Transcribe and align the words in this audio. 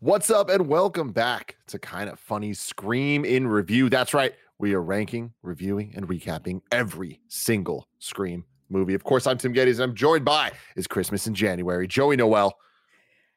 What's 0.00 0.30
up, 0.30 0.48
and 0.48 0.68
welcome 0.68 1.10
back 1.10 1.56
to 1.66 1.78
Kind 1.80 2.08
of 2.08 2.20
Funny 2.20 2.54
Scream 2.54 3.24
in 3.24 3.48
Review. 3.48 3.88
That's 3.88 4.14
right, 4.14 4.32
we 4.56 4.72
are 4.74 4.80
ranking, 4.80 5.32
reviewing, 5.42 5.92
and 5.96 6.06
recapping 6.06 6.60
every 6.70 7.20
single 7.26 7.88
Scream 7.98 8.44
movie. 8.68 8.94
Of 8.94 9.02
course, 9.02 9.26
I'm 9.26 9.38
Tim 9.38 9.52
Gettys, 9.52 9.72
and 9.72 9.80
I'm 9.80 9.94
joined 9.96 10.24
by 10.24 10.52
is 10.76 10.86
Christmas 10.86 11.26
in 11.26 11.34
January, 11.34 11.88
Joey 11.88 12.14
Noelle. 12.14 12.56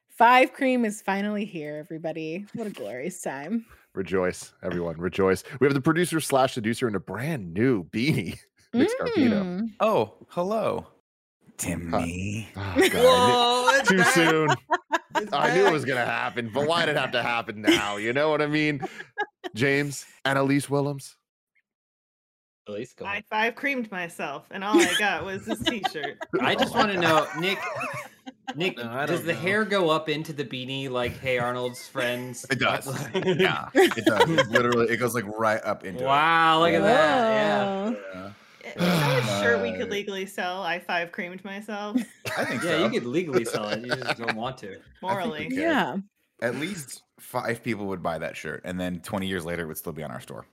Five 0.08 0.54
Cream 0.54 0.86
is 0.86 1.02
finally 1.02 1.46
here, 1.46 1.78
everybody. 1.80 2.46
What 2.54 2.68
a 2.68 2.70
glorious 2.70 3.20
time. 3.24 3.66
Rejoice, 3.96 4.54
everyone, 4.62 4.98
rejoice. 4.98 5.44
We 5.60 5.66
have 5.66 5.74
the 5.74 5.82
producer 5.82 6.20
slash 6.20 6.54
seducer 6.54 6.88
in 6.88 6.94
a 6.94 7.00
brand 7.00 7.56
new 7.56 7.86
beanie, 7.86 8.38
Nick 8.74 8.90
Scarpino. 9.00 9.42
Mm. 9.42 9.68
Oh, 9.80 10.14
hello. 10.30 10.86
Timmy. 11.58 12.50
Oh, 12.56 12.90
God, 12.90 13.86
Too 13.86 14.04
soon. 14.04 14.50
I 15.34 15.54
knew 15.56 15.66
it 15.68 15.72
was 15.72 15.86
gonna 15.86 16.06
happen, 16.06 16.52
but 16.54 16.68
why 16.68 16.86
did 16.86 16.96
it 16.96 17.00
have 17.00 17.12
to 17.12 17.22
happen 17.24 17.62
now? 17.62 17.98
You 17.98 18.14
know 18.14 18.30
what 18.30 18.42
I 18.42 18.48
mean? 18.48 18.82
James, 19.56 20.06
and 20.26 20.38
Elise 20.38 20.70
Willems. 20.70 21.16
Elise, 22.68 22.94
go. 22.94 23.06
I 23.06 23.24
five 23.30 23.56
creamed 23.56 23.92
myself, 23.92 24.48
and 24.52 24.64
all 24.64 24.80
I 24.80 24.94
got 25.00 25.26
was 25.26 25.46
this 25.46 25.60
T-shirt. 25.60 26.20
I 26.42 26.56
just 26.56 26.76
want 26.76 26.92
to 26.92 27.00
know, 27.00 27.28
Nick. 27.40 27.58
Nick, 28.56 28.76
No, 28.78 28.84
does 28.84 29.20
don't 29.20 29.28
the 29.28 29.34
know. 29.34 29.40
hair 29.40 29.64
go 29.66 29.90
up 29.90 30.10
into 30.10 30.34
the 30.34 30.44
beanie 30.44 30.90
like 30.90 31.18
Hey 31.18 31.38
Arnold's 31.38 31.88
friends? 31.88 32.46
It 32.52 32.60
does. 32.60 32.86
yeah, 33.16 33.70
it 33.74 34.04
does. 34.06 34.30
It 34.30 34.50
literally, 34.50 34.90
it 34.90 34.98
goes 34.98 35.16
like 35.16 35.26
right 35.38 35.62
up 35.64 35.86
into 35.86 36.04
Wow, 36.04 36.60
look 36.60 36.74
at 36.74 36.82
that. 36.82 37.94
Yeah. 37.94 38.00
Yeah. 38.14 38.30
Is 38.76 38.82
that 38.82 39.20
a 39.24 39.44
shirt 39.44 39.62
we 39.62 39.72
could 39.74 39.88
Uh, 39.90 39.92
legally 39.92 40.26
sell? 40.26 40.62
I 40.64 40.80
five 40.80 41.12
creamed 41.12 41.44
myself. 41.46 41.98
I 42.38 42.46
think 42.46 42.64
Yeah, 42.64 42.70
so. 42.72 42.86
you 42.86 42.90
could 42.92 43.06
legally 43.08 43.46
sell 43.46 43.70
it. 43.70 43.82
You 43.86 43.96
just 43.96 44.18
don't 44.18 44.36
want 44.36 44.58
to. 44.60 44.78
Morally. 45.02 45.48
Yeah. 45.52 45.98
At 46.42 46.56
least 46.56 47.04
five 47.20 47.64
people 47.64 47.86
would 47.88 48.02
buy 48.02 48.18
that 48.18 48.36
shirt, 48.36 48.62
and 48.66 48.80
then 48.80 49.00
20 49.02 49.28
years 49.28 49.46
later, 49.46 49.64
it 49.64 49.68
would 49.68 49.78
still 49.78 49.94
be 49.94 50.04
on 50.04 50.12
our 50.12 50.22
store. 50.22 50.46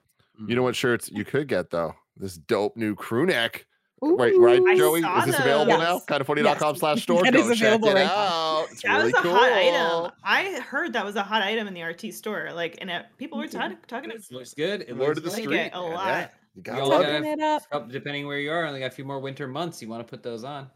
You 0.46 0.54
know 0.54 0.62
what 0.62 0.76
shirts 0.76 1.10
you 1.10 1.24
could 1.24 1.48
get 1.48 1.70
though? 1.70 1.94
This 2.16 2.36
dope 2.36 2.76
new 2.76 2.94
crew 2.94 3.26
neck. 3.26 3.64
Wait, 4.00 4.38
right, 4.38 4.60
I 4.68 4.76
Joey? 4.76 5.00
Is 5.00 5.24
this 5.26 5.38
available 5.40 5.72
those. 5.72 5.80
now? 5.80 5.94
Yes. 5.94 6.04
Kindoffunny.com 6.04 6.76
slash 6.76 7.02
store. 7.02 7.24
That 7.24 7.32
Go 7.32 7.50
is 7.50 7.58
check 7.58 7.66
available 7.74 7.88
it 7.88 7.94
right 7.94 8.04
now. 8.06 8.14
out. 8.14 8.66
It's 8.70 8.82
that 8.82 8.92
really 8.98 9.04
was 9.06 9.14
a 9.14 9.22
cool. 9.22 9.34
hot 9.34 9.52
item. 9.52 10.12
I 10.22 10.60
heard 10.60 10.92
that 10.92 11.04
was 11.04 11.16
a 11.16 11.24
hot 11.24 11.42
item 11.42 11.66
in 11.66 11.74
the 11.74 11.82
RT 11.82 12.14
store. 12.14 12.50
Like, 12.54 12.78
and 12.80 12.90
it, 12.90 13.06
people 13.16 13.38
were 13.38 13.44
Me 13.46 13.50
too. 13.50 13.58
talking 13.58 13.76
talking 13.88 14.10
It 14.12 14.16
about 14.18 14.30
looks 14.30 14.54
good. 14.54 14.82
It 14.82 14.96
Word 14.96 15.16
looks 15.16 15.18
of 15.18 15.24
the 15.24 15.30
I 15.32 15.44
good. 15.46 15.50
get 15.50 15.72
street. 15.72 15.80
a 15.80 15.80
lot. 15.82 16.06
Yeah. 16.06 16.28
You 16.54 16.62
You 16.70 16.72
gotta 16.72 16.82
only 16.82 16.90
love 16.90 17.02
got 17.02 17.22
it. 17.24 17.40
Up. 17.72 17.90
Depending 17.90 18.26
where 18.26 18.38
you 18.38 18.50
are, 18.50 18.66
only 18.66 18.80
got 18.80 18.86
a 18.86 18.90
few 18.90 19.04
more 19.04 19.20
winter 19.20 19.46
months. 19.46 19.80
You 19.82 19.88
want 19.88 20.06
to 20.06 20.10
put 20.10 20.22
those 20.22 20.44
on. 20.44 20.70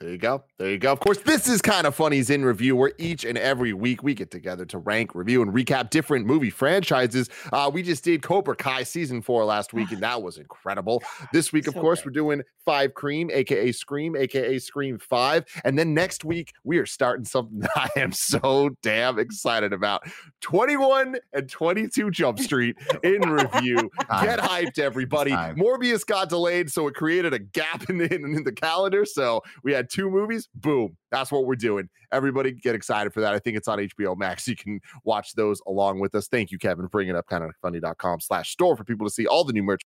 There 0.00 0.10
you 0.10 0.18
go. 0.18 0.42
There 0.58 0.70
you 0.70 0.78
go. 0.78 0.90
Of 0.92 0.98
course, 0.98 1.18
this 1.20 1.48
is 1.48 1.62
kind 1.62 1.86
of 1.86 1.94
funny's 1.94 2.28
in 2.28 2.44
review, 2.44 2.74
where 2.74 2.92
each 2.98 3.24
and 3.24 3.38
every 3.38 3.72
week 3.72 4.02
we 4.02 4.12
get 4.12 4.28
together 4.28 4.66
to 4.66 4.78
rank, 4.78 5.14
review, 5.14 5.40
and 5.40 5.52
recap 5.52 5.90
different 5.90 6.26
movie 6.26 6.50
franchises. 6.50 7.30
Uh, 7.52 7.70
we 7.72 7.80
just 7.80 8.02
did 8.02 8.20
Cobra 8.20 8.56
Kai 8.56 8.82
season 8.82 9.22
four 9.22 9.44
last 9.44 9.72
week, 9.72 9.92
and 9.92 10.02
that 10.02 10.20
was 10.20 10.36
incredible. 10.38 11.02
This 11.32 11.52
week, 11.52 11.66
of 11.68 11.74
So 11.74 11.80
course, 11.80 12.00
good. 12.00 12.06
we're 12.06 12.12
doing 12.12 12.42
Five 12.64 12.94
Cream, 12.94 13.30
aka 13.32 13.70
Scream, 13.72 14.14
aka 14.16 14.58
Scream 14.58 14.98
Five, 14.98 15.44
and 15.64 15.78
then 15.78 15.94
next 15.94 16.24
week 16.24 16.52
we 16.64 16.78
are 16.78 16.86
starting 16.86 17.24
something 17.24 17.60
that 17.60 17.70
I 17.76 17.88
am 17.98 18.12
so 18.12 18.70
damn 18.82 19.18
excited 19.18 19.72
about: 19.72 20.02
Twenty-one 20.40 21.16
and 21.32 21.48
Twenty-Two 21.48 22.10
Jump 22.10 22.40
Street 22.40 22.76
in 23.02 23.22
review. 23.22 23.76
Get 24.22 24.38
hyped, 24.40 24.78
everybody! 24.78 25.30
Morbius 25.30 26.04
got 26.04 26.28
delayed, 26.28 26.70
so 26.70 26.88
it 26.88 26.94
created 26.94 27.32
a 27.32 27.38
gap 27.38 27.88
in 27.88 27.98
the, 27.98 28.12
in 28.12 28.42
the 28.44 28.52
calendar. 28.52 29.04
So 29.04 29.42
we 29.62 29.72
had 29.72 29.83
two 29.90 30.10
movies. 30.10 30.48
Boom. 30.54 30.96
That's 31.10 31.30
what 31.32 31.46
we're 31.46 31.56
doing. 31.56 31.88
Everybody 32.12 32.52
get 32.52 32.74
excited 32.74 33.12
for 33.12 33.20
that. 33.20 33.34
I 33.34 33.38
think 33.38 33.56
it's 33.56 33.68
on 33.68 33.78
HBO 33.78 34.16
Max. 34.16 34.46
You 34.54 34.56
can 34.56 34.80
watch 35.04 35.32
those 35.34 35.60
along 35.66 36.00
with 36.00 36.14
us. 36.14 36.28
Thank 36.28 36.50
you, 36.52 36.58
Kevin, 36.58 36.84
for 36.84 36.88
bringing 36.90 37.16
up 37.16 37.26
kind 37.26 37.42
of 37.42 37.50
funny.com 37.62 38.20
slash 38.20 38.50
store 38.50 38.76
for 38.76 38.84
people 38.84 39.06
to 39.06 39.12
see 39.12 39.26
all 39.26 39.44
the 39.44 39.52
new 39.52 39.62
merch. 39.62 39.80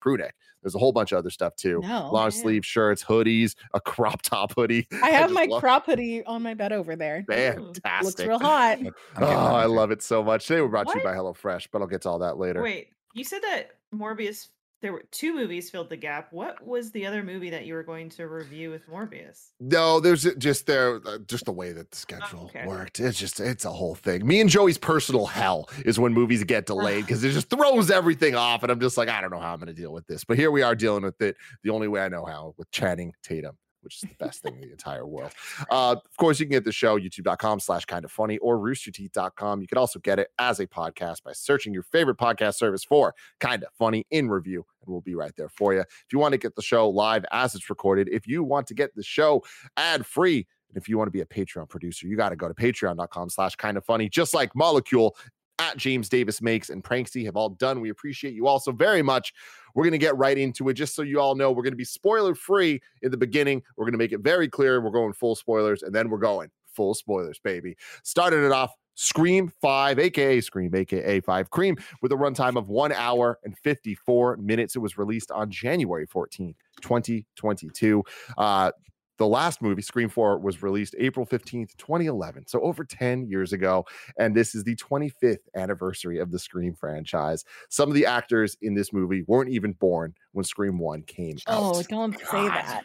Crew 0.00 0.16
neck. 0.16 0.34
There's 0.62 0.74
a 0.74 0.78
whole 0.78 0.92
bunch 0.92 1.12
of 1.12 1.18
other 1.18 1.30
stuff 1.30 1.54
too. 1.56 1.80
No. 1.82 2.10
Long 2.12 2.26
yeah. 2.26 2.28
sleeve 2.30 2.64
shirts, 2.64 3.02
hoodies, 3.02 3.54
a 3.74 3.80
crop 3.80 4.22
top 4.22 4.52
hoodie. 4.54 4.86
I 5.02 5.10
have 5.10 5.24
just 5.30 5.34
my 5.34 5.44
love- 5.44 5.60
crop 5.60 5.86
hoodie 5.86 6.24
on 6.24 6.42
my 6.42 6.54
bed 6.54 6.72
over 6.72 6.94
there. 6.96 7.24
Fantastic. 7.28 8.04
Looks 8.04 8.20
real 8.24 8.38
hot. 8.38 8.78
I'm 8.78 8.92
Oh, 9.16 9.26
I 9.26 9.64
love 9.66 9.90
it 9.90 10.02
so 10.02 10.22
much. 10.22 10.46
Today 10.46 10.60
we're 10.60 10.68
brought 10.68 10.86
to 10.88 10.98
you 10.98 11.04
What? 11.04 11.12
by 11.12 11.16
HelloFresh, 11.16 11.68
but 11.72 11.82
I'll 11.82 11.88
get 11.88 12.02
to 12.02 12.10
all 12.10 12.20
that 12.20 12.38
later. 12.38 12.62
Wait, 12.62 12.90
you 13.14 13.24
said 13.24 13.40
that 13.42 13.70
Morbius. 13.94 14.48
There 14.80 14.92
were 14.92 15.02
two 15.10 15.34
movies 15.34 15.70
filled 15.70 15.88
the 15.88 15.96
gap. 15.96 16.32
What 16.32 16.64
was 16.64 16.92
the 16.92 17.04
other 17.04 17.24
movie 17.24 17.50
that 17.50 17.66
you 17.66 17.74
were 17.74 17.82
going 17.82 18.08
to 18.10 18.28
review 18.28 18.70
with 18.70 18.88
Morbius? 18.88 19.50
No, 19.58 19.98
there's 19.98 20.22
just 20.36 20.66
there, 20.66 21.00
uh, 21.04 21.18
just 21.26 21.46
the 21.46 21.52
way 21.52 21.72
that 21.72 21.90
the 21.90 21.96
schedule 21.96 22.44
okay. 22.44 22.64
worked. 22.64 23.00
It's 23.00 23.18
just, 23.18 23.40
it's 23.40 23.64
a 23.64 23.72
whole 23.72 23.96
thing. 23.96 24.24
Me 24.24 24.40
and 24.40 24.48
Joey's 24.48 24.78
personal 24.78 25.26
hell 25.26 25.68
is 25.84 25.98
when 25.98 26.12
movies 26.14 26.44
get 26.44 26.66
delayed 26.66 27.06
because 27.06 27.24
it 27.24 27.32
just 27.32 27.50
throws 27.50 27.90
everything 27.90 28.36
off, 28.36 28.62
and 28.62 28.70
I'm 28.70 28.80
just 28.80 28.96
like, 28.96 29.08
I 29.08 29.20
don't 29.20 29.30
know 29.30 29.40
how 29.40 29.52
I'm 29.52 29.58
going 29.58 29.66
to 29.66 29.72
deal 29.72 29.92
with 29.92 30.06
this. 30.06 30.24
But 30.24 30.36
here 30.36 30.52
we 30.52 30.62
are 30.62 30.76
dealing 30.76 31.02
with 31.02 31.20
it 31.20 31.36
the 31.64 31.70
only 31.70 31.88
way 31.88 32.00
I 32.00 32.08
know 32.08 32.24
how 32.24 32.54
with 32.56 32.70
Channing 32.70 33.12
Tatum, 33.24 33.56
which 33.88 34.02
is 34.02 34.10
the 34.10 34.22
best 34.22 34.42
thing 34.42 34.54
in 34.56 34.60
the 34.60 34.70
entire 34.70 35.06
world. 35.06 35.32
Uh, 35.70 35.96
of 35.96 36.16
course, 36.18 36.38
you 36.38 36.44
can 36.44 36.50
get 36.50 36.64
the 36.64 36.72
show 36.72 36.98
youtube.com 36.98 37.58
slash 37.58 37.86
kind 37.86 38.04
of 38.04 38.12
funny 38.12 38.36
or 38.38 38.58
roosterteeth.com. 38.58 39.62
You 39.62 39.66
can 39.66 39.78
also 39.78 39.98
get 39.98 40.18
it 40.18 40.28
as 40.38 40.60
a 40.60 40.66
podcast 40.66 41.22
by 41.22 41.32
searching 41.32 41.72
your 41.72 41.82
favorite 41.84 42.18
podcast 42.18 42.56
service 42.56 42.84
for 42.84 43.14
kind 43.40 43.62
of 43.62 43.70
funny 43.78 44.06
in 44.10 44.28
review, 44.28 44.66
and 44.82 44.92
we'll 44.92 45.00
be 45.00 45.14
right 45.14 45.32
there 45.38 45.48
for 45.48 45.72
you. 45.72 45.80
If 45.80 46.12
you 46.12 46.18
want 46.18 46.32
to 46.32 46.38
get 46.38 46.54
the 46.54 46.60
show 46.60 46.90
live 46.90 47.24
as 47.32 47.54
it's 47.54 47.70
recorded, 47.70 48.10
if 48.12 48.26
you 48.26 48.44
want 48.44 48.66
to 48.66 48.74
get 48.74 48.94
the 48.94 49.02
show 49.02 49.42
ad 49.78 50.04
free, 50.04 50.46
and 50.68 50.76
if 50.76 50.86
you 50.86 50.98
want 50.98 51.08
to 51.08 51.12
be 51.12 51.22
a 51.22 51.26
Patreon 51.26 51.66
producer, 51.70 52.06
you 52.06 52.14
got 52.14 52.28
to 52.28 52.36
go 52.36 52.46
to 52.46 52.52
patreon.com 52.52 53.30
slash 53.30 53.56
kind 53.56 53.78
of 53.78 53.86
funny, 53.86 54.10
just 54.10 54.34
like 54.34 54.54
Molecule 54.54 55.16
at 55.58 55.76
James 55.76 56.08
Davis 56.08 56.40
Makes 56.40 56.70
and 56.70 56.82
Pranksy 56.82 57.24
have 57.24 57.36
all 57.36 57.50
done. 57.50 57.80
We 57.80 57.90
appreciate 57.90 58.34
you 58.34 58.46
all 58.46 58.58
so 58.58 58.72
very 58.72 59.02
much. 59.02 59.32
We're 59.74 59.84
going 59.84 59.92
to 59.92 59.98
get 59.98 60.16
right 60.16 60.36
into 60.36 60.68
it. 60.68 60.74
Just 60.74 60.94
so 60.94 61.02
you 61.02 61.20
all 61.20 61.34
know, 61.34 61.50
we're 61.50 61.62
going 61.62 61.72
to 61.72 61.76
be 61.76 61.84
spoiler 61.84 62.34
free 62.34 62.80
in 63.02 63.10
the 63.10 63.16
beginning. 63.16 63.62
We're 63.76 63.84
going 63.84 63.92
to 63.92 63.98
make 63.98 64.12
it 64.12 64.20
very 64.20 64.48
clear. 64.48 64.80
We're 64.80 64.90
going 64.90 65.12
full 65.12 65.34
spoilers, 65.34 65.82
and 65.82 65.94
then 65.94 66.10
we're 66.10 66.18
going 66.18 66.50
full 66.74 66.94
spoilers, 66.94 67.38
baby. 67.38 67.76
Started 68.02 68.44
it 68.44 68.52
off 68.52 68.72
Scream 68.94 69.52
5, 69.60 70.00
aka 70.00 70.40
Scream, 70.40 70.74
aka 70.74 71.20
5 71.20 71.50
Cream, 71.50 71.76
with 72.02 72.10
a 72.10 72.16
runtime 72.16 72.56
of 72.56 72.68
one 72.68 72.90
hour 72.90 73.38
and 73.44 73.56
54 73.58 74.38
minutes. 74.38 74.74
It 74.74 74.80
was 74.80 74.98
released 74.98 75.30
on 75.30 75.52
January 75.52 76.06
14th, 76.06 76.56
2022. 76.82 78.02
Uh, 78.36 78.72
the 79.18 79.26
last 79.26 79.60
movie, 79.60 79.82
Scream 79.82 80.08
4, 80.08 80.38
was 80.38 80.62
released 80.62 80.94
April 80.98 81.26
15th, 81.26 81.76
2011. 81.76 82.46
So 82.46 82.60
over 82.60 82.84
10 82.84 83.26
years 83.26 83.52
ago. 83.52 83.84
And 84.18 84.34
this 84.34 84.54
is 84.54 84.64
the 84.64 84.76
25th 84.76 85.38
anniversary 85.56 86.18
of 86.18 86.30
the 86.30 86.38
Scream 86.38 86.74
franchise. 86.74 87.44
Some 87.68 87.88
of 87.88 87.94
the 87.94 88.06
actors 88.06 88.56
in 88.62 88.74
this 88.74 88.92
movie 88.92 89.24
weren't 89.26 89.50
even 89.50 89.72
born 89.72 90.14
when 90.32 90.44
Scream 90.44 90.78
1 90.78 91.02
came 91.02 91.36
out. 91.46 91.76
Oh, 91.76 91.82
don't 91.82 92.18
say 92.18 92.48
that. 92.48 92.82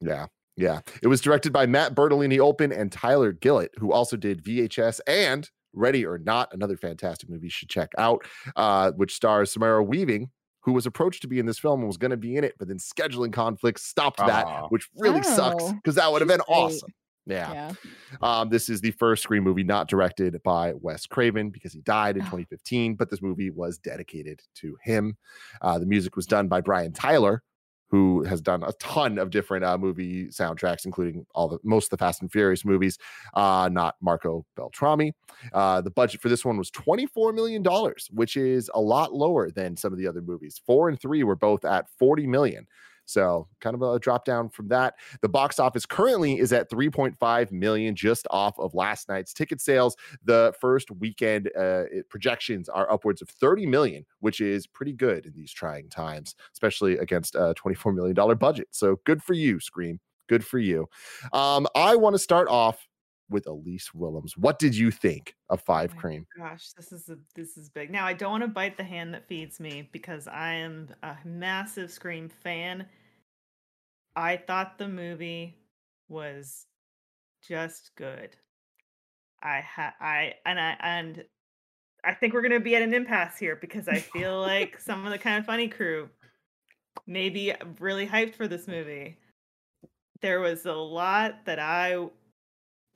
Yeah. 0.00 0.26
Yeah. 0.56 0.80
It 1.02 1.06
was 1.06 1.20
directed 1.20 1.52
by 1.52 1.66
Matt 1.66 1.94
Bettinelli-Olpin 1.94 2.72
and 2.72 2.90
Tyler 2.90 3.32
Gillett, 3.32 3.70
who 3.78 3.92
also 3.92 4.16
did 4.16 4.44
VHS 4.44 5.00
and 5.06 5.48
Ready 5.72 6.04
or 6.04 6.18
Not, 6.18 6.52
another 6.52 6.76
fantastic 6.76 7.28
movie 7.28 7.46
you 7.46 7.50
should 7.50 7.68
check 7.68 7.92
out, 7.98 8.24
uh, 8.56 8.90
which 8.92 9.14
stars 9.14 9.52
Samara 9.52 9.84
Weaving, 9.84 10.30
who 10.68 10.74
was 10.74 10.84
approached 10.84 11.22
to 11.22 11.28
be 11.28 11.38
in 11.38 11.46
this 11.46 11.58
film 11.58 11.80
and 11.80 11.86
was 11.88 11.96
going 11.96 12.10
to 12.10 12.16
be 12.18 12.36
in 12.36 12.44
it, 12.44 12.54
but 12.58 12.68
then 12.68 12.76
scheduling 12.76 13.32
conflicts 13.32 13.82
stopped 13.86 14.18
that, 14.18 14.44
Aw. 14.46 14.68
which 14.68 14.86
really 14.98 15.22
sucks 15.22 15.64
Oh, 15.64 15.72
because 15.72 15.94
that 15.94 16.12
would 16.12 16.20
have 16.20 16.28
she's 16.28 16.36
been 16.36 16.44
great. 16.46 16.54
awesome. 16.56 16.90
Yeah. 17.24 17.52
Yeah. 17.52 17.72
Um, 18.22 18.48
this 18.50 18.68
is 18.68 18.80
the 18.82 18.90
first 18.92 19.22
Scream 19.22 19.44
movie 19.44 19.62
not 19.64 19.88
directed 19.88 20.38
by 20.42 20.74
Wes 20.74 21.06
Craven 21.06 21.48
because 21.50 21.72
he 21.72 21.80
died 21.80 22.16
in 22.16 22.22
Oh. 22.22 22.26
2015, 22.26 22.94
but 22.96 23.08
this 23.10 23.22
movie 23.22 23.48
was 23.50 23.78
dedicated 23.78 24.40
to 24.56 24.76
him. 24.82 25.16
Uh, 25.62 25.78
the 25.78 25.86
music 25.86 26.16
was 26.16 26.26
done 26.26 26.48
by 26.48 26.60
Brian 26.60 26.92
Tyler, 26.92 27.42
who 27.88 28.22
has 28.24 28.40
done 28.40 28.62
a 28.62 28.72
ton 28.74 29.18
of 29.18 29.30
different 29.30 29.64
uh, 29.64 29.78
movie 29.78 30.26
soundtracks, 30.28 30.84
including 30.84 31.26
all 31.34 31.48
the 31.48 31.58
most 31.62 31.86
of 31.86 31.90
the 31.90 31.96
Fast 31.96 32.22
and 32.22 32.30
Furious 32.30 32.64
movies. 32.64 32.98
Uh, 33.34 33.68
not 33.72 33.96
Marco 34.00 34.44
Beltrami. 34.56 35.12
Uh, 35.52 35.80
the 35.80 35.90
budget 35.90 36.20
for 36.20 36.28
this 36.28 36.44
one 36.44 36.56
was 36.58 36.70
24 36.70 37.32
million 37.32 37.62
dollars, 37.62 38.08
which 38.12 38.36
is 38.36 38.70
a 38.74 38.80
lot 38.80 39.12
lower 39.14 39.50
than 39.50 39.76
some 39.76 39.92
of 39.92 39.98
the 39.98 40.06
other 40.06 40.20
movies. 40.20 40.60
Four 40.66 40.88
and 40.88 41.00
three 41.00 41.24
were 41.24 41.36
both 41.36 41.64
at 41.64 41.88
40 41.98 42.26
million. 42.26 42.66
So 43.08 43.48
kind 43.60 43.74
of 43.74 43.82
a 43.82 43.98
drop 43.98 44.24
down 44.24 44.50
from 44.50 44.68
that. 44.68 44.94
The 45.22 45.28
box 45.28 45.58
office 45.58 45.86
currently 45.86 46.38
is 46.38 46.52
at 46.52 46.70
3.5 46.70 47.52
million, 47.52 47.94
just 47.94 48.26
off 48.30 48.58
of 48.58 48.74
last 48.74 49.08
night's 49.08 49.32
ticket 49.32 49.60
sales. 49.60 49.96
The 50.24 50.54
first 50.60 50.90
weekend 50.90 51.50
uh, 51.58 51.84
projections 52.08 52.68
are 52.68 52.90
upwards 52.90 53.22
of 53.22 53.28
30 53.28 53.66
million, 53.66 54.04
which 54.20 54.40
is 54.40 54.66
pretty 54.66 54.92
good 54.92 55.26
in 55.26 55.32
these 55.34 55.52
trying 55.52 55.88
times, 55.88 56.34
especially 56.52 56.98
against 56.98 57.34
a 57.34 57.54
24 57.56 57.92
million 57.92 58.14
dollar 58.14 58.34
budget. 58.34 58.68
So 58.70 59.00
good 59.04 59.22
for 59.22 59.34
you, 59.34 59.60
Scream. 59.60 60.00
Good 60.28 60.44
for 60.44 60.58
you. 60.58 60.88
Um, 61.32 61.66
I 61.74 61.96
want 61.96 62.14
to 62.14 62.18
start 62.18 62.48
off 62.48 62.87
with 63.30 63.46
Elise 63.46 63.92
Willems. 63.94 64.36
What 64.36 64.58
did 64.58 64.76
you 64.76 64.90
think 64.90 65.34
of 65.50 65.60
Five 65.60 65.96
Cream? 65.96 66.26
Gosh, 66.36 66.70
this 66.72 66.92
is 66.92 67.08
a, 67.08 67.18
this 67.34 67.56
is 67.56 67.68
big. 67.68 67.90
Now 67.90 68.06
I 68.06 68.12
don't 68.12 68.30
want 68.30 68.42
to 68.44 68.48
bite 68.48 68.76
the 68.76 68.84
hand 68.84 69.12
that 69.14 69.28
feeds 69.28 69.60
me 69.60 69.88
because 69.92 70.26
I 70.26 70.54
am 70.54 70.88
a 71.02 71.16
massive 71.24 71.90
Scream 71.90 72.28
fan. 72.28 72.86
I 74.16 74.36
thought 74.36 74.78
the 74.78 74.88
movie 74.88 75.56
was 76.08 76.66
just 77.46 77.92
good. 77.96 78.36
I 79.42 79.60
ha 79.60 79.94
I 80.00 80.34
and 80.44 80.58
I 80.58 80.76
and 80.80 81.24
I 82.04 82.14
think 82.14 82.34
we're 82.34 82.42
gonna 82.42 82.60
be 82.60 82.74
at 82.74 82.82
an 82.82 82.94
impasse 82.94 83.38
here 83.38 83.56
because 83.56 83.88
I 83.88 83.98
feel 83.98 84.40
like 84.40 84.78
some 84.84 85.04
of 85.04 85.12
the 85.12 85.18
kind 85.18 85.38
of 85.38 85.46
funny 85.46 85.68
crew 85.68 86.08
maybe 87.06 87.54
really 87.78 88.06
hyped 88.06 88.34
for 88.34 88.48
this 88.48 88.66
movie. 88.66 89.18
There 90.20 90.40
was 90.40 90.66
a 90.66 90.72
lot 90.72 91.44
that 91.44 91.60
I 91.60 92.08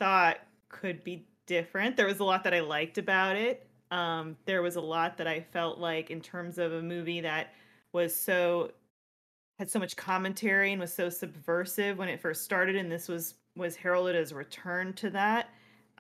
thought 0.03 0.39
could 0.69 1.05
be 1.05 1.25
different. 1.47 1.97
There 1.97 2.07
was 2.07 2.19
a 2.19 2.25
lot 2.25 2.43
that 2.43 2.53
I 2.53 2.59
liked 2.59 2.99
about 2.99 3.37
it. 3.37 3.69
Um, 3.93 4.37
there 4.47 4.61
was 4.61 4.75
a 4.75 4.81
lot 4.81 5.17
that 5.19 5.29
I 5.29 5.39
felt 5.53 5.79
like 5.79 6.11
in 6.11 6.21
terms 6.21 6.59
of 6.59 6.73
a 6.73 6.83
movie 6.83 7.21
that 7.21 7.53
was 7.93 8.13
so 8.13 8.73
had 9.61 9.71
so 9.71 9.79
much 9.79 9.95
commentary 9.95 10.73
and 10.73 10.81
was 10.81 10.93
so 10.93 11.09
subversive 11.09 11.99
when 11.99 12.09
it 12.09 12.21
first 12.21 12.43
started 12.43 12.75
and 12.75 12.91
this 12.91 13.07
was 13.07 13.35
was 13.55 13.77
heralded 13.77 14.17
as 14.17 14.33
a 14.33 14.35
return 14.35 14.93
to 14.95 15.11
that 15.11 15.51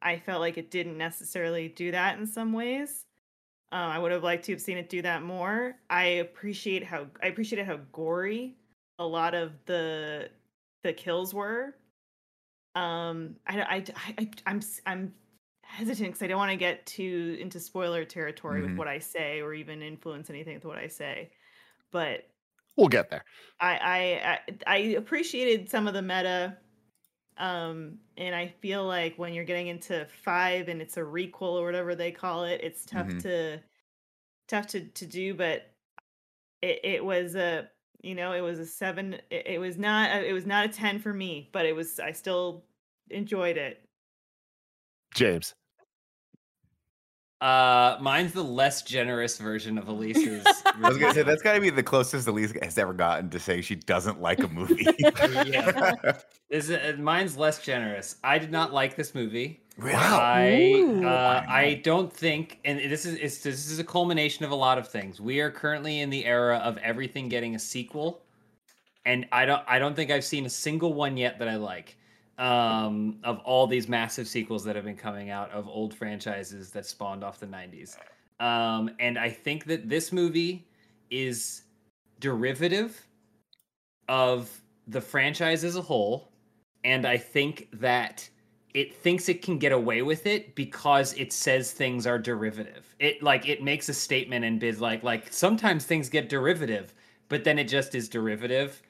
i 0.00 0.19
felt 0.19 0.40
like 0.40 0.58
it 0.58 0.70
didn't 0.70 0.98
necessarily 0.98 1.69
do 1.69 1.93
that 1.93 2.19
in 2.19 2.26
some 2.26 2.52
ways 2.52 3.05
um, 3.70 3.90
i 3.90 3.98
would 3.98 4.10
have 4.10 4.25
liked 4.25 4.44
to 4.44 4.52
have 4.52 4.60
seen 4.60 4.78
it 4.78 4.88
do 4.88 5.00
that 5.02 5.22
more 5.22 5.76
i 5.90 6.05
appreciate 6.05 6.82
how 6.82 7.06
i 7.22 7.26
appreciated 7.26 7.66
how 7.66 7.78
gory 7.93 8.56
a 8.98 9.06
lot 9.06 9.34
of 9.34 9.52
the 9.66 10.28
the 10.82 10.93
kills 10.93 11.32
were 11.32 11.75
um 12.74 13.36
i 13.46 13.60
i, 13.62 13.84
I 14.19 14.30
i'm 14.46 14.60
i'm 14.86 15.14
hesitant 15.64 16.08
because 16.10 16.22
i 16.22 16.26
don't 16.26 16.38
want 16.38 16.50
to 16.50 16.56
get 16.56 16.86
too 16.86 17.36
into 17.40 17.60
spoiler 17.60 18.04
territory 18.04 18.62
Mhm. 18.62 18.62
with 18.62 18.76
what 18.76 18.88
i 18.88 18.98
say 18.98 19.40
or 19.40 19.54
even 19.54 19.82
influence 19.82 20.30
anything 20.30 20.54
with 20.54 20.64
what 20.64 20.78
i 20.78 20.88
say 20.88 21.32
but 21.92 22.24
We'll 22.76 22.88
get 22.88 23.10
there. 23.10 23.24
I, 23.60 23.76
I 23.76 24.42
I 24.46 24.58
I 24.66 24.76
appreciated 24.96 25.69
some 25.70 25.86
of 25.86 25.94
the 25.94 26.02
meta, 26.02 26.58
um, 27.38 28.00
and 28.16 28.34
I 28.34 28.48
feel 28.48 28.86
like 28.86 29.19
when 29.19 29.34
you're 29.34 29.44
getting 29.44 29.69
into 29.69 30.06
five 30.24 30.69
and 30.69 30.82
it's 30.82 30.98
a 30.98 31.02
requel 31.02 31.54
or 31.60 31.66
whatever 31.66 31.94
they 31.96 32.12
call 32.12 32.44
it, 32.44 32.62
it's 32.62 32.86
tough 32.86 33.16
Mhm. 33.16 33.20
to 33.20 33.62
tough 34.48 34.69
to 34.69 34.88
to 34.90 35.06
do. 35.06 35.34
But 35.34 35.74
it 36.62 36.80
it 36.84 37.06
was 37.06 37.36
a 37.36 37.70
you 38.02 38.14
know 38.14 38.32
it 38.32 38.40
was 38.40 38.58
a 38.58 38.66
seven. 38.66 39.14
It, 39.31 39.46
it 39.46 39.58
was 39.58 39.78
not 39.78 40.10
a, 40.10 40.28
it 40.28 40.32
was 40.32 40.46
not 40.46 40.64
a 40.64 40.69
ten 40.69 40.99
for 40.99 41.12
me, 41.12 41.49
but 41.52 41.66
it 41.66 41.75
was 41.75 42.00
I 42.00 42.12
still 42.12 42.64
enjoyed 43.10 43.56
it. 43.56 43.84
James. 45.14 45.54
Uh, 47.43 47.99
mine's 48.00 48.32
the 48.32 48.43
less 48.43 48.82
generous 48.82 49.37
version 49.37 49.76
of 49.76 49.88
Elise's. 49.88 50.44
I 50.64 50.88
was 50.88 50.96
gonna 50.96 51.12
say 51.12 51.25
that's 51.25 51.43
got 51.43 51.54
to 51.54 51.60
be 51.60 51.70
the 51.70 51.82
closest 51.82 52.28
Elise 52.28 52.52
has 52.62 52.78
ever 52.78 52.93
gotten 52.93 53.31
to 53.31 53.40
saying 53.40 53.62
she 53.62 53.75
doesn't 53.75 54.20
like 54.20 54.38
a 54.38 54.48
movie. 54.48 54.87
Yeah. 55.46 56.12
This 56.50 56.69
is, 56.69 56.76
uh, 56.76 57.00
mine's 57.00 57.38
less 57.38 57.60
generous. 57.62 58.16
I 58.22 58.38
did 58.38 58.52
not 58.52 58.75
like 58.75 58.94
this 58.94 59.14
movie. 59.14 59.62
Really? 59.78 59.94
I 59.96 61.04
uh, 61.04 61.44
I 61.48 61.80
don't 61.82 62.12
think, 62.12 62.58
and 62.64 62.78
this 62.78 63.06
is 63.06 63.14
it's, 63.14 63.38
this 63.38 63.70
is 63.70 63.78
a 63.78 63.84
culmination 63.84 64.44
of 64.44 64.50
a 64.50 64.54
lot 64.54 64.76
of 64.76 64.86
things. 64.86 65.20
We 65.20 65.40
are 65.40 65.50
currently 65.50 66.00
in 66.00 66.10
the 66.10 66.26
era 66.26 66.58
of 66.58 66.76
everything 66.78 67.28
getting 67.28 67.54
a 67.54 67.58
sequel, 67.58 68.22
and 69.06 69.26
I 69.32 69.46
don't 69.46 69.62
I 69.66 69.78
don't 69.78 69.96
think 69.96 70.10
I've 70.10 70.24
seen 70.24 70.44
a 70.44 70.50
single 70.50 70.92
one 70.92 71.16
yet 71.16 71.38
that 71.38 71.48
I 71.48 71.56
like. 71.56 71.96
Um, 72.38 73.19
of 73.24 73.38
all 73.40 73.66
these 73.66 73.88
massive 73.88 74.26
sequels 74.26 74.64
that 74.64 74.74
have 74.74 74.84
been 74.84 74.96
coming 74.96 75.30
out 75.30 75.50
of 75.50 75.69
old 75.69 75.94
franchises 75.94 76.70
that 76.70 76.86
spawned 76.86 77.22
off 77.22 77.38
the 77.38 77.46
'90s, 77.46 77.96
um, 78.40 78.90
and 78.98 79.19
I 79.19 79.30
think 79.30 79.64
that 79.66 79.88
this 79.88 80.12
movie 80.12 80.66
is 81.10 81.62
derivative 82.20 83.06
of 84.08 84.50
the 84.88 85.00
franchise 85.00 85.62
as 85.62 85.76
a 85.76 85.82
whole, 85.82 86.32
and 86.84 87.06
I 87.06 87.16
think 87.16 87.69
that 87.74 88.28
it 88.74 88.94
thinks 88.94 89.28
it 89.28 89.42
can 89.42 89.58
get 89.58 89.72
away 89.72 90.02
with 90.02 90.26
it 90.26 90.54
because 90.54 91.12
it 91.14 91.32
says 91.32 91.72
things 91.72 92.06
are 92.06 92.19
derivative. 92.19 92.94
It 92.98 93.22
like 93.22 93.48
it 93.48 93.62
makes 93.62 93.88
a 93.88 93.94
statement 93.94 94.44
and 94.44 94.58
bids 94.60 94.80
like 94.80 95.02
like 95.02 95.32
sometimes 95.32 95.84
things 95.84 96.08
get 96.08 96.28
derivative, 96.28 96.94
but 97.28 97.44
then 97.44 97.58
it 97.58 97.64
just 97.69 97.94
is 97.94 98.08
derivative. 98.08 98.82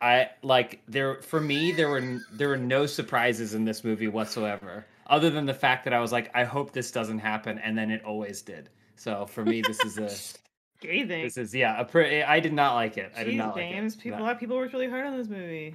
I 0.00 0.30
like 0.42 0.82
there 0.88 1.22
for 1.22 1.40
me 1.40 1.72
there 1.72 1.88
were 1.88 2.20
there 2.32 2.48
were 2.48 2.56
no 2.56 2.86
surprises 2.86 3.54
in 3.54 3.64
this 3.64 3.84
movie 3.84 4.08
whatsoever, 4.08 4.86
other 5.06 5.30
than 5.30 5.46
the 5.46 5.54
fact 5.54 5.84
that 5.84 5.92
I 5.94 6.00
was 6.00 6.12
like 6.12 6.30
I 6.34 6.44
hope 6.44 6.72
this 6.72 6.90
doesn't 6.90 7.20
happen, 7.20 7.58
and 7.58 7.76
then 7.76 7.90
it 7.90 8.04
always 8.04 8.42
did. 8.42 8.70
So 8.96 9.26
for 9.26 9.44
me, 9.44 9.62
this 9.62 9.84
is 9.84 9.98
a 9.98 10.08
Scathing. 10.78 11.22
this 11.24 11.36
is 11.36 11.54
yeah 11.54 11.80
a 11.80 11.84
pre- 11.84 12.22
I 12.22 12.40
did 12.40 12.52
not 12.52 12.74
like 12.74 12.98
it. 12.98 13.12
I 13.16 13.24
did 13.24 13.34
Jeez, 13.34 13.36
not 13.36 13.56
like 13.56 13.70
James, 13.70 13.96
it. 13.96 14.00
people, 14.00 14.18
a 14.18 14.18
No. 14.18 14.24
lot 14.24 14.32
of 14.34 14.38
people 14.40 14.56
worked 14.56 14.72
really 14.74 14.88
hard 14.88 15.06
on 15.06 15.16
this 15.16 15.28
movie. 15.28 15.74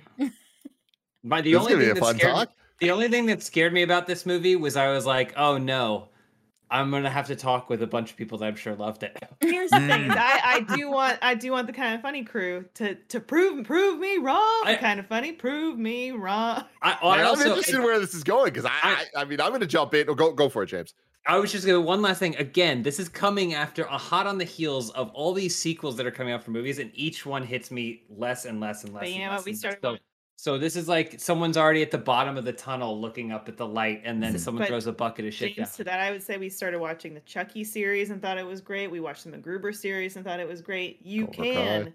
My, 1.24 1.42
the 1.42 1.54
This 1.54 1.64
is 1.64 1.68
only 1.68 1.74
gonna 1.74 1.80
be 1.80 1.86
thing 1.86 1.92
a 1.92 1.94
that 1.94 2.00
fun 2.00 2.20
scared, 2.20 2.20
talk. 2.20 2.50
The 2.82 2.92
only 2.92 3.08
thing 3.10 3.26
that 3.28 3.44
scared 3.44 3.74
me 3.74 3.84
about 3.84 4.08
this 4.08 4.26
movie 4.26 4.56
was 4.56 4.76
I 4.78 4.90
was 4.90 5.06
like, 5.06 5.34
oh 5.38 5.58
no, 5.58 6.10
I'm 6.72 6.92
gonna 6.92 7.10
have 7.10 7.28
to 7.28 7.36
talk 7.36 7.70
with 7.70 7.82
a 7.82 7.88
bunch 7.88 8.12
of 8.12 8.18
people 8.18 8.38
that 8.38 8.46
I'm 8.46 8.56
sure 8.56 8.76
loved 8.76 9.04
it. 9.04 9.18
Here's 9.42 9.72
the 9.72 9.80
thing: 9.80 10.10
Mm. 10.10 10.16
I, 10.18 10.66
I 10.70 10.76
do 10.76 10.90
want 10.90 11.18
I 11.22 11.34
do 11.34 11.52
want 11.52 11.68
the 11.68 11.74
kind 11.74 11.96
of 11.96 12.02
funny 12.02 12.24
crew 12.24 12.66
to 12.76 12.96
to 12.96 13.20
prove 13.20 13.66
prove 13.66 14.00
me 14.00 14.18
wrong. 14.18 14.62
I- 14.66 14.78
kind 14.80 15.00
of 15.00 15.08
funny, 15.08 15.32
prove 15.32 15.78
me 15.80 16.12
wrong. 16.12 16.64
I, 16.82 16.92
I, 16.92 16.98
I 17.02 17.20
am 17.22 17.26
also, 17.28 17.50
interested 17.50 17.80
where 17.80 18.00
this 18.00 18.14
is 18.14 18.24
going 18.24 18.46
because 18.54 18.66
I, 18.66 18.70
I, 18.84 19.06
I- 19.16 19.22
I 19.22 19.26
mean, 19.26 19.42
I'm 19.42 19.50
going 19.50 19.62
to 19.62 19.68
jump 19.68 19.94
in. 19.94 20.06
Go, 20.06 20.32
go 20.32 20.48
for 20.48 20.64
it, 20.64 20.68
James. 20.68 20.94
I 21.28 21.38
was 21.38 21.52
just 21.52 21.66
gonna 21.66 21.82
one 21.82 22.02
last 22.02 22.20
thing. 22.20 22.36
Again, 22.38 22.82
this 22.82 23.00
is 23.00 23.10
coming 23.10 23.54
after 23.54 23.84
a 23.84 23.98
hot 23.98 24.26
on 24.26 24.38
the 24.38 24.46
heels 24.46 24.90
of 24.92 25.10
all 25.12 25.34
these 25.34 25.56
sequels 25.56 25.98
that 25.98 26.06
are 26.08 26.12
coming 26.12 26.34
out 26.34 26.44
for 26.44 26.52
movies, 26.52 26.80
and 26.80 26.92
each 26.94 27.26
one 27.26 27.44
hits 27.44 27.72
me 27.72 28.04
less 28.10 28.46
and 28.46 28.60
less 28.60 28.84
and 28.84 28.94
less. 28.94 29.02
But 29.02 29.10
you 29.10 29.16
and 29.16 29.24
know 29.26 29.32
less 29.32 29.40
what? 29.40 29.46
We 29.46 29.54
started. 29.54 29.78
So, 29.78 29.82
going- 29.82 30.00
so 30.40 30.58
this 30.58 30.78
is 30.78 30.88
like 30.88 31.20
someone's 31.20 31.58
already 31.58 31.82
at 31.82 31.92
the 31.92 31.98
bottom 31.98 32.38
of 32.38 32.46
the 32.46 32.54
tunnel 32.54 32.98
looking 32.98 33.34
up 33.34 33.50
at 33.50 33.58
the 33.58 33.68
light, 33.68 34.04
and 34.06 34.24
then 34.24 34.40
someone 34.40 34.62
But 34.62 34.70
throws 34.70 34.88
a 34.88 34.94
bucket 34.94 35.26
of 35.26 35.34
shit 35.34 35.58
down. 35.58 35.66
James, 35.66 35.76
to 35.76 35.84
that, 35.84 36.00
I 36.00 36.12
would 36.12 36.24
say 36.24 36.38
we 36.38 36.48
started 36.48 36.80
watching 36.80 37.14
the 37.14 37.20
Chucky 37.20 37.66
series 37.66 38.10
and 38.10 38.22
thought 38.22 38.38
it 38.38 38.46
was 38.46 38.62
great. 38.62 38.90
We 38.90 39.02
watched 39.02 39.26
the 39.26 39.32
MacGruber 39.32 39.76
series 39.76 40.16
and 40.16 40.24
thought 40.24 40.40
it 40.40 40.48
was 40.48 40.62
great. 40.62 41.06
You 41.06 41.28
Cobra 41.28 41.44
Kai. 41.44 41.54
can 41.54 41.94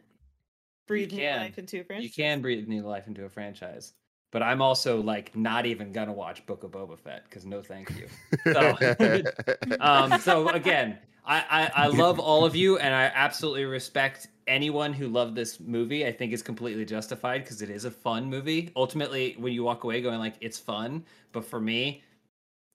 breathe 0.87 1.13
new 1.13 1.21
can. 1.21 1.41
life 1.41 1.59
into 1.59 1.81
a 1.81 1.85
franchise. 1.85 2.05
You 2.05 2.23
can 2.23 2.43
breathe 2.43 2.69
new 2.69 2.83
life 2.83 3.07
into 3.07 3.25
a 3.25 3.31
franchise. 3.31 3.95
But 4.31 4.43
I'm 4.43 4.61
also 4.61 5.01
like 5.01 5.35
not 5.35 5.65
even 5.65 5.91
gonna 5.91 6.13
watch 6.13 6.45
Book 6.45 6.65
of 6.65 6.73
Boba 6.73 6.99
Fett 6.99 7.25
because 7.25 7.47
no, 7.47 7.63
thank 7.63 7.91
you. 7.99 8.09
So- 8.53 9.23
um, 9.81 10.21
so 10.21 10.51
again, 10.51 10.99
I, 11.25 11.45
I 11.51 11.85
I 11.85 11.87
love 11.89 12.19
all 12.19 12.45
of 12.45 12.55
you, 12.55 12.79
and 12.79 12.95
I 12.95 13.11
absolutely 13.15 13.65
respect 13.65 14.29
anyone 14.47 14.93
who 14.93 15.09
loved 15.09 15.35
this 15.35 15.61
movie. 15.61 16.07
I 16.07 16.13
think 16.13 16.33
is 16.33 16.43
completely 16.43 16.85
justified 16.85 17.43
because 17.43 17.63
it 17.63 17.71
is 17.71 17.85
a 17.85 17.91
fun 17.91 18.27
movie. 18.27 18.71
Ultimately, 18.77 19.35
when 19.39 19.53
you 19.53 19.65
walk 19.65 19.85
away 19.85 20.01
going 20.01 20.19
like 20.19 20.35
it's 20.41 20.59
fun, 20.59 21.05
but 21.33 21.45
for 21.45 21.61
me, 21.61 22.03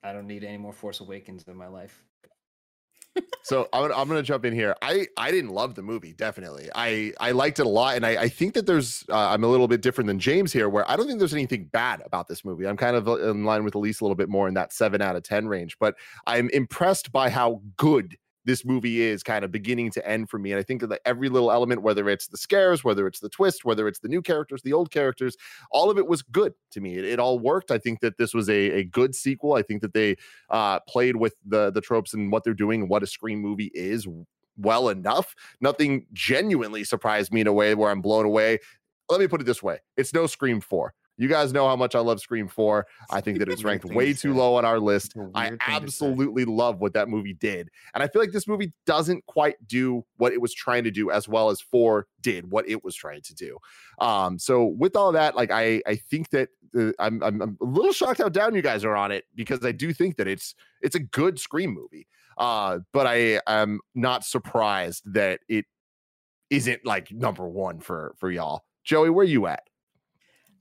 I 0.03 0.13
don't 0.13 0.27
need 0.27 0.43
any 0.43 0.57
more 0.57 0.73
Force 0.73 0.99
Awakens 0.99 1.43
in 1.47 1.55
my 1.55 1.67
life. 1.67 2.03
so 3.43 3.67
I'm 3.73 3.83
gonna, 3.83 3.95
I'm 3.95 4.07
gonna 4.07 4.23
jump 4.23 4.45
in 4.45 4.53
here. 4.53 4.75
I 4.81 5.07
I 5.17 5.31
didn't 5.31 5.51
love 5.51 5.75
the 5.75 5.81
movie. 5.81 6.13
Definitely, 6.13 6.69
I 6.73 7.13
I 7.19 7.31
liked 7.31 7.59
it 7.59 7.65
a 7.65 7.69
lot, 7.69 7.95
and 7.95 8.05
I 8.05 8.23
I 8.23 8.29
think 8.29 8.53
that 8.53 8.65
there's 8.65 9.03
uh, 9.09 9.29
I'm 9.29 9.43
a 9.43 9.47
little 9.47 9.67
bit 9.67 9.81
different 9.81 10.07
than 10.07 10.19
James 10.19 10.53
here, 10.53 10.69
where 10.69 10.89
I 10.89 10.95
don't 10.95 11.07
think 11.07 11.19
there's 11.19 11.33
anything 11.33 11.65
bad 11.65 12.01
about 12.05 12.27
this 12.27 12.45
movie. 12.45 12.67
I'm 12.67 12.77
kind 12.77 12.95
of 12.95 13.07
uh, 13.07 13.29
in 13.29 13.45
line 13.45 13.63
with 13.63 13.75
Elise 13.75 14.01
a 14.01 14.03
little 14.03 14.15
bit 14.15 14.29
more 14.29 14.47
in 14.47 14.53
that 14.55 14.73
seven 14.73 15.01
out 15.01 15.15
of 15.15 15.23
ten 15.23 15.47
range, 15.47 15.77
but 15.79 15.95
I'm 16.25 16.49
impressed 16.49 17.11
by 17.11 17.29
how 17.29 17.61
good 17.77 18.17
this 18.49 18.65
movie 18.65 19.01
is 19.01 19.21
kind 19.21 19.45
of 19.45 19.51
beginning 19.51 19.91
to 19.91 20.07
end 20.07 20.27
for 20.27 20.39
me. 20.39 20.51
And 20.51 20.59
I 20.59 20.63
think 20.63 20.81
that 20.81 21.01
every 21.05 21.29
little 21.29 21.51
element, 21.51 21.83
whether 21.83 22.09
it's 22.09 22.27
the 22.27 22.37
scares, 22.37 22.83
whether 22.83 23.05
it's 23.05 23.19
the 23.19 23.29
twist, 23.29 23.63
whether 23.63 23.87
it's 23.87 23.99
the 23.99 24.07
new 24.07 24.23
characters, 24.23 24.63
the 24.63 24.73
old 24.73 24.89
characters, 24.89 25.37
all 25.71 25.91
of 25.91 25.99
it 25.99 26.07
was 26.07 26.23
good 26.23 26.55
to 26.71 26.81
me. 26.81 26.97
It, 26.97 27.05
it 27.05 27.19
all 27.19 27.37
worked. 27.37 27.69
I 27.69 27.77
think 27.77 27.99
that 27.99 28.17
this 28.17 28.33
was 28.33 28.49
a, 28.49 28.71
a 28.71 28.83
good 28.83 29.13
sequel. 29.13 29.53
I 29.53 29.61
think 29.61 29.81
that 29.83 29.93
they 29.93 30.15
uh, 30.49 30.79
played 30.87 31.15
with 31.15 31.35
the 31.45 31.69
the 31.69 31.79
tropes 31.79 32.15
and 32.15 32.31
what 32.31 32.43
they're 32.43 32.55
doing 32.55 32.81
and 32.81 32.89
what 32.89 33.03
a 33.03 33.07
Scream 33.07 33.39
movie 33.39 33.69
is 33.75 34.07
well 34.57 34.89
enough. 34.89 35.35
Nothing 35.61 36.07
genuinely 36.11 36.83
surprised 36.83 37.31
me 37.31 37.41
in 37.41 37.47
a 37.47 37.53
way 37.53 37.75
where 37.75 37.91
I'm 37.91 38.01
blown 38.01 38.25
away. 38.25 38.57
Let 39.09 39.19
me 39.19 39.27
put 39.27 39.41
it 39.41 39.45
this 39.45 39.61
way: 39.61 39.77
it's 39.95 40.11
no 40.11 40.25
Scream 40.25 40.59
Four. 40.59 40.95
You 41.19 41.27
guys 41.27 41.51
know 41.51 41.67
how 41.67 41.75
much 41.75 41.95
I 41.95 41.99
love 41.99 42.21
Scream 42.21 42.47
4. 42.47 42.87
I 43.09 43.19
think 43.19 43.39
that 43.39 43.49
it's 43.49 43.63
ranked 43.65 43.83
way 43.83 44.13
too 44.13 44.33
low 44.33 44.55
on 44.55 44.63
our 44.63 44.79
list. 44.79 45.13
I 45.35 45.49
weird 45.49 45.59
thing 45.59 45.59
to 45.59 45.65
say. 45.65 45.73
absolutely 45.73 46.45
love 46.45 46.79
what 46.79 46.93
that 46.93 47.09
movie 47.09 47.33
did. 47.33 47.69
And 47.93 48.01
I 48.01 48.07
feel 48.07 48.21
like 48.21 48.31
this 48.31 48.47
movie 48.47 48.71
doesn't 48.85 49.25
quite 49.25 49.55
do 49.67 50.05
what 50.15 50.31
it 50.31 50.39
was 50.39 50.53
trying 50.53 50.85
to 50.85 50.91
do 50.91 51.11
as 51.11 51.27
well 51.27 51.49
as 51.49 51.59
4 51.59 52.07
did 52.21 52.49
what 52.49 52.69
it 52.69 52.85
was 52.85 52.95
trying 52.95 53.21
to 53.23 53.35
do. 53.35 53.57
Um 53.99 54.39
so 54.39 54.63
with 54.63 54.95
all 54.95 55.11
that 55.11 55.35
like 55.35 55.51
I 55.51 55.81
I 55.85 55.95
think 55.95 56.29
that 56.29 56.49
uh, 56.73 56.91
I'm, 56.99 57.21
I'm 57.21 57.41
I'm 57.41 57.57
a 57.61 57.65
little 57.65 57.91
shocked 57.91 58.19
how 58.19 58.29
down 58.29 58.55
you 58.55 58.61
guys 58.61 58.85
are 58.85 58.95
on 58.95 59.11
it 59.11 59.25
because 59.35 59.65
I 59.65 59.73
do 59.73 59.91
think 59.91 60.15
that 60.17 60.27
it's 60.27 60.55
it's 60.81 60.95
a 60.95 60.99
good 60.99 61.37
Scream 61.37 61.73
movie. 61.73 62.07
Uh 62.37 62.79
but 62.93 63.07
I 63.07 63.41
am 63.45 63.81
not 63.93 64.23
surprised 64.23 65.03
that 65.13 65.41
it 65.49 65.65
isn't 66.49 66.85
like 66.85 67.11
number 67.11 67.45
1 67.45 67.81
for 67.81 68.15
for 68.17 68.31
y'all. 68.31 68.63
Joey, 68.85 69.09
where 69.09 69.25
you 69.25 69.47
at? 69.47 69.68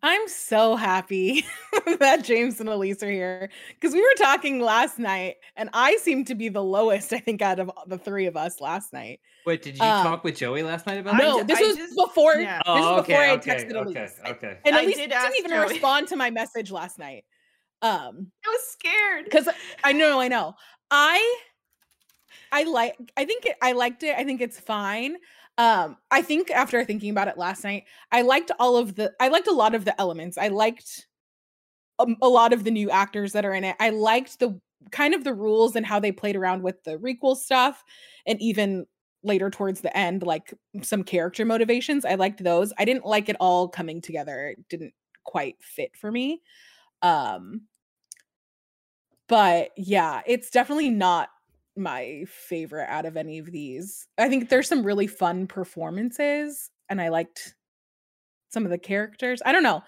I'm 0.02 0.28
so 0.28 0.76
happy 0.76 1.44
that 1.98 2.22
James 2.24 2.60
and 2.60 2.68
Elise 2.68 3.02
are 3.02 3.10
here 3.10 3.50
because 3.74 3.94
we 3.94 4.00
were 4.00 4.14
talking 4.16 4.60
last 4.60 4.98
night, 4.98 5.36
and 5.56 5.68
I 5.72 5.96
seem 5.96 6.24
to 6.26 6.34
be 6.34 6.48
the 6.48 6.62
lowest, 6.62 7.12
I 7.12 7.18
think, 7.18 7.42
out 7.42 7.58
of 7.58 7.70
the 7.86 7.98
three 7.98 8.26
of 8.26 8.36
us 8.36 8.60
last 8.60 8.92
night. 8.92 9.20
Wait, 9.44 9.62
did 9.62 9.76
you 9.76 9.84
Um, 9.84 10.04
talk 10.04 10.22
with 10.24 10.36
Joey 10.36 10.62
last 10.62 10.86
night 10.86 10.98
about 10.98 11.14
I 11.14 11.18
no, 11.18 11.42
this 11.42 11.58
I 11.58 11.62
was 11.62 11.76
just- 11.76 11.96
before. 11.96 12.36
yeah. 12.36 12.58
This 12.58 12.62
Oh, 12.66 13.00
is 13.00 13.06
before 13.06 13.22
okay, 13.24 13.32
I 13.32 13.36
texted 13.38 13.74
okay, 13.74 14.00
Elise. 14.00 14.20
okay. 14.26 14.58
And 14.64 14.76
I 14.76 14.82
Elise 14.82 14.96
did 14.96 15.10
didn't 15.10 15.36
even 15.36 15.50
Joey. 15.50 15.68
respond 15.68 16.08
to 16.08 16.16
my 16.16 16.30
message 16.30 16.70
last 16.70 16.98
night. 16.98 17.24
Um, 17.82 18.30
I 18.46 18.48
was 18.50 18.60
scared 18.70 19.24
because 19.24 19.48
I 19.84 19.92
know, 19.92 20.20
I 20.20 20.28
know. 20.28 20.54
I 20.90 21.36
I 22.52 22.64
like 22.64 22.96
I 23.16 23.24
think 23.24 23.46
it, 23.46 23.56
I 23.62 23.72
liked 23.72 24.02
it. 24.02 24.16
I 24.16 24.24
think 24.24 24.40
it's 24.40 24.58
fine. 24.60 25.16
Um 25.58 25.96
I 26.10 26.22
think 26.22 26.50
after 26.50 26.84
thinking 26.84 27.10
about 27.10 27.28
it 27.28 27.38
last 27.38 27.64
night, 27.64 27.84
I 28.12 28.22
liked 28.22 28.50
all 28.60 28.76
of 28.76 28.94
the 28.94 29.12
I 29.20 29.28
liked 29.28 29.48
a 29.48 29.52
lot 29.52 29.74
of 29.74 29.84
the 29.84 30.00
elements. 30.00 30.38
I 30.38 30.48
liked 30.48 31.06
um, 31.98 32.16
a 32.22 32.28
lot 32.28 32.52
of 32.52 32.64
the 32.64 32.70
new 32.70 32.90
actors 32.90 33.32
that 33.32 33.44
are 33.44 33.54
in 33.54 33.64
it. 33.64 33.76
I 33.80 33.90
liked 33.90 34.38
the 34.40 34.60
kind 34.92 35.14
of 35.14 35.24
the 35.24 35.34
rules 35.34 35.76
and 35.76 35.86
how 35.86 36.00
they 36.00 36.12
played 36.12 36.36
around 36.36 36.62
with 36.62 36.82
the 36.84 36.98
requel 36.98 37.36
stuff 37.36 37.84
and 38.26 38.40
even 38.40 38.86
later 39.24 39.50
towards 39.50 39.80
the 39.80 39.96
end 39.96 40.22
like 40.22 40.54
some 40.82 41.02
character 41.04 41.44
motivations. 41.44 42.04
I 42.04 42.14
liked 42.14 42.42
those. 42.44 42.72
I 42.78 42.84
didn't 42.84 43.06
like 43.06 43.28
it 43.28 43.36
all 43.40 43.68
coming 43.68 44.00
together. 44.00 44.48
It 44.58 44.68
didn't 44.68 44.94
quite 45.24 45.56
fit 45.60 45.96
for 45.96 46.10
me. 46.12 46.42
Um 47.02 47.62
but 49.28 49.70
yeah, 49.76 50.22
it's 50.26 50.50
definitely 50.50 50.90
not 50.90 51.28
my 51.78 52.24
favorite 52.28 52.88
out 52.88 53.06
of 53.06 53.16
any 53.16 53.38
of 53.38 53.46
these. 53.46 54.06
I 54.18 54.28
think 54.28 54.48
there's 54.48 54.68
some 54.68 54.84
really 54.84 55.06
fun 55.06 55.46
performances 55.46 56.70
and 56.88 57.00
I 57.00 57.08
liked 57.08 57.54
some 58.50 58.64
of 58.64 58.70
the 58.70 58.78
characters. 58.78 59.42
I 59.44 59.52
don't 59.52 59.62
know. 59.62 59.82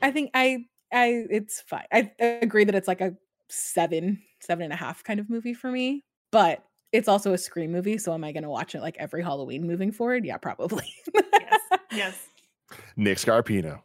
I 0.00 0.10
think 0.10 0.30
I 0.34 0.64
I 0.92 1.24
it's 1.30 1.60
fine. 1.62 1.86
I, 1.92 2.10
I 2.20 2.24
agree 2.42 2.64
that 2.64 2.74
it's 2.74 2.88
like 2.88 3.00
a 3.00 3.14
seven, 3.48 4.22
seven 4.40 4.64
and 4.64 4.72
a 4.72 4.76
half 4.76 5.04
kind 5.04 5.20
of 5.20 5.30
movie 5.30 5.54
for 5.54 5.70
me, 5.70 6.04
but 6.30 6.64
it's 6.92 7.08
also 7.08 7.32
a 7.32 7.38
scream 7.38 7.72
movie. 7.72 7.98
So 7.98 8.12
am 8.12 8.24
I 8.24 8.32
gonna 8.32 8.50
watch 8.50 8.74
it 8.74 8.80
like 8.80 8.96
every 8.98 9.22
Halloween 9.22 9.66
moving 9.66 9.92
forward? 9.92 10.24
Yeah, 10.24 10.38
probably. 10.38 10.92
yes 11.14 11.60
yes 11.92 12.28
Nick 12.96 13.18
Scarpino. 13.18 13.80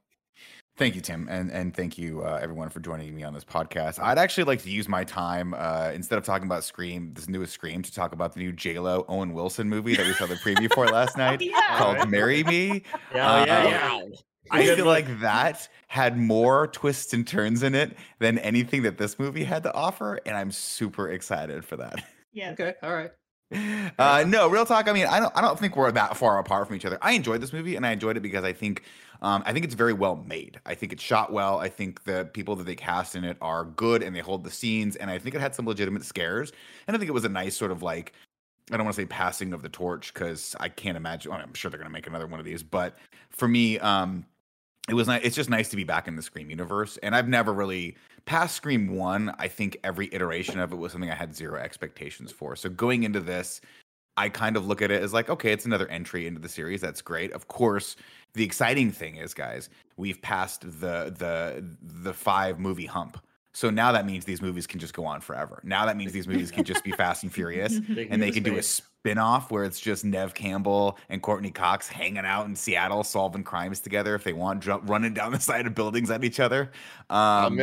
Thank 0.77 0.93
you, 0.93 1.01
Tim, 1.01 1.27
and 1.27 1.51
and 1.51 1.73
thank 1.73 1.97
you 1.97 2.21
uh, 2.21 2.37
everyone 2.39 2.69
for 2.69 2.79
joining 2.79 3.15
me 3.15 3.23
on 3.23 3.33
this 3.33 3.43
podcast. 3.43 3.97
I'd 3.99 4.19
actually 4.19 4.43
like 4.43 4.61
to 4.61 4.69
use 4.69 4.87
my 4.87 5.03
time 5.03 5.55
uh, 5.55 5.91
instead 5.91 6.19
of 6.19 6.23
talking 6.23 6.45
about 6.45 6.63
Scream, 6.63 7.13
this 7.15 7.27
newest 7.27 7.51
Scream, 7.51 7.81
to 7.81 7.91
talk 7.91 8.13
about 8.13 8.33
the 8.33 8.41
new 8.41 8.51
J 8.53 8.77
Lo 8.77 9.03
Owen 9.09 9.33
Wilson 9.33 9.67
movie 9.67 9.95
that 9.95 10.05
we 10.05 10.13
saw 10.13 10.27
the 10.27 10.35
preview 10.35 10.71
for 10.71 10.85
last 10.87 11.17
night 11.17 11.41
yeah 11.41 11.79
called 11.79 12.07
"Marry 12.11 12.43
Me." 12.43 12.83
Yeah, 13.11 13.31
Uh, 13.31 13.45
yeah, 13.45 13.67
yeah. 13.67 14.03
I 14.51 14.75
feel 14.75 14.85
like 14.85 15.19
that 15.19 15.67
had 15.87 16.15
more 16.15 16.67
twists 16.67 17.11
and 17.11 17.27
turns 17.27 17.63
in 17.63 17.73
it 17.73 17.97
than 18.19 18.37
anything 18.37 18.83
that 18.83 18.99
this 18.99 19.17
movie 19.17 19.43
had 19.43 19.63
to 19.63 19.73
offer, 19.73 20.19
and 20.27 20.37
I'm 20.37 20.51
super 20.51 21.09
excited 21.09 21.65
for 21.65 21.77
that. 21.77 22.03
Yeah. 22.33 22.51
Okay, 22.51 22.75
all 22.83 22.93
right. 22.93 23.09
Uh, 23.99 24.23
no, 24.27 24.47
real 24.47 24.65
talk. 24.65 24.87
I 24.87 24.93
mean, 24.93 25.07
I 25.07 25.19
don't. 25.19 25.35
I 25.35 25.41
don't 25.41 25.57
think 25.57 25.75
we're 25.75 25.91
that 25.91 26.15
far 26.15 26.37
apart 26.37 26.67
from 26.67 26.75
each 26.75 26.85
other. 26.85 26.99
I 27.01 27.13
enjoyed 27.13 27.41
this 27.41 27.51
movie, 27.51 27.75
and 27.75 27.83
I 27.83 27.93
enjoyed 27.93 28.15
it 28.15 28.19
because 28.19 28.43
I 28.43 28.53
think, 28.53 28.83
um, 29.23 29.41
I 29.43 29.53
think 29.53 29.65
it's 29.65 29.73
very 29.73 29.93
well 29.93 30.17
made. 30.17 30.59
I 30.67 30.75
think 30.75 30.93
it's 30.93 31.01
shot 31.01 31.31
well. 31.33 31.57
I 31.57 31.67
think 31.67 32.03
the 32.03 32.29
people 32.31 32.55
that 32.57 32.65
they 32.65 32.75
cast 32.75 33.15
in 33.15 33.23
it 33.23 33.37
are 33.41 33.63
good, 33.65 34.03
and 34.03 34.15
they 34.15 34.19
hold 34.19 34.43
the 34.43 34.51
scenes. 34.51 34.95
And 34.97 35.09
I 35.09 35.17
think 35.17 35.33
it 35.33 35.41
had 35.41 35.55
some 35.55 35.65
legitimate 35.65 36.05
scares. 36.05 36.51
And 36.87 36.95
I 36.95 36.99
think 36.99 37.09
it 37.09 37.13
was 37.13 37.25
a 37.25 37.29
nice 37.29 37.55
sort 37.55 37.71
of 37.71 37.81
like, 37.81 38.13
I 38.71 38.77
don't 38.77 38.85
want 38.85 38.95
to 38.95 39.01
say 39.01 39.07
passing 39.07 39.51
of 39.53 39.63
the 39.63 39.69
torch 39.69 40.13
because 40.13 40.55
I 40.59 40.69
can't 40.69 40.97
imagine. 40.97 41.31
well, 41.31 41.41
I'm 41.41 41.55
sure 41.55 41.71
they're 41.71 41.79
gonna 41.79 41.89
make 41.89 42.05
another 42.05 42.27
one 42.27 42.39
of 42.39 42.45
these, 42.45 42.61
but 42.61 42.97
for 43.31 43.47
me, 43.47 43.79
um, 43.79 44.25
it 44.87 44.93
was 44.93 45.07
nice. 45.07 45.21
It's 45.23 45.35
just 45.35 45.49
nice 45.49 45.69
to 45.69 45.75
be 45.75 45.83
back 45.83 46.07
in 46.07 46.15
the 46.15 46.21
Scream 46.21 46.49
universe, 46.49 46.97
and 47.03 47.15
I've 47.15 47.27
never 47.27 47.53
really 47.53 47.97
past 48.25 48.55
Scream 48.55 48.95
one. 48.95 49.33
I 49.37 49.47
think 49.47 49.77
every 49.83 50.09
iteration 50.13 50.59
of 50.59 50.71
it 50.71 50.77
was 50.77 50.91
something 50.91 51.11
I 51.11 51.15
had 51.15 51.35
zero 51.35 51.59
expectations 51.59 52.31
for. 52.31 52.55
So 52.55 52.69
going 52.69 53.03
into 53.03 53.19
this, 53.19 53.59
I 54.15 54.29
kind 54.29 54.55
of 54.55 54.65
look 54.65 54.81
at 54.81 54.89
it 54.89 55.03
as 55.03 55.13
like, 55.13 55.29
okay, 55.29 55.51
it's 55.51 55.65
another 55.65 55.87
entry 55.89 56.25
into 56.25 56.39
the 56.39 56.49
series. 56.49 56.81
That's 56.81 57.01
great. 57.01 57.31
Of 57.33 57.47
course, 57.47 57.95
the 58.33 58.43
exciting 58.43 58.91
thing 58.91 59.17
is, 59.17 59.33
guys, 59.33 59.69
we've 59.97 60.21
passed 60.21 60.61
the 60.61 61.13
the 61.17 61.65
the 61.81 62.13
five 62.13 62.59
movie 62.59 62.85
hump. 62.85 63.19
So 63.53 63.69
now 63.69 63.91
that 63.91 64.05
means 64.05 64.23
these 64.25 64.41
movies 64.41 64.67
can 64.67 64.79
just 64.79 64.93
go 64.93 65.03
on 65.03 65.19
forever. 65.19 65.59
Now 65.63 65.85
that 65.87 65.97
means 65.97 66.11
these 66.11 66.27
movies 66.27 66.51
can 66.51 66.63
just 66.63 66.83
be 66.83 66.91
Fast 66.91 67.23
and 67.23 67.33
Furious 67.33 67.73
and 68.09 68.21
they 68.21 68.29
can 68.29 68.43
do 68.43 68.55
a 68.55 68.61
spin-off 69.07 69.51
where 69.51 69.63
it's 69.63 69.79
just 69.79 70.03
Neve 70.03 70.33
Campbell 70.33 70.97
and 71.09 71.21
Courteney 71.21 71.51
Cox 71.51 71.87
hanging 71.87 72.25
out 72.25 72.45
in 72.45 72.55
Seattle 72.55 73.03
solving 73.03 73.43
crimes 73.43 73.79
together 73.79 74.15
if 74.15 74.23
they 74.23 74.33
want, 74.33 74.61
jump, 74.61 74.89
running 74.89 75.13
down 75.13 75.31
the 75.31 75.39
side 75.39 75.65
of 75.65 75.73
buildings 75.73 76.11
at 76.11 76.23
each 76.23 76.39
other. 76.39 76.71
Um, 77.09 77.57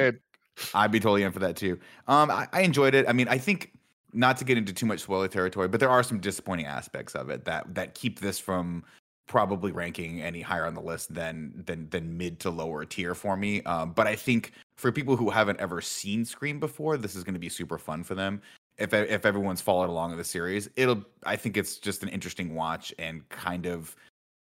I'd 0.72 0.90
be 0.90 1.00
totally 1.00 1.22
in 1.22 1.32
for 1.32 1.40
that 1.40 1.56
too. 1.56 1.78
Um, 2.08 2.30
I, 2.30 2.48
I 2.52 2.62
enjoyed 2.62 2.94
it. 2.94 3.06
I 3.08 3.12
mean, 3.12 3.28
I 3.28 3.38
think 3.38 3.72
not 4.12 4.36
to 4.38 4.44
get 4.44 4.56
into 4.56 4.72
too 4.72 4.86
much 4.86 5.00
spoiler 5.00 5.28
territory, 5.28 5.68
but 5.68 5.80
there 5.80 5.90
are 5.90 6.02
some 6.02 6.18
disappointing 6.18 6.66
aspects 6.66 7.14
of 7.14 7.28
it 7.28 7.44
that 7.44 7.74
that 7.74 7.94
keep 7.94 8.20
this 8.20 8.38
from 8.38 8.84
probably 9.26 9.72
ranking 9.72 10.22
any 10.22 10.40
higher 10.40 10.64
on 10.66 10.74
the 10.74 10.80
list 10.80 11.12
than 11.12 11.52
than 11.66 11.90
than 11.90 12.16
mid 12.16 12.38
to 12.40 12.50
lower 12.50 12.84
tier 12.84 13.14
for 13.14 13.36
me. 13.36 13.62
Um, 13.62 13.92
but 13.92 14.06
I 14.06 14.14
think 14.14 14.52
for 14.76 14.92
people 14.92 15.16
who 15.16 15.28
haven't 15.28 15.60
ever 15.60 15.80
seen 15.80 16.24
Scream 16.24 16.60
before, 16.60 16.96
this 16.96 17.16
is 17.16 17.24
going 17.24 17.34
to 17.34 17.40
be 17.40 17.48
super 17.48 17.78
fun 17.78 18.04
for 18.04 18.14
them. 18.14 18.40
If 18.78 18.92
if 18.92 19.24
everyone's 19.24 19.60
followed 19.60 19.88
along 19.88 20.12
in 20.12 20.18
the 20.18 20.24
series, 20.24 20.68
it'll. 20.76 21.04
I 21.24 21.36
think 21.36 21.56
it's 21.56 21.76
just 21.78 22.02
an 22.02 22.08
interesting 22.08 22.54
watch 22.54 22.92
and 22.98 23.28
kind 23.28 23.66
of 23.66 23.94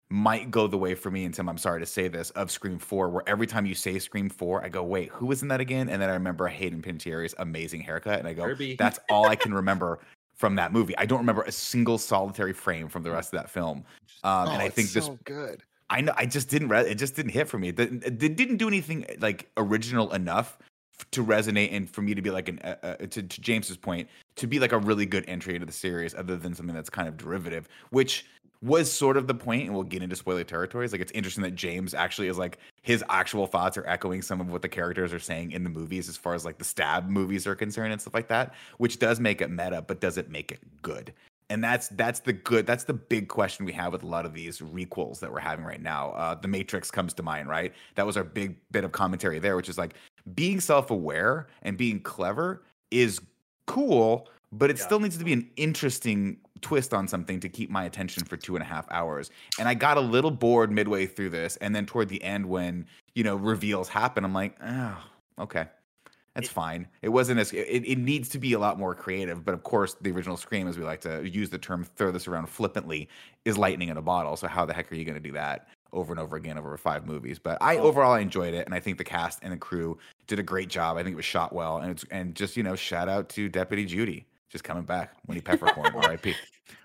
might 0.10 0.52
go 0.52 0.68
the 0.68 0.78
way 0.78 0.94
for 0.94 1.10
me, 1.10 1.26
and 1.26 1.34
Tim, 1.34 1.50
I'm 1.50 1.58
sorry 1.58 1.80
to 1.80 1.86
say 1.88 2.08
this, 2.08 2.30
of 2.32 2.52
Scream 2.52 2.78
4, 2.78 3.10
where 3.10 3.24
every 3.26 3.48
time 3.48 3.66
you 3.66 3.74
say 3.74 3.98
Scream 3.98 4.30
4, 4.30 4.64
I 4.64 4.70
go, 4.70 4.84
wait, 4.84 5.10
who 5.10 5.26
was 5.26 5.42
in 5.42 5.48
that 5.48 5.60
again? 5.60 5.90
And 5.90 6.00
then 6.00 6.08
I 6.08 6.14
remember 6.14 6.48
Hayden 6.48 6.84
Panettiere's 6.84 7.34
amazing 7.40 7.82
haircut, 7.82 8.20
and 8.20 8.28
I 8.28 8.34
go, 8.34 8.44
Herbie. 8.44 8.76
that's 8.76 9.00
all 9.10 9.28
I 9.28 9.36
can 9.36 9.54
remember 9.56 10.00
from 10.36 10.56
that 10.56 10.72
movie. 10.72 10.96
I 11.00 11.08
don't 11.08 11.18
remember 11.20 11.42
a 11.44 11.52
single 11.52 11.98
solitary 11.98 12.54
frame 12.54 12.90
from 12.90 13.02
the 13.02 13.10
rest 13.10 13.34
of 13.34 13.40
that 13.40 13.50
film. 13.50 13.86
Um, 14.24 14.50
and 14.50 14.62
Oh, 14.62 14.64
I 14.64 14.66
it's 14.66 14.76
think 14.76 14.90
this 14.90 15.06
so 15.06 15.18
good. 15.24 15.64
I 15.90 16.02
know 16.02 16.14
I 16.16 16.26
just 16.26 16.50
didn't 16.50 16.70
re- 16.70 16.88
it 16.90 16.96
just 16.96 17.16
didn't 17.16 17.32
hit 17.32 17.48
for 17.48 17.58
me. 17.58 17.70
It 17.70 17.76
didn't, 17.76 18.04
it 18.04 18.36
didn't 18.36 18.58
do 18.58 18.68
anything 18.68 19.06
like 19.20 19.50
original 19.58 20.14
enough 20.14 20.58
to 21.12 21.24
resonate 21.24 21.74
and 21.74 21.90
for 21.90 22.02
me 22.02 22.14
to 22.14 22.22
be 22.22 22.30
like 22.30 22.50
an 22.50 22.60
uh, 22.64 22.76
uh, 22.84 22.96
to, 22.98 23.24
to 23.24 23.42
James's 23.42 23.78
point 23.78 24.08
to 24.36 24.48
be 24.48 24.60
like 24.60 24.72
a 24.72 24.78
really 24.78 25.06
good 25.06 25.26
entry 25.28 25.56
into 25.56 25.66
the 25.66 25.74
series 25.74 26.16
other 26.16 26.38
than 26.38 26.54
something 26.54 26.76
that's 26.76 26.90
kind 26.90 27.08
of 27.08 27.18
derivative, 27.18 27.68
which 27.92 28.26
was 28.62 28.90
sort 28.90 29.18
of 29.18 29.28
the 29.28 29.34
point 29.34 29.66
and 29.66 29.74
we'll 29.74 29.84
get 29.84 30.02
into 30.02 30.16
spoiler 30.16 30.44
territories. 30.44 30.94
Like 30.94 31.02
it's 31.02 31.12
interesting 31.12 31.44
that 31.44 31.54
James 31.54 31.94
actually 31.94 32.30
is 32.30 32.38
like 32.38 32.60
his 32.82 33.04
actual 33.10 33.46
thoughts 33.46 33.78
are 33.78 33.86
echoing 33.86 34.22
some 34.22 34.40
of 34.40 34.50
what 34.50 34.62
the 34.62 34.70
characters 34.70 35.12
are 35.12 35.20
saying 35.20 35.52
in 35.52 35.66
the 35.66 35.70
movies 35.70 36.08
as 36.08 36.16
far 36.16 36.34
as 36.34 36.46
like 36.46 36.58
the 36.58 36.64
stab 36.64 37.10
movies 37.10 37.46
are 37.46 37.56
concerned 37.56 37.92
and 37.92 38.02
stuff 38.02 38.14
like 38.14 38.30
that, 38.30 38.54
which 38.78 39.00
does 39.00 39.20
make 39.20 39.42
it 39.42 39.50
meta 39.50 39.84
but 39.86 40.00
does 40.00 40.18
it 40.18 40.30
make 40.30 40.52
it 40.52 40.60
good? 40.82 41.14
and 41.50 41.64
that's 41.64 41.90
that's 41.90 42.22
the 42.22 42.34
good 42.34 42.66
that's 42.66 42.86
the 42.86 42.94
big 42.94 43.28
question 43.28 43.66
we 43.66 43.74
have 43.74 43.92
with 43.92 44.04
a 44.04 44.08
lot 44.08 44.26
of 44.26 44.34
these 44.34 44.60
requels 44.60 45.20
that 45.20 45.32
we're 45.32 45.40
having 45.40 45.66
right 45.66 45.82
now 45.82 46.12
uh 46.12 46.34
the 46.36 46.48
matrix 46.48 46.90
comes 46.90 47.14
to 47.14 47.22
mind 47.22 47.50
right 47.50 47.74
that 47.96 48.06
was 48.06 48.18
our 48.18 48.24
big 48.24 48.56
bit 48.72 48.84
of 48.84 48.92
commentary 48.92 49.40
there 49.40 49.56
which 49.56 49.70
is 49.70 49.78
like 49.78 49.94
being 50.36 50.60
self-aware 50.60 51.48
and 51.64 51.78
being 51.78 52.00
clever 52.00 52.64
is 52.92 53.20
cool 53.66 54.28
but 54.52 54.70
it 54.70 54.78
Yeah. 54.78 54.84
still 54.84 55.00
needs 55.00 55.18
to 55.18 55.24
be 55.26 55.34
an 55.34 55.50
interesting 55.56 56.38
twist 56.62 56.94
on 56.94 57.08
something 57.08 57.40
to 57.40 57.50
keep 57.50 57.70
my 57.70 57.86
attention 57.86 58.24
for 58.24 58.38
two 58.38 58.56
and 58.56 58.64
a 58.64 58.66
half 58.66 58.86
hours 58.92 59.32
and 59.60 59.68
i 59.68 59.74
got 59.74 59.98
a 59.98 60.02
little 60.02 60.32
bored 60.32 60.72
midway 60.72 61.06
through 61.06 61.30
this 61.30 61.58
and 61.58 61.76
then 61.76 61.86
toward 61.86 62.08
the 62.10 62.24
end 62.24 62.46
when 62.46 62.86
you 63.16 63.24
know 63.24 63.36
reveals 63.36 63.90
happen 63.90 64.24
i'm 64.24 64.34
like 64.34 64.56
oh 64.64 64.98
okay 65.40 65.66
that's 66.36 66.50
fine. 66.50 66.88
It 67.04 67.10
wasn't 67.10 67.40
as 67.40 67.54
it, 67.54 67.60
it 67.60 67.98
needs 67.98 68.28
to 68.30 68.40
be 68.40 68.54
a 68.54 68.60
lot 68.60 68.80
more 68.80 68.96
creative, 68.96 69.46
but 69.46 69.54
of 69.54 69.62
course 69.64 69.96
the 70.02 70.12
original 70.12 70.36
Scream, 70.36 70.68
as 70.68 70.78
we 70.78 70.84
like 70.84 71.02
to 71.02 71.28
use 71.28 71.50
the 71.50 71.60
term, 71.60 71.84
throw 71.84 72.12
this 72.12 72.28
around 72.28 72.48
flippantly, 72.48 73.08
is 73.46 73.58
lightning 73.58 73.90
in 73.90 73.98
a 73.98 74.02
bottle. 74.02 74.36
So 74.36 74.48
how 74.48 74.66
the 74.66 74.74
heck 74.74 74.92
are 74.92 74.96
you 74.96 75.06
going 75.06 75.16
to 75.16 75.22
do 75.22 75.34
that 75.34 75.68
over 75.92 76.12
and 76.12 76.20
over 76.20 76.36
again 76.36 76.58
over 76.58 76.76
five 76.76 77.06
movies? 77.06 77.38
But 77.38 77.60
I 77.62 77.78
overall 77.78 78.14
I 78.14 78.20
enjoyed 78.20 78.56
it, 78.56 78.66
and 78.66 78.74
I 78.74 78.80
think 78.80 78.98
the 78.98 79.04
cast 79.04 79.40
and 79.44 79.54
the 79.54 79.58
crew 79.58 80.00
did 80.28 80.40
a 80.40 80.44
great 80.44 80.70
job. 80.70 80.98
I 80.98 81.04
think 81.04 81.14
it 81.14 81.18
was 81.18 81.26
shot 81.26 81.54
well, 81.54 81.78
and 81.78 81.92
it's 81.92 82.06
and 82.12 82.36
just 82.36 82.56
you 82.58 82.64
know 82.64 82.76
shout 82.76 83.10
out 83.10 83.30
to 83.30 83.50
Deputy 83.50 83.86
Judy 83.86 84.26
just 84.50 84.64
coming 84.64 84.84
back, 84.84 85.16
Winnie 85.28 85.42
Peppercorn, 85.42 85.94
R.I.P. 85.96 86.34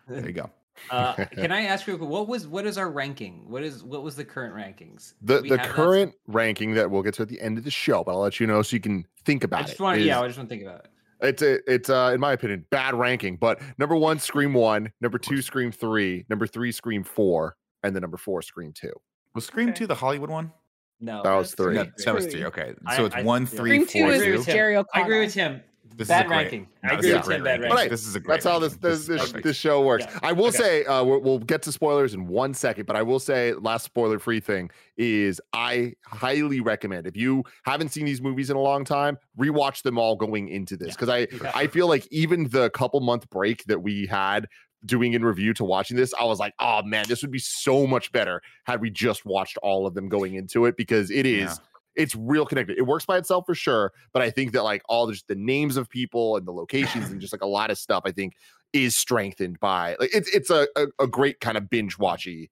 There 0.08 0.26
you 0.26 0.32
go. 0.32 0.50
Uh, 0.90 1.12
can 1.32 1.50
I 1.50 1.62
ask 1.62 1.86
you 1.88 1.96
what 1.96 2.28
was 2.28 2.46
what 2.46 2.64
is 2.64 2.78
our 2.78 2.88
ranking? 2.90 3.44
What 3.48 3.62
is 3.64 3.82
what 3.82 4.02
was 4.04 4.14
the 4.16 4.24
current 4.24 4.54
rankings? 4.54 5.14
The 5.22 5.40
the 5.40 5.48
have 5.50 5.58
that? 5.58 5.68
current 5.68 6.14
ranking 6.28 6.74
that 6.74 6.90
we'll 6.90 7.02
get 7.02 7.14
to 7.14 7.22
at 7.22 7.28
the 7.28 7.40
end 7.40 7.58
of 7.58 7.64
the 7.64 7.70
show, 7.70 8.04
but 8.04 8.12
I'll 8.12 8.20
let 8.20 8.38
you 8.38 8.46
know 8.46 8.62
so 8.62 8.76
you 8.76 8.80
can 8.80 9.04
think 9.24 9.42
about 9.44 9.56
I 9.56 9.60
about 9.60 9.68
just 9.68 9.80
it. 9.80 9.82
want 9.82 9.98
is- 10.00 10.06
yeah, 10.06 10.20
I 10.20 10.26
just 10.26 10.38
want 10.38 10.48
to 10.48 10.54
think 10.54 10.66
about 10.66 10.84
it. 10.84 10.90
It's 11.20 11.42
a, 11.42 11.58
it's 11.72 11.90
uh, 11.90 12.12
in 12.14 12.20
my 12.20 12.30
opinion, 12.32 12.64
bad 12.70 12.94
ranking. 12.94 13.38
But 13.38 13.60
number 13.76 13.96
one, 13.96 14.20
Scream 14.20 14.54
one, 14.54 14.92
number 15.00 15.18
two, 15.18 15.42
Scream 15.42 15.72
three, 15.72 16.24
number 16.28 16.46
three, 16.46 16.70
Scream 16.70 17.02
four, 17.02 17.56
and 17.82 17.96
the 17.96 17.98
number 18.00 18.16
four, 18.16 18.40
Scream 18.40 18.72
two. 18.72 18.92
Was 19.34 19.44
Scream 19.44 19.70
Okay. 19.70 19.78
two 19.78 19.86
the 19.88 19.96
Hollywood 19.96 20.30
one? 20.30 20.52
No, 21.00 21.22
That 21.22 21.34
was 21.34 21.54
three. 21.54 21.74
No, 21.74 21.84
that 22.04 22.14
was 22.14 22.24
Three. 22.24 22.32
three. 22.32 22.44
Okay, 22.46 22.74
so 22.96 23.04
it's 23.06 23.14
I- 23.14 23.22
one, 23.22 23.42
yeah. 23.42 23.48
three, 23.48 23.84
Scream 23.84 23.86
two 23.86 24.00
four, 24.00 24.10
is 24.12 24.20
Agree 24.20 24.32
two. 24.32 24.38
with 24.38 24.46
Tim. 24.46 24.54
Jerry 24.54 24.76
I 24.94 25.00
agree 25.00 25.20
with 25.20 25.34
him. 25.34 25.60
This 25.96 26.06
Bad 26.08 26.20
is 26.20 26.24
a 26.24 26.28
great, 26.28 26.36
ranking. 26.36 26.68
no, 26.84 26.90
I 26.90 26.92
agree 26.94 27.12
with 27.12 27.22
great 27.24 27.34
Tim. 27.36 27.44
Bad 27.44 27.50
ranking. 27.50 27.68
But 27.70 27.74
ranking. 27.76 27.90
This 27.90 28.06
is 28.06 28.14
a 28.14 28.20
great. 28.20 28.34
That's 28.34 28.44
how 28.46 28.58
this 28.60 28.72
ranking. 28.74 28.90
this, 28.90 29.06
this, 29.06 29.32
this 29.42 29.56
show 29.56 29.82
works. 29.82 30.04
Yeah. 30.08 30.18
I 30.22 30.32
will 30.32 30.46
Okay. 30.46 30.56
say 30.58 30.84
uh, 30.84 31.02
we'll, 31.02 31.20
we'll 31.20 31.38
get 31.40 31.62
to 31.62 31.72
spoilers 31.72 32.14
in 32.14 32.28
one 32.28 32.54
second, 32.54 32.86
but 32.86 32.94
I 32.94 33.02
will 33.02 33.18
say 33.18 33.52
last 33.54 33.84
spoiler 33.84 34.20
free 34.20 34.38
thing 34.38 34.70
is 34.96 35.40
I 35.52 35.94
highly 36.04 36.60
recommend 36.60 37.06
if 37.08 37.16
you 37.16 37.42
haven't 37.64 37.88
seen 37.88 38.04
these 38.04 38.20
movies 38.22 38.48
in 38.50 38.56
a 38.56 38.60
long 38.60 38.84
time, 38.84 39.18
rewatch 39.36 39.82
them 39.82 39.98
all 39.98 40.14
going 40.14 40.48
into 40.48 40.76
this 40.76 40.88
Yeah. 40.88 40.94
because 40.94 41.08
I 41.08 41.18
Yeah. 41.44 41.52
I 41.54 41.66
feel 41.66 41.88
like 41.88 42.06
even 42.12 42.48
the 42.48 42.70
couple 42.70 43.00
month 43.00 43.28
break 43.30 43.64
that 43.64 43.80
we 43.82 44.06
had 44.06 44.46
doing 44.84 45.12
in 45.12 45.24
review 45.24 45.52
to 45.54 45.64
watching 45.64 45.96
this, 45.96 46.14
I 46.18 46.24
was 46.24 46.38
like, 46.38 46.54
oh 46.58 46.82
man, 46.82 47.06
this 47.08 47.22
would 47.22 47.30
be 47.30 47.38
so 47.38 47.86
much 47.86 48.12
better 48.12 48.40
had 48.64 48.80
we 48.80 48.90
just 48.90 49.24
watched 49.24 49.56
all 49.58 49.86
of 49.86 49.94
them 49.94 50.08
going 50.08 50.34
into 50.34 50.66
it 50.66 50.76
because 50.76 51.10
it 51.10 51.26
is 51.26 51.50
Yeah. 51.50 51.54
it's 51.96 52.14
real 52.14 52.46
connected. 52.46 52.78
It 52.78 52.82
works 52.82 53.04
by 53.04 53.18
itself 53.18 53.44
for 53.46 53.54
sure, 53.54 53.92
but 54.12 54.22
I 54.22 54.30
think 54.30 54.52
that 54.52 54.62
like 54.62 54.82
all 54.88 55.10
just 55.10 55.26
the 55.28 55.34
names 55.34 55.76
of 55.76 55.88
people 55.88 56.36
and 56.36 56.46
the 56.46 56.52
locations 56.52 57.10
and 57.10 57.20
just 57.20 57.32
like 57.32 57.42
a 57.42 57.46
lot 57.46 57.70
of 57.70 57.78
stuff, 57.78 58.02
I 58.06 58.12
think 58.12 58.34
is 58.72 58.96
strengthened 58.96 59.58
by 59.60 59.96
like 59.98 60.14
it's 60.14 60.28
it's 60.34 60.50
a 60.50 60.68
a, 60.76 60.86
a 61.00 61.06
great 61.06 61.40
kind 61.40 61.56
of 61.56 61.68
binge 61.70 61.96
watchy. 61.98 62.50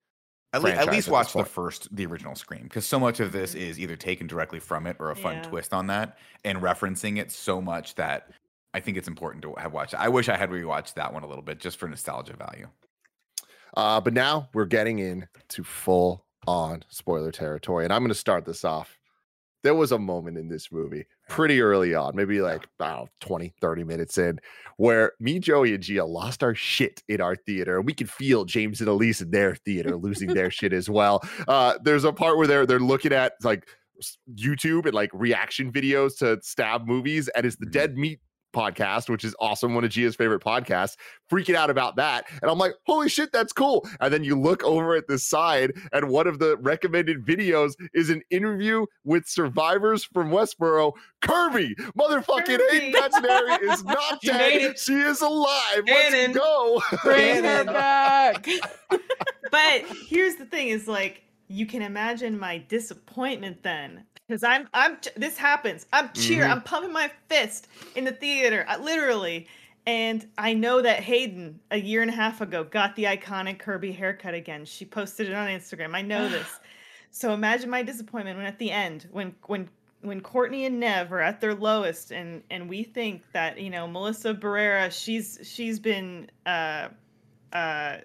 At, 0.52 0.62
le- 0.62 0.70
at 0.70 0.90
least 0.90 1.08
at 1.08 1.12
watch 1.12 1.34
this 1.34 1.42
the 1.42 1.44
first, 1.44 1.94
the 1.94 2.06
original 2.06 2.34
Scream, 2.34 2.62
because 2.62 2.86
so 2.86 2.98
much 2.98 3.20
of 3.20 3.30
this 3.32 3.50
mm-hmm. 3.54 3.68
is 3.68 3.78
either 3.78 3.94
taken 3.96 4.26
directly 4.26 4.58
from 4.58 4.86
it 4.86 4.96
or 4.98 5.10
a 5.10 5.16
fun 5.16 5.34
Yeah. 5.36 5.42
twist 5.42 5.74
on 5.74 5.88
that, 5.88 6.16
and 6.44 6.58
referencing 6.62 7.18
it 7.18 7.30
so 7.30 7.60
much 7.60 7.94
that 7.96 8.30
I 8.76 8.80
think 8.80 8.98
it's 8.98 9.08
important 9.08 9.40
to 9.44 9.54
have 9.56 9.72
watched. 9.72 9.94
I 9.94 10.10
wish 10.10 10.28
I 10.28 10.36
had 10.36 10.50
rewatched 10.50 10.92
that 10.94 11.14
one 11.14 11.22
a 11.22 11.26
little 11.26 11.42
bit 11.42 11.58
just 11.58 11.78
for 11.78 11.88
nostalgia 11.88 12.36
value. 12.36 12.68
Uh, 13.74 14.02
but 14.02 14.12
now 14.12 14.50
we're 14.52 14.66
getting 14.66 14.98
into 14.98 15.64
full 15.64 16.26
on 16.46 16.84
spoiler 16.90 17.32
territory, 17.32 17.84
and 17.84 17.92
I'm 17.92 18.02
going 18.02 18.10
to 18.10 18.14
start 18.14 18.44
this 18.44 18.64
off. 18.64 18.98
There 19.62 19.74
was 19.74 19.92
a 19.92 19.98
moment 19.98 20.36
in 20.36 20.48
this 20.48 20.70
movie 20.70 21.06
pretty 21.26 21.62
early 21.62 21.94
on, 21.94 22.14
maybe 22.14 22.42
like 22.42 22.68
about 22.78 23.08
20, 23.22 23.54
30 23.62 23.82
minutes 23.84 24.18
in, 24.18 24.38
where 24.76 25.12
me, 25.20 25.38
Joey, 25.38 25.72
and 25.72 25.82
Gia 25.82 26.04
lost 26.04 26.42
our 26.42 26.54
shit 26.54 27.02
in 27.08 27.22
our 27.22 27.34
theater. 27.34 27.78
And 27.78 27.86
we 27.86 27.94
could 27.94 28.10
feel 28.10 28.44
James 28.44 28.80
and 28.80 28.90
Elise 28.90 29.22
in 29.22 29.30
their 29.30 29.54
theater 29.56 29.96
losing 29.96 30.34
their 30.34 30.50
shit 30.50 30.74
as 30.74 30.90
well. 30.90 31.26
Uh, 31.48 31.78
there's 31.82 32.04
a 32.04 32.12
part 32.12 32.36
where 32.36 32.46
they're 32.46 32.66
they're 32.66 32.78
looking 32.78 33.12
at 33.14 33.32
like 33.42 33.66
YouTube 34.34 34.84
and 34.84 34.94
like 34.94 35.10
reaction 35.14 35.72
videos 35.72 36.18
to 36.18 36.38
stab 36.42 36.86
movies, 36.86 37.28
and 37.28 37.46
it's 37.46 37.56
the 37.56 37.66
Mhm. 37.66 37.72
Dead 37.72 37.96
Meat 37.96 38.20
podcast, 38.56 39.08
which 39.08 39.24
is 39.24 39.36
awesome, 39.38 39.74
one 39.74 39.84
of 39.84 39.90
Gia's 39.90 40.16
favorite 40.16 40.42
podcasts, 40.42 40.96
freaking 41.30 41.54
out 41.54 41.70
about 41.70 41.96
that. 41.96 42.24
And 42.40 42.50
I'm 42.50 42.58
like, 42.58 42.74
holy 42.86 43.08
shit, 43.08 43.30
that's 43.32 43.52
cool. 43.52 43.86
And 44.00 44.12
then 44.12 44.24
you 44.24 44.38
look 44.38 44.64
over 44.64 44.94
at 44.96 45.06
the 45.06 45.18
side, 45.18 45.72
and 45.92 46.08
one 46.08 46.26
of 46.26 46.38
the 46.38 46.56
recommended 46.58 47.24
videos 47.24 47.74
is 47.94 48.10
an 48.10 48.22
interview 48.30 48.86
with 49.04 49.26
survivors 49.26 50.04
from 50.04 50.30
Woodsboro. 50.30 50.92
Kirby, 51.20 51.74
motherfucking 51.98 52.60
Hayden 52.70 52.92
Kirby. 52.92 53.28
Katzenary 53.28 53.72
is 53.72 53.84
not 53.84 54.20
dead. 54.22 54.78
She 54.78 54.94
is 54.94 55.20
alive. 55.20 55.84
Canon. 55.86 56.32
Let's 56.32 56.38
go. 56.38 56.82
Bring 57.02 57.44
her 57.44 57.64
back. 57.64 58.48
But 59.50 59.84
here's 60.08 60.36
the 60.36 60.44
thing: 60.44 60.68
is 60.68 60.88
like 60.88 61.22
you 61.48 61.66
can 61.66 61.82
imagine 61.82 62.38
my 62.38 62.58
disappointment 62.58 63.62
then, 63.62 64.04
because 64.26 64.42
I'm 64.42 64.68
I'm 64.74 64.98
this 65.16 65.36
happens. 65.36 65.86
I'm 65.92 66.10
cheering. 66.12 66.48
Mhm. 66.48 66.52
I'm 66.52 66.62
pumping 66.62 66.92
my 66.92 67.10
fist 67.28 67.68
in 67.94 68.04
the 68.04 68.12
theater, 68.12 68.64
I, 68.68 68.76
literally. 68.78 69.46
And 69.86 70.26
I 70.36 70.52
know 70.54 70.82
that 70.82 71.00
Hayden 71.04 71.60
a 71.70 71.76
year 71.78 72.02
and 72.02 72.10
a 72.10 72.14
half 72.14 72.40
ago 72.40 72.64
got 72.64 72.96
the 72.96 73.04
iconic 73.04 73.60
Kirby 73.60 73.92
haircut 73.92 74.34
again. 74.34 74.64
She 74.64 74.84
posted 74.84 75.28
it 75.28 75.34
on 75.34 75.46
Instagram. 75.48 75.94
I 75.94 76.02
know 76.02 76.28
this. 76.28 76.48
So 77.12 77.32
imagine 77.32 77.70
my 77.70 77.82
disappointment 77.82 78.36
when 78.36 78.44
at 78.46 78.58
the 78.58 78.70
end, 78.70 79.06
when 79.10 79.34
when 79.46 79.70
when 80.02 80.20
Courtney 80.20 80.66
and 80.66 80.78
Neve 80.78 81.10
are 81.12 81.20
at 81.20 81.40
their 81.40 81.54
lowest, 81.54 82.10
and 82.10 82.42
and 82.50 82.68
we 82.68 82.82
think 82.82 83.22
that 83.32 83.58
you 83.58 83.70
know 83.70 83.86
Melissa 83.86 84.34
Barrera, 84.34 84.92
she's 84.92 85.38
she's 85.42 85.78
been 85.78 86.28
uh 86.44 86.88
uh 87.54 87.98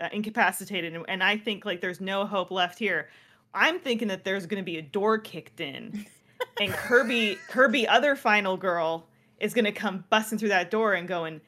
uh, 0.00 0.08
incapacitated 0.12 0.94
and, 0.94 1.04
and 1.08 1.22
i 1.22 1.36
think 1.36 1.64
like 1.64 1.80
there's 1.80 2.00
no 2.00 2.26
hope 2.26 2.50
left 2.50 2.78
here. 2.78 3.08
I'm 3.54 3.80
thinking 3.80 4.08
that 4.08 4.24
there's 4.24 4.44
going 4.44 4.62
to 4.62 4.64
be 4.64 4.76
a 4.76 4.82
door 4.82 5.18
kicked 5.18 5.60
in 5.60 6.06
and 6.60 6.72
kirby 6.72 7.38
kirby 7.48 7.88
other 7.88 8.14
final 8.14 8.56
girl 8.56 9.06
is 9.40 9.54
going 9.54 9.64
to 9.64 9.72
come 9.72 10.04
busting 10.10 10.38
through 10.38 10.50
that 10.50 10.70
door 10.70 10.94
and 10.94 11.08
going 11.08 11.40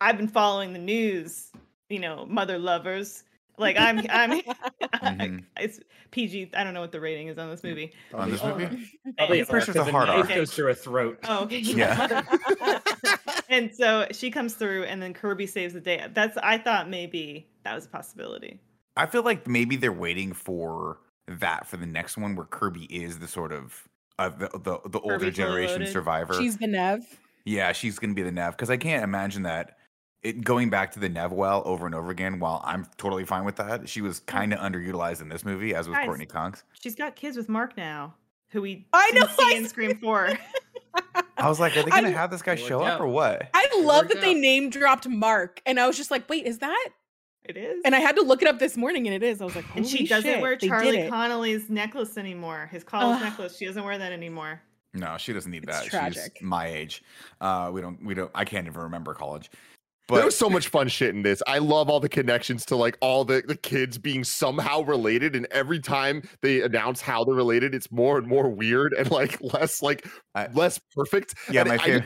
i've 0.00 0.16
been 0.16 0.28
following 0.28 0.72
the 0.72 0.78
news 0.78 1.52
you 1.88 1.98
know 1.98 2.24
mother 2.26 2.58
lovers 2.58 3.24
like 3.58 3.76
i'm 3.78 3.98
i'm 4.10 4.40
Mhm. 4.40 5.44
it's 5.58 5.80
pg 6.10 6.50
i 6.54 6.64
don't 6.64 6.74
know 6.74 6.80
what 6.80 6.92
the 6.92 7.00
rating 7.00 7.28
is 7.28 7.38
on 7.38 7.50
this 7.50 7.62
movie 7.62 7.92
On 8.12 8.30
this 8.30 8.40
Oh. 8.42 8.48
movie, 8.58 8.90
Probably 9.18 9.38
And- 9.40 9.48
First 9.48 9.68
R, 9.68 9.74
there's 9.74 9.86
a 9.88 9.90
'cause 9.90 9.90
hard 9.90 10.08
knife 10.08 10.30
R. 10.30 10.36
goes 10.36 10.52
through 10.54 10.70
a 10.70 10.74
throat. 10.74 11.18
Oh, 11.24 11.44
okay. 11.44 11.58
Yeah. 11.64 12.22
and 13.48 13.74
so 13.74 14.06
she 14.12 14.30
comes 14.30 14.54
through, 14.54 14.84
and 14.84 15.00
then 15.02 15.12
Kirby 15.14 15.46
saves 15.46 15.74
the 15.74 15.80
day. 15.80 16.06
That's 16.12 16.36
I 16.38 16.58
thought 16.58 16.88
maybe 16.88 17.46
that 17.64 17.74
was 17.74 17.86
a 17.86 17.88
possibility. 17.88 18.60
I 18.96 19.06
feel 19.06 19.22
like 19.22 19.46
maybe 19.46 19.76
they're 19.76 19.92
waiting 19.92 20.32
for 20.32 20.98
that 21.26 21.66
for 21.66 21.76
the 21.76 21.86
next 21.86 22.16
one, 22.16 22.36
where 22.36 22.46
Kirby 22.46 22.84
is 22.84 23.18
the 23.18 23.28
sort 23.28 23.52
of 23.52 23.82
uh, 24.18 24.28
the 24.30 24.48
the, 24.54 24.78
the 24.88 25.00
older 25.00 25.18
fully 25.18 25.30
generation 25.32 25.80
loaded. 25.80 25.92
survivor. 25.92 26.34
She's 26.34 26.56
the 26.58 26.66
Neve. 26.66 27.04
Yeah, 27.44 27.72
she's 27.72 27.98
gonna 27.98 28.14
be 28.14 28.22
the 28.22 28.32
Neve 28.32 28.52
because 28.52 28.70
I 28.70 28.76
can't 28.76 29.04
imagine 29.04 29.42
that 29.42 29.76
it 30.24 30.42
going 30.42 30.70
back 30.70 30.90
to 30.92 30.98
the 30.98 31.08
Neve 31.08 31.32
well 31.32 31.62
over 31.64 31.86
and 31.86 31.94
over 31.94 32.10
again. 32.10 32.40
While 32.40 32.62
I'm 32.64 32.86
totally 32.96 33.24
fine 33.24 33.44
with 33.44 33.56
that, 33.56 33.88
she 33.88 34.00
was 34.00 34.20
kind 34.20 34.52
of 34.52 34.58
underutilized 34.58 35.20
in 35.20 35.28
this 35.28 35.44
movie, 35.44 35.74
as 35.74 35.86
was 35.88 35.96
Guys. 35.98 36.06
Courteney 36.06 36.26
Cox. 36.26 36.64
She's 36.80 36.94
got 36.96 37.14
kids 37.14 37.36
with 37.36 37.48
Mark 37.48 37.76
now, 37.76 38.14
who 38.48 38.62
we 38.62 38.86
I 38.92 39.10
didn't 39.12 39.28
know, 39.28 39.36
see 39.36 39.54
I 39.54 39.58
in 39.58 39.68
Scream 39.68 39.96
Four. 39.98 40.32
I 41.36 41.48
was 41.48 41.60
like, 41.60 41.76
are 41.76 41.82
they 41.82 41.90
gonna 41.90 42.10
have 42.10 42.30
this 42.30 42.42
guy 42.42 42.54
show 42.54 42.82
up 42.82 42.94
out. 42.94 43.00
or 43.00 43.06
what? 43.06 43.48
I 43.52 43.68
love 43.76 44.04
worked 44.04 44.14
that 44.14 44.20
they 44.22 44.34
name 44.34 44.70
dropped 44.70 45.08
Mark, 45.08 45.60
and 45.66 45.78
I 45.78 45.86
was 45.86 45.96
just 45.96 46.10
like, 46.10 46.28
"Wait, 46.28 46.46
is 46.46 46.58
that?" 46.58 46.88
It 47.44 47.58
is. 47.58 47.82
And 47.84 47.94
I 47.94 48.00
had 48.00 48.16
to 48.16 48.22
look 48.22 48.40
it 48.40 48.48
up 48.48 48.58
this 48.58 48.76
morning, 48.76 49.06
and 49.06 49.14
it 49.14 49.22
is. 49.22 49.42
I 49.42 49.44
was 49.44 49.54
like, 49.54 49.66
and 49.74 49.86
she 49.86 50.06
doesn't 50.06 50.30
shit, 50.30 50.40
wear 50.40 50.56
Charlie. 50.56 51.08
Connolly's 51.10 51.68
necklace 51.68 52.16
anymore. 52.16 52.70
His 52.72 52.82
college 52.82 53.20
necklace. 53.20 53.58
She 53.58 53.66
doesn't 53.66 53.84
wear 53.84 53.98
that 53.98 54.12
anymore. 54.12 54.62
No, 54.94 55.16
she 55.18 55.32
doesn't 55.32 55.50
need 55.50 55.64
It's 55.64 55.90
that. 55.90 56.14
She's 56.14 56.40
my 56.40 56.68
age. 56.68 57.02
Uh, 57.40 57.70
we 57.72 57.80
don't. 57.80 58.02
We 58.02 58.14
don't. 58.14 58.30
I 58.34 58.44
can't 58.44 58.66
even 58.66 58.80
remember 58.80 59.12
college. 59.12 59.50
There 60.08 60.18
But 60.18 60.24
was 60.26 60.36
so 60.36 60.50
much 60.50 60.68
fun 60.68 60.88
shit 60.88 61.14
in 61.14 61.22
this. 61.22 61.42
I 61.46 61.58
love 61.58 61.88
all 61.88 61.98
the 62.00 62.08
connections 62.08 62.64
to 62.66 62.76
like 62.76 62.98
all 63.00 63.24
the, 63.24 63.42
the 63.46 63.56
kids 63.56 63.96
being 63.96 64.22
somehow 64.24 64.82
related. 64.82 65.34
And 65.34 65.46
every 65.50 65.80
time 65.80 66.22
they 66.42 66.60
announce 66.60 67.00
how 67.00 67.24
they're 67.24 67.34
related, 67.34 67.74
it's 67.74 67.90
more 67.90 68.18
and 68.18 68.26
more 68.26 68.48
weird 68.50 68.92
and 68.92 69.10
like 69.10 69.40
less 69.40 69.80
like 69.82 70.06
I- 70.34 70.48
less 70.48 70.78
perfect. 70.94 71.34
yeah, 71.50 71.60
And 71.62 71.70
my 71.70 71.74
I, 71.76 71.78
favorite. 71.78 72.04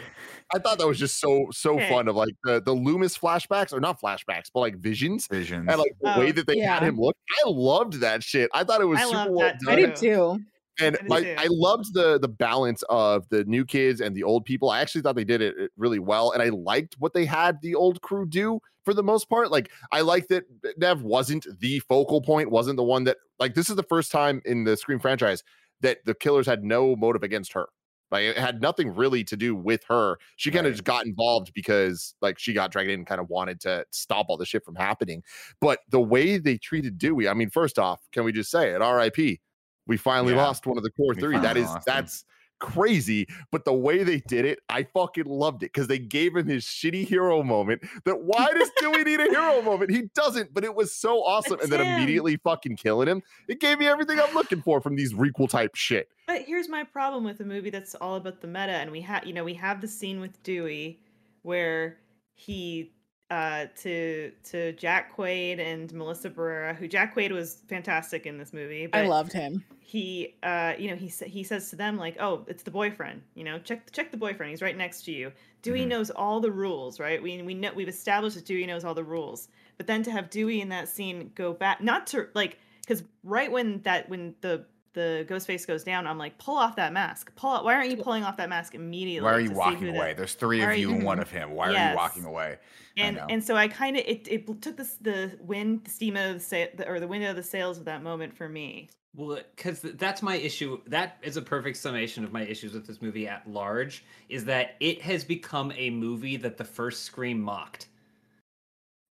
I 0.54 0.58
thought 0.61 0.78
that 0.78 0.87
was 0.87 0.98
just 0.98 1.18
so 1.20 1.46
so 1.50 1.74
Okay. 1.74 1.88
fun 1.90 2.08
of 2.08 2.14
like 2.16 2.34
the, 2.44 2.62
the 2.62 2.72
Loomis 2.72 3.18
flashbacks 3.18 3.72
or 3.72 3.80
not 3.80 4.00
flashbacks, 4.00 4.46
but 4.54 4.61
like 4.61 4.76
visions. 4.78 5.26
Visions. 5.30 5.66
And 5.68 5.78
like 5.78 5.92
the 6.00 6.18
way 6.20 6.28
Oh, 6.28 6.32
that 6.32 6.46
they 6.46 6.58
had 6.61 6.82
him 6.84 6.96
look, 6.98 7.16
I 7.44 7.48
loved 7.50 7.94
that 8.00 8.22
shit. 8.22 8.48
I 8.54 8.64
thought 8.64 8.80
it 8.80 8.84
was 8.87 9.00
I 9.00 9.04
super 9.04 9.16
loved 9.16 9.30
well 9.32 9.40
that 9.48 9.61
done. 9.61 9.72
I 9.74 9.76
did 9.76 9.96
too. 9.96 10.38
And 10.80 10.96
I 11.00 11.08
my. 11.08 11.26
I 11.36 11.46
loved 11.50 11.94
the 11.94 12.18
the 12.18 12.28
balance 12.28 12.82
of 12.88 13.28
the 13.30 13.44
new 13.44 13.64
kids 13.64 14.00
and 14.00 14.14
the 14.14 14.22
old 14.22 14.44
people. 14.44 14.70
I 14.70 14.80
actually 14.80 15.02
thought 15.02 15.16
they 15.16 15.24
did 15.24 15.40
it 15.42 15.56
it 15.58 15.72
really 15.76 15.98
well, 15.98 16.30
and 16.32 16.42
I 16.42 16.50
liked 16.50 16.96
what 16.98 17.14
they 17.14 17.24
had 17.24 17.60
the 17.62 17.74
old 17.74 18.00
crew 18.02 18.26
do 18.26 18.60
for 18.84 18.94
the 18.94 19.02
most 19.02 19.28
part. 19.28 19.50
Like 19.50 19.70
I 19.92 20.02
liked 20.02 20.28
that 20.30 20.44
Neve 20.78 21.02
wasn't 21.02 21.46
the 21.60 21.80
focal 21.80 22.20
point, 22.22 22.50
wasn't 22.50 22.76
the 22.76 22.84
one 22.84 23.04
that 23.04 23.18
like 23.38 23.54
this 23.54 23.68
is 23.70 23.76
the 23.76 23.82
first 23.82 24.12
time 24.12 24.40
in 24.44 24.64
the 24.64 24.76
Scream 24.76 24.98
franchise 25.00 25.42
that 25.80 25.98
the 26.04 26.14
killers 26.14 26.46
had 26.46 26.64
no 26.64 26.96
motive 26.96 27.22
against 27.22 27.52
her. 27.52 27.68
Like 28.10 28.22
it 28.24 28.38
had 28.38 28.62
nothing 28.62 28.94
really 28.94 29.22
to 29.24 29.36
do 29.36 29.54
with 29.54 29.84
her. 29.84 30.18
She 30.36 30.50
kind 30.50 30.66
of 30.66 30.70
Right. 30.70 30.72
just 30.72 30.84
got 30.84 31.04
involved 31.06 31.52
because 31.54 32.14
like 32.22 32.38
she 32.38 32.54
got 32.54 32.70
dragged 32.72 32.90
in 32.90 33.00
and 33.00 33.06
kind 33.06 33.20
of 33.20 33.28
wanted 33.28 33.60
to 33.62 33.84
stop 33.90 34.26
all 34.28 34.38
the 34.38 34.46
shit 34.46 34.64
from 34.64 34.76
happening. 34.76 35.22
But 35.60 35.80
the 35.90 36.00
way 36.00 36.38
they 36.38 36.56
treated 36.56 36.96
Dewey, 36.98 37.28
I 37.28 37.34
mean, 37.34 37.50
first 37.50 37.78
off, 37.78 38.00
can 38.12 38.24
we 38.24 38.32
just 38.32 38.50
say 38.50 38.70
it? 38.70 38.80
R.I.P. 38.80 39.40
We 39.88 39.96
finally 39.96 40.35
Yeah. 40.35 40.44
lost 40.44 40.66
one 40.66 40.77
of 40.77 40.85
the 40.85 40.90
core 40.90 41.14
We 41.16 41.20
three. 41.20 41.38
That 41.38 41.57
is 41.57 41.64
finally 41.66 41.70
is 41.70 41.74
him. 41.74 41.83
that's 41.87 42.24
crazy. 42.61 43.27
But 43.53 43.64
the 43.64 43.72
way 43.72 44.03
they 44.03 44.18
did 44.18 44.44
it, 44.44 44.59
I 44.68 44.83
fucking 44.83 45.24
loved 45.27 45.62
it 45.62 45.72
because 45.72 45.87
they 45.87 45.98
gave 45.98 46.37
him 46.37 46.46
his 46.48 46.64
shitty 46.64 47.07
hero 47.07 47.42
moment. 47.42 47.83
That 48.05 48.22
why 48.22 48.53
does 48.53 48.68
Dewey 48.81 49.05
need 49.05 49.20
a 49.20 49.24
hero 49.31 49.62
moment? 49.62 49.90
He 49.92 50.11
doesn't, 50.14 50.53
but 50.53 50.64
it 50.64 50.74
was 50.74 50.92
so 50.94 51.18
awesome. 51.24 51.55
It's 51.55 51.64
and 51.64 51.72
then 51.72 51.81
him. 51.81 51.94
immediately 51.94 52.37
fucking 52.37 52.77
killing 52.77 53.09
him. 53.09 53.22
It 53.48 53.61
gave 53.61 53.79
me 53.79 53.87
everything 53.87 54.18
I'm 54.20 54.35
looking 54.35 54.61
for 54.61 54.81
from 54.81 54.96
these 54.96 55.14
requel 55.14 55.48
type 55.48 55.74
shit. 55.74 56.09
But 56.27 56.42
here's 56.42 56.68
my 56.68 56.85
problem 56.85 57.24
with 57.24 57.40
a 57.40 57.44
movie 57.44 57.70
that's 57.70 57.94
all 57.94 58.16
about 58.16 58.40
the 58.40 58.48
meta, 58.48 58.72
and 58.72 58.90
we 58.90 59.01
have, 59.03 59.24
you 59.27 59.33
know, 59.33 59.44
we 59.44 59.55
have 59.55 59.81
the 59.81 59.88
scene 59.88 60.20
with 60.20 60.42
Dewey 60.42 61.01
where 61.42 61.98
he 62.35 62.92
uh 63.30 63.66
to 63.82 64.32
to 64.44 64.72
Jack 64.72 65.14
Quaid 65.16 65.58
and 65.58 65.92
Melissa 65.92 66.30
Barrera, 66.30 66.74
who 66.74 66.88
Jack 66.88 67.14
Quaid 67.14 67.30
was 67.30 67.58
fantastic 67.68 68.24
in 68.26 68.38
this 68.38 68.52
movie. 68.52 68.86
But 68.86 69.00
I 69.00 69.06
loved 69.06 69.32
him. 69.32 69.64
he 69.80 70.34
uh 70.42 70.72
you 70.78 70.88
know 70.90 70.96
he 70.96 71.08
he 71.26 71.42
says 71.44 71.70
to 71.70 71.76
them 71.76 71.96
like 71.98 72.16
oh 72.20 72.44
it's 72.46 72.62
the 72.62 72.70
boyfriend 72.70 73.22
you 73.34 73.44
know 73.44 73.58
check 73.58 73.90
check 73.92 74.10
the 74.10 74.16
boyfriend 74.16 74.50
he's 74.50 74.62
right 74.62 74.76
next 74.76 75.02
to 75.06 75.12
you 75.12 75.32
Dewey 75.62 75.84
Mhm. 75.84 75.88
knows 75.88 76.10
all 76.10 76.40
the 76.40 76.50
rules 76.50 76.98
right 77.00 77.22
we 77.22 77.40
we 77.42 77.54
know 77.54 77.72
we've 77.74 77.88
established 77.88 78.36
that 78.36 78.44
Dewey 78.46 78.66
knows 78.66 78.84
all 78.84 78.94
the 78.94 79.04
rules 79.04 79.48
but 79.76 79.86
then 79.86 80.02
to 80.04 80.10
have 80.10 80.28
Dewey 80.30 80.60
in 80.60 80.68
that 80.70 80.88
scene 80.88 81.30
go 81.34 81.52
back 81.52 81.80
not 81.82 82.06
to 82.08 82.28
like 82.34 82.58
because 82.82 83.02
right 83.24 83.50
when 83.52 83.80
that 83.82 84.08
when 84.08 84.34
the 84.40 84.64
the 84.98 85.26
Ghostface 85.28 85.66
goes 85.66 85.84
down 85.84 86.06
I'm 86.06 86.18
like 86.18 86.37
pull 86.38 86.56
off 86.56 86.76
that 86.76 86.92
mask 86.92 87.34
pull 87.37 87.50
out 87.50 87.64
why 87.64 87.74
aren't 87.74 87.90
you 87.90 87.96
pulling 87.96 88.24
off 88.24 88.37
that 88.37 88.48
mask 88.48 88.74
immediately 88.74 89.24
Why 89.24 89.32
are 89.34 89.40
you 89.40 89.52
walking 89.52 89.78
who 89.78 89.92
the- 89.92 89.98
away? 89.98 90.14
There's 90.14 90.34
three 90.34 90.62
of 90.62 90.70
you 90.76 90.90
you- 90.90 90.94
and 90.96 91.02
one 91.04 91.18
of 91.26 91.30
him. 91.30 91.52
Why 91.52 91.68
are 91.72 91.90
you 91.90 91.96
walking 91.96 92.24
away? 92.24 92.58
And 92.96 93.20
and 93.30 93.42
so 93.42 93.54
I 93.56 93.68
kind 93.68 93.96
of 93.96 94.02
it, 94.06 94.26
it 94.28 94.61
took 94.62 94.76
this 94.76 94.96
the 95.00 95.38
wind 95.40 95.84
the 95.84 95.90
steam 95.90 96.16
out 96.16 96.30
of 96.30 96.34
the 96.34 96.40
sa- 96.40 96.70
the- 96.76 96.88
or 96.88 96.98
the 97.00 97.06
wind 97.08 97.24
out 97.24 97.30
of 97.30 97.37
the 97.37 97.42
sails 97.42 97.78
of 97.78 97.84
that 97.84 98.02
moment 98.02 98.37
for 98.37 98.48
me 98.48 98.88
Well, 99.14 99.40
because 99.56 99.80
that's 99.80 100.20
my 100.22 100.37
issue. 100.37 100.80
That 100.87 101.18
is 101.22 101.37
a 101.37 101.42
perfect 101.42 101.76
summation 101.78 102.24
of 102.24 102.32
my 102.32 102.42
issues 102.42 102.72
with 102.74 102.87
this 102.87 103.00
movie 103.00 103.26
at 103.28 103.48
large. 103.48 104.04
Is 104.28 104.44
that 104.46 104.76
it 104.80 105.00
has 105.02 105.24
become 105.24 105.72
a 105.76 105.90
movie 105.90 106.37
that 106.38 106.56
the 106.56 106.64
first 106.64 107.04
Scream 107.04 107.40
mocked. 107.40 107.87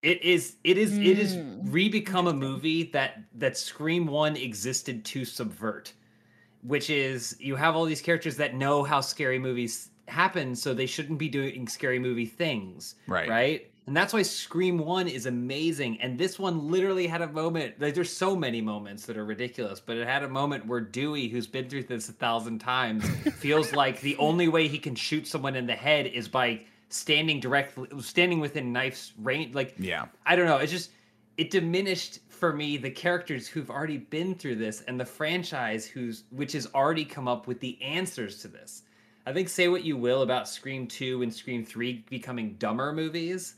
It 0.08 0.22
is. 0.24 0.56
It 0.64 0.78
is. 0.78 0.98
It 0.98 1.20
is 1.20 1.36
Mm, 1.36 1.74
re-become 1.74 2.28
a 2.28 2.34
movie 2.34 2.84
that 2.94 3.24
that 3.36 3.58
Scream 3.58 4.08
One 4.08 4.38
existed 4.38 5.04
to 5.04 5.26
subvert, 5.26 5.92
which 6.62 6.90
is 6.90 7.36
you 7.40 7.58
have 7.58 7.76
all 7.76 7.84
these 7.84 8.02
characters 8.02 8.38
that 8.38 8.56
know 8.56 8.84
how 8.84 9.02
scary 9.02 9.38
movies 9.38 9.90
happen, 10.08 10.56
so 10.56 10.74
they 10.74 10.86
shouldn't 10.86 11.20
be 11.20 11.28
doing 11.28 11.68
scary 11.68 12.00
movie 12.00 12.26
things. 12.26 12.96
Right. 13.08 13.28
Right. 13.28 13.72
And 13.86 13.96
that's 13.96 14.14
why 14.14 14.22
Scream 14.22 14.78
1 14.78 15.08
is 15.08 15.28
amazing. 15.28 16.02
And 16.02 16.18
this 16.18 16.38
one 16.38 16.70
literally 16.70 17.08
had 17.08 17.22
a 17.22 17.28
moment. 17.28 17.80
Like, 17.80 17.94
there's 17.94 18.12
so 18.12 18.36
many 18.36 18.60
moments 18.60 19.06
that 19.06 19.16
are 19.16 19.24
ridiculous, 19.24 19.80
but 19.80 19.96
it 19.96 20.06
had 20.06 20.24
a 20.24 20.28
moment 20.30 20.68
where 20.68 20.82
Dewey, 20.82 21.30
who's 21.30 21.48
been 21.48 21.70
through 21.70 21.84
this 21.84 22.10
a 22.10 22.12
thousand 22.12 22.60
times, 22.60 23.10
feels 23.36 23.72
like 23.72 24.02
the 24.02 24.18
only 24.18 24.50
way 24.50 24.68
he 24.68 24.78
can 24.78 24.94
shoot 24.94 25.26
someone 25.26 25.56
in 25.56 25.68
the 25.68 25.76
head 25.76 26.06
is 26.08 26.28
by 26.28 26.66
standing 26.90 27.40
directly, 27.40 27.88
standing 28.02 28.40
within 28.40 28.72
knife's 28.72 29.14
range. 29.20 29.54
Like, 29.56 29.76
Yeah. 29.78 30.06
I 30.26 30.36
don't 30.36 30.46
know. 30.46 30.58
It's 30.58 30.72
just 30.72 30.92
it 31.38 31.52
diminished 31.52 32.20
for 32.30 32.54
me 32.54 32.78
the 32.78 32.90
characters 32.90 33.48
who've 33.48 33.70
already 33.70 33.98
been 33.98 34.34
through 34.36 34.56
this 34.56 34.82
and 34.82 35.00
the 35.00 35.06
franchise 35.06 35.86
who's 35.86 36.24
which 36.32 36.54
has 36.54 36.68
already 36.74 37.06
come 37.06 37.28
up 37.28 37.46
with 37.48 37.60
the 37.60 37.82
answers 37.82 38.40
to 38.42 38.48
this. 38.48 38.84
I 39.26 39.34
think 39.34 39.50
say 39.50 39.68
what 39.68 39.84
you 39.84 39.98
will 39.98 40.22
about 40.22 40.48
Scream 40.48 40.88
2 40.88 41.22
and 41.22 41.34
Scream 41.34 41.66
3 41.66 42.06
becoming 42.10 42.54
dumber 42.54 42.94
movies, 42.94 43.56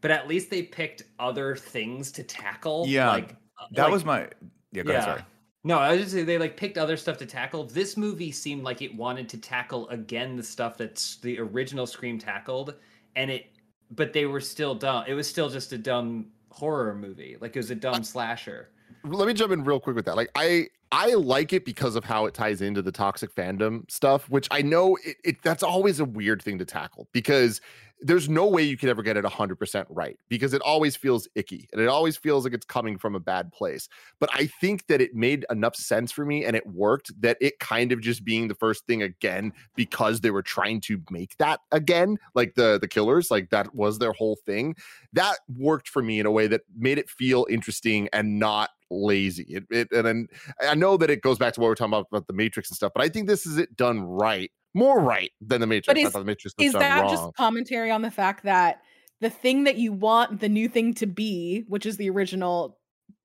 but 0.00 0.10
at 0.10 0.26
least 0.26 0.50
they 0.50 0.62
picked 0.62 1.04
other 1.20 1.54
things 1.54 2.10
to 2.12 2.22
tackle. 2.24 2.84
Yeah, 2.88 3.10
Like 3.12 3.36
uh, 3.60 3.66
That 3.72 3.84
like- 3.84 3.92
was 3.92 4.04
my 4.04 4.28
yeah. 4.72 4.82
Go 4.82 4.90
ahead, 4.90 5.04
sorry. 5.04 5.22
No, 5.64 5.78
I 5.78 5.92
was 5.92 6.00
just 6.00 6.12
saying 6.12 6.26
they 6.26 6.38
like 6.38 6.56
picked 6.56 6.76
other 6.76 6.96
stuff 6.96 7.18
to 7.18 7.26
tackle. 7.26 7.64
This 7.64 7.96
movie 7.96 8.32
seemed 8.32 8.64
like 8.64 8.82
it 8.82 8.94
wanted 8.94 9.28
to 9.30 9.38
tackle 9.38 9.88
again 9.90 10.36
the 10.36 10.42
stuff 10.42 10.76
that's 10.76 11.16
the 11.16 11.38
original 11.38 11.86
Scream 11.86 12.18
tackled, 12.18 12.74
and 13.14 13.30
it, 13.30 13.46
but 13.90 14.12
they 14.12 14.26
were 14.26 14.40
still 14.40 14.74
dumb. 14.74 15.04
It 15.06 15.14
was 15.14 15.28
still 15.28 15.48
just 15.48 15.72
a 15.72 15.78
dumb 15.78 16.26
horror 16.50 16.94
movie. 16.94 17.36
Like 17.40 17.54
it 17.54 17.60
was 17.60 17.70
a 17.70 17.76
dumb 17.76 17.94
uh, 17.94 18.02
slasher. 18.02 18.70
let 19.04 19.28
me 19.28 19.34
jump 19.34 19.52
in 19.52 19.62
real 19.62 19.78
quick 19.78 19.94
with 19.94 20.04
that. 20.06 20.16
Like 20.16 20.30
I 20.34 20.66
I 20.90 21.14
like 21.14 21.52
it 21.52 21.64
because 21.64 21.94
of 21.94 22.04
how 22.04 22.26
it 22.26 22.34
ties 22.34 22.60
into 22.60 22.82
the 22.82 22.92
toxic 22.92 23.32
fandom 23.34 23.88
stuff, 23.88 24.28
which 24.28 24.48
I 24.50 24.62
know 24.62 24.98
it, 25.04 25.16
it 25.22 25.42
that's 25.42 25.62
always 25.62 26.00
a 26.00 26.04
weird 26.04 26.42
thing 26.42 26.58
to 26.58 26.64
tackle 26.64 27.06
because 27.12 27.60
there's 28.02 28.28
no 28.28 28.46
way 28.46 28.62
you 28.62 28.76
could 28.76 28.88
ever 28.88 29.02
get 29.02 29.16
it 29.16 29.24
100% 29.24 29.86
right 29.88 30.18
because 30.28 30.52
it 30.52 30.62
always 30.62 30.96
feels 30.96 31.28
icky 31.34 31.68
and 31.72 31.80
it 31.80 31.88
always 31.88 32.16
feels 32.16 32.44
like 32.44 32.52
it's 32.52 32.66
coming 32.66 32.98
from 32.98 33.14
a 33.14 33.20
bad 33.20 33.52
place. 33.52 33.88
But 34.18 34.30
I 34.32 34.46
think 34.46 34.86
that 34.88 35.00
it 35.00 35.14
made 35.14 35.46
enough 35.50 35.76
sense 35.76 36.10
for 36.10 36.24
me 36.24 36.44
and 36.44 36.56
it 36.56 36.66
worked 36.66 37.12
that 37.20 37.36
it 37.40 37.58
kind 37.60 37.92
of 37.92 38.00
just 38.00 38.24
being 38.24 38.48
the 38.48 38.54
first 38.54 38.86
thing 38.86 39.02
again 39.02 39.52
because 39.76 40.20
they 40.20 40.30
were 40.30 40.42
trying 40.42 40.80
to 40.82 41.00
make 41.10 41.36
that 41.38 41.60
again, 41.70 42.18
like 42.34 42.54
the 42.54 42.78
the 42.80 42.88
killers, 42.88 43.30
like 43.30 43.50
that 43.50 43.74
was 43.74 43.98
their 43.98 44.12
whole 44.12 44.36
thing. 44.44 44.74
That 45.12 45.38
worked 45.56 45.88
for 45.88 46.02
me 46.02 46.20
in 46.20 46.26
a 46.26 46.30
way 46.30 46.46
that 46.48 46.62
made 46.76 46.98
it 46.98 47.08
feel 47.08 47.46
interesting 47.48 48.08
and 48.12 48.38
not 48.38 48.70
lazy. 48.90 49.44
It, 49.48 49.64
it 49.70 49.92
and 49.92 50.06
then 50.06 50.28
I 50.60 50.74
know 50.74 50.96
that 50.96 51.10
it 51.10 51.22
goes 51.22 51.38
back 51.38 51.54
to 51.54 51.60
what 51.60 51.66
we 51.66 51.70
we're 51.70 51.74
talking 51.76 51.94
about 51.94 52.06
about 52.10 52.26
the 52.26 52.32
Matrix 52.32 52.70
and 52.70 52.76
stuff, 52.76 52.92
but 52.94 53.02
I 53.02 53.08
think 53.08 53.28
this 53.28 53.46
is 53.46 53.58
it 53.58 53.76
done 53.76 54.02
right, 54.02 54.50
more 54.74 55.00
right 55.00 55.30
than 55.40 55.60
the 55.60 55.66
Matrix. 55.66 55.98
I 55.98 56.02
is- 56.06 56.12
thought 56.12 56.20
the 56.20 56.24
Matrix 56.24 56.54
was 56.58 56.66
is 56.68 56.72
that 56.74 57.00
wrong. 57.02 57.10
just 57.10 57.34
commentary 57.34 57.90
on 57.90 58.02
the 58.02 58.10
fact 58.10 58.44
that 58.44 58.80
the 59.20 59.30
thing 59.30 59.64
that 59.64 59.76
you 59.76 59.92
want 59.92 60.40
the 60.40 60.48
new 60.48 60.68
thing 60.68 60.94
to 60.94 61.06
be 61.06 61.64
which 61.68 61.86
is 61.86 61.96
the 61.96 62.10
original 62.10 62.78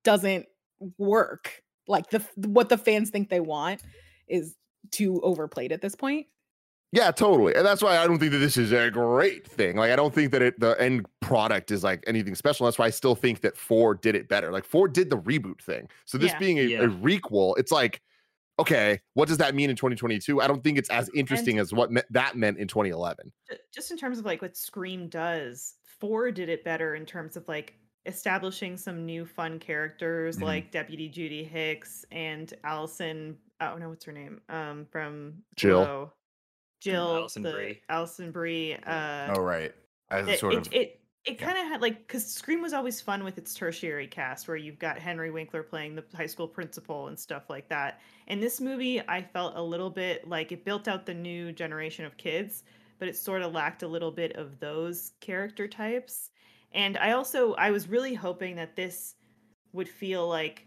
doesn't 0.03 0.45
work 0.97 1.63
like 1.87 2.09
the 2.11 2.19
what 2.35 2.69
the 2.69 2.77
fans 2.77 3.09
think 3.09 3.29
they 3.29 3.39
want 3.39 3.81
is 4.27 4.55
too 4.91 5.19
overplayed 5.21 5.71
at 5.71 5.81
this 5.81 5.95
point 5.95 6.27
Yeah, 6.93 7.11
totally. 7.11 7.53
And 7.55 7.65
that's 7.65 7.81
why 7.83 7.97
I 7.97 8.07
don't 8.07 8.17
think 8.19 8.31
that 8.31 8.37
this 8.37 8.55
is 8.55 8.71
a 8.71 8.89
great 8.89 9.45
thing. 9.45 9.75
Like 9.75 9.91
I 9.91 9.95
don't 9.97 10.13
think 10.13 10.31
that 10.31 10.41
it 10.41 10.59
the 10.59 10.79
end 10.79 11.05
product 11.21 11.71
is 11.71 11.83
like 11.83 12.01
anything 12.07 12.33
special. 12.35 12.65
That's 12.65 12.77
why 12.79 12.85
I 12.85 12.91
still 12.91 13.13
think 13.15 13.41
that 13.41 13.57
4 13.57 13.95
did 13.95 14.15
it 14.15 14.29
better. 14.29 14.51
Like 14.53 14.63
4 14.63 14.87
did 14.87 15.09
the 15.09 15.17
reboot 15.17 15.61
thing. 15.61 15.89
So 16.05 16.17
this 16.17 16.31
Yeah. 16.31 16.39
being 16.39 16.59
a, 16.59 16.61
Yeah. 16.63 16.81
a 16.83 16.87
requel, 16.87 17.55
it's 17.57 17.71
like 17.73 18.01
okay, 18.59 18.99
what 19.13 19.27
does 19.27 19.37
that 19.37 19.55
mean 19.55 19.69
in 19.69 19.75
2022? 19.75 20.41
I 20.41 20.47
don't 20.47 20.63
think 20.63 20.77
it's 20.77 20.89
as 20.89 21.09
interesting 21.13 21.59
as 21.59 21.73
what 21.73 21.91
me- 21.91 22.01
that 22.11 22.35
meant 22.35 22.57
in 22.57 22.67
2011. 22.67 23.31
Just 23.73 23.91
in 23.91 23.97
terms 23.97 24.19
of 24.19 24.25
like 24.25 24.41
what 24.41 24.57
Scream 24.57 25.07
does, 25.09 25.75
four 25.99 26.31
did 26.31 26.49
it 26.49 26.63
better 26.63 26.95
in 26.95 27.05
terms 27.05 27.35
of 27.37 27.47
like 27.47 27.75
establishing 28.05 28.77
some 28.77 29.05
new 29.05 29.25
fun 29.25 29.59
characters 29.59 30.37
Mhm. 30.37 30.43
like 30.43 30.71
Deputy 30.71 31.09
Judy 31.09 31.43
Hicks 31.43 32.05
and 32.11 32.53
Allison. 32.63 33.37
Oh 33.59 33.75
no, 33.77 33.89
what's 33.89 34.05
her 34.05 34.11
name? 34.13 34.39
Um, 34.49 34.85
from 34.91 35.43
Jill. 35.55 35.83
Glow. 35.83 36.13
Jill, 36.79 37.15
Allison 37.17 37.43
the- 37.43 37.51
Brie. 37.51 37.81
Alison 37.89 38.31
Brie. 38.31 38.75
Uh, 38.75 39.33
Oh 39.35 39.41
right. 39.41 39.73
As 40.09 40.27
a 40.27 40.31
it, 40.33 40.39
sort 40.39 40.53
it, 40.53 40.67
of 40.67 40.73
it 40.73 41.01
it 41.27 41.37
kind 41.37 41.57
of 41.57 41.65
had 41.65 41.81
like 41.81 42.07
because 42.07 42.25
Scream 42.25 42.61
was 42.61 42.71
always 42.71 43.01
fun 43.01 43.23
with 43.23 43.37
its 43.37 43.53
tertiary 43.53 44.07
cast 44.07 44.47
where 44.47 44.55
you've 44.55 44.79
got 44.79 44.97
Henry 44.97 45.29
Winkler 45.29 45.61
playing 45.61 45.95
the 45.95 46.03
high 46.15 46.25
school 46.25 46.47
principal 46.47 47.07
and 47.07 47.19
stuff 47.19 47.49
like 47.49 47.67
that. 47.67 47.99
In 48.27 48.39
this 48.39 48.61
movie, 48.61 49.01
I 49.07 49.21
felt 49.21 49.55
a 49.55 49.61
little 49.61 49.89
bit 49.89 50.27
like 50.27 50.51
it 50.53 50.63
built 50.63 50.87
out 50.87 51.05
the 51.05 51.13
new 51.13 51.51
generation 51.51 52.05
of 52.05 52.15
kids, 52.15 52.63
but 52.97 53.09
it 53.09 53.17
sort 53.17 53.41
of 53.41 53.53
lacked 53.53 53.83
a 53.83 53.87
little 53.87 54.11
bit 54.11 54.37
of 54.37 54.59
those 54.59 55.11
character 55.19 55.67
types. 55.67 56.29
And 56.71 56.97
I 56.97 57.11
also 57.11 57.53
I 57.55 57.71
was 57.71 57.89
really 57.89 58.13
hoping 58.13 58.55
that 58.55 58.75
this 58.75 59.15
would 59.73 59.89
feel 59.89 60.27
like 60.27 60.66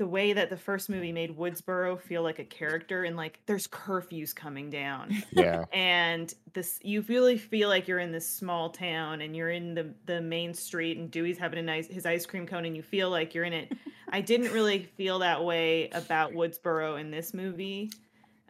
the 0.00 0.06
way 0.06 0.32
that 0.32 0.48
the 0.48 0.56
first 0.56 0.88
movie 0.88 1.12
made 1.12 1.36
Woodsboro 1.36 2.00
feel 2.00 2.22
like 2.22 2.38
a 2.38 2.44
character 2.44 3.04
and 3.04 3.18
like 3.18 3.38
there's 3.44 3.66
curfews 3.66 4.34
coming 4.34 4.70
down 4.70 5.14
Yeah. 5.30 5.66
and 5.74 6.32
this 6.54 6.80
you 6.82 7.02
really 7.02 7.36
feel 7.36 7.68
like 7.68 7.86
you're 7.86 7.98
in 7.98 8.10
this 8.10 8.26
small 8.26 8.70
town 8.70 9.20
and 9.20 9.36
you're 9.36 9.50
in 9.50 9.74
the 9.74 9.92
the 10.06 10.22
main 10.22 10.54
street 10.54 10.96
and 10.96 11.10
Dewey's 11.10 11.36
having 11.36 11.58
a 11.58 11.62
nice 11.62 11.86
his 11.86 12.06
ice 12.06 12.24
cream 12.24 12.46
cone 12.46 12.64
and 12.64 12.74
you 12.74 12.82
feel 12.82 13.10
like 13.10 13.34
you're 13.34 13.44
in 13.44 13.52
it. 13.52 13.72
I 14.08 14.22
didn't 14.22 14.50
really 14.54 14.84
feel 14.96 15.18
that 15.18 15.44
way 15.44 15.90
about 15.90 16.32
Woodsboro 16.32 16.98
in 16.98 17.10
this 17.10 17.34
movie 17.34 17.90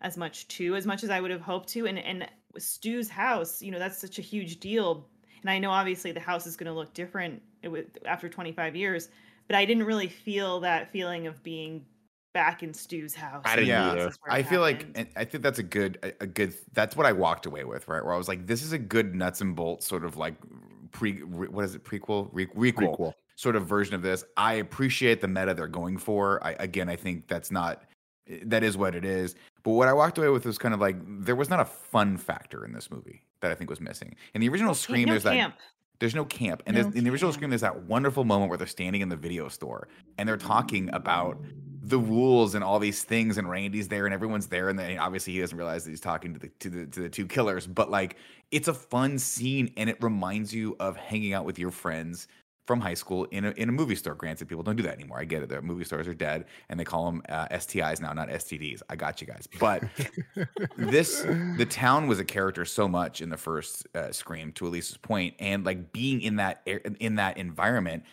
as 0.02 0.16
much 0.16 0.46
too 0.46 0.76
as 0.76 0.86
much 0.86 1.02
as 1.02 1.10
I 1.10 1.20
would 1.20 1.32
have 1.32 1.40
hoped 1.40 1.68
to 1.70 1.88
and 1.88 1.98
and 1.98 2.28
Stu's 2.58 3.08
house, 3.08 3.60
you 3.60 3.72
know, 3.72 3.80
that's 3.80 3.98
such 3.98 4.20
a 4.20 4.22
huge 4.22 4.60
deal. 4.60 5.04
And 5.40 5.50
I 5.50 5.58
know 5.58 5.72
obviously 5.72 6.12
the 6.12 6.20
house 6.20 6.46
is 6.46 6.56
going 6.56 6.68
to 6.68 6.72
look 6.72 6.94
different 6.94 7.42
after 8.06 8.28
25 8.28 8.76
years, 8.76 9.08
but 9.50 9.56
I 9.56 9.64
didn't 9.64 9.82
really 9.82 10.06
feel 10.06 10.60
that 10.60 10.92
feeling 10.92 11.26
of 11.26 11.42
being 11.42 11.84
back 12.32 12.62
in 12.62 12.72
Stu's 12.72 13.16
house. 13.16 13.42
I 13.44 13.56
didn't 13.56 13.68
yeah, 13.68 13.90
either. 13.90 14.04
This 14.04 14.12
is 14.12 14.18
where 14.22 14.32
I 14.32 14.38
it 14.38 14.46
feel 14.46 14.60
like 14.60 14.76
happened. 14.82 14.96
and 14.96 15.08
I 15.16 15.24
think 15.24 15.42
that's 15.42 15.58
a 15.58 15.64
good 15.64 15.98
a, 16.04 16.22
a 16.22 16.26
good 16.28 16.54
that's 16.72 16.94
what 16.94 17.04
I 17.04 17.10
walked 17.10 17.46
away 17.46 17.64
with, 17.64 17.88
right? 17.88 18.04
Where 18.04 18.14
I 18.14 18.16
was 18.16 18.28
like, 18.28 18.46
this 18.46 18.62
is 18.62 18.70
a 18.72 18.78
good 18.78 19.12
nuts 19.16 19.40
and 19.40 19.56
bolts 19.56 19.88
sort 19.88 20.04
of 20.04 20.16
like 20.16 20.36
pre 20.92 21.20
re, 21.24 21.48
what 21.48 21.64
is 21.64 21.74
it 21.74 21.82
prequel 21.82 22.28
Re, 22.30 22.46
requel, 22.46 22.96
Prequel. 22.96 23.12
sort 23.34 23.56
of 23.56 23.66
version 23.66 23.96
of 23.96 24.02
this. 24.02 24.22
I 24.36 24.54
appreciate 24.54 25.20
the 25.20 25.26
meta 25.26 25.52
they're 25.52 25.66
going 25.66 25.98
for. 25.98 26.38
I 26.46 26.52
again, 26.60 26.88
I 26.88 26.94
think 26.94 27.26
that's 27.26 27.50
not 27.50 27.82
eh, 28.28 28.38
that 28.44 28.62
is 28.62 28.76
what 28.76 28.94
it 28.94 29.04
is. 29.04 29.34
But 29.64 29.72
what 29.72 29.88
I 29.88 29.92
walked 29.92 30.16
away 30.16 30.28
with 30.28 30.46
was 30.46 30.58
kind 30.58 30.74
of 30.74 30.80
like 30.80 30.94
there 31.24 31.34
was 31.34 31.50
not 31.50 31.58
a 31.58 31.64
fun 31.64 32.16
factor 32.16 32.64
in 32.64 32.72
this 32.72 32.88
movie 32.88 33.22
that 33.40 33.50
I 33.50 33.56
think 33.56 33.68
was 33.68 33.80
missing. 33.80 34.14
In 34.34 34.42
the 34.42 34.48
original 34.48 34.74
Okay, 34.74 34.78
Scream, 34.78 35.06
no 35.06 35.14
there's 35.14 35.24
camp. 35.24 35.56
that 35.58 35.64
there's 36.00 36.14
no 36.14 36.24
camp. 36.24 36.62
And 36.66 36.76
No 36.76 36.82
there's, 36.82 36.94
in 36.94 37.04
the 37.04 37.10
original 37.10 37.30
camp. 37.30 37.38
Scream, 37.38 37.50
there's 37.50 37.60
that 37.60 37.84
wonderful 37.84 38.24
moment 38.24 38.48
where 38.48 38.58
they're 38.58 38.66
standing 38.66 39.02
in 39.02 39.08
the 39.08 39.16
video 39.16 39.48
store 39.48 39.88
and 40.18 40.28
they're 40.28 40.36
talking 40.36 40.90
about 40.92 41.38
the 41.82 41.98
rules 41.98 42.54
and 42.54 42.64
all 42.64 42.78
these 42.78 43.04
things. 43.04 43.38
And 43.38 43.48
Randy's 43.48 43.88
there 43.88 44.06
and 44.06 44.14
everyone's 44.14 44.48
there. 44.48 44.68
And 44.70 44.78
then 44.78 44.98
obviously 44.98 45.34
he 45.34 45.40
doesn't 45.40 45.56
realize 45.56 45.84
that 45.84 45.90
he's 45.90 46.00
talking 46.00 46.34
to 46.34 46.40
the 46.40 46.48
to 46.48 46.70
the 46.70 46.86
to 46.86 47.00
the 47.00 47.08
two 47.08 47.26
killers. 47.26 47.66
But 47.66 47.90
like 47.90 48.16
it's 48.50 48.68
a 48.68 48.74
fun 48.74 49.18
scene 49.18 49.72
and 49.76 49.88
it 49.88 50.02
reminds 50.02 50.52
you 50.52 50.74
of 50.80 50.96
hanging 50.96 51.34
out 51.34 51.44
with 51.44 51.58
your 51.58 51.70
friends 51.70 52.26
from 52.70 52.80
high 52.80 52.94
school 52.94 53.24
in 53.32 53.46
a, 53.46 53.50
in 53.56 53.68
a 53.68 53.72
movie 53.72 53.96
store. 53.96 54.14
Granted, 54.14 54.46
people 54.46 54.62
don't 54.62 54.76
do 54.76 54.84
that 54.84 54.94
anymore. 54.94 55.18
I 55.18 55.24
get 55.24 55.42
it. 55.42 55.48
The 55.48 55.60
movie 55.60 55.82
stores 55.82 56.06
are 56.06 56.14
dead 56.14 56.44
and 56.68 56.78
they 56.78 56.84
call 56.84 57.06
them 57.06 57.20
uh, 57.28 57.48
STIs 57.48 58.00
now, 58.00 58.12
not 58.12 58.28
STDs. 58.28 58.80
I 58.88 58.94
got 58.94 59.20
you 59.20 59.26
guys. 59.26 59.48
But 59.58 59.82
this 60.76 61.22
the 61.22 61.66
town 61.68 62.06
was 62.06 62.20
a 62.20 62.24
character 62.24 62.64
so 62.64 62.86
much 62.86 63.22
in 63.22 63.28
the 63.28 63.36
first 63.36 63.88
uh, 63.96 64.12
scream 64.12 64.52
to 64.52 64.68
Elise's 64.68 64.98
point 64.98 65.34
and 65.40 65.66
like 65.66 65.92
being 65.92 66.20
in 66.20 66.36
that 66.36 66.62
air- 66.64 66.82
in 67.00 67.16
that 67.16 67.38
environment 67.38 68.04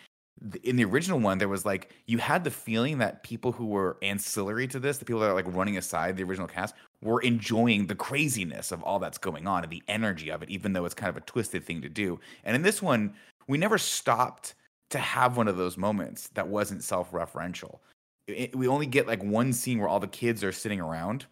in 0.63 0.75
the 0.75 0.85
original 0.85 1.19
one 1.19 1.37
there 1.37 1.49
was 1.49 1.65
like 1.65 1.91
you 2.05 2.19
had 2.19 2.43
the 2.43 2.51
feeling 2.51 2.99
that 2.99 3.23
people 3.23 3.51
who 3.51 3.65
were 3.65 3.97
ancillary 4.03 4.67
to 4.67 4.79
this 4.79 4.99
the 4.99 5.05
people 5.05 5.19
that 5.19 5.29
are 5.29 5.33
like 5.33 5.51
running 5.55 5.77
aside 5.77 6.15
the 6.15 6.23
original 6.23 6.47
cast 6.47 6.75
were 7.01 7.21
enjoying 7.21 7.87
the 7.87 7.95
craziness 7.95 8.71
of 8.71 8.83
all 8.83 8.99
that's 8.99 9.17
going 9.17 9.47
on 9.47 9.63
and 9.63 9.71
the 9.71 9.81
energy 9.87 10.29
of 10.29 10.43
it 10.43 10.49
even 10.49 10.73
though 10.73 10.85
it's 10.85 10.93
kind 10.93 11.09
of 11.09 11.17
a 11.17 11.21
twisted 11.21 11.63
thing 11.63 11.81
to 11.81 11.89
do 11.89 12.19
and 12.43 12.55
in 12.55 12.61
this 12.61 12.83
one 12.83 13.13
we 13.47 13.57
never 13.57 13.77
stopped 13.77 14.55
to 14.89 14.99
have 14.99 15.37
one 15.37 15.47
of 15.47 15.57
those 15.57 15.77
moments 15.77 16.29
that 16.29 16.47
wasn't 16.47 16.83
self-referential. 16.83 17.79
It, 18.27 18.55
we 18.55 18.67
only 18.67 18.85
get 18.85 19.07
like 19.07 19.23
one 19.23 19.53
scene 19.53 19.79
where 19.79 19.87
all 19.87 19.99
the 19.99 20.07
kids 20.07 20.43
are 20.43 20.51
sitting 20.51 20.79
around 20.81 21.25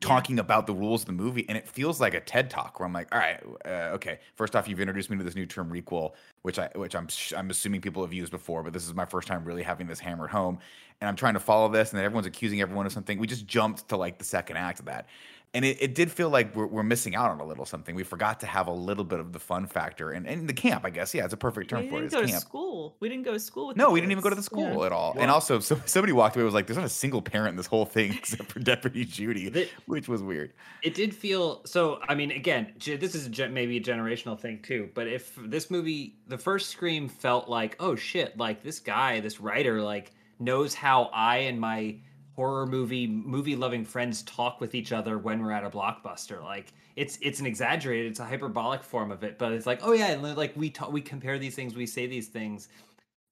talking 0.00 0.38
about 0.38 0.66
the 0.66 0.74
rules 0.74 1.02
of 1.02 1.06
the 1.06 1.12
movie 1.12 1.46
and 1.48 1.56
it 1.56 1.68
feels 1.68 2.00
like 2.00 2.14
a 2.14 2.20
ted 2.20 2.50
talk 2.50 2.80
where 2.80 2.86
i'm 2.86 2.92
like 2.92 3.06
all 3.14 3.18
right 3.18 3.40
uh, 3.64 3.94
okay 3.94 4.18
first 4.34 4.56
off 4.56 4.68
you've 4.68 4.80
introduced 4.80 5.08
me 5.08 5.16
to 5.16 5.22
this 5.22 5.36
new 5.36 5.46
term 5.46 5.70
requel 5.70 6.12
which 6.42 6.58
i 6.58 6.68
which 6.74 6.96
i'm 6.96 7.06
sh- 7.06 7.32
i'm 7.36 7.48
assuming 7.48 7.80
people 7.80 8.02
have 8.02 8.12
used 8.12 8.32
before 8.32 8.64
but 8.64 8.72
this 8.72 8.84
is 8.84 8.92
my 8.92 9.04
first 9.04 9.28
time 9.28 9.44
really 9.44 9.62
having 9.62 9.86
this 9.86 10.00
hammered 10.00 10.30
home 10.30 10.58
and 11.00 11.08
i'm 11.08 11.16
trying 11.16 11.34
to 11.34 11.40
follow 11.40 11.68
this 11.68 11.90
and 11.90 11.98
then 11.98 12.04
everyone's 12.04 12.26
accusing 12.26 12.60
everyone 12.60 12.86
of 12.86 12.92
something. 12.92 13.18
We 13.18 13.26
just 13.26 13.46
jumped 13.46 13.88
to 13.88 13.96
like 13.96 14.18
the 14.18 14.24
second 14.24 14.56
act 14.56 14.78
of 14.78 14.86
that 14.86 15.06
and 15.54 15.64
it, 15.64 15.78
it 15.80 15.94
did 15.94 16.10
feel 16.10 16.28
like 16.28 16.54
we're, 16.54 16.66
we're 16.66 16.82
missing 16.82 17.14
out 17.14 17.30
on 17.30 17.40
a 17.40 17.44
little 17.44 17.64
something. 17.64 17.94
We 17.94 18.02
forgot 18.02 18.40
to 18.40 18.46
have 18.46 18.66
a 18.66 18.72
little 18.72 19.04
bit 19.04 19.20
of 19.20 19.32
the 19.32 19.38
fun 19.38 19.66
factor 19.66 20.10
and, 20.10 20.26
and 20.26 20.48
the 20.48 20.52
camp, 20.52 20.84
I 20.84 20.90
guess. 20.90 21.14
Yeah, 21.14 21.24
it's 21.24 21.32
a 21.32 21.36
perfect 21.36 21.70
term 21.70 21.82
we 21.82 21.88
for 21.88 21.94
it. 21.96 22.02
We 22.02 22.08
didn't 22.08 22.22
It's 22.24 22.32
go 22.32 22.38
to 22.38 22.40
school. 22.40 22.96
We 23.00 23.08
didn't 23.08 23.24
go 23.24 23.32
to 23.32 23.38
school 23.40 23.68
with. 23.68 23.76
No, 23.76 23.86
the 23.86 23.90
we 23.92 24.00
didn't 24.00 24.12
even 24.12 24.22
go 24.22 24.30
to 24.30 24.34
the 24.36 24.42
school 24.42 24.80
Yeah. 24.80 24.86
at 24.86 24.92
all. 24.92 25.14
and 25.18 25.30
also, 25.30 25.60
so, 25.60 25.80
somebody 25.86 26.12
walked 26.12 26.36
away 26.36 26.42
and 26.42 26.46
was 26.46 26.54
like, 26.54 26.66
"There's 26.66 26.76
not 26.76 26.86
a 26.86 26.88
single 26.90 27.22
parent 27.22 27.50
in 27.50 27.56
this 27.56 27.66
whole 27.66 27.86
thing 27.86 28.12
except 28.14 28.50
for 28.52 28.58
Deputy 28.72 29.04
Judy," 29.04 29.48
The- 29.48 29.68
which 29.86 30.08
was 30.08 30.22
weird. 30.22 30.52
It 30.82 30.94
did 30.94 31.14
feel 31.14 31.62
so. 31.64 32.00
I 32.08 32.14
mean, 32.14 32.30
again, 32.32 32.72
this 32.84 33.14
is 33.14 33.26
a 33.26 33.30
gen- 33.30 33.54
maybe 33.54 33.76
a 33.76 33.80
generational 33.80 34.38
thing 34.38 34.60
too. 34.62 34.90
But 34.94 35.06
if 35.06 35.38
this 35.44 35.70
movie, 35.70 36.16
the 36.26 36.38
first 36.38 36.70
Scream 36.70 37.08
felt 37.08 37.48
like, 37.48 37.76
oh 37.80 37.94
shit, 37.96 38.36
like 38.36 38.62
this 38.62 38.80
guy, 38.80 39.20
this 39.20 39.40
writer, 39.40 39.80
like 39.80 40.12
knows 40.40 40.74
how 40.74 41.04
I 41.14 41.36
and 41.38 41.60
my 41.60 41.96
horror 42.34 42.66
movie 42.66 43.06
movie 43.06 43.56
loving 43.56 43.84
friends 43.84 44.22
talk 44.22 44.60
with 44.60 44.74
each 44.74 44.92
other 44.92 45.18
when 45.18 45.42
we're 45.42 45.52
at 45.52 45.64
a 45.64 45.70
blockbuster. 45.70 46.42
Like 46.42 46.72
it's 46.96 47.18
it's 47.22 47.40
an 47.40 47.46
exaggerated, 47.46 48.10
it's 48.10 48.20
a 48.20 48.24
hyperbolic 48.24 48.82
form 48.82 49.10
of 49.10 49.22
it. 49.24 49.38
But 49.38 49.52
it's 49.52 49.66
like, 49.66 49.80
oh 49.82 49.92
yeah, 49.92 50.14
like 50.14 50.52
we 50.56 50.70
talk, 50.70 50.92
we 50.92 51.00
compare 51.00 51.38
these 51.38 51.54
things, 51.54 51.74
we 51.74 51.86
say 51.86 52.06
these 52.06 52.28
things. 52.28 52.68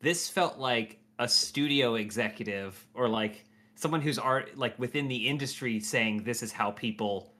This 0.01 0.29
felt 0.29 0.59
like 0.59 0.99
a 1.19 1.29
studio 1.29 1.95
executive 1.95 2.85
or 2.95 3.09
like 3.09 3.45
someone 3.75 4.01
who's 4.01 4.19
art 4.19 4.57
like 4.57 4.79
within 4.79 5.09
the 5.09 5.29
industry 5.29 5.79
saying 5.81 6.25
this 6.25 6.43
is 6.43 6.53
how 6.53 6.71
people 6.71 7.33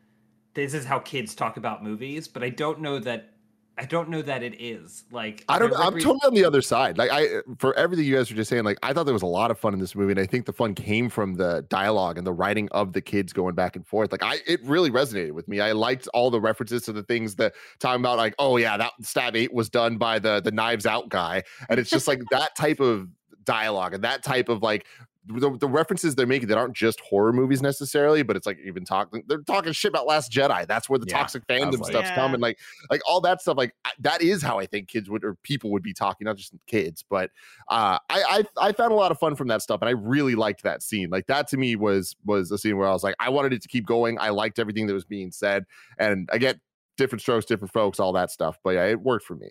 this 0.55 0.75
is 0.75 0.85
how 0.85 0.99
kids 0.99 1.35
talk 1.35 1.57
about 1.57 1.83
movies 1.83 2.29
but 2.29 2.43
i 2.43 2.49
don't 2.49 2.81
know 2.81 2.99
that 2.99 3.32
i 3.79 3.85
don't 3.85 4.09
know 4.09 4.23
that 4.23 4.43
it 4.43 4.61
is 4.61 5.05
like 5.11 5.45
I 5.49 5.59
don't. 5.59 5.73
I'm 5.75 5.95
totally 5.95 6.21
on 6.25 6.35
the 6.35 6.45
other 6.45 6.63
side. 6.63 6.99
Like 6.99 7.11
I, 7.11 7.41
for 7.59 7.75
everything 7.75 8.05
you 8.05 8.17
guys 8.17 8.31
were 8.31 8.37
just 8.37 8.51
saying, 8.51 8.65
like 8.65 8.79
I 8.83 8.93
thought 8.93 9.05
there 9.05 9.13
was 9.13 9.23
a 9.23 9.27
lot 9.27 9.51
of 9.51 9.59
fun 9.59 9.73
in 9.73 9.81
this 9.81 9.95
movie, 9.95 10.13
and 10.13 10.21
I 10.21 10.27
think 10.27 10.47
the 10.47 10.53
fun 10.53 10.75
came 10.75 11.09
from 11.09 11.35
the 11.35 11.65
dialogue 11.69 12.19
and 12.19 12.27
the 12.27 12.33
writing 12.33 12.69
of 12.73 12.93
the 12.93 13.01
kids 13.01 13.33
going 13.33 13.55
back 13.55 13.77
and 13.77 13.87
forth. 13.87 14.13
Like 14.13 14.23
I, 14.23 14.39
it 14.47 14.63
really 14.65 14.91
resonated 14.91 15.33
with 15.33 15.49
me. 15.49 15.61
I 15.61 15.73
liked 15.73 16.09
all 16.15 16.31
the 16.31 16.41
references 16.41 16.83
to 16.83 16.93
the 16.93 17.03
things 17.03 17.35
that 17.37 17.55
talking 17.79 18.01
about, 18.01 18.19
like, 18.19 18.35
oh 18.39 18.57
yeah, 18.57 18.77
that 18.77 18.93
stab 19.01 19.37
eight 19.37 19.53
was 19.53 19.69
done 19.69 19.97
by 19.99 20.19
the 20.19 20.41
the 20.41 20.53
Knives 20.53 20.87
Out 20.87 21.09
guy, 21.09 21.43
and 21.69 21.81
it's 21.81 21.91
just 21.91 22.09
like 22.09 22.21
that 22.31 22.55
type 22.57 22.81
of 22.81 23.09
dialogue 23.45 23.95
and 23.95 24.05
that 24.05 24.23
type 24.23 24.49
of 24.49 24.63
like 24.63 24.87
the, 25.27 25.57
the 25.61 25.69
references 25.69 26.15
they're 26.17 26.27
making 26.27 26.49
that 26.49 26.59
aren't 26.59 26.75
just 26.75 26.99
horror 27.01 27.33
movies 27.33 27.63
necessarily, 27.63 28.23
but 28.23 28.35
it's 28.37 28.47
like 28.47 28.59
even 28.65 28.85
talking 28.85 29.23
they're 29.29 29.43
talking 29.43 29.73
shit 29.73 29.91
about 29.91 30.07
Last 30.07 30.33
Jedi. 30.33 30.67
That's 30.67 30.89
where 30.89 30.99
the 30.99 31.07
Yeah, 31.09 31.19
toxic 31.19 31.47
fandom 31.47 31.79
like- 31.79 31.93
stuff's 31.93 32.09
Yeah. 32.09 32.15
coming. 32.17 32.41
Like 32.41 32.59
like 32.91 33.01
all 33.07 33.21
that 33.21 33.41
stuff. 33.41 33.57
Like 33.57 33.75
I- 33.85 33.93
that 34.01 34.21
is 34.21 34.43
how 34.43 34.59
I 34.59 34.67
think 34.67 34.89
kids 34.89 35.09
would 35.09 35.25
or 35.25 35.37
people 35.45 35.71
would 35.71 35.83
be 35.83 35.93
talking, 35.95 36.25
not 36.25 36.37
just 36.37 36.53
kids. 36.67 37.05
But 37.09 37.31
uh, 37.69 37.99
I, 38.11 38.45
I 38.61 38.69
I 38.69 38.73
found 38.73 38.91
a 38.93 38.97
lot 38.97 39.13
of 39.13 39.19
fun 39.19 39.37
from 39.37 39.47
that 39.49 39.63
stuff, 39.63 39.81
and 39.81 39.89
I 39.89 39.93
really 39.93 40.35
liked 40.35 40.65
that 40.65 40.83
scene. 40.83 41.09
Like 41.11 41.27
that 41.29 41.47
to 41.49 41.57
me 41.57 41.77
was 41.77 42.17
was 42.25 42.51
a 42.51 42.59
scene 42.59 42.77
where 42.77 42.89
I 42.89 42.93
was 42.93 43.05
like, 43.05 43.15
I 43.21 43.29
wanted 43.29 43.53
it 43.53 43.63
to 43.63 43.69
keep 43.69 43.87
going. 43.87 44.19
I 44.19 44.31
liked 44.31 44.59
everything 44.59 44.87
that 44.89 44.95
was 44.95 45.05
being 45.05 45.31
said, 45.31 45.67
and 45.99 46.29
I 46.33 46.39
get 46.39 46.59
different 46.97 47.23
strokes, 47.23 47.47
different 47.47 47.73
folks, 47.73 48.01
all 48.01 48.13
that 48.15 48.31
stuff. 48.33 48.59
But 48.65 48.71
yeah, 48.71 48.87
it 48.87 49.01
worked 49.01 49.25
for 49.25 49.37
me. 49.37 49.51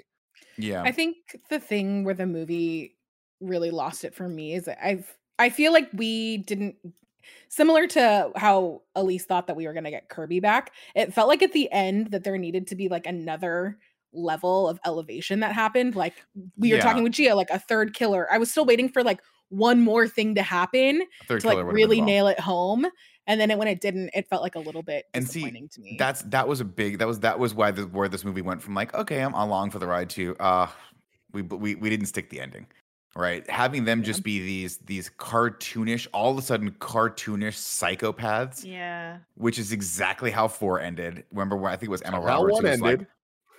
Yeah, 0.57 0.83
I 0.83 0.91
think 0.91 1.15
the 1.49 1.59
thing 1.61 2.03
where 2.03 2.13
the 2.13 2.25
movie 2.27 2.97
really 3.39 3.71
lost 3.71 4.03
it 4.03 4.13
for 4.13 4.27
me 4.27 4.53
is 4.53 4.65
that 4.65 4.77
I've 4.85 5.17
I 5.39 5.49
feel 5.49 5.71
like 5.73 5.89
we 5.93 6.37
didn't 6.37 6.75
similar 7.49 7.85
to 7.87 8.31
how 8.35 8.81
Elise 8.95 9.25
thought 9.25 9.47
that 9.47 9.55
we 9.55 9.67
were 9.67 9.73
gonna 9.73 9.91
get 9.91 10.09
Kirby 10.09 10.39
back. 10.39 10.73
It 10.95 11.13
felt 11.13 11.27
like 11.27 11.41
at 11.43 11.51
the 11.53 11.71
end 11.71 12.11
that 12.11 12.23
there 12.23 12.37
needed 12.37 12.67
to 12.67 12.75
be 12.75 12.87
like 12.87 13.05
another 13.05 13.77
level 14.13 14.67
of 14.67 14.79
elevation 14.85 15.39
that 15.39 15.53
happened. 15.53 15.95
Like 15.95 16.13
we 16.57 16.71
were 16.71 16.77
Yeah. 16.77 16.83
talking 16.83 17.03
with 17.03 17.13
Gia, 17.13 17.35
like 17.35 17.49
a 17.49 17.59
third 17.59 17.93
killer. 17.93 18.27
I 18.31 18.37
was 18.37 18.51
still 18.51 18.65
waiting 18.65 18.89
for 18.89 19.03
like 19.03 19.21
one 19.49 19.81
more 19.81 20.07
thing 20.07 20.35
to 20.35 20.41
happen 20.43 20.99
to 21.27 21.33
like 21.33 21.41
killer 21.41 21.65
would've 21.65 21.67
been 21.67 21.75
really 21.75 22.01
nail 22.01 22.27
it 22.27 22.39
home. 22.39 22.85
And 23.27 23.39
then 23.39 23.51
it, 23.51 23.57
when 23.57 23.67
it 23.67 23.81
didn't, 23.81 24.09
it 24.13 24.27
felt 24.29 24.41
like 24.41 24.55
a 24.55 24.59
little 24.59 24.81
bit 24.83 25.05
And 25.13 25.25
see, 25.27 25.39
disappointing 25.41 25.69
to 25.69 25.81
me. 25.81 25.95
That's 25.97 26.23
that 26.23 26.47
was 26.47 26.59
a 26.59 26.65
big 26.65 26.97
that 26.99 27.07
was 27.07 27.19
that 27.19 27.37
was 27.39 27.53
why 27.53 27.71
the 27.71 27.83
where 27.83 28.09
this 28.09 28.25
movie 28.25 28.41
went 28.41 28.61
from 28.61 28.73
like 28.73 28.93
okay 28.93 29.21
I'm 29.21 29.33
along 29.33 29.71
for 29.71 29.79
the 29.79 29.87
ride 29.87 30.09
to 30.11 30.35
uh 30.37 30.67
we 31.31 31.41
we 31.41 31.75
we 31.75 31.89
didn't 31.89 32.07
stick 32.07 32.29
the 32.29 32.39
ending 32.41 32.67
right 33.15 33.49
having 33.49 33.83
them 33.85 33.99
Yeah. 33.99 34.05
just 34.05 34.23
be 34.23 34.39
these 34.39 34.77
these 34.77 35.09
cartoonish 35.17 36.07
all 36.13 36.31
of 36.31 36.37
a 36.37 36.41
sudden 36.41 36.71
cartoonish 36.71 37.57
psychopaths 37.57 38.63
Yeah. 38.65 39.17
which 39.35 39.59
is 39.59 39.71
exactly 39.71 40.31
how 40.31 40.47
four 40.47 40.79
ended 40.79 41.25
remember 41.31 41.57
where 41.57 41.71
I 41.71 41.75
think 41.75 41.89
it 41.89 41.91
was 41.91 42.01
Emma 42.03 42.17
How 42.17 42.23
Roberts 42.45 42.53
one 42.53 42.63
who 42.65 42.71
was 42.71 42.81
like- 42.81 42.91
ended. 42.93 43.07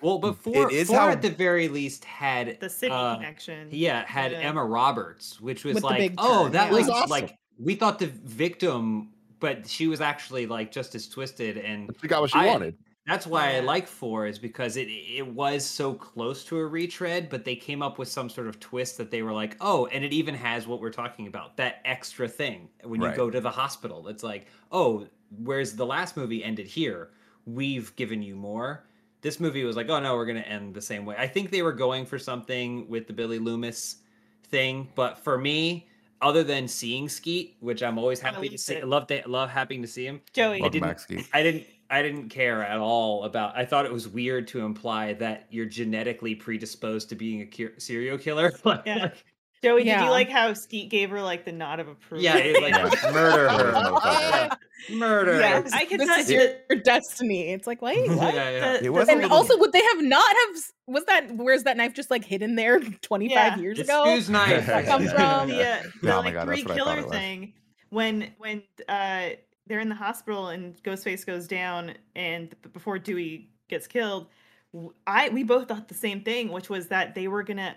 well 0.01 0.19
but 0.19 0.37
four, 0.37 0.71
is 0.73 0.89
four 0.89 0.97
how- 0.99 1.11
at 1.11 1.21
the 1.23 1.31
very 1.31 1.69
least 1.69 2.05
had 2.05 2.59
The 2.61 2.71
city 2.71 2.93
uh, 2.93 3.17
connection. 3.17 3.69
yeah 3.71 4.07
had 4.07 4.33
Yeah. 4.33 4.39
emma 4.39 4.65
roberts 4.65 5.41
which 5.41 5.65
was 5.65 5.75
With 5.75 5.85
like 5.85 6.15
oh 6.19 6.45
turn, 6.45 6.53
that 6.53 6.67
yeah. 6.71 6.73
was 6.73 6.87
was 6.87 6.91
awesome. 6.91 7.11
like 7.11 7.37
we 7.59 7.75
thought 7.75 7.99
the 7.99 8.07
victim 8.25 9.11
but 9.39 9.67
she 9.69 9.87
was 9.89 10.01
actually 10.01 10.47
like 10.47 10.73
just 10.73 10.95
as 10.95 11.09
twisted 11.09 11.59
and 11.59 11.95
She 12.01 12.09
got 12.09 12.21
what 12.23 12.31
she 12.31 12.39
I- 12.39 12.47
wanted. 12.47 12.77
That's 13.07 13.27
why 13.27 13.57
I 13.57 13.61
like 13.61 13.89
four 13.89 14.27
is 14.27 14.39
because 14.39 14.77
it 14.77 14.85
it 14.89 15.27
was 15.27 15.65
so 15.67 15.93
close 15.93 16.45
to 16.45 16.59
a 16.59 16.67
retread, 16.67 17.29
but 17.31 17.45
they 17.45 17.57
came 17.57 17.83
up 17.83 17.99
with 17.99 18.09
some 18.09 18.29
sort 18.31 18.47
of 18.47 18.61
twist 18.61 18.97
that 18.99 19.11
they 19.11 19.23
were 19.23 19.33
like, 19.33 19.57
oh, 19.61 19.87
and 19.87 20.05
it 20.05 20.13
even 20.13 20.35
has 20.37 20.69
what 20.69 20.81
we're 20.81 20.91
talking 20.93 21.27
about 21.27 21.57
that 21.57 21.81
extra 21.85 22.29
thing 22.29 22.69
when 22.85 23.01
you 23.01 23.09
Right. 23.09 23.17
go 23.17 23.29
to 23.29 23.41
the 23.41 23.51
hospital. 23.51 24.07
It's 24.07 24.23
like, 24.23 24.47
oh, 24.71 25.09
whereas 25.43 25.75
the 25.75 25.85
last 25.87 26.17
movie 26.17 26.45
ended 26.45 26.67
here, 26.69 27.11
we've 27.45 27.95
given 27.97 28.23
you 28.23 28.37
more. 28.37 28.85
This 29.21 29.41
movie 29.41 29.65
was 29.65 29.75
like, 29.77 29.89
oh 29.89 29.99
no, 29.99 30.15
we're 30.15 30.27
gonna 30.27 30.41
end 30.41 30.73
the 30.73 30.81
same 30.83 31.05
way. 31.05 31.17
I 31.19 31.27
think 31.27 31.51
they 31.51 31.63
were 31.63 31.73
going 31.73 32.07
for 32.07 32.21
something 32.21 32.89
with 32.89 33.09
the 33.09 33.13
Billy 33.13 33.41
Loomis 33.41 33.97
thing, 34.45 34.89
but 34.95 35.19
for 35.19 35.39
me, 35.39 35.89
other 36.21 36.45
than 36.45 36.69
seeing 36.69 37.09
Skeet, 37.09 37.57
which 37.59 37.83
I'm 37.83 37.99
always 37.99 38.21
happy 38.21 38.49
to 38.49 38.57
see, 38.57 38.75
it. 38.75 38.87
love 38.87 39.09
that, 39.09 39.29
love 39.29 39.51
happy 39.51 39.81
to 39.81 39.89
see 39.89 40.07
him. 40.07 40.21
Joey. 40.33 40.59
It 40.59 40.61
welcome 40.61 40.73
didn't- 40.73 40.89
back 40.89 41.01
Skeet. 41.01 41.29
I 41.33 41.43
didn't 41.43 41.67
I 41.93 42.03
didn't 42.03 42.31
care 42.31 42.63
at 42.65 42.79
all 42.79 43.25
about 43.25 43.57
I 43.57 43.65
thought 43.65 43.85
it 43.87 43.93
was 43.93 44.09
weird 44.09 44.49
to 44.49 44.65
imply 44.65 45.13
that 45.15 45.47
you're 45.51 45.67
genetically 45.67 46.35
predisposed 46.35 47.09
to 47.11 47.15
being 47.15 47.43
a 47.43 47.47
ki- 47.47 47.69
serial 47.79 48.19
killer. 48.19 48.53
like, 48.65 48.83
Yeah. 48.87 48.97
like, 48.97 49.25
Joey, 49.63 49.85
did 49.85 50.01
you 50.01 50.11
like 50.11 50.29
how 50.29 50.53
Skeet 50.55 50.91
gave 50.91 51.11
her 51.11 51.23
like 51.23 51.45
the 51.45 51.53
nod 51.53 51.79
of 51.79 51.87
approval? 51.89 52.25
yeah, 52.25 52.37
it's 52.37 52.61
like 52.61 52.75
Yeah. 52.75 53.11
murder 53.13 53.47
There 53.57 53.81
her. 54.01 54.49
murder. 54.91 55.39
Yeah, 55.41 55.63
I 55.73 55.85
can 55.85 55.99
this 55.99 56.09
tell 56.09 56.19
is 56.19 56.31
you 56.31 56.41
your, 56.41 56.53
your 56.71 56.81
destiny. 56.81 57.53
It's 57.53 57.67
like, 57.69 57.81
wait, 57.81 58.07
Yeah, 58.09 58.15
what? 58.17 58.35
yeah. 58.35 58.73
The- 58.79 58.85
It 58.87 58.93
was 58.93 59.09
a 59.09 59.13
and 59.13 59.21
little- 59.21 59.37
also, 59.37 59.57
would 59.59 59.71
they 59.73 59.83
have 59.83 60.03
not 60.03 60.25
have? 60.47 60.63
Was 60.89 61.05
that 61.05 61.31
where's 61.37 61.63
that 61.63 61.77
knife 61.77 61.95
just 61.95 62.11
like 62.11 62.25
hidden 62.25 62.57
there 62.57 62.81
25 62.81 63.31
Yeah. 63.31 63.57
years 63.59 63.77
The 63.79 63.85
ago? 63.85 64.05
snooze 64.05 64.29
knife. 64.31 64.67
Come 64.67 65.05
from- 65.07 65.49
the, 65.49 65.63
uh, 65.63 65.83
the 66.03 66.13
Oh 66.13 66.17
my 66.17 66.17
like 66.17 66.35
God, 66.35 66.47
three 66.47 66.63
that's 66.65 66.69
what 66.69 66.81
I 66.81 66.85
thought 66.85 66.97
killer 67.03 67.11
thing 67.11 67.53
when 67.91 68.33
when 68.39 68.63
uh 68.89 69.29
they're 69.73 69.81
in 69.81 69.89
the 69.89 69.95
hospital 69.95 70.49
and 70.49 70.77
Ghostface 70.83 71.25
goes 71.25 71.49
down 71.49 71.95
and 72.15 72.55
before 72.75 72.99
Dewey 72.99 73.49
gets 73.69 73.87
killed, 73.87 74.27
w- 74.75 74.93
I 75.07 75.31
we 75.31 75.45
both 75.45 75.67
thought 75.69 75.89
the 75.89 75.95
same 75.95 76.21
thing, 76.21 76.53
which 76.53 76.69
was 76.69 76.89
that 76.89 77.15
they 77.15 77.27
were 77.27 77.43
gonna 77.43 77.75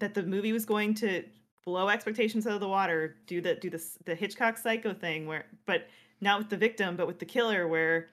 that 0.00 0.12
the 0.12 0.22
movie 0.22 0.52
was 0.52 0.66
going 0.66 0.92
to 0.96 1.24
blow 1.64 1.88
expectations 1.88 2.46
out 2.46 2.52
of 2.52 2.60
the 2.60 2.68
water, 2.68 3.16
do 3.26 3.40
the 3.40 3.54
do 3.54 3.70
this 3.70 3.96
the 4.04 4.14
Hitchcock 4.14 4.58
Psycho 4.58 4.92
thing 4.92 5.26
where, 5.26 5.46
but 5.64 5.88
not 6.20 6.38
with 6.38 6.50
the 6.50 6.58
victim, 6.58 6.94
but 6.94 7.06
with 7.06 7.18
the 7.18 7.24
killer 7.26 7.66
where. 7.66 8.08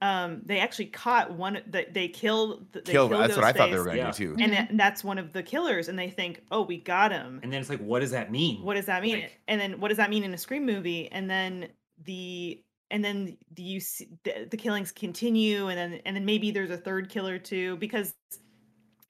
Um, 0.00 0.42
they 0.44 0.58
actually 0.58 0.86
caught 0.86 1.30
one. 1.32 1.62
That 1.68 1.94
they 1.94 2.08
killed. 2.08 2.66
They 2.72 2.80
Killed, 2.80 3.12
killed 3.12 3.22
that's 3.22 3.36
what 3.36 3.44
I 3.44 3.52
thought 3.52 3.70
they 3.70 3.78
were 3.78 3.84
going 3.84 3.98
to 3.98 4.02
Yeah. 4.02 4.10
do 4.10 4.34
too. 4.34 4.42
and, 4.42 4.50
Mhm. 4.52 4.56
that- 4.56 4.70
and 4.70 4.80
that's 4.80 5.04
one 5.04 5.16
of 5.16 5.32
the 5.32 5.44
killers. 5.44 5.86
And 5.88 5.96
they 5.96 6.10
think, 6.10 6.42
oh, 6.50 6.62
we 6.62 6.78
got 6.78 7.12
him 7.12 7.38
And 7.44 7.52
then 7.52 7.60
it's 7.60 7.70
like, 7.70 7.78
what 7.78 8.00
does 8.00 8.10
that 8.10 8.32
mean? 8.32 8.62
what 8.64 8.74
does 8.74 8.86
that 8.86 9.00
mean 9.00 9.20
Like- 9.20 9.38
and 9.46 9.60
then 9.60 9.78
what 9.78 9.88
does 9.90 9.98
that 9.98 10.10
mean 10.10 10.24
in 10.24 10.34
a 10.34 10.38
scream 10.38 10.66
movie 10.66 11.06
and 11.12 11.30
then 11.30 11.68
the 12.04 12.64
and 12.90 13.04
then 13.04 13.36
the 13.52 13.62
you 13.62 13.80
see 13.80 14.08
the, 14.24 14.46
the 14.50 14.56
killings 14.56 14.92
continue 14.92 15.68
and 15.68 15.78
then 15.78 16.00
and 16.06 16.16
then 16.16 16.24
maybe 16.24 16.50
there's 16.50 16.70
a 16.70 16.76
third 16.76 17.08
killer 17.10 17.38
too 17.38 17.76
because 17.78 18.14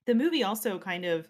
the 0.07 0.15
movie 0.15 0.43
also 0.43 0.79
kind 0.79 1.05
of 1.05 1.29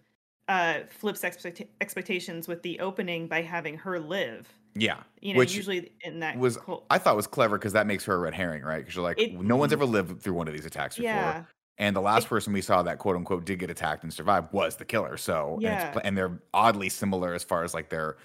uh 0.48 0.80
flips 0.90 1.22
expecta- 1.22 1.68
expectations 1.80 2.48
with 2.48 2.62
the 2.62 2.80
opening 2.80 3.28
by 3.28 3.42
having 3.42 3.76
her 3.78 3.98
live 4.00 4.52
Yeah, 4.74 5.02
you 5.20 5.34
know 5.34 5.38
Which 5.38 5.54
usually 5.54 5.92
in 6.00 6.20
that 6.20 6.38
was 6.38 6.56
cul- 6.56 6.86
I 6.90 6.98
thought 6.98 7.16
was 7.16 7.26
clever 7.26 7.58
because 7.58 7.74
that 7.74 7.86
makes 7.86 8.04
her 8.06 8.14
a 8.14 8.18
red 8.18 8.34
herring, 8.34 8.62
right? 8.62 8.78
Because 8.78 8.94
you're 8.96 9.04
like, 9.04 9.18
It- 9.18 9.34
no 9.34 9.56
one's 9.56 9.72
ever 9.72 9.84
lived 9.86 10.22
through 10.22 10.34
one 10.34 10.48
of 10.48 10.54
these 10.54 10.66
attacks 10.66 10.96
before. 10.96 11.04
yeah 11.04 11.44
And 11.78 11.94
the 11.96 12.00
last 12.00 12.28
person 12.28 12.52
we 12.52 12.62
saw 12.62 12.82
that 12.82 12.98
quote 12.98 13.16
unquote 13.16 13.44
did 13.44 13.58
get 13.58 13.70
attacked 13.70 14.02
and 14.02 14.12
survived 14.12 14.52
was 14.52 14.76
the 14.76 14.84
killer. 14.86 15.16
So 15.18 15.60
and, 15.62 15.62
Yeah. 15.62 15.88
it's, 15.88 15.98
and 16.04 16.16
they're 16.16 16.42
oddly 16.54 16.88
similar 16.88 17.34
as 17.34 17.44
far 17.44 17.64
as 17.64 17.74
like 17.74 17.88
their 17.90 18.16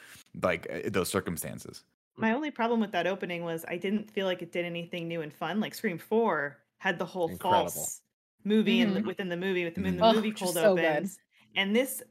like 0.42 0.68
uh, 0.72 0.90
those 0.90 1.10
circumstances. 1.10 1.84
My 2.18 2.34
only 2.34 2.52
problem 2.52 2.80
with 2.80 2.92
that 2.92 3.08
opening 3.08 3.44
was 3.44 3.66
i 3.68 3.78
didn't 3.78 4.12
feel 4.12 4.26
like 4.26 4.42
it 4.42 4.52
did 4.52 4.66
anything 4.66 5.08
new 5.08 5.22
and 5.22 5.34
fun 5.34 5.60
like 5.60 5.74
scream 5.76 5.98
4 5.98 6.62
had 6.80 7.00
the 7.00 7.06
whole 7.06 7.28
Incredible. 7.28 7.92
false 7.92 8.02
movie 8.44 8.82
and 8.82 9.00
Mhm. 9.00 9.06
within 9.06 9.30
the 9.30 9.38
movie 9.38 9.64
within 9.66 9.84
Mhm. 9.84 9.98
the 9.98 10.02
Oh, 10.02 10.14
movie 10.16 10.32
which 10.32 10.42
is 10.44 10.52
cold 10.52 10.58
so 10.58 10.78
good. 10.78 11.10
opens 11.10 11.18
and 11.56 11.76
this 11.76 12.04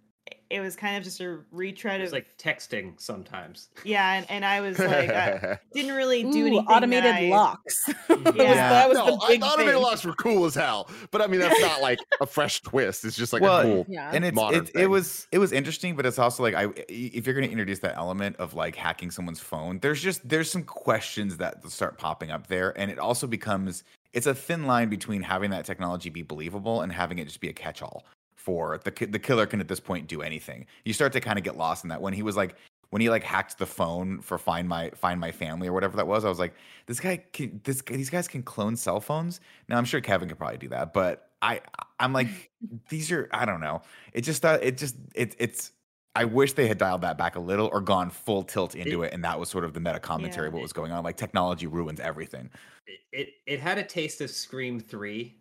it 0.51 0.61
was 0.61 0.77
kind 0.77 0.97
of 0.97 1.03
just 1.03 1.21
a 1.21 1.41
retread 1.51 1.97
It 2.01 2.05
of 2.05 2.07
was 2.07 2.13
like 2.13 2.37
texting 2.39 3.01
sometimes. 3.01 3.69
yeah, 3.85 4.15
and, 4.15 4.31
and 4.31 4.45
I 4.45 4.61
was 4.61 4.79
like, 4.79 5.11
I 5.11 5.59
didn't 5.75 5.95
really 5.97 6.23
do 6.23 6.29
Ooh, 6.45 6.47
anything. 6.47 6.67
automated 6.69 7.05
that 7.05 7.23
I- 7.23 7.29
locks. 7.29 7.89
Yeah. 8.09 8.55
that 8.71 8.89
was 8.89 8.99
no, 8.99 9.07
the 9.07 9.25
big 9.29 9.43
automated 9.43 9.75
thing. 9.75 9.83
locks 9.83 10.05
were 10.05 10.13
cool 10.15 10.45
as 10.47 10.55
hell, 10.55 10.89
but 11.11 11.21
I 11.23 11.27
mean 11.27 11.41
that's 11.41 11.61
not 11.61 11.81
like 11.81 11.99
a 12.21 12.27
fresh 12.27 12.61
twist. 12.63 13.05
It's 13.05 13.17
just 13.17 13.33
like 13.33 13.43
Well, 13.43 13.61
a 13.61 13.63
cool. 13.63 13.87
Yeah. 13.89 14.11
and 14.13 14.25
it's 14.25 14.35
modern 14.35 14.65
it, 14.65 14.71
it 14.75 14.87
was 14.89 15.27
it 15.33 15.39
was 15.39 15.53
interesting 15.53 15.97
but 15.97 16.07
it's 16.07 16.19
also 16.19 16.43
like 16.43 16.55
i 16.55 16.67
if 16.89 17.27
you're 17.27 17.35
going 17.35 17.47
to 17.47 17.51
introduce 17.51 17.79
that 17.81 17.97
element 17.97 18.37
of 18.37 18.55
like 18.55 18.75
hacking 18.77 19.11
someone's 19.11 19.41
phone 19.41 19.79
there's 19.81 20.03
just 20.03 20.27
there's 20.29 20.51
some 20.51 20.63
questions 20.65 21.37
that 21.39 21.67
start 21.71 21.99
popping 21.99 22.31
up 22.31 22.47
there 22.47 22.79
and 22.79 22.91
it 22.91 22.99
also 22.99 23.27
becomes 23.27 23.85
it's 24.13 24.27
a 24.27 24.35
thin 24.35 24.65
line 24.65 24.89
between 24.89 25.23
having 25.23 25.51
that 25.51 25.65
technology 25.65 26.09
be 26.11 26.23
believable 26.23 26.83
and 26.83 26.93
having 26.93 27.19
it 27.19 27.25
just 27.27 27.41
be 27.41 27.49
a 27.49 27.53
catch-all 27.53 28.05
for 28.47 28.79
the 28.85 29.07
the 29.07 29.19
killer 29.19 29.45
can 29.45 29.61
at 29.61 29.67
this 29.67 29.81
point 29.81 30.07
do 30.07 30.23
anything. 30.23 30.67
You 30.85 30.93
start 30.93 31.13
to 31.15 31.21
kind 31.21 31.37
of 31.37 31.43
get 31.43 31.57
lost 31.57 31.83
in 31.83 31.89
that. 31.91 32.01
When 32.01 32.13
he 32.13 32.23
was 32.23 32.37
like 32.37 32.55
when 32.91 33.03
he 33.03 33.11
like 33.11 33.25
hacked 33.25 33.59
the 33.59 33.67
phone 33.67 34.21
for 34.21 34.39
find 34.39 34.69
my 34.69 34.91
find 34.91 35.21
my 35.21 35.33
family 35.33 35.67
or 35.67 35.73
whatever 35.73 35.97
that 35.97 36.07
was 36.07 36.25
i 36.25 36.29
was 36.29 36.39
like 36.39 36.55
this 36.87 37.01
guy 37.01 37.17
can 37.33 37.61
this 37.65 37.83
these 37.83 38.09
guys 38.09 38.29
can 38.29 38.45
clone 38.45 38.77
cell 38.77 39.01
phones? 39.01 39.41
Now 39.69 39.79
i'm 39.79 39.85
sure 39.85 40.01
kevin 40.01 40.29
could 40.29 40.39
probably 40.39 40.59
do 40.59 40.69
that 40.69 40.93
but 40.93 41.31
i 41.43 41.61
i'm 41.99 42.13
like 42.13 42.29
these 42.89 43.11
are 43.11 43.29
i 43.33 43.45
don't 43.45 43.61
know. 43.61 43.83
It 44.13 44.21
just 44.21 44.45
uh, 44.45 44.61
it 44.63 44.79
just 44.79 44.95
it, 45.17 45.35
it's 45.41 45.73
i 46.15 46.25
wish 46.25 46.53
they 46.53 46.69
had 46.69 46.79
dialed 46.79 47.03
that 47.03 47.19
back 47.19 47.35
a 47.35 47.41
little 47.41 47.69
or 47.73 47.81
gone 47.81 48.11
full 48.11 48.45
tilt 48.45 48.77
into 48.77 49.03
it 49.03 49.13
and 49.13 49.25
that 49.25 49.41
was 49.41 49.49
sort 49.49 49.65
of 49.65 49.75
the 49.75 49.81
meta 49.81 49.99
commentary 49.99 50.47
of 50.47 50.55
what 50.55 50.63
was 50.63 50.73
going 50.73 50.93
on. 50.93 51.03
Like 51.03 51.17
technology 51.17 51.67
ruins 51.67 51.99
everything. 51.99 52.49
It, 52.87 53.01
it 53.13 53.29
it 53.47 53.61
had 53.61 53.77
a 53.79 53.83
taste 53.83 54.21
of 54.21 54.31
Scream 54.31 54.79
Three 54.79 55.35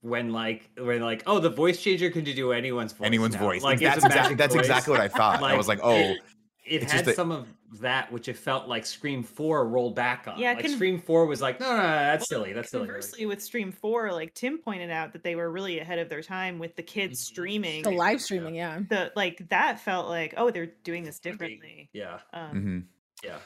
when 0.00 0.32
like 0.32 0.70
when 0.78 1.00
like 1.00 1.22
oh 1.26 1.38
the 1.40 1.50
voice 1.50 1.82
changer 1.82 2.10
can 2.10 2.22
do 2.24 2.52
anyone's 2.52 2.92
voice 2.92 3.06
anyone's 3.06 3.34
now. 3.34 3.40
voice 3.40 3.62
like 3.62 3.80
that's, 3.80 4.04
exactly, 4.04 4.36
that's 4.36 4.54
voice. 4.54 4.60
exactly 4.64 4.92
what 4.92 5.00
i 5.00 5.08
thought 5.08 5.42
i 5.42 5.56
was 5.56 5.66
like 5.66 5.80
oh 5.82 5.94
it, 5.96 6.16
it 6.64 6.82
it's 6.82 6.92
had 6.92 6.98
just 6.98 7.04
that- 7.06 7.16
some 7.16 7.32
of 7.32 7.46
that 7.80 8.10
which 8.10 8.28
it 8.28 8.36
felt 8.38 8.66
like 8.66 8.86
Scream 8.86 9.22
Four 9.22 9.68
rolled 9.68 9.94
back 9.94 10.26
on. 10.26 10.38
Yeah, 10.38 10.54
like 10.54 10.64
con- 10.64 10.72
Scream 10.74 10.98
Four 10.98 11.26
was 11.26 11.42
like 11.42 11.60
no 11.60 11.68
no, 11.68 11.76
no 11.76 11.82
that's 11.82 12.26
silly 12.26 12.54
that's 12.54 12.70
silly. 12.70 12.86
Conversely, 12.86 13.26
with 13.26 13.42
Scream 13.42 13.72
Four, 13.72 14.10
like 14.10 14.32
Tim 14.32 14.56
pointed 14.56 14.90
out 14.90 15.12
that 15.12 15.22
they 15.22 15.36
were 15.36 15.50
really 15.50 15.78
ahead 15.78 15.98
of 15.98 16.08
their 16.08 16.22
time 16.22 16.58
with 16.58 16.76
the 16.76 16.82
kids 16.82 17.20
Mhm. 17.20 17.24
streaming. 17.26 17.82
the 17.82 17.90
live 17.90 18.22
streaming, 18.22 18.54
yeah. 18.54 18.80
The 18.88 19.12
like 19.14 19.46
that 19.50 19.80
felt 19.80 20.08
like 20.08 20.32
oh 20.38 20.50
they're 20.50 20.72
doing 20.82 21.04
this 21.04 21.18
differently. 21.18 21.90
Yeah 21.92 22.20
Um, 22.32 22.48
mm-hmm. 22.48 22.78
yeah. 23.22 23.36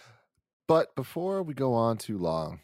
But 0.69 0.95
before 0.95 1.43
we 1.43 1.53
go 1.53 1.75
on 1.75 1.97
too 1.99 2.17
long, 2.17 2.53
let 2.53 2.61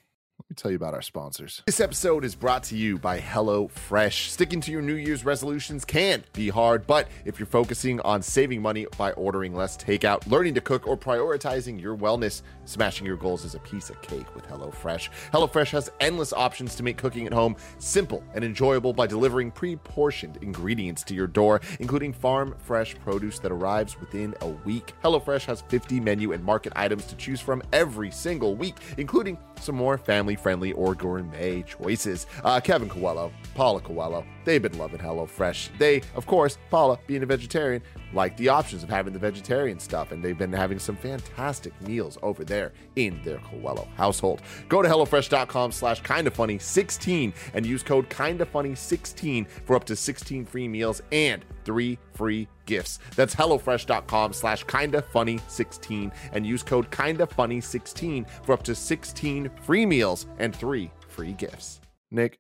me 0.51 0.55
tell 0.55 0.71
you 0.71 0.77
about 0.77 0.95
our 0.95 1.03
sponsors. 1.03 1.63
This 1.67 1.79
episode 1.79 2.25
is 2.25 2.35
brought 2.35 2.63
to 2.65 2.77
you 2.77 2.99
by 2.99 3.21
HelloFresh. 3.21 4.29
Sticking 4.31 4.63
to 4.63 4.73
your 4.73 4.81
New 4.81 4.95
Year's 4.95 5.23
resolutions 5.23 5.85
can 5.85 6.25
be 6.33 6.49
hard, 6.49 6.87
but 6.87 7.07
if 7.27 7.39
you're 7.39 7.47
focusing 7.47 8.01
on 8.01 8.23
saving 8.23 8.63
money 8.63 8.87
by 8.97 9.13
ordering 9.13 9.55
less 9.55 9.77
takeout, 9.77 10.27
learning 10.27 10.55
to 10.55 10.63
cook, 10.63 10.87
or 10.87 10.97
prioritizing 10.97 11.79
your 11.79 11.95
wellness, 11.95 12.41
smashing 12.65 13.07
your 13.07 13.19
goals 13.19 13.45
is 13.45 13.55
a 13.55 13.59
piece 13.59 13.91
of 13.91 14.01
cake 14.01 14.35
with 14.35 14.47
HelloFresh. 14.49 15.11
HelloFresh 15.35 15.71
has 15.71 15.91
endless 16.01 16.33
options 16.33 16.75
to 16.77 16.83
make 16.83 16.97
cooking 16.97 17.27
at 17.27 17.33
home 17.33 17.55
simple 17.79 18.25
and 18.35 18.43
enjoyable 18.43 18.95
by 18.95 19.07
delivering 19.07 19.51
pre 19.51 19.77
portioned 19.77 20.39
ingredients 20.41 21.03
to 21.05 21.15
your 21.15 21.27
door, 21.27 21.61
including 21.79 22.15
farm 22.15 22.55
fresh 22.59 22.97
produce 23.05 23.39
that 23.41 23.53
arrives 23.53 24.01
within 24.01 24.35
a 24.41 24.49
week. 24.49 24.95
HelloFresh 25.05 25.45
has 25.45 25.61
50 25.69 26.01
menu 26.01 26.33
and 26.33 26.43
market 26.43 26.73
items 26.75 27.05
to 27.07 27.17
choose 27.17 27.41
from 27.41 27.63
every 27.75 28.11
single 28.11 28.57
week, 28.57 28.77
including 28.97 29.37
some 29.63 29.75
more 29.75 29.99
family 29.99 30.37
friendly 30.37 30.73
or 30.73 30.95
gourmet 30.95 31.63
choices. 31.63 32.27
Uh, 32.45 32.61
Kevin 32.61 32.89
Coelho, 32.89 33.33
Paula 33.55 33.81
Coelho, 33.81 34.25
they've 34.49 34.63
been 34.63 34.79
loving 34.79 34.99
HelloFresh. 34.99 35.77
They, 35.77 36.01
of 36.17 36.27
course, 36.27 36.57
Paula, 36.71 36.99
being 37.07 37.23
a 37.23 37.27
vegetarian, 37.27 37.83
like 38.15 38.35
the 38.39 38.49
options 38.49 38.83
of 38.83 38.89
having 38.89 39.13
the 39.13 39.19
vegetarian 39.19 39.79
stuff, 39.79 40.11
and 40.11 40.25
they've 40.25 40.39
been 40.39 40.53
having 40.53 40.79
some 40.79 40.97
fantastic 40.97 41.79
meals 41.83 42.17
over 42.23 42.45
there 42.45 42.73
in 42.97 43.21
their 43.25 43.39
Coelho 43.39 43.87
household. 43.95 44.41
Go 44.71 44.81
to 44.81 44.89
HelloFresh.com 44.89 45.71
slash 45.71 46.03
kindafunny16 46.03 47.35
and 47.53 47.67
use 47.67 47.83
code 47.83 48.09
kindafunny16 48.09 49.47
for 49.67 49.77
up 49.77 49.85
to 49.85 49.95
16 49.95 50.47
free 50.47 50.67
meals 50.67 51.03
and 51.13 51.45
three 51.67 51.99
free 52.15 52.49
gifts. 52.65 53.01
That's 53.17 53.35
HelloFresh.com 53.35 54.33
slash 54.33 54.65
kindafunny16 54.65 56.11
and 56.33 56.47
use 56.47 56.63
code 56.63 56.91
kindafunny16 56.91 58.27
for 58.45 58.55
up 58.55 58.63
to 58.63 58.75
16 58.75 59.51
free 59.61 59.85
meals 59.85 60.27
and 60.39 60.57
three 60.57 60.91
free 61.07 61.35
gifts. 61.35 61.83
Nick, 62.11 62.39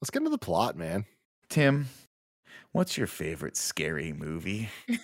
let's 0.00 0.10
get 0.10 0.18
into 0.20 0.30
the 0.30 0.38
plot, 0.38 0.76
man. 0.76 1.04
tim 1.48 1.86
what's 2.72 2.96
your 2.96 3.06
favorite 3.08 3.56
scary 3.56 4.12
movie 4.12 4.68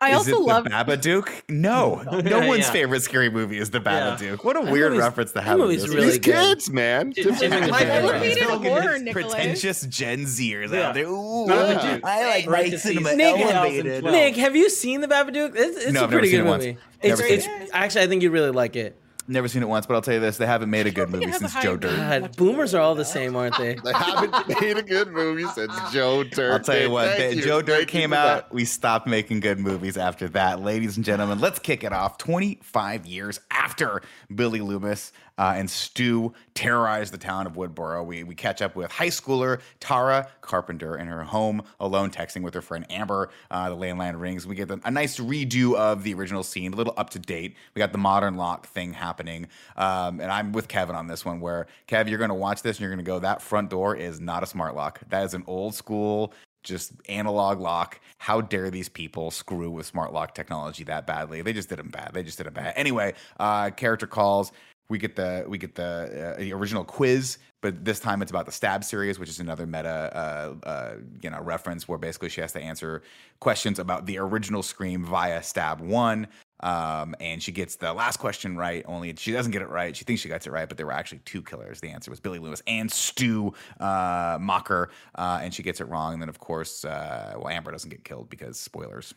I 0.00 0.10
is 0.10 0.16
also 0.18 0.32
it 0.36 0.40
love 0.40 0.64
the 0.64 0.70
Babadook? 0.70 1.42
No, 1.48 2.02
no 2.24 2.46
one's 2.46 2.66
Yeah. 2.66 2.72
favorite 2.72 3.02
scary 3.02 3.30
movie 3.30 3.56
is 3.58 3.70
the 3.70 3.78
Yeah. 3.80 4.16
Babadook. 4.18 4.44
What 4.44 4.56
a 4.60 4.64
That 4.64 4.72
weird 4.72 4.92
reference 4.94 5.32
to 5.32 5.40
have. 5.40 5.54
in 5.54 5.60
movie's 5.60 5.82
this 5.82 5.90
really 5.94 6.06
These 6.08 6.18
good. 6.18 6.34
kids, 6.34 6.70
man. 6.70 7.12
Jim- 7.12 7.34
Jim 7.36 7.52
and 7.52 7.70
My 7.70 7.78
Jim. 7.80 7.88
Elevated 7.90 8.38
fucking 8.44 8.62
horror, 8.64 8.82
pretentious 8.82 9.02
Nicholas. 9.02 9.32
pretentious 9.34 9.82
Gen 9.86 10.18
Zers 10.24 10.72
Yeah. 10.72 10.88
out 10.88 10.94
there. 10.94 11.06
Ooh, 11.06 11.46
Babadook. 11.48 12.00
I 12.04 12.26
like 12.26 12.46
my 12.46 12.52
Parentheses, 12.52 12.82
cinema 12.82 13.14
Nick, 13.14 13.40
elevated. 13.40 14.04
Nick, 14.04 14.36
have 14.36 14.54
you 14.56 14.68
seen 14.70 15.00
the 15.00 15.08
Babadook? 15.08 15.52
It's, 15.56 15.76
it's 15.78 15.92
No, 15.92 16.00
a 16.00 16.04
I've 16.04 16.10
never 16.10 16.12
pretty 16.20 16.30
good 16.30 16.44
movie. 16.44 16.76
It's, 17.00 17.20
Never 17.20 17.32
it's 17.32 17.46
actually 17.72 18.02
I 18.02 18.06
think 18.08 18.22
you'd 18.22 18.32
really 18.32 18.50
like 18.50 18.76
it. 18.76 19.00
Never 19.30 19.46
seen 19.46 19.62
it 19.62 19.68
once, 19.68 19.86
but 19.86 19.94
I'll 19.94 20.02
tell 20.02 20.14
you 20.14 20.20
this: 20.20 20.38
they 20.38 20.46
haven't 20.46 20.70
made 20.70 20.86
a 20.86 20.90
good 20.90 21.08
movie 21.08 21.30
since 21.30 21.54
Joe. 21.62 21.76
Dirt. 21.76 21.96
God, 21.96 22.36
boomers 22.36 22.74
are 22.74 22.80
all 22.80 22.96
the 22.96 23.04
same, 23.04 23.36
aren't 23.36 23.56
they? 23.58 23.74
They 23.76 23.92
haven't 23.92 24.48
made 24.60 24.76
a 24.76 24.82
good 24.82 25.08
movie 25.12 25.46
since 25.46 25.72
Joe 25.92 26.24
Dirt. 26.24 26.52
I'll 26.52 26.58
tell 26.58 26.76
you 26.80 26.90
what, 26.90 27.16
Thank 27.16 27.34
the- 27.34 27.36
you. 27.36 27.42
Joe 27.44 27.62
Dirt 27.62 27.76
Thank 27.76 27.88
came 27.90 28.12
out. 28.12 28.48
that. 28.48 28.52
We 28.54 28.64
stopped 28.64 29.06
making 29.06 29.38
good 29.40 29.60
movies 29.60 29.96
after 29.96 30.28
that. 30.30 30.60
Ladies 30.60 30.96
and 30.96 31.04
gentlemen, 31.06 31.38
let's 31.38 31.60
kick 31.60 31.84
it 31.84 31.92
off. 31.92 32.18
25 32.18 33.06
years 33.06 33.38
after 33.52 34.02
Billy 34.34 34.60
Loomis 34.60 35.12
uh, 35.40 35.54
and 35.56 35.70
Stu 35.70 36.34
terrorized 36.52 37.14
the 37.14 37.18
town 37.18 37.46
of 37.46 37.54
Woodsboro, 37.54 38.04
we, 38.04 38.24
we 38.24 38.34
catch 38.34 38.60
up 38.60 38.76
with 38.76 38.92
high 38.92 39.06
schooler 39.06 39.62
Tara 39.80 40.28
Carpenter 40.42 40.98
in 40.98 41.06
her 41.06 41.22
home 41.22 41.62
alone, 41.80 42.10
texting 42.10 42.42
with 42.42 42.52
her 42.52 42.60
friend 42.60 42.84
Amber. 42.90 43.30
Uh, 43.50 43.70
the 43.70 43.76
landline 43.76 44.20
rings. 44.20 44.46
We 44.46 44.54
get 44.54 44.70
a, 44.70 44.90
nice 44.90 45.18
redo 45.18 45.76
of 45.76 46.02
the 46.02 46.12
original 46.12 46.42
scene, 46.42 46.74
a 46.74 46.76
little 46.76 46.92
up 46.98 47.08
to 47.10 47.18
date. 47.18 47.56
We 47.74 47.78
got 47.78 47.92
the 47.92 47.98
modern 47.98 48.36
lock 48.36 48.66
thing 48.66 48.92
happening. 48.92 49.48
Um, 49.78 50.20
and 50.20 50.30
I'm 50.30 50.52
with 50.52 50.68
Kevin 50.68 50.94
on 50.94 51.06
this 51.06 51.24
one, 51.24 51.40
where 51.40 51.68
Kev, 51.88 52.10
you're 52.10 52.18
going 52.18 52.28
to 52.28 52.34
watch 52.34 52.60
this 52.60 52.76
and 52.76 52.82
you're 52.82 52.90
going 52.90 53.02
to 53.02 53.10
go, 53.10 53.20
that 53.20 53.40
front 53.40 53.70
door 53.70 53.96
is 53.96 54.20
not 54.20 54.42
a 54.42 54.46
smart 54.46 54.76
lock. 54.76 55.00
That 55.08 55.24
is 55.24 55.32
an 55.32 55.44
old 55.46 55.74
school 55.74 56.34
just 56.62 56.92
analog 57.08 57.60
lock. 57.60 58.00
How 58.18 58.40
dare 58.40 58.70
these 58.70 58.88
people 58.88 59.30
screw 59.30 59.70
with 59.70 59.86
smart 59.86 60.12
lock 60.12 60.34
technology 60.34 60.84
that 60.84 61.06
badly? 61.06 61.42
They 61.42 61.52
just 61.52 61.68
did 61.68 61.78
them 61.78 61.88
bad. 61.88 62.10
They 62.12 62.22
just 62.22 62.38
did 62.38 62.46
it 62.46 62.54
bad. 62.54 62.74
Anyway, 62.76 63.14
uh, 63.38 63.70
character 63.70 64.06
calls. 64.06 64.52
We 64.90 64.98
get 64.98 65.14
the 65.14 65.44
we 65.48 65.56
get 65.56 65.76
the, 65.76 66.34
uh, 66.34 66.40
the 66.40 66.52
original 66.52 66.84
quiz, 66.84 67.38
but 67.60 67.84
this 67.84 68.00
time 68.00 68.22
it's 68.22 68.32
about 68.32 68.44
the 68.44 68.52
stab 68.52 68.82
series, 68.82 69.20
which 69.20 69.28
is 69.28 69.38
another 69.38 69.64
meta 69.64 69.88
uh, 70.12 70.68
uh, 70.68 70.94
you 71.22 71.30
know 71.30 71.40
reference 71.40 71.86
where 71.86 71.96
basically 71.96 72.28
she 72.28 72.40
has 72.40 72.52
to 72.52 72.60
answer 72.60 73.02
questions 73.38 73.78
about 73.78 74.06
the 74.06 74.18
original 74.18 74.64
Scream 74.64 75.04
via 75.04 75.42
stab 75.42 75.80
one. 75.80 76.26
Um, 76.62 77.14
and 77.20 77.42
she 77.42 77.52
gets 77.52 77.76
the 77.76 77.92
last 77.92 78.18
question 78.18 78.56
right. 78.56 78.84
Only 78.86 79.14
she 79.16 79.30
doesn't 79.30 79.52
get 79.52 79.62
it 79.62 79.68
right. 79.68 79.96
She 79.96 80.04
thinks 80.04 80.22
she 80.22 80.28
gets 80.28 80.48
it 80.48 80.50
right, 80.50 80.68
but 80.68 80.76
there 80.76 80.86
were 80.86 80.92
actually 80.92 81.20
two 81.24 81.40
killers. 81.40 81.80
The 81.80 81.88
answer 81.88 82.10
was 82.10 82.18
Billy 82.18 82.40
Loomis 82.40 82.62
and 82.66 82.90
Stu 82.90 83.54
uh, 83.78 84.38
Macher, 84.38 84.88
uh, 85.14 85.38
and 85.40 85.54
she 85.54 85.62
gets 85.62 85.80
it 85.80 85.88
wrong. 85.88 86.14
And 86.14 86.20
then, 86.20 86.28
of 86.28 86.40
course, 86.40 86.84
uh, 86.84 87.34
well, 87.36 87.48
Amber 87.48 87.70
doesn't 87.70 87.90
get 87.90 88.04
killed 88.04 88.28
because 88.28 88.58
spoilers. 88.58 89.14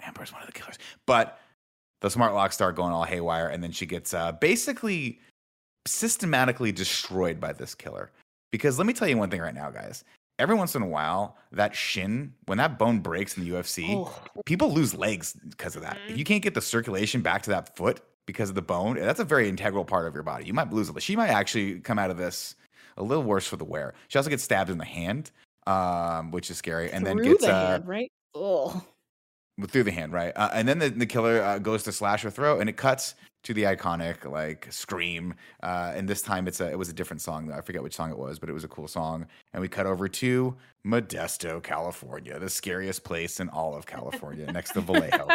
Amber's 0.00 0.32
one 0.32 0.42
of 0.42 0.46
the 0.46 0.52
killers, 0.52 0.78
but 1.06 1.40
the 2.00 2.10
smart 2.10 2.34
locks 2.34 2.54
start 2.54 2.76
going 2.76 2.92
all 2.92 3.04
haywire, 3.04 3.48
and 3.48 3.62
then 3.62 3.72
she 3.72 3.86
gets 3.86 4.14
uh, 4.14 4.32
basically 4.32 5.20
systematically 5.86 6.72
destroyed 6.72 7.40
by 7.40 7.52
this 7.52 7.74
killer. 7.74 8.10
Because 8.52 8.78
let 8.78 8.86
me 8.86 8.92
tell 8.92 9.08
you 9.08 9.16
one 9.16 9.30
thing 9.30 9.40
right 9.40 9.54
now, 9.54 9.70
guys. 9.70 10.04
Every 10.38 10.54
once 10.54 10.74
in 10.76 10.82
a 10.82 10.86
while, 10.86 11.36
that 11.52 11.74
shin, 11.74 12.32
when 12.46 12.58
that 12.58 12.78
bone 12.78 13.00
breaks 13.00 13.36
in 13.36 13.44
the 13.44 13.50
UFC, 13.50 13.88
Oh. 13.96 14.14
people 14.46 14.72
lose 14.72 14.94
legs 14.94 15.32
because 15.48 15.74
of 15.74 15.82
that. 15.82 15.98
If 16.08 16.14
Mhm. 16.14 16.18
you 16.18 16.24
can't 16.24 16.42
get 16.42 16.54
the 16.54 16.60
circulation 16.60 17.20
back 17.22 17.42
to 17.42 17.50
that 17.50 17.76
foot 17.76 18.00
because 18.26 18.48
of 18.48 18.54
the 18.54 18.62
bone, 18.62 18.96
that's 18.96 19.18
a 19.20 19.24
very 19.24 19.48
integral 19.48 19.84
part 19.84 20.06
of 20.06 20.14
your 20.14 20.22
body. 20.22 20.44
You 20.46 20.54
might 20.54 20.72
lose 20.72 20.88
it. 20.88 21.02
She 21.02 21.16
might 21.16 21.30
actually 21.30 21.80
come 21.80 21.98
out 21.98 22.10
of 22.10 22.16
this 22.16 22.54
a 22.96 23.02
little 23.02 23.24
worse 23.24 23.46
for 23.46 23.56
the 23.56 23.64
wear. 23.64 23.94
She 24.08 24.18
also 24.18 24.30
gets 24.30 24.44
stabbed 24.44 24.70
in 24.70 24.78
the 24.78 24.84
hand, 24.84 25.30
um, 25.66 26.30
which 26.30 26.50
is 26.50 26.56
scary, 26.58 26.90
and 26.92 27.04
then 27.04 27.16
gets 27.16 27.44
the 27.44 27.52
uh, 27.52 27.66
hand, 27.70 27.88
right? 27.88 28.12
Oh, 28.34 28.80
through 29.66 29.84
the 29.84 29.90
hand, 29.90 30.12
right? 30.12 30.32
Uh, 30.36 30.50
and 30.52 30.68
then 30.68 30.78
the, 30.78 30.88
the 30.88 31.06
killer 31.06 31.42
uh, 31.42 31.58
goes 31.58 31.82
to 31.84 31.92
slash 31.92 32.22
her 32.22 32.30
throat, 32.30 32.60
and 32.60 32.68
it 32.68 32.76
cuts 32.76 33.14
to 33.44 33.54
the 33.54 33.64
iconic 33.64 34.30
like 34.30 34.66
scream. 34.70 35.34
Uh, 35.62 35.92
and 35.94 36.08
this 36.08 36.22
time 36.22 36.46
it's 36.46 36.60
a 36.60 36.70
it 36.70 36.78
was 36.78 36.88
a 36.88 36.92
different 36.92 37.20
song. 37.22 37.50
I 37.52 37.60
forget 37.60 37.82
which 37.82 37.94
song 37.94 38.10
it 38.10 38.18
was, 38.18 38.38
but 38.38 38.48
it 38.48 38.52
was 38.52 38.64
a 38.64 38.68
cool 38.68 38.88
song. 38.88 39.26
And 39.52 39.60
we 39.60 39.68
cut 39.68 39.86
over 39.86 40.08
to 40.08 40.56
Modesto, 40.86 41.62
California, 41.62 42.38
the 42.38 42.50
scariest 42.50 43.04
place 43.04 43.40
in 43.40 43.48
all 43.48 43.74
of 43.74 43.86
California, 43.86 44.50
next 44.52 44.72
to 44.72 44.80
Vallejo. 44.80 45.28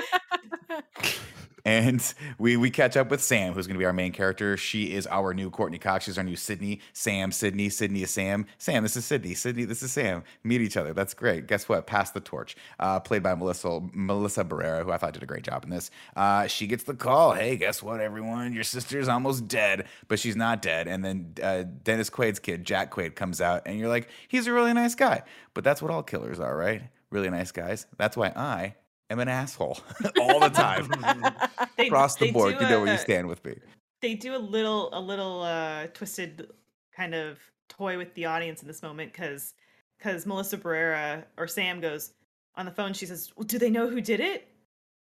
and 1.66 2.14
we 2.38 2.58
we 2.58 2.70
catch 2.70 2.98
up 2.98 3.10
with 3.10 3.22
Sam, 3.22 3.54
who's 3.54 3.68
going 3.68 3.76
to 3.76 3.80
be 3.80 3.86
our 3.86 3.94
main 3.94 4.12
character. 4.12 4.58
She 4.58 4.94
is 4.94 5.08
our 5.08 5.34
new 5.34 5.50
Courteney 5.50 5.78
Cox. 5.78 6.06
She's 6.06 6.18
our 6.18 6.24
new 6.24 6.36
Sidney. 6.36 6.82
Sam, 6.92 7.32
Sidney, 7.32 7.70
Sidney 7.70 8.04
is 8.04 8.12
Sam. 8.12 8.46
Sam, 8.58 8.84
this 8.84 8.96
is 8.96 9.06
Sidney. 9.06 9.34
Sidney, 9.34 9.66
this 9.66 9.82
is 9.82 9.92
Sam. 9.92 10.24
Meet 10.44 10.62
each 10.62 10.78
other. 10.78 10.94
That's 10.94 11.14
great. 11.14 11.48
Guess 11.48 11.70
what? 11.70 11.88
Pass 11.88 12.12
the 12.12 12.20
torch. 12.20 12.56
Uh, 12.80 13.00
played 13.00 13.24
by 13.24 13.36
Melissa 13.36 13.82
Melissa 13.94 14.44
Barrera, 14.44 14.84
who 14.84 14.92
I 14.92 14.98
thought 14.98 15.14
did 15.14 15.24
a 15.24 15.28
great 15.28 15.44
job 15.44 15.64
in 15.64 15.70
this. 15.70 15.90
Uh, 16.16 16.48
she 16.48 16.68
gets 16.68 16.84
the 16.84 16.96
call. 16.96 17.34
Hey, 17.34 17.56
guess 17.56 17.82
what, 17.82 18.02
everyone? 18.02 18.54
Your 18.54 18.64
sister's 18.64 19.08
almost 19.08 19.48
dead, 19.48 19.88
but 20.08 20.20
she's 20.20 20.36
not 20.36 20.62
dead. 20.62 20.88
And 20.88 21.04
then 21.04 21.34
uh, 21.42 21.64
Dennis 21.84 22.10
Quaid's 22.10 22.40
kid, 22.40 22.66
Jack 22.66 22.94
Quaid, 22.94 23.16
comes 23.16 23.40
out, 23.40 23.64
and 23.66 23.80
you're 23.80 23.90
like, 23.90 24.10
he's 24.28 24.48
a 24.48 24.54
really 24.54 24.74
nice 24.74 24.96
guy. 24.96 25.24
But 25.54 25.64
that's 25.64 25.82
what 25.82 25.92
all 25.92 26.04
killers 26.04 26.40
are, 26.40 26.56
right? 26.56 26.84
Really 27.10 27.30
nice 27.30 27.52
guys. 27.52 27.86
That's 27.98 28.18
why 28.18 28.34
I 28.36 28.76
am 29.10 29.20
an 29.20 29.28
asshole 29.28 29.80
all 30.20 30.40
the 30.40 30.50
time. 30.50 30.90
They- 31.78 31.88
Across 31.88 32.18
the 32.18 32.32
board, 32.32 32.58
do 32.58 32.66
you 32.66 32.70
know 32.70 32.82
where 32.82 32.92
you 32.92 33.00
stand 33.00 33.28
with 33.28 33.44
me. 33.44 33.56
They 34.02 34.16
do 34.16 34.36
a 34.36 34.38
little 34.38 34.90
a 34.94 35.00
little 35.00 35.42
uh 35.42 35.88
twisted 35.88 36.50
kind 36.96 37.16
of 37.16 37.40
toy 37.70 37.98
with 37.98 38.14
the 38.16 38.26
audience 38.26 38.62
in 38.62 38.68
this 38.68 38.82
moment 38.84 39.12
because 39.12 39.54
because 39.98 40.26
Melissa 40.26 40.58
Barrera 40.58 41.24
or 41.38 41.48
Sam 41.48 41.80
goes 41.80 42.14
on 42.56 42.66
the 42.66 42.72
phone. 42.72 42.94
She 42.94 43.06
says, 43.06 43.32
well, 43.36 43.46
"Do 43.46 43.58
they 43.58 43.70
know 43.70 43.90
who 43.90 44.02
did 44.02 44.20
it?" 44.20 44.48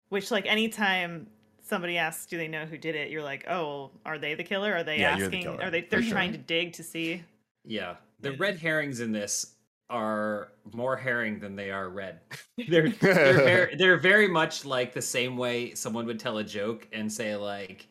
Which 0.09 0.31
like 0.31 0.45
anytime 0.45 1.27
somebody 1.61 1.97
asks, 1.97 2.25
"Do 2.25 2.37
they 2.37 2.47
know 2.47 2.65
who 2.65 2.77
did 2.77 2.95
it?" 2.95 3.11
You're 3.11 3.23
like, 3.23 3.45
"Oh, 3.47 3.63
well, 3.63 3.91
are 4.05 4.17
they 4.17 4.33
the 4.35 4.43
killer? 4.43 4.73
Are 4.73 4.83
they 4.83 4.99
Yeah, 4.99 5.17
you're 5.17 5.29
the 5.29 5.37
asking? 5.37 5.61
Are 5.61 5.69
they? 5.69 5.81
They're 5.81 6.01
sure. 6.01 6.11
trying 6.13 6.31
to 6.31 6.37
dig 6.37 6.73
to 6.73 6.83
see." 6.83 7.23
Yeah. 7.65 7.95
The 8.21 8.31
red 8.37 8.57
herrings 8.57 9.01
in 9.01 9.11
this 9.11 9.52
are 9.89 10.49
more 10.73 10.95
herring 10.95 11.39
than 11.39 11.55
they 11.55 11.69
are 11.71 11.89
red. 11.89 12.19
they're 12.69 12.89
they're 13.01 13.33
very, 13.33 13.75
they're 13.75 13.97
very 13.97 14.27
much 14.27 14.65
like 14.65 14.93
the 14.93 15.01
same 15.01 15.37
way 15.37 15.73
someone 15.75 16.05
would 16.05 16.19
tell 16.19 16.37
a 16.39 16.43
joke 16.43 16.87
and 16.93 17.11
say 17.11 17.35
like, 17.35 17.87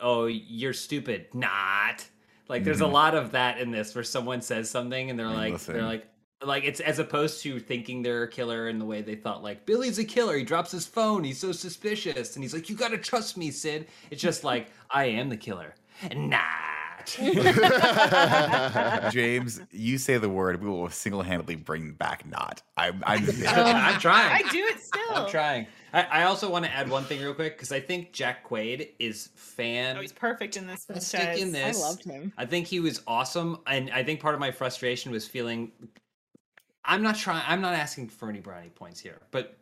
"Oh, 0.00 0.26
you're 0.26 0.72
stupid." 0.72 1.26
Not. 1.34 2.04
Like 2.48 2.64
there's 2.64 2.80
a 2.80 2.84
Mhm. 2.84 2.92
lot 2.92 3.14
of 3.14 3.30
that 3.32 3.58
in 3.60 3.70
this 3.70 3.94
where 3.94 4.02
someone 4.02 4.40
says 4.42 4.68
something 4.68 5.08
and 5.10 5.18
they're 5.18 5.28
like 5.28 5.58
they're 5.60 5.82
like 5.84 6.06
like 6.42 6.64
it's 6.64 6.80
as 6.80 6.98
opposed 6.98 7.42
to 7.42 7.60
thinking 7.60 8.02
they're 8.02 8.22
a 8.24 8.28
killer 8.28 8.68
in 8.70 8.78
the 8.78 8.84
way 8.84 9.02
they 9.02 9.14
thought 9.14 9.42
like 9.42 9.66
Billy's 9.66 9.98
a 9.98 10.04
killer. 10.04 10.36
He 10.36 10.42
drops 10.42 10.72
his 10.72 10.86
phone. 10.86 11.22
He's 11.22 11.38
so 11.38 11.52
suspicious 11.52 12.34
and 12.34 12.42
he's 12.42 12.54
like, 12.54 12.68
"You 12.68 12.74
got 12.76 12.88
to 12.88 12.98
trust 12.98 13.36
me, 13.36 13.50
Sid." 13.50 13.86
It's 14.10 14.22
just 14.22 14.42
like, 14.42 14.68
"I 14.90 15.04
am 15.04 15.28
the 15.28 15.36
killer." 15.36 15.74
Not. 17.18 19.12
James, 19.12 19.60
you 19.70 19.98
say 19.98 20.18
the 20.18 20.28
word, 20.28 20.62
we 20.62 20.68
will 20.68 20.88
single 20.90 21.22
handedly 21.22 21.56
bring 21.56 21.92
back 21.92 22.26
not. 22.26 22.62
I'm, 22.76 23.02
I'm 23.06 23.26
I'm 23.48 23.94
um, 23.94 24.00
trying. 24.00 24.44
I 24.44 24.48
do 24.50 24.58
it 24.58 24.80
still. 24.80 25.14
I'm 25.14 25.28
trying. 25.30 25.66
I, 25.92 26.02
I 26.02 26.22
also 26.24 26.50
want 26.50 26.64
to 26.64 26.70
add 26.70 26.88
one 26.88 27.04
thing 27.04 27.20
real 27.20 27.34
quick 27.34 27.56
because 27.56 27.72
I 27.72 27.80
think 27.80 28.12
Jack 28.12 28.48
Quaid 28.48 28.90
is 28.98 29.30
fan. 29.34 29.96
Oh, 29.96 30.00
he's 30.00 30.12
perfect 30.12 30.56
in 30.56 30.66
this 30.66 30.84
Fantastic 30.84 31.20
franchise. 31.20 31.42
in 31.42 31.56
I 31.56 31.88
loved 31.88 32.04
him. 32.04 32.32
I 32.38 32.46
think 32.46 32.66
he 32.66 32.80
was 32.80 33.02
awesome, 33.06 33.58
and 33.66 33.90
I 33.90 34.04
think 34.04 34.20
part 34.20 34.34
of 34.34 34.40
my 34.40 34.50
frustration 34.50 35.10
was 35.10 35.26
feeling. 35.26 35.72
I'm 36.84 37.02
not 37.02 37.16
trying. 37.16 37.42
I'm 37.46 37.60
not 37.60 37.74
asking 37.74 38.08
for 38.08 38.28
any 38.28 38.40
brownie 38.40 38.70
points 38.70 39.00
here, 39.00 39.20
but 39.30 39.56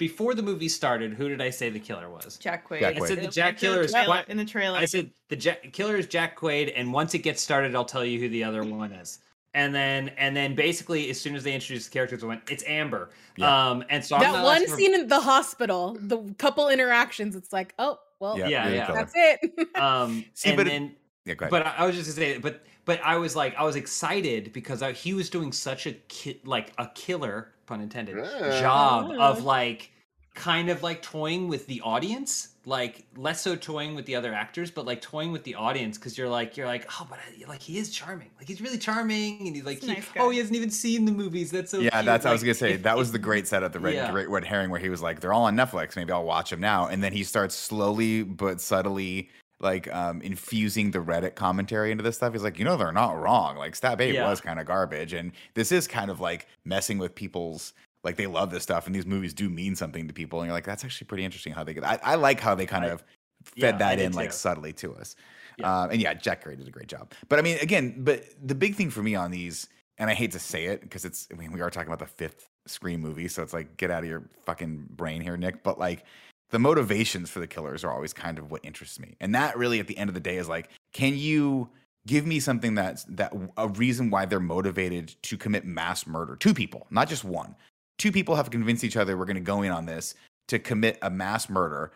before 0.00 0.34
the 0.34 0.42
movie 0.42 0.68
started, 0.68 1.12
who 1.12 1.28
did 1.28 1.42
I 1.42 1.50
say 1.50 1.68
the 1.68 1.78
killer 1.78 2.08
was? 2.08 2.38
Jack 2.38 2.66
Quaid. 2.66 2.80
Jack 2.80 2.96
I 2.96 3.06
said 3.06 3.18
the 3.22 3.28
Jack 3.28 3.54
it's 3.54 3.62
in 3.62 3.68
the 3.68 3.74
Killer 3.74 3.82
is 3.84 3.90
trailer- 3.92 4.06
quite- 4.06 4.28
in 4.30 4.36
the 4.38 4.44
trailer. 4.46 4.78
I 4.78 4.86
said 4.86 5.10
the 5.28 5.36
Jack, 5.36 5.72
killer 5.74 5.96
is 5.96 6.06
Jack 6.06 6.38
Quaid, 6.40 6.72
and 6.74 6.90
once 6.90 7.12
it 7.14 7.18
gets 7.18 7.42
started, 7.42 7.76
I'll 7.76 7.84
tell 7.84 8.04
you 8.04 8.18
who 8.18 8.30
the 8.30 8.42
other 8.42 8.64
one 8.64 8.92
is. 8.92 9.18
And 9.52 9.74
then, 9.74 10.08
and 10.16 10.34
then, 10.34 10.54
basically, 10.54 11.10
as 11.10 11.20
soon 11.20 11.34
as 11.34 11.44
they 11.44 11.52
introduced 11.52 11.90
the 11.90 11.92
characters, 11.92 12.24
I 12.24 12.26
went, 12.28 12.42
"It's 12.50 12.64
Amber." 12.66 13.10
Yeah. 13.36 13.70
Um, 13.70 13.84
and 13.90 14.02
so 14.02 14.16
I'm 14.16 14.22
that 14.22 14.42
one 14.42 14.54
asking 14.62 14.68
for- 14.70 14.76
scene 14.78 14.94
in 14.94 15.06
the 15.08 15.20
hospital, 15.20 15.98
the 16.00 16.18
couple 16.38 16.68
interactions, 16.70 17.36
it's 17.36 17.52
like, 17.52 17.74
oh, 17.78 17.98
well, 18.20 18.38
Yeah, 18.38 18.48
Yeah, 18.48 18.68
yeah. 18.68 18.92
that's 18.92 19.12
it. 19.14 19.76
Um, 19.76 20.24
See, 20.34 20.48
and 20.50 20.56
but 20.56 20.66
it- 20.66 20.70
then, 20.70 20.96
Yeah, 21.26 21.34
go 21.34 21.44
ahead. 21.44 21.50
but 21.50 21.66
I, 21.66 21.74
I 21.78 21.86
was 21.86 21.94
just 21.96 22.16
gonna 22.16 22.26
say, 22.26 22.38
but 22.38 22.64
but 22.90 23.00
I 23.04 23.18
was 23.18 23.36
like, 23.36 23.54
I 23.56 23.62
was 23.62 23.76
excited 23.76 24.52
because 24.52 24.82
I, 24.82 24.90
he 24.90 25.14
was 25.14 25.30
doing 25.30 25.52
such 25.52 25.86
a 25.86 25.92
ki- 26.08 26.40
like 26.44 26.72
a 26.76 26.88
killer, 26.96 27.52
pun 27.66 27.80
intended, 27.80 28.16
Yeah. 28.16 28.60
job 28.60 29.12
of 29.16 29.44
like 29.44 29.92
kind 30.34 30.68
of 30.70 30.82
like 30.82 31.00
toying 31.02 31.46
with 31.46 31.66
the 31.68 31.80
audience, 31.82 32.48
like 32.66 33.04
less 33.16 33.42
so 33.42 33.54
toying 33.54 33.94
with 33.94 34.06
the 34.06 34.16
other 34.16 34.32
actors, 34.34 34.72
but 34.72 34.86
like 34.86 35.00
toying 35.00 35.30
with 35.30 35.44
the 35.44 35.54
audience 35.54 35.98
because 35.98 36.18
you're 36.18 36.28
like 36.28 36.56
you're 36.56 36.66
like, 36.66 36.84
oh, 36.98 37.06
but 37.08 37.20
I, 37.20 37.48
like 37.48 37.60
he 37.62 37.78
is 37.78 37.90
charming, 37.90 38.30
like 38.38 38.48
he's 38.48 38.60
really 38.60 38.78
charming, 38.78 39.46
and 39.46 39.54
he's 39.54 39.64
like, 39.64 39.80
he- 39.82 39.86
nice 39.86 40.06
oh, 40.16 40.30
he 40.30 40.38
hasn't 40.38 40.56
even 40.56 40.70
seen 40.70 41.04
the 41.04 41.12
movies. 41.12 41.52
That's 41.52 41.70
so 41.70 41.78
yeah, 41.78 41.90
cute. 41.90 42.06
that's 42.06 42.26
I 42.26 42.32
was 42.32 42.42
gonna 42.42 42.54
say. 42.54 42.72
if- 42.72 42.82
that 42.82 42.96
was 42.96 43.12
the 43.12 43.18
great 43.28 43.46
setup, 43.46 43.72
the 43.72 43.78
red, 43.78 43.94
Yeah. 43.94 44.10
great 44.10 44.28
red 44.28 44.44
herring, 44.44 44.70
where 44.70 44.80
he 44.80 44.88
was 44.88 45.00
like, 45.00 45.20
"They're 45.20 45.32
all 45.32 45.44
on 45.44 45.54
Netflix. 45.56 45.94
Maybe 45.94 46.10
I'll 46.12 46.24
watch 46.24 46.50
them 46.50 46.60
now." 46.60 46.86
And 46.88 47.04
then 47.04 47.12
he 47.12 47.22
starts 47.22 47.54
slowly 47.54 48.24
but 48.24 48.60
subtly 48.60 49.30
like 49.60 49.92
um, 49.94 50.20
infusing 50.22 50.90
the 50.90 50.98
Reddit 51.00 51.34
commentary 51.34 51.90
into 51.92 52.02
this 52.02 52.16
stuff. 52.16 52.32
He's 52.32 52.42
like, 52.42 52.58
"You 52.58 52.64
know, 52.64 52.76
they're 52.76 52.92
not 52.92 53.20
wrong. 53.20 53.56
Like 53.56 53.76
Stab 53.76 54.00
Eight 54.00 54.14
Yeah. 54.14 54.28
was 54.28 54.40
kind 54.40 54.58
of 54.58 54.66
garbage, 54.66 55.12
and 55.12 55.32
this 55.54 55.70
is 55.72 55.86
kind 55.86 56.10
of 56.10 56.20
like 56.20 56.46
messing 56.64 56.98
with 56.98 57.14
people's." 57.14 57.72
Like 58.02 58.16
they 58.16 58.26
love 58.26 58.50
this 58.50 58.62
stuff, 58.62 58.86
and 58.86 58.94
these 58.94 59.04
movies 59.04 59.34
do 59.34 59.50
mean 59.50 59.76
something 59.76 60.08
to 60.08 60.14
people. 60.14 60.40
And 60.40 60.46
you're 60.46 60.54
like, 60.54 60.64
that's 60.64 60.86
actually 60.86 61.06
pretty 61.06 61.22
interesting 61.22 61.52
how 61.52 61.64
they 61.64 61.74
get. 61.74 61.84
I, 61.84 61.98
I 62.02 62.14
like 62.14 62.40
how 62.40 62.54
they 62.54 62.64
kind 62.64 62.86
I- 62.86 62.88
of 62.88 63.04
fed 63.44 63.54
yeah, 63.56 63.72
that 63.76 63.98
in 63.98 64.12
like 64.12 64.30
too. 64.30 64.36
subtly 64.36 64.72
to 64.74 64.94
us. 64.94 65.16
Yeah. 65.58 65.82
Um, 65.82 65.90
and 65.90 66.00
yeah, 66.00 66.14
Jack 66.14 66.42
Gray 66.44 66.56
did 66.56 66.66
a 66.66 66.70
great 66.70 66.88
job. 66.88 67.12
But 67.28 67.38
I 67.38 67.42
mean, 67.42 67.58
again, 67.60 67.96
but 67.98 68.24
the 68.42 68.54
big 68.54 68.74
thing 68.74 68.88
for 68.88 69.02
me 69.02 69.14
on 69.14 69.30
these, 69.30 69.68
and 69.98 70.08
I 70.08 70.14
hate 70.14 70.32
to 70.32 70.38
say 70.38 70.64
it 70.66 70.80
because 70.80 71.04
it's, 71.04 71.28
I 71.30 71.36
mean, 71.36 71.52
we 71.52 71.60
are 71.60 71.68
talking 71.68 71.88
about 71.88 71.98
the 71.98 72.06
fifth 72.06 72.48
Scream 72.66 73.00
movie, 73.02 73.28
so 73.28 73.42
it's 73.42 73.52
like 73.52 73.76
get 73.76 73.90
out 73.90 74.02
of 74.02 74.08
your 74.08 74.22
fucking 74.46 74.86
brain 74.92 75.20
here, 75.20 75.36
Nick. 75.36 75.62
But 75.62 75.78
like, 75.78 76.04
the 76.50 76.58
motivations 76.58 77.30
for 77.30 77.40
the 77.40 77.46
killers 77.46 77.84
are 77.84 77.92
always 77.92 78.12
kind 78.12 78.38
of 78.38 78.50
what 78.50 78.64
interests 78.64 78.98
me, 78.98 79.16
and 79.20 79.34
that 79.34 79.56
really, 79.56 79.80
at 79.80 79.86
the 79.86 79.96
end 79.98 80.08
of 80.10 80.14
the 80.14 80.20
day, 80.20 80.36
is 80.36 80.48
like, 80.48 80.70
can 80.92 81.16
you 81.16 81.68
give 82.06 82.26
me 82.26 82.40
something 82.40 82.74
that's 82.74 83.04
that 83.04 83.32
a 83.56 83.68
reason 83.68 84.10
why 84.10 84.24
they're 84.24 84.40
motivated 84.40 85.14
to 85.22 85.36
commit 85.36 85.64
mass 85.64 86.06
murder? 86.06 86.36
Two 86.36 86.54
people, 86.54 86.86
not 86.90 87.08
just 87.08 87.24
one. 87.24 87.54
Two 87.98 88.10
people 88.10 88.34
have 88.34 88.50
convinced 88.50 88.82
each 88.84 88.96
other 88.96 89.16
we're 89.16 89.26
going 89.26 89.34
to 89.34 89.40
go 89.42 89.62
in 89.62 89.70
on 89.70 89.84
this 89.84 90.14
to 90.48 90.58
commit 90.58 90.98
a 91.02 91.10
mass 91.10 91.50
murder 91.50 91.92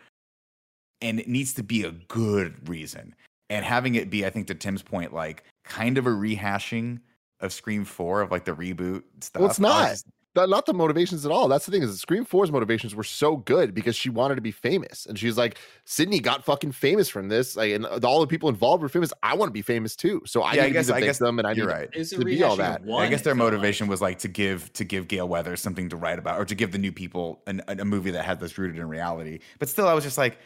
and 1.01 1.19
it 1.19 1.27
needs 1.27 1.53
to 1.53 1.63
be 1.63 1.83
a 1.83 1.91
good 1.91 2.69
reason. 2.69 3.15
And 3.49 3.65
having 3.65 3.95
it 3.95 4.09
be, 4.09 4.25
I 4.25 4.29
think, 4.29 4.47
to 4.47 4.55
Tim's 4.55 4.81
point, 4.81 5.13
like 5.13 5.43
kind 5.63 5.97
of 5.97 6.07
a 6.07 6.11
rehashing 6.11 6.99
of 7.41 7.51
Scream 7.53 7.85
Four 7.85 8.21
of 8.21 8.31
like 8.31 8.45
the 8.45 8.55
reboot 8.55 9.03
stuff. 9.21 9.41
Well, 9.41 9.49
it's 9.49 9.59
not. 9.59 9.89
just- 9.89 10.07
Not, 10.35 10.49
not 10.49 10.65
the 10.65 10.73
motivations 10.73 11.25
at 11.25 11.31
all. 11.31 11.47
That's 11.47 11.65
the 11.65 11.71
thing 11.71 11.81
is 11.83 11.99
Scream 11.99 12.25
4's 12.25 12.51
motivations 12.51 12.93
were 12.93 13.03
so 13.03 13.37
good 13.37 13.73
because 13.73 13.95
she 13.95 14.09
wanted 14.09 14.35
to 14.35 14.41
be 14.41 14.51
famous. 14.51 15.05
And 15.05 15.17
she's 15.17 15.37
like, 15.37 15.57
Sidney 15.85 16.19
got 16.19 16.43
fucking 16.43 16.73
famous 16.73 17.07
from 17.07 17.29
this. 17.29 17.55
Like, 17.55 17.71
and 17.71 17.85
all 17.85 18.19
the 18.19 18.27
people 18.27 18.49
involved 18.49 18.83
were 18.83 18.89
famous. 18.89 19.13
I 19.23 19.33
want 19.35 19.49
to 19.49 19.53
be 19.53 19.61
famous 19.61 19.95
too. 19.95 20.21
So 20.25 20.41
I 20.41 20.53
Yeah, 20.55 20.63
I 20.63 20.65
need 20.67 20.73
guess- 20.73 20.87
to 20.87 20.93
be 20.93 20.97
I 20.97 21.01
guess 21.01 21.19
victim 21.19 21.39
and 21.39 21.47
I 21.47 21.51
need 21.53 21.57
You're 21.59 21.67
to- 21.67 21.73
right. 21.73 21.89
It 21.93 22.03
to 22.05 22.25
be 22.25 22.43
all 22.43 22.55
that. 22.57 22.83
one, 22.83 23.03
I 23.03 23.09
guess 23.09 23.21
their 23.21 23.33
it 23.33 23.37
felt 23.37 23.45
like. 23.47 23.53
motivation 23.53 23.87
was 23.87 24.01
like 24.01 24.19
to 24.19 24.27
give 24.27 24.71
to 24.73 24.83
give 24.83 25.07
Gale 25.07 25.27
Weathers 25.27 25.61
something 25.61 25.87
to 25.89 25.95
write 25.95 26.19
about, 26.19 26.39
or 26.39 26.45
to 26.45 26.55
give 26.55 26.71
the 26.71 26.77
new 26.79 26.91
people 26.91 27.41
an, 27.47 27.61
a 27.67 27.77
a 27.79 27.85
movie 27.85 28.11
that 28.11 28.25
had 28.25 28.39
this 28.39 28.57
rooted 28.57 28.77
in 28.77 28.87
reality. 28.89 29.39
But 29.59 29.69
still, 29.69 29.87
I 29.87 29.93
was 29.93 30.03
just 30.03 30.17
like, 30.17 30.37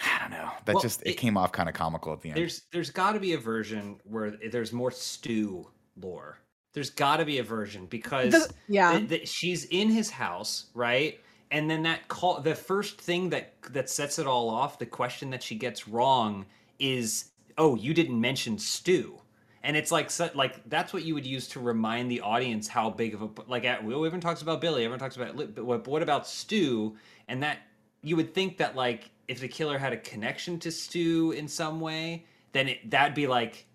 I 0.00 0.18
don't 0.20 0.30
know. 0.30 0.50
That 0.64 0.74
Well, 0.74 0.82
just 0.82 1.02
it, 1.02 1.10
it- 1.10 1.14
came 1.18 1.36
off 1.36 1.52
kind 1.52 1.68
of 1.68 1.74
comical 1.74 2.12
at 2.12 2.20
the 2.20 2.30
end. 2.30 2.36
There's 2.38 2.62
there's 2.72 2.90
got 2.90 3.12
to 3.12 3.20
be 3.20 3.34
a 3.34 3.38
version 3.38 4.00
where 4.04 4.32
there's 4.50 4.72
more 4.72 4.90
Stu 4.90 5.68
lore. 6.00 6.38
There's 6.76 6.90
got 6.90 7.16
to 7.16 7.24
be 7.24 7.38
a 7.38 7.42
version 7.42 7.86
because 7.86 8.32
The- 8.32 8.54
yeah. 8.68 8.98
th- 8.98 9.08
th- 9.08 9.28
she's 9.28 9.64
in 9.64 9.88
his 9.88 10.10
house, 10.10 10.66
right? 10.74 11.18
And 11.50 11.70
then 11.70 11.82
that 11.84 12.06
call, 12.08 12.42
the 12.42 12.54
first 12.54 13.00
thing 13.00 13.30
that 13.30 13.54
that 13.70 13.88
sets 13.88 14.18
it 14.18 14.26
all 14.26 14.50
off, 14.50 14.78
the 14.78 14.84
question 14.84 15.30
that 15.30 15.42
she 15.42 15.54
gets 15.54 15.88
wrong 15.88 16.44
is, 16.78 17.30
"Oh, 17.56 17.76
you 17.76 17.94
didn't 17.94 18.20
mention 18.20 18.58
Stu." 18.58 19.18
And 19.62 19.74
it's 19.74 19.90
like, 19.90 20.10
so- 20.10 20.28
like 20.34 20.68
that's 20.68 20.92
what 20.92 21.02
you 21.04 21.14
would 21.14 21.24
use 21.24 21.48
to 21.48 21.60
remind 21.60 22.10
the 22.10 22.20
audience 22.20 22.68
how 22.68 22.90
big 22.90 23.14
of 23.14 23.22
a 23.22 23.28
like. 23.46 23.64
uh, 23.64 23.78
We 23.82 23.94
everyone 23.94 24.20
talks 24.20 24.42
about 24.42 24.60
Billy, 24.60 24.84
everyone 24.84 24.98
talks 24.98 25.16
about, 25.16 25.34
but 25.54 25.64
what, 25.64 25.88
what 25.88 26.02
about 26.02 26.26
Stu? 26.26 26.94
And 27.28 27.42
that 27.42 27.60
you 28.02 28.16
would 28.16 28.34
think 28.34 28.58
that 28.58 28.76
like 28.76 29.08
if 29.28 29.40
the 29.40 29.48
killer 29.48 29.78
had 29.78 29.94
a 29.94 29.96
connection 29.96 30.58
to 30.60 30.70
Stu 30.70 31.32
in 31.32 31.48
some 31.48 31.80
way, 31.80 32.26
then 32.52 32.68
it, 32.68 32.90
that'd 32.90 33.14
be 33.14 33.26
like 33.26 33.65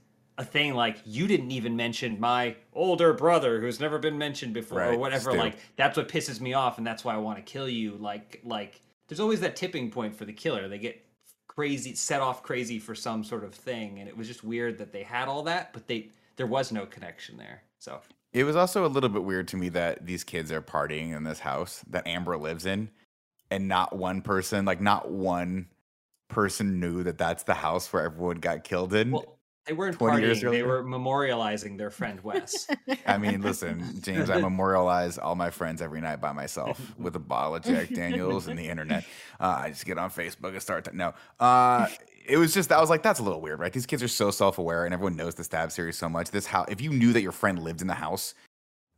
a 0.41 0.45
thing 0.45 0.73
like 0.73 0.97
you 1.05 1.27
didn't 1.27 1.51
even 1.51 1.75
mention 1.75 2.19
my 2.19 2.55
older 2.73 3.13
brother 3.13 3.61
who's 3.61 3.79
never 3.79 3.99
been 3.99 4.17
mentioned 4.17 4.53
before 4.53 4.83
or 4.83 4.97
whatever 4.97 5.31
Stu. 5.31 5.37
like 5.39 5.55
that's 5.75 5.95
what 5.95 6.07
pisses 6.09 6.41
me 6.41 6.53
off 6.53 6.77
and 6.77 6.87
that's 6.87 7.05
why 7.05 7.13
I 7.13 7.17
want 7.17 7.37
to 7.37 7.43
kill 7.43 7.69
you 7.69 7.95
like 7.97 8.41
like 8.43 8.81
there's 9.07 9.19
always 9.19 9.39
that 9.41 9.55
tipping 9.55 9.91
point 9.91 10.15
for 10.15 10.25
the 10.25 10.33
killer 10.33 10.67
they 10.67 10.79
get 10.79 11.05
crazy 11.47 11.93
set 11.93 12.21
off 12.21 12.41
crazy 12.43 12.79
for 12.79 12.95
some 12.95 13.23
sort 13.23 13.43
of 13.43 13.53
thing 13.53 13.99
and 13.99 14.09
it 14.09 14.17
was 14.17 14.27
just 14.27 14.43
weird 14.43 14.77
that 14.79 14.91
they 14.91 15.03
had 15.03 15.27
all 15.27 15.43
that 15.43 15.71
but 15.73 15.85
they 15.87 16.09
there 16.37 16.47
was 16.47 16.71
no 16.71 16.85
connection 16.85 17.37
there 17.37 17.61
so 17.77 17.99
It 18.33 18.43
was 18.45 18.55
also 18.55 18.85
a 18.85 18.87
little 18.87 19.09
bit 19.09 19.23
weird 19.23 19.47
to 19.49 19.57
me 19.57 19.69
that 19.69 20.05
these 20.05 20.23
kids 20.23 20.51
are 20.51 20.61
partying 20.61 21.15
in 21.15 21.23
this 21.23 21.39
house 21.39 21.83
that 21.89 22.07
Amber 22.07 22.37
lives 22.37 22.65
in, 22.65 22.89
and 23.49 23.67
not 23.67 23.93
one 23.95 24.21
person, 24.21 24.63
like 24.63 24.79
not 24.79 25.11
one 25.11 25.67
person, 26.29 26.79
knew 26.79 27.03
that 27.03 27.17
that's 27.17 27.43
the 27.43 27.55
house 27.55 27.91
where 27.91 28.03
everyone 28.03 28.37
got 28.37 28.63
killed 28.63 28.93
in. 28.93 29.11
well 29.11 29.37
They 29.67 29.73
weren't 29.73 29.97
20 29.97 30.21
years 30.21 30.41
partying. 30.41 30.51
They 30.51 30.63
were 30.63 30.83
memorializing 30.83 31.77
their 31.77 31.91
friend 31.91 32.19
Wes. 32.23 32.67
I 33.05 33.17
mean, 33.17 33.41
listen, 33.41 34.01
James, 34.01 34.29
I 34.29 34.37
memorialize 34.41 35.17
all 35.17 35.35
my 35.35 35.51
friends 35.51 35.81
every 35.81 36.01
night 36.01 36.19
by 36.19 36.31
myself 36.31 36.79
with 36.97 37.15
a 37.15 37.19
bottle 37.19 37.55
of 37.55 37.63
Jack 37.63 37.89
Daniels 37.89 38.47
and 38.47 38.57
the 38.57 38.67
internet. 38.67 39.05
Uh, 39.39 39.59
I 39.63 39.69
just 39.69 39.85
get 39.85 39.97
on 39.97 40.09
Facebook 40.09 40.49
and 40.49 40.61
start 40.61 40.85
to 40.85 40.95
no. 40.95 41.13
Uh, 41.39 41.87
it 42.25 42.37
was 42.37 42.53
just 42.53 42.71
I 42.71 42.81
was 42.81 42.89
like, 42.89 43.03
that's 43.03 43.19
a 43.19 43.23
little 43.23 43.41
weird, 43.41 43.59
right? 43.59 43.71
These 43.71 43.85
kids 43.85 44.01
are 44.01 44.07
so 44.07 44.31
self-aware, 44.31 44.85
and 44.85 44.93
everyone 44.93 45.15
knows 45.15 45.35
the 45.35 45.43
stab 45.43 45.71
series 45.71 45.97
so 45.97 46.09
much. 46.09 46.31
This 46.31 46.47
how 46.47 46.63
if 46.63 46.81
you 46.81 46.89
knew 46.89 47.13
that 47.13 47.21
your 47.21 47.31
friend 47.31 47.59
lived 47.59 47.81
in 47.81 47.87
the 47.87 47.93
house, 47.93 48.33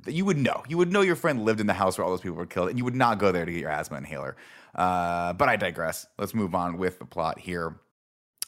that 0.06 0.14
you 0.14 0.24
would 0.24 0.38
know. 0.38 0.64
You 0.70 0.78
would 0.78 0.92
know 0.92 1.02
your 1.02 1.16
friend 1.18 1.44
lived 1.44 1.60
in 1.60 1.68
the 1.68 1.74
house 1.74 1.98
where 1.98 2.06
all 2.06 2.12
those 2.12 2.22
people 2.22 2.38
were 2.38 2.46
killed, 2.46 2.70
and 2.70 2.78
you 2.78 2.86
would 2.86 2.96
not 2.96 3.20
go 3.20 3.34
there 3.34 3.46
to 3.46 3.52
get 3.52 3.60
your 3.60 3.70
asthma 3.70 3.98
inhaler. 3.98 4.38
Uh, 4.76 5.34
but 5.34 5.50
I 5.50 5.56
digress. 5.56 6.06
Let's 6.18 6.34
move 6.34 6.56
on 6.56 6.78
with 6.78 7.00
the 7.00 7.06
plot 7.06 7.40
here. 7.40 7.76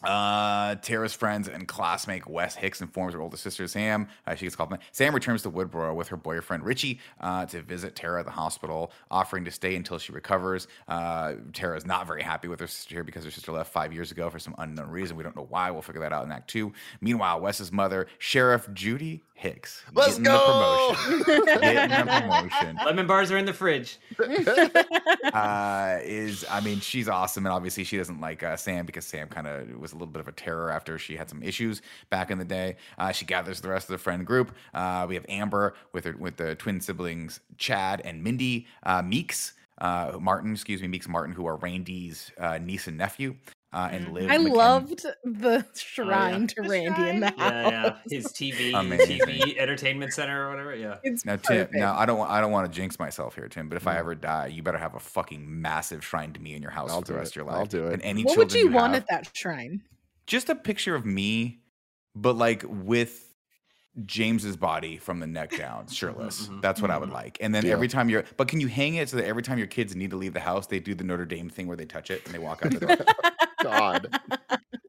Uh, 0.03 0.75
Tara's 0.75 1.13
friends 1.13 1.47
and 1.47 1.67
classmate 1.67 2.27
Wes 2.27 2.55
Hicks 2.55 2.81
informs 2.81 3.13
her 3.13 3.21
older 3.21 3.37
sister 3.37 3.67
Sam. 3.67 4.07
Uh, 4.27 4.35
she 4.35 4.45
gets 4.45 4.55
called. 4.55 4.77
Sam 4.91 5.15
returns 5.15 5.41
to 5.43 5.51
Woodsboro 5.51 5.95
with 5.95 6.09
her 6.09 6.17
boyfriend 6.17 6.63
Richie 6.63 6.99
uh, 7.21 7.45
to 7.47 7.61
visit 7.61 7.95
Tara 7.95 8.19
at 8.19 8.25
the 8.25 8.31
hospital, 8.31 8.91
offering 9.09 9.45
to 9.45 9.51
stay 9.51 9.75
until 9.75 9.97
she 9.97 10.11
recovers. 10.11 10.67
Uh, 10.87 11.35
Tara 11.53 11.77
is 11.77 11.85
not 11.85 12.07
very 12.07 12.21
happy 12.21 12.47
with 12.47 12.59
her 12.59 12.67
sister 12.67 12.95
here 12.95 13.03
because 13.03 13.23
her 13.23 13.31
sister 13.31 13.51
left 13.51 13.71
five 13.71 13.93
years 13.93 14.11
ago 14.11 14.29
for 14.29 14.37
some 14.37 14.53
unknown 14.57 14.89
reason. 14.89 15.15
We 15.15 15.23
don't 15.23 15.35
know 15.35 15.47
why. 15.49 15.71
We'll 15.71 15.81
figure 15.81 16.01
that 16.01 16.11
out 16.11 16.25
in 16.25 16.31
Act 16.31 16.49
Two. 16.49 16.73
Meanwhile, 16.99 17.39
Wes's 17.39 17.71
mother, 17.71 18.07
Sheriff 18.19 18.67
Judy 18.73 19.23
Hicks, 19.38 19.83
Let's 19.93 20.17
getting 20.17 20.23
go! 20.23 20.95
the 20.95 21.23
promotion. 21.25 21.45
getting 21.61 21.89
the 21.89 22.21
promotion. 22.21 22.79
Lemon 22.86 23.05
bars 23.05 23.31
are 23.31 23.38
in 23.38 23.43
the 23.43 23.51
fridge. 23.53 23.97
uh, 25.33 25.97
is 26.01 26.45
I 26.49 26.61
mean 26.61 26.79
she's 26.79 27.09
awesome, 27.09 27.45
and 27.45 27.51
obviously 27.51 27.83
she 27.83 27.97
doesn't 27.97 28.21
like 28.21 28.43
uh, 28.43 28.55
Sam 28.55 28.86
because 28.86 29.05
Sam 29.05 29.27
kind 29.27 29.45
of 29.45 29.77
was 29.77 29.91
a 29.91 29.95
little 29.95 30.07
bit 30.07 30.21
of 30.21 30.29
a 30.29 30.31
terror 30.31 30.71
after 30.71 30.97
she 30.97 31.17
had 31.17 31.29
some 31.29 31.43
issues 31.43 31.81
back 32.09 32.31
in 32.31 32.38
the 32.38 32.45
day. 32.45 32.77
Uh, 32.97 33.11
she 33.11 33.25
gathers 33.25 33.59
the 33.59 33.67
rest 33.67 33.89
of 33.89 33.91
the 33.91 33.97
friend 33.97 34.25
group. 34.25 34.55
Uh, 34.73 35.05
we 35.07 35.15
have 35.15 35.25
Amber 35.27 35.75
with 35.91 36.05
her 36.05 36.15
with 36.17 36.38
the 36.38 36.55
twin 36.55 36.79
siblings 36.79 37.41
Chad 37.57 38.01
and 38.05 38.23
Mindy, 38.23 38.67
uh, 38.83 39.01
Meeks. 39.01 39.53
Uh, 39.79 40.17
Martin, 40.21 40.53
excuse 40.53 40.81
me, 40.81 40.88
Meeks 40.88 41.09
Martin, 41.09 41.36
who 41.36 41.45
are 41.45 41.57
Randy's 41.57 42.31
uh, 42.39 42.57
niece 42.57 42.88
and 42.88 42.97
nephew, 42.97 43.36
uh, 43.76 43.89
and 43.91 44.13
Liv. 44.13 44.30
I 44.32 44.38
McKin- 44.38 44.55
loved 44.55 45.05
the 45.23 45.65
shrine 45.76 46.47
to 46.47 46.61
The 46.61 46.69
Randy 46.69 47.09
in 47.09 47.19
the 47.19 47.28
house. 47.28 47.36
Yeah, 47.38 47.69
yeah. 47.69 47.95
His 48.09 48.28
TV, 48.28 48.73
Amazing. 48.80 49.19
TV 49.19 49.57
entertainment 49.57 50.13
center 50.13 50.47
or 50.47 50.49
whatever. 50.51 50.76
Yeah. 50.76 50.95
It's 51.03 51.26
Now, 51.26 51.34
Tim. 51.36 51.41
perfect. 51.43 51.73
Now, 51.76 51.95
I 51.97 52.05
don't. 52.05 52.19
I 52.30 52.41
don't 52.41 52.51
want 52.51 52.71
to 52.71 52.76
jinx 52.76 52.97
myself 52.97 53.36
here, 53.36 53.47
Tim. 53.49 53.69
But 53.69 53.76
if 53.78 53.84
Mm. 53.84 53.91
I 53.91 53.97
ever 53.99 54.15
die, 54.15 54.47
you 54.47 54.63
better 54.63 54.78
have 54.78 54.95
a 54.95 54.99
fucking 54.99 55.61
massive 55.61 56.03
shrine 56.03 56.34
to 56.34 56.39
me 56.41 56.55
in 56.55 56.61
your 56.61 56.71
house 56.71 56.89
I'll 56.91 57.01
for 57.01 57.07
the 57.07 57.13
rest 57.19 57.32
it. 57.36 57.39
of 57.41 57.45
your 57.45 57.45
life. 57.45 57.55
I'll 57.57 57.65
do 57.65 57.86
it. 57.88 57.93
And 57.93 58.01
any 58.01 58.23
what 58.23 58.38
would 58.38 58.49
children 58.49 58.71
you 58.73 58.76
want 58.80 58.93
have- 58.93 59.03
at 59.03 59.07
that 59.26 59.32
shrine? 59.38 59.82
just 60.28 60.49
a 60.49 60.55
picture 60.55 60.95
of 60.95 61.05
me, 61.05 61.59
but 62.15 62.36
like 62.36 62.63
with 62.67 63.21
James's 64.05 64.57
body 64.57 64.97
from 64.97 65.19
the 65.19 65.28
neck 65.28 65.55
down, 65.55 65.88
shirtless. 65.91 66.47
mhm. 66.47 66.61
That's 66.61 66.82
what 66.82 66.91
I 66.91 66.97
would 66.97 67.11
like. 67.11 67.38
And 67.41 67.53
then 67.55 67.63
Deal. 67.63 67.73
every 67.73 67.88
time 67.88 68.09
you're, 68.09 68.23
but 68.36 68.47
can 68.47 68.59
you 68.59 68.67
hang 68.67 68.95
it 68.95 69.07
so 69.09 69.17
that 69.17 69.26
every 69.26 69.43
time 69.43 69.57
your 69.57 69.67
kids 69.67 69.95
need 69.95 70.09
to 70.09 70.17
leave 70.17 70.34
the 70.34 70.39
house, 70.39 70.67
they 70.67 70.80
do 70.80 70.93
the 70.95 71.03
Notre 71.03 71.26
Dame 71.26 71.49
thing 71.49 71.67
where 71.67 71.78
they 71.78 71.86
touch 71.86 72.09
it 72.11 72.26
and 72.26 72.34
they 72.34 72.39
walk 72.39 72.65
out 72.65 72.71
the 72.73 72.80
door. 72.80 72.97
God. 73.62 74.20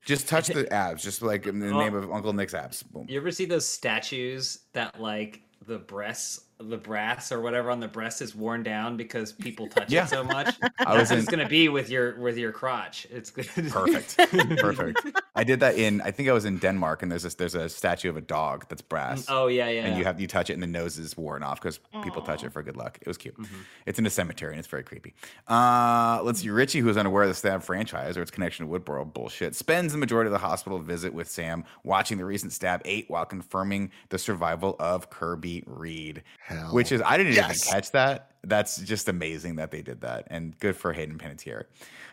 just 0.05 0.29
touch 0.29 0.49
the 0.49 0.71
abs, 0.73 1.03
just 1.03 1.23
like 1.23 1.47
in 1.47 1.59
the 1.61 1.67
Well- 1.69 1.79
name 1.79 1.95
of 1.95 2.11
Uncle 2.13 2.33
Nick's 2.33 2.55
abs. 2.55 2.83
Boom. 2.83 3.07
You 3.09 3.19
ever 3.19 3.31
see 3.31 3.45
those 3.45 3.67
statues 3.67 4.61
that 4.73 5.01
like 5.01 5.43
the 5.67 5.79
breasts, 5.79 6.46
the 6.59 6.77
brass 6.79 7.31
or 7.33 7.41
whatever 7.41 7.71
on 7.71 7.81
the 7.81 7.89
breast 7.89 8.23
is 8.23 8.35
worn 8.35 8.63
down 8.63 8.97
because 8.97 9.31
people 9.33 9.67
touch 9.69 9.91
Yeah. 9.91 10.05
it 10.05 10.09
so 10.09 10.25
much? 10.25 10.55
I 10.63 10.71
That's 10.97 10.99
was 10.99 11.11
in 11.11 11.19
it's 11.19 11.29
gonna 11.29 11.49
be 11.49 11.69
with 11.69 11.91
your 11.91 12.19
with 12.19 12.39
your 12.39 12.51
crotch. 12.53 13.07
It's 13.11 13.31
perfect, 13.31 14.17
perfect. 14.59 15.21
I 15.35 15.45
did 15.45 15.61
that 15.61 15.77
in. 15.77 16.01
I 16.01 16.11
think 16.11 16.29
I 16.29 16.33
was 16.33 16.45
in 16.47 16.59
Denmark, 16.59 17.03
and 17.03 17.13
there's 17.13 17.25
this, 17.25 17.35
there's 17.35 17.55
a 17.55 17.69
statue 17.69 18.09
of 18.09 18.17
a 18.17 18.21
dog 18.23 18.67
that's 18.69 18.81
brass. 18.83 19.27
oh 19.29 19.49
yeah, 19.49 19.69
yeah. 19.69 19.85
and 19.85 19.99
you 19.99 20.05
have 20.05 20.19
you 20.21 20.27
touch 20.27 20.49
it 20.51 20.55
and 20.55 20.63
the 20.63 20.67
nose 20.67 20.99
is 20.99 21.17
worn 21.17 21.43
off 21.43 21.61
because 21.61 21.79
people 22.03 22.23
touch 22.23 22.43
it 22.43 22.53
for 22.53 22.63
good 22.63 22.77
luck. 22.77 22.99
It 23.01 23.07
was 23.07 23.19
cute. 23.19 23.37
Mhm. 23.37 23.49
It's 23.85 23.99
in 23.99 24.07
a 24.07 24.11
cemetery 24.11 24.53
and 24.53 24.59
it's 24.59 24.69
very 24.69 24.83
creepy. 24.83 25.15
Uh, 25.49 26.21
let's 26.23 26.41
see. 26.41 26.49
Richie, 26.51 26.81
who 26.81 26.89
is 26.89 26.97
unaware 26.97 27.25
of 27.25 27.29
the 27.29 27.35
Stab 27.35 27.63
franchise 27.63 28.17
or 28.17 28.23
its 28.23 28.31
connection 28.31 28.67
to 28.67 28.73
Woodsboro 28.73 29.13
bullshit, 29.13 29.55
spends 29.55 29.93
the 29.93 29.99
majority 29.99 30.29
of 30.29 30.33
the 30.33 30.39
hospital 30.39 30.79
visit 30.79 31.13
with 31.13 31.29
Sam, 31.29 31.65
watching 31.85 32.19
the 32.19 32.25
recent 32.25 32.53
Stab 32.53 32.81
8 32.85 33.07
while 33.09 33.25
confirming 33.27 33.91
the 34.09 34.19
survival 34.19 34.77
of 34.79 35.11
Kirby 35.11 35.63
Reed. 35.67 36.23
Hell. 36.47 36.73
Which 36.73 36.93
is, 36.93 37.03
I 37.05 37.17
didn't 37.17 37.33
Yes. 37.35 37.67
even 37.67 37.73
catch 37.75 37.91
that. 37.93 38.31
That's 38.45 38.77
just 38.79 39.09
amazing 39.09 39.57
that 39.57 39.73
they 39.73 39.83
did 39.83 40.03
that. 40.03 40.29
And 40.31 40.57
good 40.61 40.77
for 40.77 40.93
Hayden 40.93 41.19
Panettiere. 41.19 41.65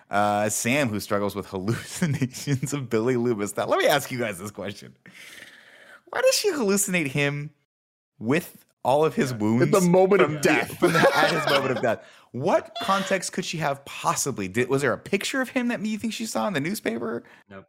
Uh, 0.10 0.50
Sam, 0.50 0.90
who 0.90 1.00
struggles 1.00 1.36
with 1.36 1.46
hallucinations 1.52 2.74
of 2.74 2.90
Billy 2.90 3.16
Loomis. 3.16 3.56
Now, 3.56 3.66
let 3.68 3.78
me 3.80 3.88
ask 3.88 4.12
you 4.12 4.18
guys 4.18 4.40
this 4.40 4.50
question. 4.52 4.96
Why 6.10 6.22
does 6.22 6.36
she 6.36 6.52
hallucinate 6.52 7.08
him 7.08 7.52
with 8.20 8.66
all 8.84 9.06
of 9.06 9.14
his 9.16 9.34
wounds? 9.34 9.64
At 9.64 9.72
the 9.72 9.82
moment 9.88 10.22
from 10.24 10.36
of 10.38 10.42
the- 10.44 10.50
death. 10.50 10.78
from 10.80 10.94
the- 10.94 11.12
at 11.16 11.32
his 11.32 11.46
moment 11.46 11.78
of 11.78 11.82
death. 11.84 12.04
What 12.32 12.76
context 12.82 13.34
could 13.34 13.46
she 13.46 13.58
have 13.60 13.86
possibly? 13.86 14.48
Did, 14.48 14.68
was 14.68 14.82
there 14.82 14.94
a 14.94 14.98
picture 14.98 15.42
of 15.42 15.50
him 15.50 15.68
that 15.68 15.86
you 15.86 16.00
think 16.00 16.14
she 16.14 16.26
saw 16.26 16.48
in 16.48 16.54
the 16.54 16.60
newspaper? 16.60 17.24
Nope. 17.50 17.68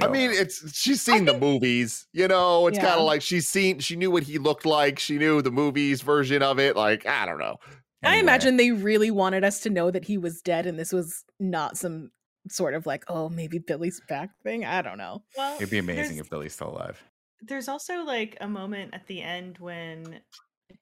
I 0.00 0.08
mean, 0.08 0.30
it's 0.30 0.76
she's 0.76 1.00
seen 1.02 1.24
the 1.24 1.38
movies, 1.38 2.06
you 2.12 2.28
know. 2.28 2.66
It's 2.66 2.78
kind 2.78 2.98
of 2.98 3.04
like 3.04 3.22
she's 3.22 3.48
seen, 3.48 3.78
she 3.78 3.96
knew 3.96 4.10
what 4.10 4.24
he 4.24 4.38
looked 4.38 4.66
like. 4.66 4.98
She 4.98 5.18
knew 5.18 5.40
the 5.42 5.50
movies 5.50 6.02
version 6.02 6.42
of 6.42 6.58
it. 6.58 6.76
Like, 6.76 7.06
I 7.06 7.24
don't 7.26 7.38
know. 7.38 7.56
I 8.04 8.16
imagine 8.16 8.56
they 8.56 8.70
really 8.72 9.10
wanted 9.10 9.42
us 9.42 9.60
to 9.60 9.70
know 9.70 9.90
that 9.90 10.04
he 10.04 10.18
was 10.18 10.42
dead, 10.42 10.66
and 10.66 10.78
this 10.78 10.92
was 10.92 11.24
not 11.40 11.76
some 11.76 12.10
sort 12.48 12.74
of 12.74 12.86
like, 12.86 13.04
oh, 13.08 13.28
maybe 13.28 13.58
Billy's 13.58 14.00
back 14.08 14.30
thing. 14.44 14.64
I 14.64 14.82
don't 14.82 14.98
know. 14.98 15.22
Well, 15.36 15.56
it'd 15.56 15.70
be 15.70 15.78
amazing 15.78 16.18
if 16.18 16.30
Billy's 16.30 16.52
still 16.52 16.68
alive. 16.68 17.02
there's 17.42 17.68
also 17.68 18.04
like 18.04 18.36
a 18.40 18.48
moment 18.48 18.94
at 18.94 19.06
the 19.06 19.22
end 19.22 19.58
when 19.58 20.20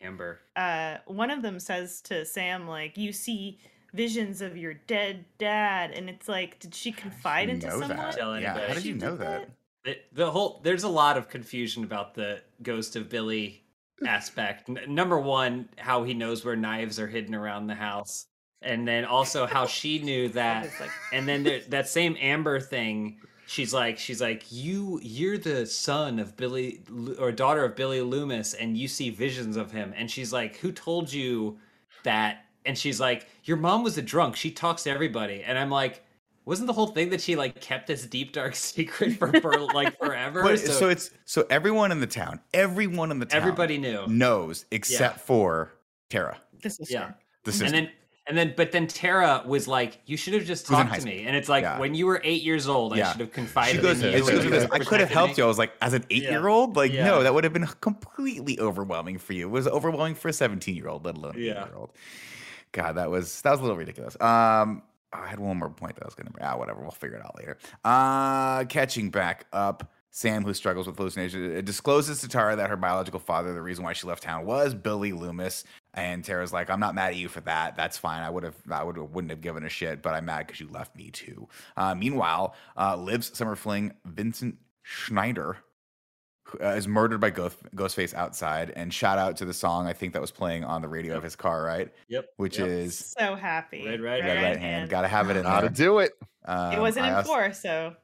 Amber. 0.01 0.41
uh 0.57 0.97
one 1.07 1.31
of 1.31 1.41
them 1.43 1.59
says 1.61 2.01
to 2.03 2.25
Sam 2.25 2.67
like 2.69 2.97
you 2.99 3.12
see 3.12 3.59
visions 3.95 4.40
of 4.42 4.57
your 4.57 4.74
dead 4.74 5.24
dad 5.38 5.92
and 5.92 6.11
it's 6.11 6.28
like 6.28 6.59
did 6.59 6.74
she 6.74 6.92
confide 6.92 7.49
You 7.49 7.55
into 7.55 7.68
know 7.68 7.80
someone? 7.80 7.97
that. 7.97 8.16
Tell 8.16 8.38
Yeah, 8.40 8.51
anybody. 8.51 8.66
how 8.68 8.74
did 8.74 8.82
She 8.82 8.88
you 8.90 8.95
did 8.95 9.03
know 9.03 9.16
that? 9.16 9.51
The, 9.84 9.99
the 10.12 10.30
whole 10.30 10.61
there's 10.64 10.82
a 10.84 10.88
lot 10.88 11.16
of 11.16 11.28
confusion 11.28 11.84
about 11.84 12.14
the 12.14 12.42
ghost 12.62 12.97
of 12.97 13.09
Billy 13.09 13.62
aspect. 14.07 14.68
N- 14.68 14.78
number 14.95 15.18
one, 15.18 15.68
how 15.76 16.03
he 16.05 16.14
knows 16.14 16.45
where 16.45 16.57
knives 16.57 16.99
are 16.99 17.07
hidden 17.07 17.34
around 17.34 17.66
the 17.68 17.74
house, 17.74 18.26
and 18.62 18.86
then 18.88 19.05
also 19.05 19.47
how 19.47 19.66
she 19.78 19.99
knew 20.01 20.28
that. 20.30 20.68
And 21.12 21.28
then 21.28 21.42
there, 21.42 21.61
that 21.68 21.86
same 21.88 22.16
Amber 22.18 22.61
thing, 22.61 23.20
she's 23.47 23.72
like, 23.74 23.99
she's 23.99 24.20
like, 24.22 24.45
you, 24.51 25.01
you're 25.03 25.38
the 25.38 25.66
son 25.66 26.18
of 26.18 26.36
Billy 26.36 26.80
or 27.18 27.30
daughter 27.30 27.64
of 27.64 27.76
Billy 27.76 28.01
Loomis, 28.01 28.55
and 28.55 28.76
you 28.76 28.88
see 28.88 29.11
visions 29.11 29.57
of 29.57 29.70
him. 29.70 29.92
And 29.97 30.11
she's 30.11 30.32
like, 30.32 30.57
who 30.57 30.72
told 30.72 31.12
you 31.12 31.59
that? 32.05 32.43
And 32.65 32.77
she's 32.77 32.99
like, 33.01 33.27
your 33.45 33.57
mom 33.57 33.83
was 33.83 33.99
a 33.99 34.03
drunk. 34.03 34.37
She 34.37 34.51
talks 34.51 34.85
to 34.85 34.91
everybody. 34.91 35.43
And 35.43 35.59
I'm 35.59 35.71
like. 35.71 36.03
Wasn't 36.47 36.67
the 36.67 36.75
whole 36.75 36.89
thing 36.89 37.09
that 37.09 37.23
she 37.23 37.37
like 37.37 37.59
kept 37.62 37.87
this 37.87 38.05
deep 38.05 38.35
dark 38.35 38.55
secret 38.71 39.15
for, 39.15 39.33
for 39.41 39.59
like 39.73 39.99
forever? 40.05 40.43
But, 40.43 40.59
so, 40.59 40.91
it's 40.91 41.09
so 41.25 41.47
everyone 41.49 41.91
in 41.91 42.01
the 42.01 42.07
town, 42.07 42.39
everyone 42.53 43.11
in 43.11 43.19
the 43.19 43.25
town, 43.25 43.41
everybody 43.41 43.79
knew. 43.79 44.07
knows 44.09 44.67
except 44.71 45.21
for 45.21 45.73
Tara, 46.11 46.37
This 46.62 46.79
is 46.81 46.91
Yeah. 46.91 47.12
the 47.45 47.51
sister. 47.53 47.65
And 47.65 47.75
then 47.75 47.91
and 48.27 48.37
then 48.37 48.53
but 48.59 48.73
then 48.73 48.87
Tara 48.87 49.43
was 49.47 49.67
like, 49.67 50.01
You 50.05 50.19
should 50.19 50.35
have 50.35 50.45
just 50.45 50.67
talked 50.67 50.93
to 50.93 51.01
school. 51.01 51.15
me. 51.15 51.25
And 51.25 51.35
it's 51.35 51.49
like 51.49 51.62
Yeah. 51.62 51.79
when 51.79 51.95
you 51.95 52.05
were 52.05 52.21
eight 52.25 52.43
years 52.43 52.69
old, 52.69 52.95
Yeah. 52.95 53.09
I 53.09 53.12
should 53.12 53.21
have 53.23 53.33
confided 53.33 53.81
goes, 53.81 54.03
in 54.03 54.12
you. 54.12 54.19
goes 54.19 54.29
and 54.29 54.37
with 54.37 54.45
you 54.45 54.51
this, 54.51 54.69
I 54.71 54.81
could 54.81 55.01
have 55.01 55.09
helped 55.11 55.39
you. 55.39 55.45
I 55.45 55.47
was 55.47 55.57
like, 55.57 55.73
as 55.81 55.95
an 55.95 56.05
eight 56.11 56.25
year 56.25 56.47
old, 56.49 56.77
like, 56.77 56.93
Yeah. 56.93 57.07
no, 57.07 57.23
that 57.23 57.33
would 57.33 57.45
have 57.45 57.55
been 57.55 57.67
completely 57.81 58.61
overwhelming 58.61 59.17
for 59.17 59.33
you. 59.33 59.47
It 59.47 59.51
was 59.51 59.67
overwhelming 59.67 60.15
for 60.15 60.29
a 60.29 60.33
17 60.35 60.77
year 60.77 60.89
old, 60.89 61.07
let 61.07 61.17
alone 61.17 61.37
an 61.37 61.41
eight 61.41 61.47
Yeah. 61.47 61.65
year 61.65 61.75
old. 61.75 61.93
God, 62.75 62.97
that 62.97 63.11
was 63.11 63.41
that 63.43 63.53
was 63.53 63.61
a 63.61 63.62
little 63.62 63.79
ridiculous. 63.79 64.20
Um, 64.20 64.83
I 65.12 65.29
had 65.29 65.39
one 65.39 65.57
more 65.59 65.70
point 65.70 65.95
that 65.95 66.03
I 66.03 66.07
was 66.07 66.14
gonna 66.14 66.31
bring. 66.31 66.45
ah, 66.45 66.59
whatever, 66.59 66.83
we'll 66.83 66.91
figure 66.91 67.16
it 67.16 67.25
out 67.25 67.39
later. 67.39 67.57
Uh 67.85 68.64
catching 68.64 69.11
back 69.11 69.47
up. 69.53 69.91
Sam, 70.11 70.45
who 70.45 70.55
struggles 70.55 70.87
with 70.87 70.97
hallucinations, 70.97 71.59
uh, 71.59 71.61
discloses 71.61 72.20
to 72.20 72.29
Tara 72.29 72.55
that 72.55 72.70
her 72.70 72.77
biological 72.77 73.18
father, 73.18 73.53
the 73.53 73.61
reason 73.61 73.83
why 73.83 73.95
she 73.95 74.07
left 74.07 74.22
town, 74.22 74.47
was 74.47 74.72
Billy 74.72 75.12
Loomis. 75.12 75.64
And 75.93 76.25
Tara's 76.25 76.53
like, 76.53 76.70
"I'm 76.70 76.79
not 76.79 76.95
mad 76.95 77.09
at 77.09 77.16
you 77.16 77.29
for 77.29 77.41
that. 77.41 77.75
That's 77.75 77.99
fine. 77.99 78.22
I 78.22 78.31
would 78.31 78.45
have, 78.45 78.55
I 78.70 78.85
would 78.85 78.97
wouldn't 78.97 79.31
have 79.33 79.41
given 79.41 79.64
a 79.64 79.68
shit, 79.68 80.03
but 80.03 80.14
I'm 80.14 80.25
mad 80.27 80.47
because 80.47 80.61
you 80.61 80.68
left 80.68 80.95
me 80.95 81.11
too." 81.11 81.49
Uh, 81.77 81.97
meanwhile, 81.97 82.55
uh, 82.77 82.95
Liv's 82.97 83.37
summer 83.37 83.57
fling 83.57 83.93
Vincent 84.05 84.59
Schneider 84.83 85.59
uh, 86.63 86.69
is 86.69 86.89
murdered 86.89 87.21
by 87.21 87.31
Ghost, 87.31 87.59
Ghostface 87.75 88.15
outside. 88.15 88.73
And 88.77 88.93
shout 88.93 89.19
out 89.19 89.37
to 89.39 89.45
the 89.45 89.55
song 89.55 89.87
I 89.87 89.93
think 89.93 90.13
that 90.13 90.21
was 90.21 90.31
playing 90.31 90.65
on 90.65 90.83
the 90.83 90.89
radio 90.89 91.17
of 91.17 91.23
his 91.23 91.37
car, 91.37 91.63
right? 91.63 91.93
Yep. 92.09 92.27
Which 92.37 92.59
yep. 92.59 92.69
is 92.69 93.15
so 93.19 93.35
happy. 93.35 93.87
Red 93.87 94.01
right 94.01 94.23
Red 94.23 94.43
Right 94.43 94.59
Hand. 94.59 94.91
Gotta 94.91 95.09
have 95.09 95.31
it 95.31 95.37
in 95.37 95.45
How 95.45 95.61
to 95.61 95.69
do 95.69 95.99
it. 95.99 96.13
Um, 96.45 96.73
It 96.73 96.81
wasn't 96.81 97.07
in 97.07 97.25
four, 97.25 97.53
so 97.53 97.95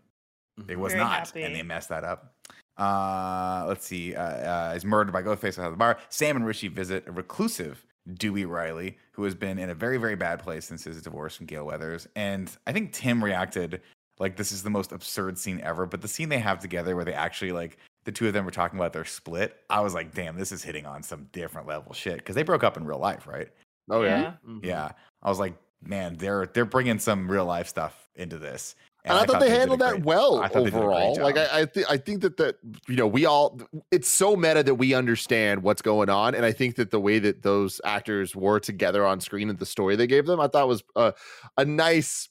it 0.68 0.78
was 0.78 0.92
Very 0.92 1.04
not, 1.04 1.26
happy. 1.26 1.42
and 1.42 1.54
they 1.54 1.62
messed 1.62 1.88
that 1.88 2.04
up. 2.04 2.34
Uh, 2.76 3.64
let's 3.68 3.86
see. 3.86 4.14
Uh, 4.14 4.22
uh, 4.22 4.74
is 4.74 4.84
murdered 4.84 5.12
by 5.12 5.22
Ghostface 5.22 5.58
outside 5.58 5.70
the 5.70 5.76
bar. 5.76 5.98
Sam 6.08 6.36
and 6.36 6.46
Richie 6.46 6.68
visit 6.68 7.06
a 7.06 7.12
reclusive 7.12 7.84
Dewey 8.14 8.46
Riley, 8.46 8.96
who 9.12 9.24
has 9.24 9.34
been 9.34 9.58
in 9.58 9.70
a 9.70 9.74
very, 9.74 9.98
very 9.98 10.16
bad 10.16 10.40
place 10.40 10.64
since 10.64 10.84
his 10.84 11.02
divorce 11.02 11.36
from 11.36 11.46
Gale 11.46 11.66
Weathers. 11.66 12.08
And 12.16 12.50
I 12.66 12.72
think 12.72 12.92
Tim 12.92 13.22
reacted 13.22 13.82
like 14.18 14.36
this 14.36 14.52
is 14.52 14.62
the 14.62 14.70
most 14.70 14.92
absurd 14.92 15.38
scene 15.38 15.60
ever. 15.62 15.86
But 15.86 16.00
the 16.02 16.08
scene 16.08 16.28
they 16.28 16.38
have 16.38 16.60
together, 16.60 16.96
where 16.96 17.04
they 17.04 17.14
actually 17.14 17.52
like 17.52 17.78
the 18.04 18.12
two 18.12 18.26
of 18.26 18.32
them 18.32 18.44
were 18.44 18.50
talking 18.50 18.78
about 18.78 18.92
their 18.92 19.04
split, 19.04 19.56
I 19.68 19.80
was 19.80 19.94
like, 19.94 20.14
damn, 20.14 20.36
this 20.36 20.52
is 20.52 20.62
hitting 20.62 20.86
on 20.86 21.02
some 21.02 21.26
different 21.32 21.66
level 21.68 21.92
shit 21.92 22.16
because 22.16 22.34
they 22.34 22.42
broke 22.42 22.64
up 22.64 22.76
in 22.76 22.84
real 22.84 22.98
life, 22.98 23.26
right? 23.26 23.48
Oh 23.90 24.02
yeah. 24.02 24.34
Mhm. 24.46 24.64
Yeah, 24.64 24.92
I 25.22 25.28
was 25.28 25.38
like, 25.38 25.54
man, 25.82 26.16
they're 26.16 26.46
they're 26.46 26.64
bringing 26.64 26.98
some 26.98 27.30
real 27.30 27.44
life 27.44 27.68
stuff 27.68 28.08
into 28.14 28.38
this. 28.38 28.74
And 29.02 29.16
I, 29.16 29.24
thought 29.24 29.40
they 29.40 29.46
did 29.48 29.54
a 29.56 29.58
handled 29.58 29.80
that 29.80 30.02
well 30.04 30.40
I 30.40 30.48
thought 30.48 30.64
they 30.64 30.70
did 30.70 30.74
a 30.74 30.78
great 30.80 30.82
overall. 30.84 31.16
Like. 31.20 31.38
I, 31.38 31.60
I, 31.60 31.64
th- 31.64 31.86
I 31.88 31.96
think 31.96 32.20
that 32.20 32.36
that 32.36 32.56
you 32.86 32.96
know 32.96 33.06
we 33.06 33.24
all 33.24 33.58
it's 33.90 34.08
so 34.08 34.36
meta 34.36 34.62
that 34.62 34.74
we 34.74 34.92
understand 34.92 35.62
what's 35.62 35.80
going 35.80 36.10
on, 36.10 36.34
and 36.34 36.44
I 36.44 36.52
think 36.52 36.76
that 36.76 36.90
the 36.90 37.00
way 37.00 37.18
that 37.18 37.42
those 37.42 37.80
actors 37.82 38.36
were 38.36 38.60
together 38.60 39.06
on 39.06 39.20
screen 39.20 39.48
and 39.48 39.58
the 39.58 39.64
story 39.64 39.96
they 39.96 40.06
gave 40.06 40.26
them, 40.26 40.38
I 40.38 40.48
thought 40.48 40.68
was 40.68 40.82
a 40.96 41.14
a 41.56 41.64
nice 41.64 42.28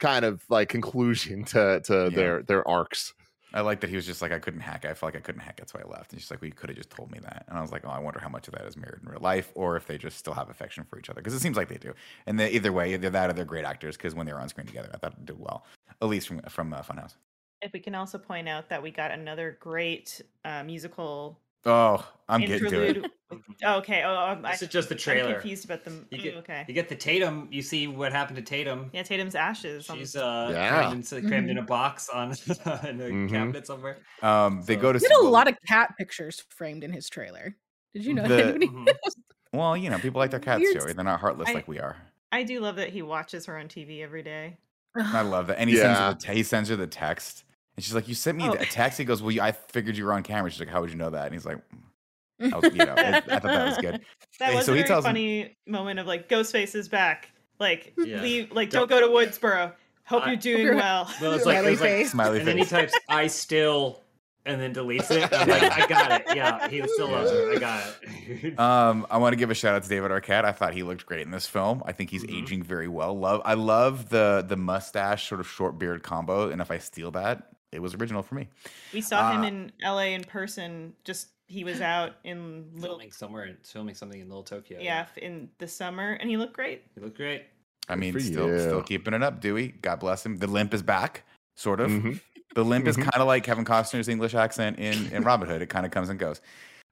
kind 0.00 0.24
of 0.24 0.42
like 0.48 0.68
conclusion 0.68 1.44
to 1.44 1.80
to 1.84 2.08
Yeah. 2.10 2.16
their 2.16 2.42
their 2.42 2.68
arcs. 2.68 3.14
I 3.54 3.60
like 3.60 3.80
that 3.80 3.90
he 3.90 3.96
was 3.96 4.06
just 4.06 4.22
like, 4.22 4.32
I 4.32 4.38
couldn't 4.38 4.60
hack. 4.60 4.84
it. 4.84 4.90
I 4.90 4.94
felt 4.94 5.12
like 5.14 5.22
I 5.22 5.24
couldn't 5.24 5.40
hack. 5.40 5.54
it, 5.58 5.62
That's 5.62 5.74
why 5.74 5.82
I 5.82 5.88
left. 5.88 6.12
And 6.12 6.20
she's 6.20 6.30
like, 6.30 6.40
well, 6.40 6.48
you 6.48 6.54
could 6.54 6.70
have 6.70 6.76
just 6.76 6.90
told 6.90 7.10
me 7.10 7.18
that. 7.20 7.44
And 7.48 7.58
I 7.58 7.60
was 7.60 7.72
like, 7.72 7.82
oh, 7.84 7.90
I 7.90 7.98
wonder 7.98 8.20
how 8.20 8.28
much 8.28 8.48
of 8.48 8.54
that 8.54 8.64
is 8.64 8.76
mirrored 8.76 9.00
in 9.04 9.10
real 9.10 9.20
life, 9.20 9.52
or 9.54 9.76
if 9.76 9.86
they 9.86 9.98
just 9.98 10.18
still 10.18 10.34
have 10.34 10.48
affection 10.50 10.84
for 10.84 10.98
each 10.98 11.10
other. 11.10 11.20
Because 11.20 11.34
it 11.34 11.40
seems 11.40 11.56
like 11.56 11.68
they 11.68 11.76
do. 11.76 11.92
And 12.26 12.38
they, 12.40 12.50
either 12.50 12.72
way, 12.72 12.94
either 12.94 13.10
that 13.10 13.30
or 13.30 13.32
they're 13.32 13.44
great 13.44 13.64
actors. 13.64 13.96
Because 13.96 14.14
when 14.14 14.26
they 14.26 14.32
were 14.32 14.40
on 14.40 14.48
screen 14.48 14.66
together, 14.66 14.90
I 14.94 14.98
thought 14.98 15.16
they 15.18 15.24
did 15.24 15.38
well. 15.38 15.64
At 16.00 16.08
least 16.08 16.28
from 16.28 16.40
from 16.48 16.72
uh, 16.72 16.82
Funhouse. 16.82 17.14
If 17.60 17.72
we 17.72 17.78
can 17.78 17.94
also 17.94 18.18
point 18.18 18.48
out 18.48 18.68
that 18.70 18.82
we 18.82 18.90
got 18.90 19.12
another 19.12 19.56
great 19.60 20.20
uh, 20.44 20.64
musical 20.64 21.38
Oh, 21.64 22.04
I'm 22.28 22.40
getting 22.40 22.70
to 22.70 22.82
it. 22.82 22.88
interlude. 22.96 23.10
Oh, 23.64 23.78
okay. 23.78 24.02
Oh, 24.04 24.14
I'm, 24.14 24.44
I, 24.44 24.52
is 24.52 24.60
just 24.68 24.88
the 24.88 24.94
trailer. 24.94 25.20
I'm 25.20 25.26
trailer. 25.26 25.40
confused 25.40 25.64
about 25.64 25.84
them. 25.84 26.06
You 26.10 26.18
Ooh, 26.18 26.22
get, 26.22 26.34
okay. 26.38 26.64
you 26.68 26.74
get 26.74 26.88
the 26.88 26.96
Tatum. 26.96 27.48
You 27.50 27.62
see 27.62 27.86
what 27.86 28.12
happened 28.12 28.36
to 28.36 28.42
Tatum. 28.42 28.90
Yeah, 28.92 29.02
Tatum's 29.04 29.34
ashes. 29.34 29.84
She's 29.86 30.16
uh 30.16 30.48
Yeah. 30.52 30.68
crammed, 30.68 31.12
in, 31.12 31.28
crammed 31.28 31.50
in 31.50 31.58
a 31.58 31.62
box 31.62 32.08
on 32.08 32.30
in 32.88 33.00
a 33.00 33.04
Mhm. 33.04 33.30
cabinet 33.30 33.66
somewhere. 33.66 33.98
Um, 34.22 34.62
they 34.66 34.74
So- 34.74 34.80
go 34.82 34.92
to 34.92 34.98
He 34.98 35.04
had 35.06 35.12
a 35.12 35.22
lot 35.28 35.48
of 35.48 35.56
cat 35.66 35.94
pictures 35.98 36.42
framed 36.50 36.84
in 36.84 36.92
his 36.92 37.08
trailer. 37.08 37.56
Did 37.94 38.04
you 38.04 38.14
know? 38.14 38.26
The- 38.26 38.44
Anybody 38.54 38.68
Mhm. 38.68 38.88
Well, 39.52 39.76
you 39.76 39.88
know, 39.90 39.98
people 39.98 40.18
like 40.18 40.30
their 40.30 40.40
cats, 40.48 40.60
Weird 40.60 40.80
Joey. 40.80 40.92
They're 40.92 41.04
not 41.04 41.20
heartless 41.20 41.48
I- 41.48 41.52
like 41.54 41.68
we 41.68 41.78
are. 41.78 41.96
I 42.32 42.42
do 42.44 42.60
love 42.60 42.76
that 42.76 42.88
he 42.90 43.02
watches 43.02 43.46
her 43.46 43.58
on 43.58 43.68
TV 43.68 44.02
every 44.02 44.22
day. 44.22 44.56
I 44.96 45.20
love 45.22 45.46
that. 45.46 45.58
And 45.58 45.68
he 45.70 45.76
sends 45.76 45.98
her 45.98 46.14
the 46.14 46.32
he 46.34 46.42
sends 46.42 46.68
her 46.70 46.76
the 46.76 46.86
text, 46.86 47.44
and 47.82 47.84
she's 47.84 47.94
like, 47.94 48.06
"You 48.06 48.14
sent 48.14 48.38
me 48.38 48.48
Oh. 48.48 48.52
a 48.52 48.64
text." 48.64 48.96
He 48.98 49.04
goes, 49.04 49.20
"Well, 49.20 49.32
you- 49.32 49.42
I 49.42 49.50
figured 49.52 49.96
you 49.96 50.04
were 50.04 50.12
on 50.12 50.22
camera." 50.22 50.50
She's 50.50 50.60
like, 50.60 50.68
"How 50.68 50.80
would 50.80 50.90
you 50.90 50.96
know 50.96 51.10
that?" 51.10 51.24
And 51.26 51.34
he's 51.34 51.44
like, 51.44 51.58
I 52.40 52.56
was, 52.58 52.72
you 52.72 52.84
know, 52.84 52.94
it- 52.96 52.98
I 52.98 53.20
thought 53.20 53.42
that 53.42 53.66
was 53.66 53.78
good. 53.78 54.00
That 54.38 54.50
Hey, 54.50 54.56
was 54.56 54.66
so 54.66 54.72
a 54.72 54.76
he 54.76 54.80
very 54.82 54.88
tells 54.88 55.04
him- 55.04 55.08
funny 55.10 55.56
moment 55.66 55.98
of 56.00 56.06
like 56.06 56.28
Ghostface 56.28 56.74
is 56.74 56.88
back. 56.88 57.30
Like 57.60 57.92
Yeah. 57.98 58.22
leave 58.22 58.52
like 58.52 58.70
Don't- 58.70 58.88
don't 58.88 59.00
go 59.00 59.06
to 59.06 59.12
Woodsboro. 59.30 59.72
Hope 60.04 60.24
I- 60.26 60.28
you're 60.32 60.36
doing 60.40 60.62
you're- 60.62 60.76
well. 60.76 61.10
Well, 61.20 61.32
it's 61.32 61.44
like, 61.44 61.56
Smiley 61.58 61.72
it's 61.72 61.80
like 61.80 61.90
face. 61.90 62.10
Smiley 62.12 62.38
and 62.38 62.48
then 62.48 62.58
he 62.58 62.64
types 62.64 62.94
"I 63.08 63.26
still" 63.26 64.00
and 64.44 64.60
then 64.60 64.74
deletes 64.74 65.08
it. 65.12 65.32
I'm 65.32 65.48
like, 65.48 65.62
I 65.62 65.86
got 65.86 66.10
it. 66.20 66.36
Yeah, 66.36 66.68
he 66.68 66.82
still 66.88 67.08
loves 67.08 67.30
her. 67.30 67.52
I 67.54 67.58
got 67.60 67.84
it. 68.02 68.58
Um, 68.58 69.06
I 69.08 69.18
want 69.18 69.34
to 69.34 69.36
give 69.36 69.50
a 69.52 69.54
shout 69.54 69.76
out 69.76 69.84
to 69.84 69.88
David 69.88 70.10
Arquette. 70.10 70.44
I 70.44 70.50
thought 70.50 70.74
he 70.74 70.82
looked 70.82 71.06
great 71.06 71.20
in 71.22 71.30
this 71.30 71.46
film. 71.46 71.80
I 71.86 71.92
think 71.92 72.10
he's 72.10 72.24
Mhm. 72.24 72.42
aging 72.42 72.62
very 72.64 72.88
well. 72.88 73.16
Love, 73.16 73.42
I 73.44 73.54
love 73.54 74.08
the 74.08 74.44
the 74.48 74.56
mustache 74.56 75.28
sort 75.28 75.40
of 75.40 75.46
short 75.48 75.78
beard 75.78 76.02
combo. 76.02 76.48
And 76.50 76.60
if 76.60 76.72
I 76.72 76.78
steal 76.78 77.12
that, 77.12 77.52
it 77.72 77.80
was 77.80 77.94
original 77.94 78.22
for 78.22 78.34
me. 78.34 78.48
We 78.92 79.00
saw 79.00 79.32
him 79.32 79.40
Uh, 79.40 79.46
in 79.46 79.72
LA 79.82 80.12
in 80.14 80.24
person. 80.24 80.94
Just 81.04 81.28
he 81.48 81.64
was 81.64 81.80
out 81.80 82.12
in 82.24 82.70
little 82.74 82.90
filming 82.96 83.12
somewhere, 83.12 83.44
in- 83.46 83.56
filming 83.64 83.94
something 83.94 84.20
in 84.20 84.28
Little 84.28 84.42
Tokyo. 84.44 84.78
yeah 84.80 85.06
in 85.16 85.48
the 85.58 85.66
summer, 85.68 86.12
and 86.12 86.30
he 86.30 86.36
looked 86.36 86.54
great. 86.54 86.84
he 86.94 87.00
looked 87.00 87.16
great. 87.16 87.44
I 87.88 87.96
mean, 87.96 88.12
for 88.12 88.20
still 88.20 88.58
still 88.58 88.82
keeping 88.82 89.12
it 89.14 89.22
up, 89.22 89.40
Dewey. 89.40 89.68
God 89.82 89.98
bless 90.00 90.24
him. 90.24 90.36
The 90.36 90.46
limp 90.46 90.72
is 90.72 90.82
back, 90.82 91.24
sort 91.56 91.80
of. 91.80 91.90
Mhm. 91.90 92.20
The 92.54 92.64
limp 92.64 92.86
is 92.86 92.96
Mhm. 92.96 93.10
kind 93.10 93.20
of 93.22 93.26
like 93.26 93.44
Kevin 93.44 93.64
Costner's 93.64 94.08
English 94.08 94.34
accent 94.34 94.78
in, 94.78 95.10
in 95.12 95.22
Robin 95.24 95.48
Hood. 95.48 95.62
It 95.62 95.68
kind 95.70 95.84
of 95.86 95.90
comes 95.92 96.08
and 96.10 96.18
goes. 96.18 96.40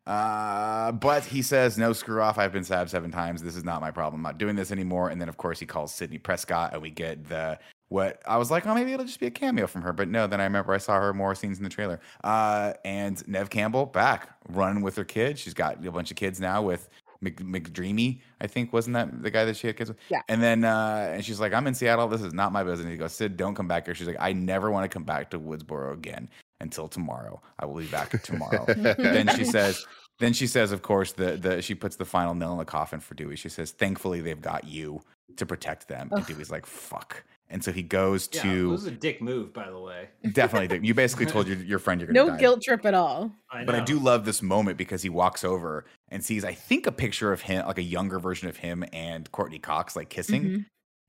Uh, 0.06 0.90
but 0.92 1.24
he 1.26 1.42
says, 1.42 1.76
no, 1.78 1.92
screw 1.92 2.20
off. 2.22 2.38
I've 2.38 2.52
been 2.52 2.64
stabbed 2.64 2.90
seven 2.90 3.10
times. 3.12 3.42
This 3.42 3.54
is 3.54 3.62
not 3.64 3.80
my 3.80 3.90
problem. 3.90 4.20
I'm 4.20 4.22
not 4.22 4.38
doing 4.38 4.56
this 4.56 4.72
anymore. 4.72 5.10
And 5.10 5.20
then, 5.20 5.28
of 5.28 5.36
course, 5.36 5.60
he 5.60 5.66
calls 5.66 5.94
Sidney 5.94 6.18
Prescott, 6.18 6.72
and 6.72 6.80
we 6.82 6.90
get 6.90 7.28
the 7.28 7.58
what 7.90 8.22
I 8.24 8.38
was 8.38 8.50
like, 8.52 8.66
oh, 8.66 8.74
maybe 8.74 8.92
it'll 8.92 9.04
just 9.04 9.20
be 9.20 9.26
a 9.26 9.32
cameo 9.32 9.66
from 9.66 9.82
her. 9.82 9.92
But 9.92 10.08
no, 10.08 10.26
then 10.28 10.40
I 10.40 10.44
remember 10.44 10.72
I 10.72 10.78
saw 10.78 10.98
her 10.98 11.12
more 11.12 11.34
scenes 11.34 11.58
in 11.58 11.64
the 11.64 11.70
trailer. 11.70 12.00
Uh, 12.22 12.72
and 12.84 13.26
Neve 13.28 13.50
Campbell 13.50 13.84
back 13.84 14.30
running 14.48 14.82
with 14.82 14.96
her 14.96 15.04
kids. 15.04 15.40
She's 15.40 15.54
got 15.54 15.84
a 15.84 15.90
bunch 15.90 16.12
of 16.12 16.16
kids 16.16 16.40
now 16.40 16.62
with 16.62 16.88
Mc, 17.20 17.38
McDreamy, 17.38 18.20
I 18.40 18.46
think, 18.46 18.72
wasn't 18.72 18.94
that 18.94 19.22
the 19.22 19.30
guy 19.30 19.44
that 19.44 19.56
she 19.56 19.66
had 19.66 19.76
kids 19.76 19.90
with? 19.90 19.98
Yeah. 20.08 20.22
And 20.28 20.40
then, 20.40 20.64
uh, 20.64 21.10
and 21.12 21.24
she's 21.24 21.40
like, 21.40 21.52
I'm 21.52 21.66
in 21.66 21.74
Seattle. 21.74 22.06
This 22.06 22.22
is 22.22 22.32
not 22.32 22.52
my 22.52 22.62
business. 22.62 22.88
He 22.88 22.96
goes, 22.96 23.12
Sid, 23.12 23.36
don't 23.36 23.56
come 23.56 23.68
back 23.68 23.86
here. 23.86 23.94
She's 23.94 24.06
like, 24.06 24.16
I 24.20 24.32
never 24.32 24.70
want 24.70 24.84
to 24.84 24.88
come 24.88 25.04
back 25.04 25.30
to 25.30 25.40
Woodsboro 25.40 25.92
again 25.92 26.28
until 26.60 26.86
tomorrow. 26.86 27.42
I 27.58 27.66
will 27.66 27.76
be 27.76 27.86
back 27.86 28.22
tomorrow. 28.22 28.64
then 28.68 29.28
she 29.36 29.44
says, 29.44 29.84
then 30.20 30.32
she 30.32 30.46
says, 30.46 30.70
of 30.70 30.82
course, 30.82 31.12
the 31.12 31.36
the 31.36 31.60
she 31.60 31.74
puts 31.74 31.96
the 31.96 32.04
final 32.04 32.34
nail 32.34 32.52
in 32.52 32.58
the 32.58 32.64
coffin 32.64 33.00
for 33.00 33.14
Dewey. 33.14 33.36
She 33.36 33.48
says, 33.48 33.72
thankfully 33.72 34.20
they've 34.20 34.40
got 34.40 34.64
you 34.64 35.00
to 35.36 35.46
protect 35.46 35.88
them. 35.88 36.08
And 36.12 36.20
Ugh. 36.20 36.26
Dewey's 36.26 36.50
like, 36.50 36.66
fuck. 36.66 37.24
And 37.52 37.62
so 37.64 37.72
he 37.72 37.82
goes 37.82 38.28
Yeah, 38.32 38.40
it 38.40 38.42
to 38.44 38.70
was 38.70 38.86
a 38.86 38.90
dick 38.92 39.20
move, 39.20 39.52
by 39.52 39.68
the 39.68 39.78
way. 39.78 40.08
definitely. 40.32 40.68
did- 40.68 40.86
You 40.86 40.94
basically 40.94 41.26
told 41.26 41.48
your, 41.48 41.58
your 41.58 41.78
friend 41.80 42.00
you're 42.00 42.06
gonna 42.12 42.24
No 42.26 42.30
die. 42.30 42.38
guilt 42.38 42.62
trip 42.62 42.86
at 42.86 42.94
all. 42.94 43.32
I 43.50 43.64
But 43.64 43.74
I 43.74 43.80
do 43.80 43.98
love 43.98 44.24
this 44.24 44.40
moment 44.40 44.78
because 44.78 45.02
he 45.02 45.08
walks 45.08 45.42
over 45.44 45.84
and 46.10 46.24
sees, 46.24 46.44
I 46.44 46.54
think, 46.54 46.86
a 46.86 46.92
picture 46.92 47.32
of 47.32 47.42
him, 47.42 47.66
like 47.66 47.78
a 47.78 47.82
younger 47.82 48.18
version 48.20 48.48
of 48.48 48.56
him 48.58 48.84
and 48.92 49.30
Courteney 49.32 49.58
Cox, 49.58 49.96
like 49.96 50.08
kissing, 50.10 50.42
Mhm. 50.44 50.64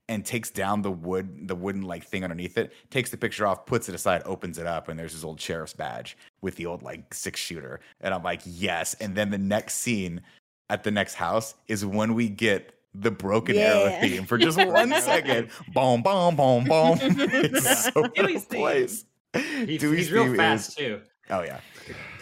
and 0.08 0.26
takes 0.26 0.50
down 0.50 0.82
the 0.82 0.90
wood, 0.90 1.46
the 1.46 1.54
wooden 1.54 1.82
like 1.82 2.04
thing 2.04 2.24
underneath 2.24 2.58
it, 2.58 2.72
takes 2.90 3.10
the 3.10 3.16
picture 3.16 3.46
off, 3.46 3.64
puts 3.64 3.88
it 3.88 3.94
aside, 3.94 4.22
opens 4.24 4.58
it 4.58 4.66
up, 4.66 4.88
and 4.88 4.98
there's 4.98 5.12
his 5.12 5.24
old 5.24 5.40
sheriff's 5.40 5.74
badge 5.74 6.16
with 6.40 6.56
the 6.56 6.66
old 6.66 6.82
like 6.82 7.14
six 7.14 7.38
shooter. 7.38 7.78
And 8.00 8.12
I'm 8.12 8.24
like, 8.24 8.40
yes. 8.44 8.94
And 8.94 9.14
then 9.14 9.30
the 9.30 9.38
next 9.38 9.74
scene 9.74 10.22
at 10.68 10.82
the 10.82 10.90
next 10.90 11.14
house 11.14 11.54
is 11.68 11.86
when 11.86 12.14
we 12.14 12.28
get 12.28 12.72
the 12.94 13.10
broken 13.10 13.56
arrow 13.56 13.88
theme 14.00 14.24
for 14.24 14.36
just 14.46 14.56
one 14.58 14.90
second. 15.00 15.48
boom, 15.72 16.02
boom, 16.02 16.36
boom, 16.36 16.64
boom. 16.64 16.98
It's 17.00 17.84
so 17.92 18.06
Dewey's 18.08 18.44
place. 18.44 19.04
He- 19.32 19.78
Dewey's 19.78 20.06
he's 20.06 20.12
real 20.12 20.34
fast 20.36 20.70
is- 20.70 20.74
too. 20.74 21.00
Oh 21.30 21.42
yeah. 21.42 21.60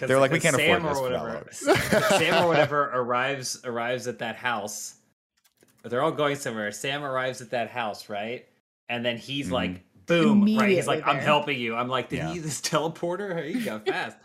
They're 0.00 0.20
like, 0.20 0.30
we 0.30 0.40
can't 0.40 0.54
afford 0.56 0.80
Sam 0.80 0.82
this 0.84 0.92
or 0.92 0.94
for 0.94 1.02
whatever. 1.02 1.46
Sam 2.18 2.44
or 2.44 2.48
whatever 2.48 2.84
arrives 2.94 3.60
arrives 3.64 4.06
at 4.06 4.18
that 4.20 4.36
house. 4.36 4.94
They're 5.82 6.02
all 6.02 6.12
going 6.12 6.36
somewhere. 6.36 6.70
Sam 6.72 7.02
arrives 7.04 7.40
at 7.40 7.50
that 7.50 7.68
house, 7.70 8.08
right? 8.08 8.46
And 8.88 9.04
then 9.04 9.16
he's 9.18 9.48
Mhm. 9.48 9.52
like, 9.52 9.84
boom, 10.06 10.44
right? 10.56 10.70
He's 10.70 10.86
like, 10.86 11.06
I'm 11.06 11.16
there. 11.16 11.24
helping 11.24 11.58
you. 11.58 11.74
I'm 11.74 11.88
like, 11.88 12.08
did 12.10 12.18
Yeah. 12.18 12.28
he 12.28 12.34
use 12.36 12.44
this 12.44 12.60
teleporter? 12.60 13.52
He 13.52 13.60
got 13.64 13.86
fast. 13.86 14.16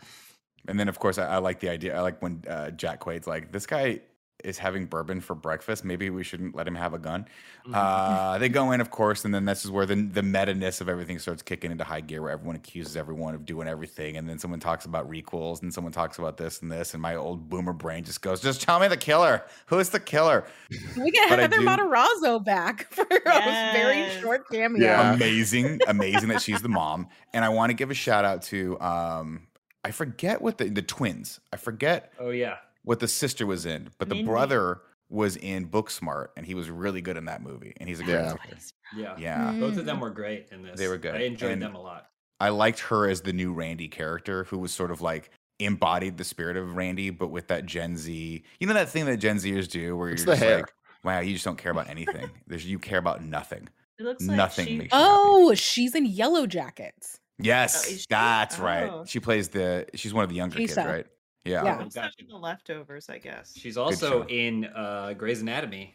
And 0.68 0.78
then, 0.80 0.88
of 0.88 0.98
course, 0.98 1.18
I, 1.18 1.26
I 1.26 1.38
like 1.38 1.60
the 1.60 1.68
idea. 1.68 1.96
I 1.96 2.00
like 2.00 2.20
when 2.22 2.42
uh, 2.48 2.70
Jack 2.70 3.00
Quaid's 3.00 3.26
like, 3.26 3.52
"This 3.52 3.66
guy 3.66 4.00
is 4.44 4.58
having 4.58 4.86
bourbon 4.86 5.20
for 5.20 5.34
breakfast. 5.34 5.84
Maybe 5.84 6.10
we 6.10 6.22
shouldn't 6.22 6.54
let 6.54 6.66
him 6.68 6.74
have 6.74 6.94
a 6.94 6.98
gun." 6.98 7.26
Mm-hmm. 7.64 7.74
Uh, 7.74 8.38
they 8.38 8.48
go 8.48 8.72
in, 8.72 8.80
of 8.80 8.90
course, 8.90 9.24
and 9.24 9.34
then 9.34 9.44
this 9.44 9.64
is 9.64 9.70
where 9.70 9.86
the 9.86 9.94
the 9.94 10.22
meta 10.22 10.54
ness 10.54 10.80
of 10.80 10.88
everything 10.88 11.18
starts 11.18 11.42
kicking 11.42 11.70
into 11.70 11.84
high 11.84 12.00
gear, 12.00 12.22
where 12.22 12.30
everyone 12.30 12.56
accuses 12.56 12.96
everyone 12.96 13.34
of 13.34 13.44
doing 13.44 13.68
everything, 13.68 14.16
and 14.16 14.28
then 14.28 14.38
someone 14.38 14.60
talks 14.60 14.84
about 14.84 15.08
requels, 15.10 15.62
and 15.62 15.72
someone 15.72 15.92
talks 15.92 16.18
about 16.18 16.36
this 16.36 16.62
and 16.62 16.70
this, 16.70 16.94
and 16.94 17.02
my 17.02 17.14
old 17.16 17.48
boomer 17.48 17.72
brain 17.72 18.04
just 18.04 18.22
goes, 18.22 18.40
"Just 18.40 18.60
tell 18.62 18.78
me 18.78 18.88
the 18.88 18.96
killer. 18.96 19.44
Who's 19.66 19.88
the 19.90 20.00
killer?" 20.00 20.44
We 20.96 21.10
get 21.10 21.28
But 21.28 21.38
I 21.38 21.42
Heather 21.42 21.58
do- 21.58 21.66
Matarazzo 21.66 22.44
back 22.44 22.90
for 22.92 23.06
a 23.10 23.72
very 23.72 24.08
short 24.20 24.48
cameo. 24.50 24.82
Yeah. 24.82 25.14
amazing, 25.14 25.80
amazing 25.88 26.28
that 26.30 26.42
she's 26.42 26.62
the 26.62 26.68
mom. 26.68 27.08
And 27.32 27.44
I 27.44 27.48
want 27.50 27.70
to 27.70 27.74
give 27.74 27.90
a 27.90 27.94
shout 27.94 28.24
out 28.24 28.42
to 28.42 28.80
um, 28.80 29.46
I 29.84 29.90
forget 29.90 30.40
what 30.42 30.58
the 30.58 30.68
the 30.68 30.82
twins. 30.82 31.40
I 31.52 31.56
forget 31.56 32.12
oh 32.18 32.30
yeah. 32.30 32.56
What 32.86 33.00
the 33.00 33.08
sister 33.08 33.44
was 33.46 33.66
in, 33.66 33.90
but 33.98 34.08
the 34.08 34.14
Mindy. 34.14 34.30
brother 34.30 34.80
was 35.10 35.36
in 35.36 35.68
Booksmart, 35.68 36.28
and 36.36 36.46
he 36.46 36.54
was 36.54 36.70
really 36.70 37.00
good 37.02 37.16
in 37.16 37.26
that 37.26 37.42
movie. 37.42 37.72
And 37.76 37.88
he's 37.88 38.00
a 38.00 38.04
great 38.04 38.14
Yeah. 38.14 38.32
actor. 38.32 38.56
Yeah. 38.96 39.14
Yeah, 39.18 39.50
Mm. 39.52 39.60
Both 39.60 39.76
of 39.76 39.84
them 39.84 40.00
were 40.00 40.10
great 40.10 40.48
in 40.50 40.62
this. 40.62 40.78
They 40.78 40.88
were 40.88 40.96
good. 40.98 41.14
I 41.14 41.18
enjoyed 41.20 41.52
And- 41.52 41.62
them 41.62 41.74
a 41.74 41.80
lot. 41.80 42.08
I 42.40 42.48
liked 42.48 42.80
her 42.80 43.08
as 43.08 43.20
the 43.22 43.32
new 43.32 43.52
Randy 43.52 43.88
character, 43.88 44.44
who 44.44 44.58
was 44.58 44.72
sort 44.72 44.90
of 44.90 45.00
like 45.00 45.30
embodied 45.58 46.16
the 46.18 46.24
spirit 46.24 46.56
of 46.56 46.74
Randy, 46.76 47.10
but 47.10 47.28
with 47.28 47.48
that 47.48 47.66
Gen 47.66 47.96
Z. 47.96 48.44
You 48.60 48.66
know 48.66 48.74
that 48.74 48.88
thing 48.90 49.06
that 49.06 49.16
Gen 49.18 49.36
Zers 49.36 49.68
do, 49.68 49.96
where 49.96 50.10
It's 50.10 50.22
you're 50.24 50.34
just 50.34 50.42
hair. 50.42 50.56
like, 50.58 50.72
"Wow, 51.02 51.20
you 51.20 51.32
just 51.34 51.44
don't 51.44 51.56
care 51.58 51.72
about 51.72 51.88
anything. 51.88 52.30
There's 52.46 52.66
you 52.66 52.78
care 52.78 52.98
about 52.98 53.22
nothing." 53.24 53.68
It 53.98 54.02
looks 54.04 54.22
like 54.26 54.36
Nothing 54.36 54.66
she- 54.66 54.76
makes 54.76 54.92
you 54.92 54.98
happy. 54.98 55.10
Oh, 55.16 55.54
she's 55.54 55.94
in 55.94 56.04
Yellow 56.04 56.46
Jackets. 56.46 57.18
Yes, 57.38 57.86
is 57.90 58.00
she? 58.00 58.06
that's 58.10 58.58
Oh. 58.60 58.62
right. 58.64 59.08
She 59.08 59.18
plays 59.20 59.48
the. 59.48 59.86
She's 59.94 60.12
one 60.12 60.24
of 60.24 60.28
the 60.30 60.36
younger 60.36 60.56
kids, 60.58 60.76
right? 60.76 61.06
Yeah. 61.46 61.64
Yeah. 61.64 61.86
Gotcha. 61.94 62.12
in 62.18 62.28
the 62.28 62.36
leftovers, 62.36 63.08
I 63.08 63.18
guess. 63.18 63.54
She's 63.56 63.76
also 63.76 64.24
in 64.26 64.66
uh 64.74 65.14
Grey's 65.16 65.40
Anatomy. 65.40 65.94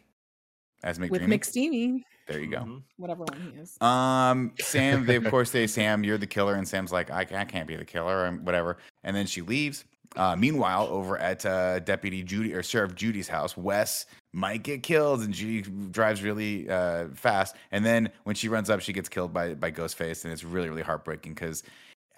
As 0.84 0.98
McDreamy. 0.98 1.10
With 1.12 1.22
McSteamy, 1.24 2.04
There 2.28 2.40
you 2.40 2.48
go. 2.50 2.60
Mhm. 2.62 2.82
whatever 2.98 3.24
one 3.26 3.52
he 3.54 3.60
is. 3.60 3.78
Um, 3.82 4.54
Sam, 4.60 5.06
they 5.06 5.18
of 5.18 5.26
course 5.30 5.52
say, 5.52 5.68
Sam, 5.68 6.04
you're 6.04 6.18
the 6.18 6.26
killer. 6.26 6.56
And 6.56 6.68
Sam's 6.68 6.92
like, 6.92 7.12
I, 7.12 7.20
I 7.22 7.46
can't 7.46 7.68
be 7.68 7.76
the 7.76 7.86
killer, 7.86 8.26
and 8.26 8.44
whatever. 8.46 8.78
And 9.04 9.16
then 9.16 9.28
she 9.28 9.42
leaves. 9.42 9.86
Uh, 10.16 10.36
meanwhile, 10.36 10.88
over 10.88 11.18
at 11.20 11.46
uh, 11.46 11.80
Deputy 11.80 12.22
Judy 12.24 12.54
or 12.54 12.64
Sheriff 12.64 12.96
Judy's 12.96 13.28
house, 13.30 13.56
Wes 13.56 14.08
might 14.34 14.64
get 14.64 14.82
killed, 14.84 15.22
and 15.22 15.34
Judy 15.34 15.62
drives 15.92 16.22
really 16.24 16.68
uh, 16.70 17.10
fast. 17.14 17.56
And 17.72 17.86
then 17.86 18.10
when 18.24 18.36
she 18.36 18.50
runs 18.50 18.70
up, 18.70 18.82
she 18.82 18.92
gets 18.92 19.08
killed 19.08 19.32
by 19.34 19.54
by 19.54 19.72
Ghostface, 19.72 20.24
and 20.24 20.34
it's 20.34 20.44
really 20.44 20.68
really 20.70 20.82
heartbreaking 20.82 21.34
because, 21.36 21.64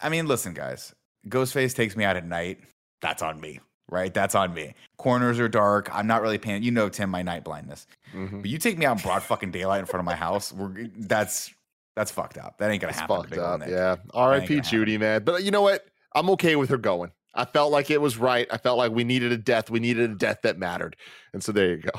I 0.01 0.09
mean, 0.09 0.25
listen, 0.25 0.53
guys, 0.53 0.95
Ghostface 1.27 1.75
takes 1.75 1.95
me 1.97 2.03
out 2.05 2.15
at 2.15 2.25
night. 2.25 2.61
That's 3.03 3.21
on 3.21 3.39
me, 3.39 3.59
right? 3.89 4.11
That's 4.11 4.33
on 4.33 4.53
me. 4.55 4.73
Corners 4.97 5.39
are 5.39 5.47
dark. 5.47 5.93
I'm 5.93 6.07
not 6.07 6.23
really 6.23 6.39
paying. 6.39 6.63
You 6.63 6.71
know, 6.71 6.89
Tim, 6.89 7.11
my 7.11 7.21
night 7.21 7.43
blindness. 7.43 7.85
Mhm. 8.15 8.41
But 8.41 8.49
you 8.49 8.57
take 8.57 8.77
me 8.79 8.85
out 8.87 8.97
in 8.97 9.03
broad 9.03 9.21
fucking 9.21 9.51
daylight 9.51 9.81
in 9.81 9.85
front 9.85 9.99
of 9.99 10.05
my 10.05 10.15
house. 10.15 10.51
We're 10.51 10.87
that's 10.97 11.53
that's 11.95 12.09
fucked 12.11 12.39
up. 12.39 12.57
That 12.57 12.71
ain't 12.71 12.81
gonna 12.81 12.89
It's 12.91 12.99
happen. 12.99 13.17
fucked 13.17 13.37
up. 13.37 13.59
Nick. 13.59 13.69
Yeah. 13.69 13.97
R.I.P. 14.15 14.61
Judy, 14.61 14.97
man. 14.97 15.23
But 15.23 15.43
you 15.43 15.51
know 15.51 15.61
what? 15.61 15.85
I'm 16.15 16.29
okay 16.31 16.55
with 16.55 16.69
her 16.71 16.77
going. 16.77 17.11
I 17.35 17.45
felt 17.45 17.71
like 17.71 17.91
it 17.91 17.99
was 18.01 18.17
right. 18.17 18.47
I 18.51 18.57
felt 18.57 18.77
like 18.77 18.91
we 18.91 19.03
needed 19.03 19.31
a 19.31 19.37
death. 19.37 19.69
We 19.69 19.79
needed 19.79 20.09
a 20.09 20.15
death 20.15 20.39
that 20.43 20.57
mattered. 20.57 20.95
And 21.33 21.43
so 21.43 21.51
there 21.51 21.69
you 21.71 21.77
go. 21.81 21.91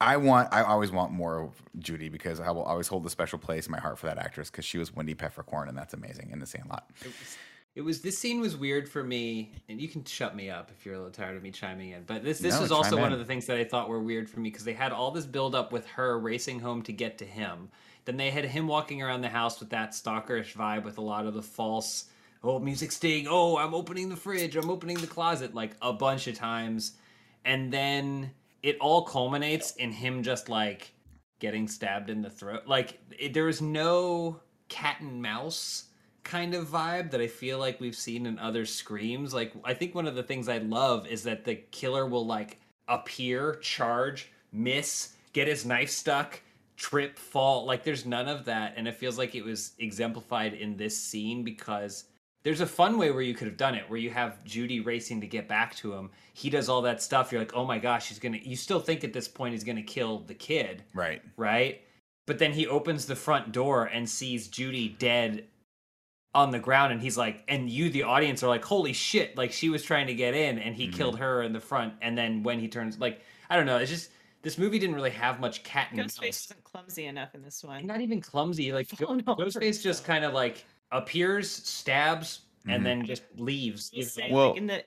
I 0.00 0.18
want. 0.18 0.52
I 0.52 0.62
always 0.62 0.90
want 0.92 1.12
more 1.12 1.40
of 1.40 1.62
Judy 1.78 2.08
because 2.10 2.38
I 2.40 2.50
will 2.50 2.64
always 2.64 2.86
hold 2.88 3.06
a 3.06 3.10
special 3.10 3.38
place 3.38 3.66
in 3.66 3.72
my 3.72 3.80
heart 3.80 3.98
for 3.98 4.06
that 4.08 4.18
actress 4.18 4.50
because 4.50 4.64
she 4.66 4.76
was 4.76 4.92
Wendy 4.94 5.14
Peppercorn 5.14 5.68
and 5.70 5.78
that's 5.78 5.94
amazing 5.94 6.30
in 6.32 6.38
the 6.40 6.46
Sandlot. 6.46 6.84
It 7.76 7.84
was, 7.84 8.00
this 8.00 8.16
scene 8.16 8.40
was 8.40 8.56
weird 8.56 8.88
for 8.88 9.04
me, 9.04 9.52
and 9.68 9.78
you 9.78 9.86
can 9.86 10.02
shut 10.02 10.34
me 10.34 10.48
up 10.48 10.70
if 10.74 10.86
you're 10.86 10.94
a 10.94 10.98
little 10.98 11.12
tired 11.12 11.36
of 11.36 11.42
me 11.42 11.50
chiming 11.50 11.90
in. 11.90 12.04
But 12.04 12.24
this 12.24 12.38
this 12.38 12.54
No, 12.54 12.62
was 12.62 12.72
also 12.72 12.96
one 12.96 13.08
in. 13.08 13.12
of 13.12 13.18
the 13.18 13.26
things 13.26 13.44
that 13.46 13.58
I 13.58 13.64
thought 13.64 13.90
were 13.90 14.00
weird 14.00 14.30
for 14.30 14.40
me 14.40 14.48
because 14.48 14.64
they 14.64 14.72
had 14.72 14.92
all 14.92 15.10
this 15.10 15.26
build 15.26 15.54
up 15.54 15.72
with 15.72 15.86
her 15.88 16.18
racing 16.18 16.60
home 16.60 16.80
to 16.84 16.92
get 16.92 17.18
to 17.18 17.26
him. 17.26 17.68
Then 18.06 18.16
they 18.16 18.30
had 18.30 18.46
him 18.46 18.66
walking 18.66 19.02
around 19.02 19.20
the 19.20 19.28
house 19.28 19.60
with 19.60 19.68
that 19.70 19.90
stalkerish 19.90 20.54
vibe 20.54 20.84
with 20.84 20.96
a 20.96 21.02
lot 21.02 21.26
of 21.26 21.34
the 21.34 21.42
false 21.42 22.06
oh 22.42 22.58
music 22.58 22.92
sting, 22.92 23.26
oh 23.28 23.58
I'm 23.58 23.74
opening 23.74 24.08
the 24.08 24.16
fridge, 24.16 24.56
I'm 24.56 24.70
opening 24.70 24.98
the 24.98 25.06
closet 25.06 25.54
like 25.54 25.72
a 25.82 25.92
bunch 25.92 26.28
of 26.28 26.34
times, 26.34 26.92
and 27.44 27.70
then 27.70 28.30
it 28.62 28.78
all 28.80 29.02
culminates 29.04 29.72
in 29.76 29.92
him 29.92 30.22
just 30.22 30.48
like 30.48 30.92
getting 31.40 31.68
stabbed 31.68 32.08
in 32.08 32.22
the 32.22 32.30
throat. 32.30 32.62
Like 32.66 32.98
it, 33.18 33.34
there 33.34 33.50
is 33.50 33.60
no 33.60 34.40
cat 34.68 35.02
and 35.02 35.20
mouse 35.20 35.84
kind 36.26 36.54
of 36.54 36.66
vibe 36.66 37.10
that 37.12 37.20
I 37.20 37.28
feel 37.28 37.58
like 37.58 37.80
we've 37.80 37.96
seen 37.96 38.26
in 38.26 38.38
other 38.38 38.66
screams. 38.66 39.32
Like 39.32 39.52
I 39.64 39.72
think 39.72 39.94
one 39.94 40.06
of 40.06 40.16
the 40.16 40.22
things 40.22 40.48
I 40.48 40.58
love 40.58 41.06
is 41.06 41.22
that 41.22 41.44
the 41.44 41.54
killer 41.54 42.04
will 42.04 42.26
like 42.26 42.58
appear, 42.88 43.54
charge, 43.62 44.30
miss, 44.52 45.14
get 45.32 45.48
his 45.48 45.64
knife 45.64 45.90
stuck, 45.90 46.40
trip, 46.76 47.18
fall. 47.18 47.64
Like 47.64 47.84
there's 47.84 48.04
none 48.04 48.28
of 48.28 48.44
that 48.44 48.74
and 48.76 48.86
it 48.86 48.96
feels 48.96 49.16
like 49.16 49.34
it 49.34 49.44
was 49.44 49.72
exemplified 49.78 50.52
in 50.52 50.76
this 50.76 51.00
scene 51.00 51.44
because 51.44 52.04
there's 52.42 52.60
a 52.60 52.66
fun 52.66 52.98
way 52.98 53.10
where 53.10 53.22
you 53.22 53.34
could 53.34 53.46
have 53.46 53.56
done 53.56 53.74
it 53.74 53.88
where 53.88 53.98
you 53.98 54.10
have 54.10 54.42
Judy 54.44 54.80
racing 54.80 55.20
to 55.20 55.26
get 55.26 55.48
back 55.48 55.74
to 55.76 55.94
him. 55.94 56.10
He 56.34 56.50
does 56.50 56.68
all 56.68 56.82
that 56.82 57.02
stuff. 57.02 57.32
You're 57.32 57.40
like, 57.40 57.56
"Oh 57.56 57.64
my 57.64 57.78
gosh, 57.78 58.08
he's 58.08 58.18
going 58.18 58.34
to 58.34 58.48
you 58.48 58.56
still 58.56 58.80
think 58.80 59.04
at 59.04 59.12
this 59.12 59.26
point 59.28 59.52
he's 59.52 59.64
going 59.64 59.76
to 59.76 59.82
kill 59.82 60.20
the 60.20 60.34
kid." 60.34 60.84
Right. 60.92 61.22
right? 61.36 61.82
But 62.26 62.38
then 62.38 62.52
he 62.52 62.66
opens 62.66 63.06
the 63.06 63.16
front 63.16 63.52
door 63.52 63.84
and 63.84 64.08
sees 64.08 64.48
Judy 64.48 64.88
dead 64.88 65.44
on 66.36 66.50
the 66.50 66.58
ground, 66.58 66.92
and 66.92 67.00
he's 67.00 67.16
like, 67.16 67.42
and 67.48 67.68
you, 67.70 67.88
the 67.88 68.02
audience, 68.02 68.42
are 68.42 68.48
like, 68.48 68.64
holy 68.64 68.92
shit! 68.92 69.36
Like 69.36 69.52
she 69.52 69.70
was 69.70 69.82
trying 69.82 70.06
to 70.08 70.14
get 70.14 70.34
in, 70.34 70.58
and 70.58 70.76
he 70.76 70.88
Mhm. 70.88 70.92
killed 70.94 71.18
her 71.18 71.42
in 71.42 71.52
the 71.52 71.60
front. 71.60 71.94
And 72.02 72.16
then 72.16 72.42
when 72.42 72.60
he 72.60 72.68
turns, 72.68 72.98
like, 72.98 73.22
I 73.48 73.56
don't 73.56 73.64
know, 73.66 73.78
it's 73.78 73.90
just 73.90 74.10
this 74.42 74.58
movie 74.58 74.78
didn't 74.78 74.94
really 74.94 75.10
have 75.10 75.40
much 75.40 75.64
cat 75.64 75.88
and 75.90 76.00
Ghostface 76.00 76.20
mouse. 76.22 76.46
wasn't 76.50 76.64
clumsy 76.64 77.06
enough 77.06 77.34
in 77.34 77.42
this 77.42 77.64
one. 77.64 77.86
Not 77.86 78.00
even 78.02 78.20
clumsy. 78.20 78.70
Like 78.72 78.88
Go- 78.96 79.06
Falling 79.06 79.22
Ghostface 79.24 79.60
just 79.60 79.84
himself. 79.84 80.06
kind 80.06 80.24
of 80.24 80.34
like 80.34 80.64
appears, 80.92 81.50
stabs, 81.50 82.42
Mhm. 82.66 82.74
and 82.74 82.86
then 82.86 83.06
just 83.06 83.22
leaves. 83.36 83.90
you 83.92 83.98
He's 84.04 84.16
know? 84.16 84.20
saying, 84.22 84.34
Well- 84.34 84.48
like, 84.50 84.58
in 84.58 84.66
the. 84.66 84.84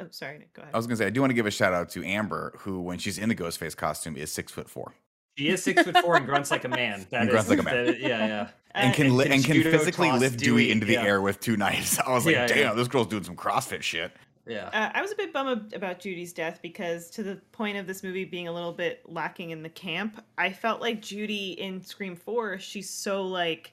Oh, 0.00 0.06
sorry, 0.10 0.38
Nick, 0.38 0.52
go 0.54 0.62
ahead. 0.62 0.72
I 0.74 0.76
was 0.78 0.86
gonna 0.86 0.96
say 0.96 1.06
I 1.06 1.10
do 1.10 1.20
want 1.20 1.30
to 1.30 1.34
give 1.34 1.46
a 1.46 1.50
shout 1.50 1.72
out 1.74 1.90
to 1.90 2.04
Amber, 2.04 2.54
who 2.58 2.80
when 2.80 2.98
she's 2.98 3.18
in 3.18 3.28
the 3.28 3.34
Ghostface 3.34 3.76
costume 3.76 4.16
is 4.16 4.30
six 4.32 4.50
foot 4.52 4.70
four 4.70 4.94
She 5.38 5.48
is 5.48 5.62
six 5.62 5.82
foot 5.82 5.96
four 5.98 6.16
and 6.16 6.26
grunts 6.26 6.50
like 6.50 6.64
a 6.64 6.68
man. 6.68 7.06
That 7.10 7.22
And 7.22 7.30
grunts 7.30 7.46
is- 7.50 7.50
like 7.50 7.60
a 7.60 7.62
man. 7.62 7.86
that- 7.86 8.00
yeah, 8.00 8.26
yeah. 8.26 8.48
and 8.72 8.92
can 8.94 9.16
li- 9.16 9.24
can 9.24 9.32
and 9.34 9.44
can 9.44 9.62
physically 9.62 10.10
lift 10.12 10.38
Dewey 10.38 10.64
Dewey, 10.64 10.70
into 10.72 10.84
the 10.86 10.94
yeah. 10.94 11.04
air 11.04 11.20
with 11.22 11.38
two 11.40 11.56
knives. 11.56 11.98
I 12.06 12.10
was 12.12 12.26
like, 12.26 12.34
Yeah, 12.34 12.46
damn, 12.48 12.58
yeah. 12.58 12.72
this 12.74 12.88
girl's 12.88 13.06
doing 13.06 13.22
some 13.24 13.36
CrossFit 13.36 13.82
shit. 13.82 14.12
Yeah. 14.46 14.68
Uh, 14.72 14.90
I 14.94 15.02
was 15.02 15.12
a 15.12 15.14
bit 15.14 15.32
bummed 15.32 15.74
about 15.74 16.00
Judy's 16.00 16.32
death 16.32 16.58
because, 16.62 17.10
to 17.10 17.22
the 17.22 17.36
point 17.52 17.76
of 17.76 17.86
this 17.86 18.02
movie 18.02 18.24
being 18.24 18.48
a 18.48 18.52
little 18.52 18.72
bit 18.72 19.02
lacking 19.04 19.50
in 19.50 19.62
the 19.62 19.68
camp, 19.68 20.24
I 20.38 20.50
felt 20.52 20.80
like 20.80 21.02
Judy 21.02 21.52
in 21.60 21.82
Scream 21.82 22.16
Four, 22.16 22.58
she's 22.58 22.88
so 22.88 23.22
like, 23.24 23.72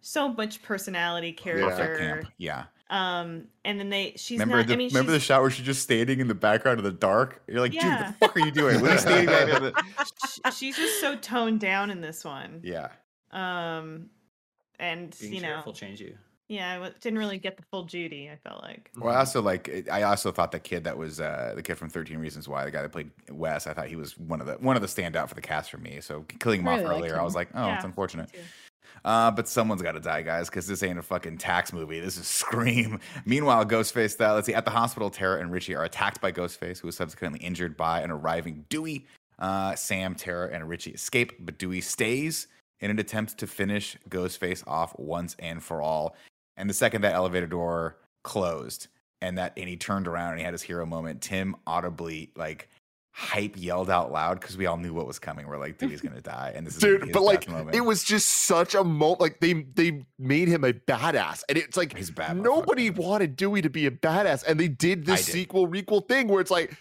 so 0.00 0.28
much 0.32 0.62
personality 0.62 1.32
Perfect 1.32 1.66
character. 1.76 1.98
camp. 1.98 2.32
Yeah. 2.38 2.64
Um, 2.90 3.46
and 3.64 3.80
then 3.80 3.88
they, 3.88 4.12
she's 4.16 4.38
remember 4.38 4.58
not. 4.58 4.66
the 4.68 4.74
I 4.74 4.76
mean, 4.76 4.88
remember 4.88 5.12
the 5.12 5.20
shot 5.20 5.40
where 5.40 5.50
she's 5.50 5.64
just 5.64 5.82
standing 5.82 6.20
in 6.20 6.28
the 6.28 6.34
background 6.34 6.78
of 6.78 6.84
the 6.84 6.92
dark? 6.92 7.42
You're 7.48 7.60
like, 7.60 7.72
Judy, 7.72 7.86
what 7.88 8.06
the 8.06 8.12
fuck 8.26 8.36
are 8.36 8.40
you 8.40 8.50
doing? 8.50 8.80
What 8.80 8.90
are 8.90 8.92
you 8.94 8.98
standing 8.98 9.26
there? 9.26 9.72
sh- 10.28 10.54
she's 10.54 10.76
just 10.76 11.00
so 11.00 11.16
toned 11.16 11.60
down 11.60 11.90
in 11.90 12.00
this 12.00 12.24
one. 12.24 12.60
Yeah. 12.62 12.88
Um, 13.32 14.10
and 14.78 15.16
Being 15.20 15.34
you 15.34 15.40
know, 15.40 15.48
sheriff 15.48 15.66
will 15.66 15.72
change 15.72 16.00
you. 16.00 16.16
yeah, 16.48 16.82
I 16.82 16.90
didn't 17.00 17.18
really 17.18 17.38
get 17.38 17.56
the 17.56 17.62
full 17.70 17.84
Judy. 17.84 18.28
I 18.30 18.36
felt 18.36 18.62
like. 18.62 18.90
Well, 18.98 19.14
I 19.14 19.18
also 19.18 19.40
like. 19.40 19.88
I 19.90 20.02
also 20.02 20.30
thought 20.30 20.52
the 20.52 20.60
kid 20.60 20.84
that 20.84 20.96
was 20.98 21.20
uh, 21.20 21.52
the 21.56 21.62
kid 21.62 21.76
from 21.76 21.88
Thirteen 21.88 22.18
Reasons 22.18 22.48
Why, 22.48 22.64
the 22.64 22.70
guy 22.70 22.82
that 22.82 22.92
played 22.92 23.10
Wes, 23.30 23.66
I 23.66 23.72
thought 23.72 23.86
he 23.88 23.96
was 23.96 24.18
one 24.18 24.40
of 24.40 24.46
the 24.46 24.54
one 24.54 24.76
of 24.76 24.82
the 24.82 24.88
standout 24.88 25.28
for 25.28 25.34
the 25.34 25.40
cast 25.40 25.70
for 25.70 25.78
me. 25.78 26.00
So 26.00 26.24
killing 26.38 26.60
him 26.60 26.68
I 26.68 26.72
off 26.72 26.78
really 26.80 26.90
liked 26.94 27.04
earlier, 27.06 27.20
I 27.20 27.24
was 27.24 27.34
like, 27.34 27.48
oh, 27.54 27.66
Yeah, 27.66 27.76
it's 27.76 27.84
unfortunate. 27.84 28.30
Uh, 29.04 29.30
but 29.30 29.48
someone's 29.48 29.82
got 29.82 29.92
to 29.92 30.00
die, 30.00 30.22
guys, 30.22 30.48
because 30.48 30.66
this 30.66 30.82
ain't 30.82 30.98
a 30.98 31.02
fucking 31.02 31.38
tax 31.38 31.72
movie. 31.72 32.00
This 32.00 32.16
is 32.16 32.26
Scream. 32.44 33.00
Meanwhile, 33.24 33.66
Ghostface, 33.66 34.20
uh, 34.20 34.34
let's 34.34 34.46
see, 34.46 34.54
at 34.54 34.64
the 34.64 34.70
hospital, 34.70 35.10
Tara 35.10 35.40
and 35.40 35.50
Richie 35.50 35.74
are 35.74 35.84
attacked 35.84 36.20
by 36.20 36.32
Ghostface, 36.32 36.78
who 36.78 36.88
is 36.88 36.96
subsequently 36.96 37.40
injured 37.40 37.76
by 37.76 38.00
an 38.00 38.10
arriving 38.10 38.64
Dewey. 38.68 39.06
Uh, 39.38 39.74
Sam, 39.74 40.14
Tara, 40.14 40.50
and 40.52 40.68
Richie 40.68 40.92
escape, 40.92 41.32
but 41.40 41.58
Dewey 41.58 41.80
stays 41.80 42.46
in 42.80 42.90
an 42.90 42.98
attempt 42.98 43.36
to 43.38 43.46
finish 43.46 43.96
Ghostface 44.08 44.62
off 44.66 44.96
once 44.98 45.34
and 45.38 45.62
for 45.62 45.82
all. 45.82 46.16
And 46.56 46.70
the 46.70 46.74
second 46.74 47.02
that 47.02 47.14
elevator 47.14 47.46
door 47.46 47.96
closed 48.22 48.88
and 49.20 49.38
that 49.38 49.52
and 49.56 49.68
he 49.68 49.76
turned 49.76 50.06
around 50.06 50.30
and 50.30 50.38
he 50.38 50.44
had 50.44 50.54
his 50.54 50.62
hero 50.62 50.86
moment, 50.86 51.20
Tim 51.22 51.56
audibly 51.66 52.30
like 52.36 52.68
hype 53.16 53.54
yelled 53.56 53.88
out 53.90 54.10
loud 54.10 54.40
because 54.40 54.56
we 54.56 54.66
all 54.66 54.76
knew 54.76 54.92
what 54.92 55.06
was 55.06 55.20
coming. 55.20 55.46
We're 55.46 55.56
like, 55.58 55.78
Dewey's 55.78 56.00
gonna 56.00 56.20
die, 56.20 56.52
and 56.56 56.66
this 56.66 56.74
is 56.74 56.80
Dude, 56.80 57.02
his 57.04 57.12
but 57.12 57.22
like 57.22 57.42
death 57.46 57.54
moment. 57.54 57.76
it 57.76 57.82
was 57.82 58.02
just 58.02 58.28
such 58.28 58.74
a 58.74 58.82
moment. 58.82 59.20
Like 59.20 59.38
they 59.40 59.52
they 59.74 60.04
made 60.18 60.48
him 60.48 60.64
a 60.64 60.72
badass, 60.72 61.42
and 61.48 61.56
it's 61.56 61.76
like 61.76 61.96
He's 61.96 62.10
bad. 62.10 62.36
nobody 62.36 62.90
wanted 62.90 63.36
Dewey 63.36 63.62
to 63.62 63.70
be 63.70 63.86
a 63.86 63.90
badass, 63.92 64.44
and 64.46 64.58
they 64.58 64.68
did 64.68 65.06
this 65.06 65.24
did. 65.26 65.32
sequel 65.32 65.68
requel 65.68 66.06
thing 66.08 66.26
where 66.26 66.40
it's 66.40 66.50
like, 66.50 66.76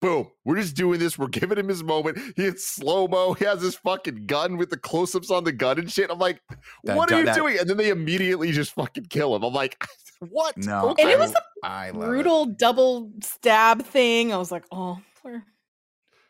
boom, 0.00 0.30
we're 0.44 0.56
just 0.56 0.74
doing 0.74 0.98
this. 1.00 1.18
We're 1.18 1.28
giving 1.28 1.58
him 1.58 1.68
his 1.68 1.82
moment. 1.84 2.18
He 2.36 2.44
hits 2.44 2.66
slow 2.66 3.06
mo. 3.06 3.34
He 3.34 3.44
has 3.44 3.60
his 3.60 3.74
fucking 3.76 4.24
gun 4.26 4.56
with 4.56 4.70
the 4.70 4.78
close 4.78 5.14
ups 5.14 5.30
on 5.30 5.44
the 5.44 5.52
gun 5.52 5.78
and 5.78 5.90
shit. 5.92 6.10
I'm 6.10 6.18
like, 6.18 6.40
That 6.84 6.96
what 6.96 7.08
du- 7.10 7.16
are 7.16 7.18
you 7.20 7.24
that- 7.26 7.36
doing? 7.36 7.58
And 7.58 7.68
then 7.68 7.76
they 7.76 7.90
immediately 7.90 8.52
just 8.52 8.72
fucking 8.72 9.06
kill 9.10 9.36
him. 9.36 9.42
I'm 9.42 9.52
like, 9.54 9.82
what? 10.20 10.56
No, 10.56 10.94
And 10.98 11.10
it 11.10 11.18
was 11.18 11.34
I 11.62 11.90
love 11.90 12.02
it. 12.04 12.06
Brutal 12.06 12.46
double 12.46 13.12
stab 13.22 13.82
thing. 13.84 14.32
I 14.32 14.36
was 14.38 14.50
like, 14.52 14.64
oh, 14.72 14.98
poor- 15.22 15.44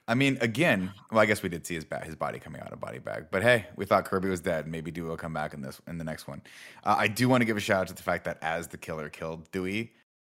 I 0.06 0.14
mean, 0.14 0.36
again, 0.42 0.92
well, 1.10 1.20
I 1.20 1.26
guess 1.26 1.42
we 1.42 1.48
did 1.48 1.66
see 1.66 1.74
his 1.76 1.84
ba- 1.84 2.04
his 2.04 2.14
body 2.14 2.38
coming 2.38 2.60
out 2.60 2.72
of 2.72 2.80
body 2.80 2.98
bag, 2.98 3.26
but 3.30 3.42
hey, 3.42 3.66
we 3.76 3.86
thought 3.86 4.04
Kirby 4.04 4.28
was 4.28 4.40
dead. 4.40 4.66
Maybe 4.68 4.90
Dewey 4.90 5.08
will 5.08 5.16
come 5.16 5.32
back 5.32 5.54
in 5.54 5.62
this 5.62 5.80
in 5.86 5.96
the 5.96 6.04
next 6.04 6.28
one. 6.28 6.42
Uh, 6.84 6.96
I 6.98 7.08
do 7.08 7.28
want 7.28 7.40
to 7.40 7.46
give 7.46 7.56
a 7.56 7.60
shout 7.60 7.82
out 7.82 7.86
to 7.88 7.94
the 7.94 8.02
fact 8.02 8.24
that 8.24 8.38
as 8.42 8.68
the 8.68 8.76
killer 8.76 9.08
killed 9.08 9.50
Dewey, 9.50 9.92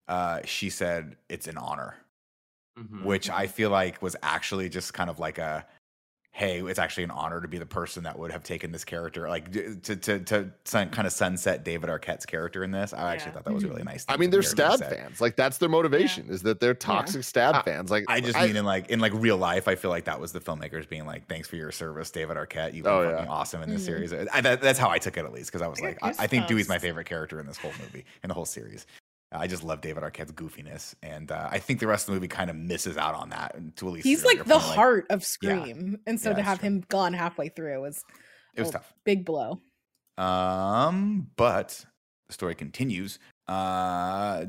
uh, 0.07 0.39
she 0.45 0.70
said 0.70 1.18
it's 1.28 1.47
an 1.47 1.57
honor, 1.57 1.95
Mhm. 2.80 3.03
which 3.03 3.30
I 3.30 3.47
feel 3.47 3.70
like 3.70 4.01
was 4.01 4.15
actually 4.24 4.70
just 4.70 4.93
kind 4.93 5.09
of 5.09 5.20
like 5.20 5.38
a, 5.38 5.65
hey, 6.38 6.61
it's 6.61 6.77
actually 6.77 7.03
an 7.03 7.09
honor 7.09 7.41
to 7.41 7.47
be 7.47 7.57
the 7.57 7.65
person 7.65 8.03
that 8.03 8.17
would 8.19 8.31
have 8.31 8.43
taken 8.43 8.71
this 8.71 8.85
character, 8.85 9.27
like 9.27 9.49
d- 9.49 9.75
to 9.81 9.95
to 9.95 10.19
to 10.19 10.51
sun, 10.65 10.88
kind 10.91 11.07
of 11.07 11.11
sunset 11.11 11.65
David 11.65 11.89
Arquette's 11.89 12.27
character 12.27 12.63
in 12.63 12.69
this. 12.69 12.93
I 12.93 13.11
actually 13.13 13.29
Yeah. 13.29 13.33
thought 13.33 13.45
that 13.45 13.53
was 13.55 13.65
really 13.65 13.81
nice. 13.81 14.05
I 14.07 14.17
mean, 14.17 14.29
they're 14.29 14.43
the 14.43 14.55
character 14.55 14.77
to 14.77 14.85
stab 14.85 14.97
fans. 14.99 15.19
Like 15.19 15.35
that's 15.35 15.57
their 15.57 15.67
motivation 15.67 16.29
is 16.29 16.43
that 16.43 16.59
they're 16.59 16.75
toxic 16.75 17.23
stab 17.23 17.55
I- 17.55 17.61
fans. 17.63 17.89
Like 17.89 18.05
I 18.07 18.21
just 18.21 18.38
mean 18.39 18.55
in 18.55 18.65
like 18.65 18.89
in 18.91 18.99
like 18.99 19.13
real 19.15 19.38
life, 19.38 19.67
I 19.67 19.73
feel 19.73 19.89
like 19.89 20.05
that 20.05 20.19
was 20.21 20.31
the 20.31 20.39
filmmakers 20.39 20.88
being 20.88 21.07
like, 21.07 21.27
"Thanks 21.27 21.47
for 21.47 21.55
your 21.55 21.71
service, 21.71 22.11
David 22.11 22.38
Arquette. 22.38 22.75
You've 22.75 22.83
been 22.83 22.93
Oh, 22.93 23.03
fucking 23.11 23.25
yeah. 23.25 23.31
awesome 23.31 23.63
in 23.63 23.69
this 23.71 23.81
Mhm. 23.81 23.85
series." 23.85 24.13
I, 24.13 24.39
that, 24.41 24.61
that's 24.61 24.77
how 24.77 24.91
I 24.91 24.99
took 24.99 25.17
it 25.17 25.25
at 25.25 25.33
least 25.33 25.49
because 25.51 25.63
I 25.63 25.67
was 25.67 25.81
like, 25.81 25.97
I, 26.03 26.09
I 26.19 26.27
think 26.27 26.45
Dewey's 26.45 26.69
my 26.69 26.77
favorite 26.77 27.05
character 27.07 27.39
in 27.39 27.47
this 27.47 27.57
whole 27.57 27.73
movie 27.81 28.05
in 28.23 28.27
the 28.27 28.35
whole 28.35 28.45
series. 28.45 28.85
I 29.32 29.47
just 29.47 29.63
love 29.63 29.82
David 29.82 30.03
Arquette's 30.03 30.32
goofiness, 30.32 30.95
and 31.03 31.32
uh, 31.32 31.49
I 31.51 31.59
think 31.59 31.80
the 31.82 31.88
rest 31.88 32.07
of 32.07 32.13
the 32.13 32.19
movie 32.19 32.30
kind 32.30 32.49
of 32.49 32.55
misses 32.55 32.95
out 32.97 33.13
on 33.15 33.30
that. 33.30 33.55
To 33.78 33.88
at 33.88 33.93
least 33.93 34.07
he's 34.07 34.23
like 34.23 34.39
the 34.45 34.53
point, 34.53 34.63
heart 34.63 35.05
of 35.09 35.19
yeah. 35.19 35.25
Scream, 35.25 35.99
and 36.07 36.19
so 36.19 36.30
Yeah, 36.30 36.36
to 36.38 36.41
have 36.43 36.59
true. 36.59 36.67
him 36.67 36.84
gone 36.88 37.13
halfway 37.13 37.49
through 37.49 37.82
was 37.82 38.03
it 38.55 38.61
was 38.61 38.69
a 38.69 38.73
tough. 38.73 38.93
big 39.03 39.25
blow. 39.25 39.59
Um, 40.17 41.28
but 41.36 41.86
the 42.28 42.34
story 42.34 42.55
continues. 42.55 43.19
Uh, 43.47 44.45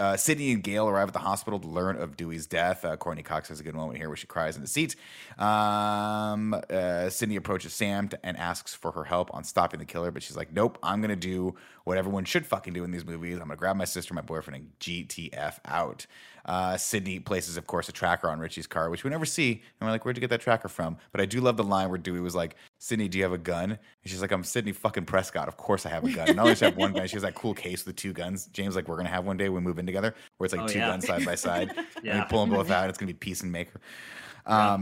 uh, 0.00 0.16
Sidney 0.16 0.50
and 0.50 0.62
Gale 0.62 0.88
arrive 0.88 1.08
at 1.08 1.12
the 1.12 1.20
hospital 1.20 1.58
to 1.60 1.68
learn 1.68 1.96
of 1.96 2.16
Dewey's 2.16 2.46
death. 2.46 2.84
Uh, 2.84 2.96
Courteney 2.96 3.22
Cox 3.22 3.48
has 3.50 3.60
a 3.60 3.62
good 3.62 3.74
moment 3.74 3.98
here 3.98 4.08
where 4.08 4.16
she 4.16 4.26
cries 4.26 4.56
in 4.56 4.62
the 4.62 4.68
seat. 4.68 4.96
Um, 5.38 6.54
uh, 6.70 7.10
Sidney 7.10 7.36
approaches 7.36 7.74
Sam 7.74 8.08
to, 8.08 8.26
and 8.26 8.36
asks 8.36 8.74
for 8.74 8.92
her 8.92 9.04
help 9.04 9.32
on 9.34 9.44
stopping 9.44 9.78
the 9.78 9.86
killer, 9.86 10.10
but 10.10 10.22
she's 10.22 10.36
like, 10.36 10.52
"Nope, 10.52 10.78
I'm 10.82 11.00
gonna 11.02 11.16
do 11.16 11.54
what 11.84 11.98
everyone 11.98 12.24
should 12.24 12.46
fucking 12.46 12.72
do 12.72 12.82
in 12.82 12.90
these 12.90 13.04
movies. 13.04 13.34
I'm 13.34 13.48
gonna 13.48 13.56
grab 13.56 13.76
my 13.76 13.84
sister, 13.84 14.14
my 14.14 14.22
boyfriend, 14.22 14.56
and 14.56 14.72
GTF 14.80 15.58
out." 15.66 16.06
Uh, 16.44 16.76
Sidney 16.76 17.18
places, 17.20 17.56
of 17.56 17.66
course, 17.66 17.88
a 17.88 17.92
tracker 17.92 18.28
on 18.28 18.38
Richie's 18.40 18.66
car, 18.66 18.90
which 18.90 19.04
we 19.04 19.10
never 19.10 19.24
see. 19.26 19.52
And 19.52 19.86
we're 19.86 19.90
like, 19.90 20.04
"Where'd 20.04 20.16
you 20.16 20.20
get 20.20 20.30
that 20.30 20.40
tracker 20.40 20.68
from?" 20.68 20.96
But 21.12 21.20
I 21.20 21.26
do 21.26 21.40
love 21.40 21.56
the 21.56 21.64
line 21.64 21.88
where 21.88 21.98
Dewey 21.98 22.20
was 22.20 22.34
like, 22.34 22.56
Sidney, 22.78 23.08
do 23.08 23.18
you 23.18 23.24
have 23.24 23.32
a 23.32 23.38
gun? 23.38 23.70
And 23.72 23.78
she's 24.06 24.22
like, 24.22 24.32
I'm 24.32 24.42
Sidney 24.44 24.72
fucking 24.72 25.04
Prescott. 25.04 25.48
Of 25.48 25.56
course 25.56 25.84
I 25.86 25.90
have 25.90 26.04
a 26.04 26.10
gun. 26.10 26.28
And 26.30 26.40
I 26.40 26.42
always 26.42 26.60
have 26.60 26.76
one 26.76 26.92
gun. 26.92 27.06
She 27.06 27.14
has 27.16 27.22
that 27.22 27.34
cool 27.34 27.52
case 27.54 27.84
with 27.84 27.96
two 27.96 28.12
guns. 28.12 28.46
James, 28.46 28.74
like, 28.74 28.88
we're 28.88 28.96
gonna 28.96 29.08
have 29.10 29.24
one 29.26 29.36
day 29.36 29.48
we 29.50 29.60
move 29.60 29.78
in 29.78 29.84
together, 29.86 30.14
where 30.38 30.46
it's 30.46 30.54
like 30.54 30.62
Oh, 30.62 30.68
two 30.68 30.78
yeah. 30.78 30.88
guns 30.88 31.06
side 31.06 31.24
by 31.26 31.34
side. 31.34 31.70
And 31.76 31.86
we 32.04 32.08
Yeah. 32.08 32.24
pull 32.24 32.40
them 32.40 32.50
both 32.54 32.70
out. 32.70 32.82
And 32.84 32.88
it's 32.90 32.98
gonna 32.98 33.08
be 33.12 33.18
peace 33.18 33.42
and 33.42 33.52
maker. 33.52 33.80
Yeah. 34.48 34.78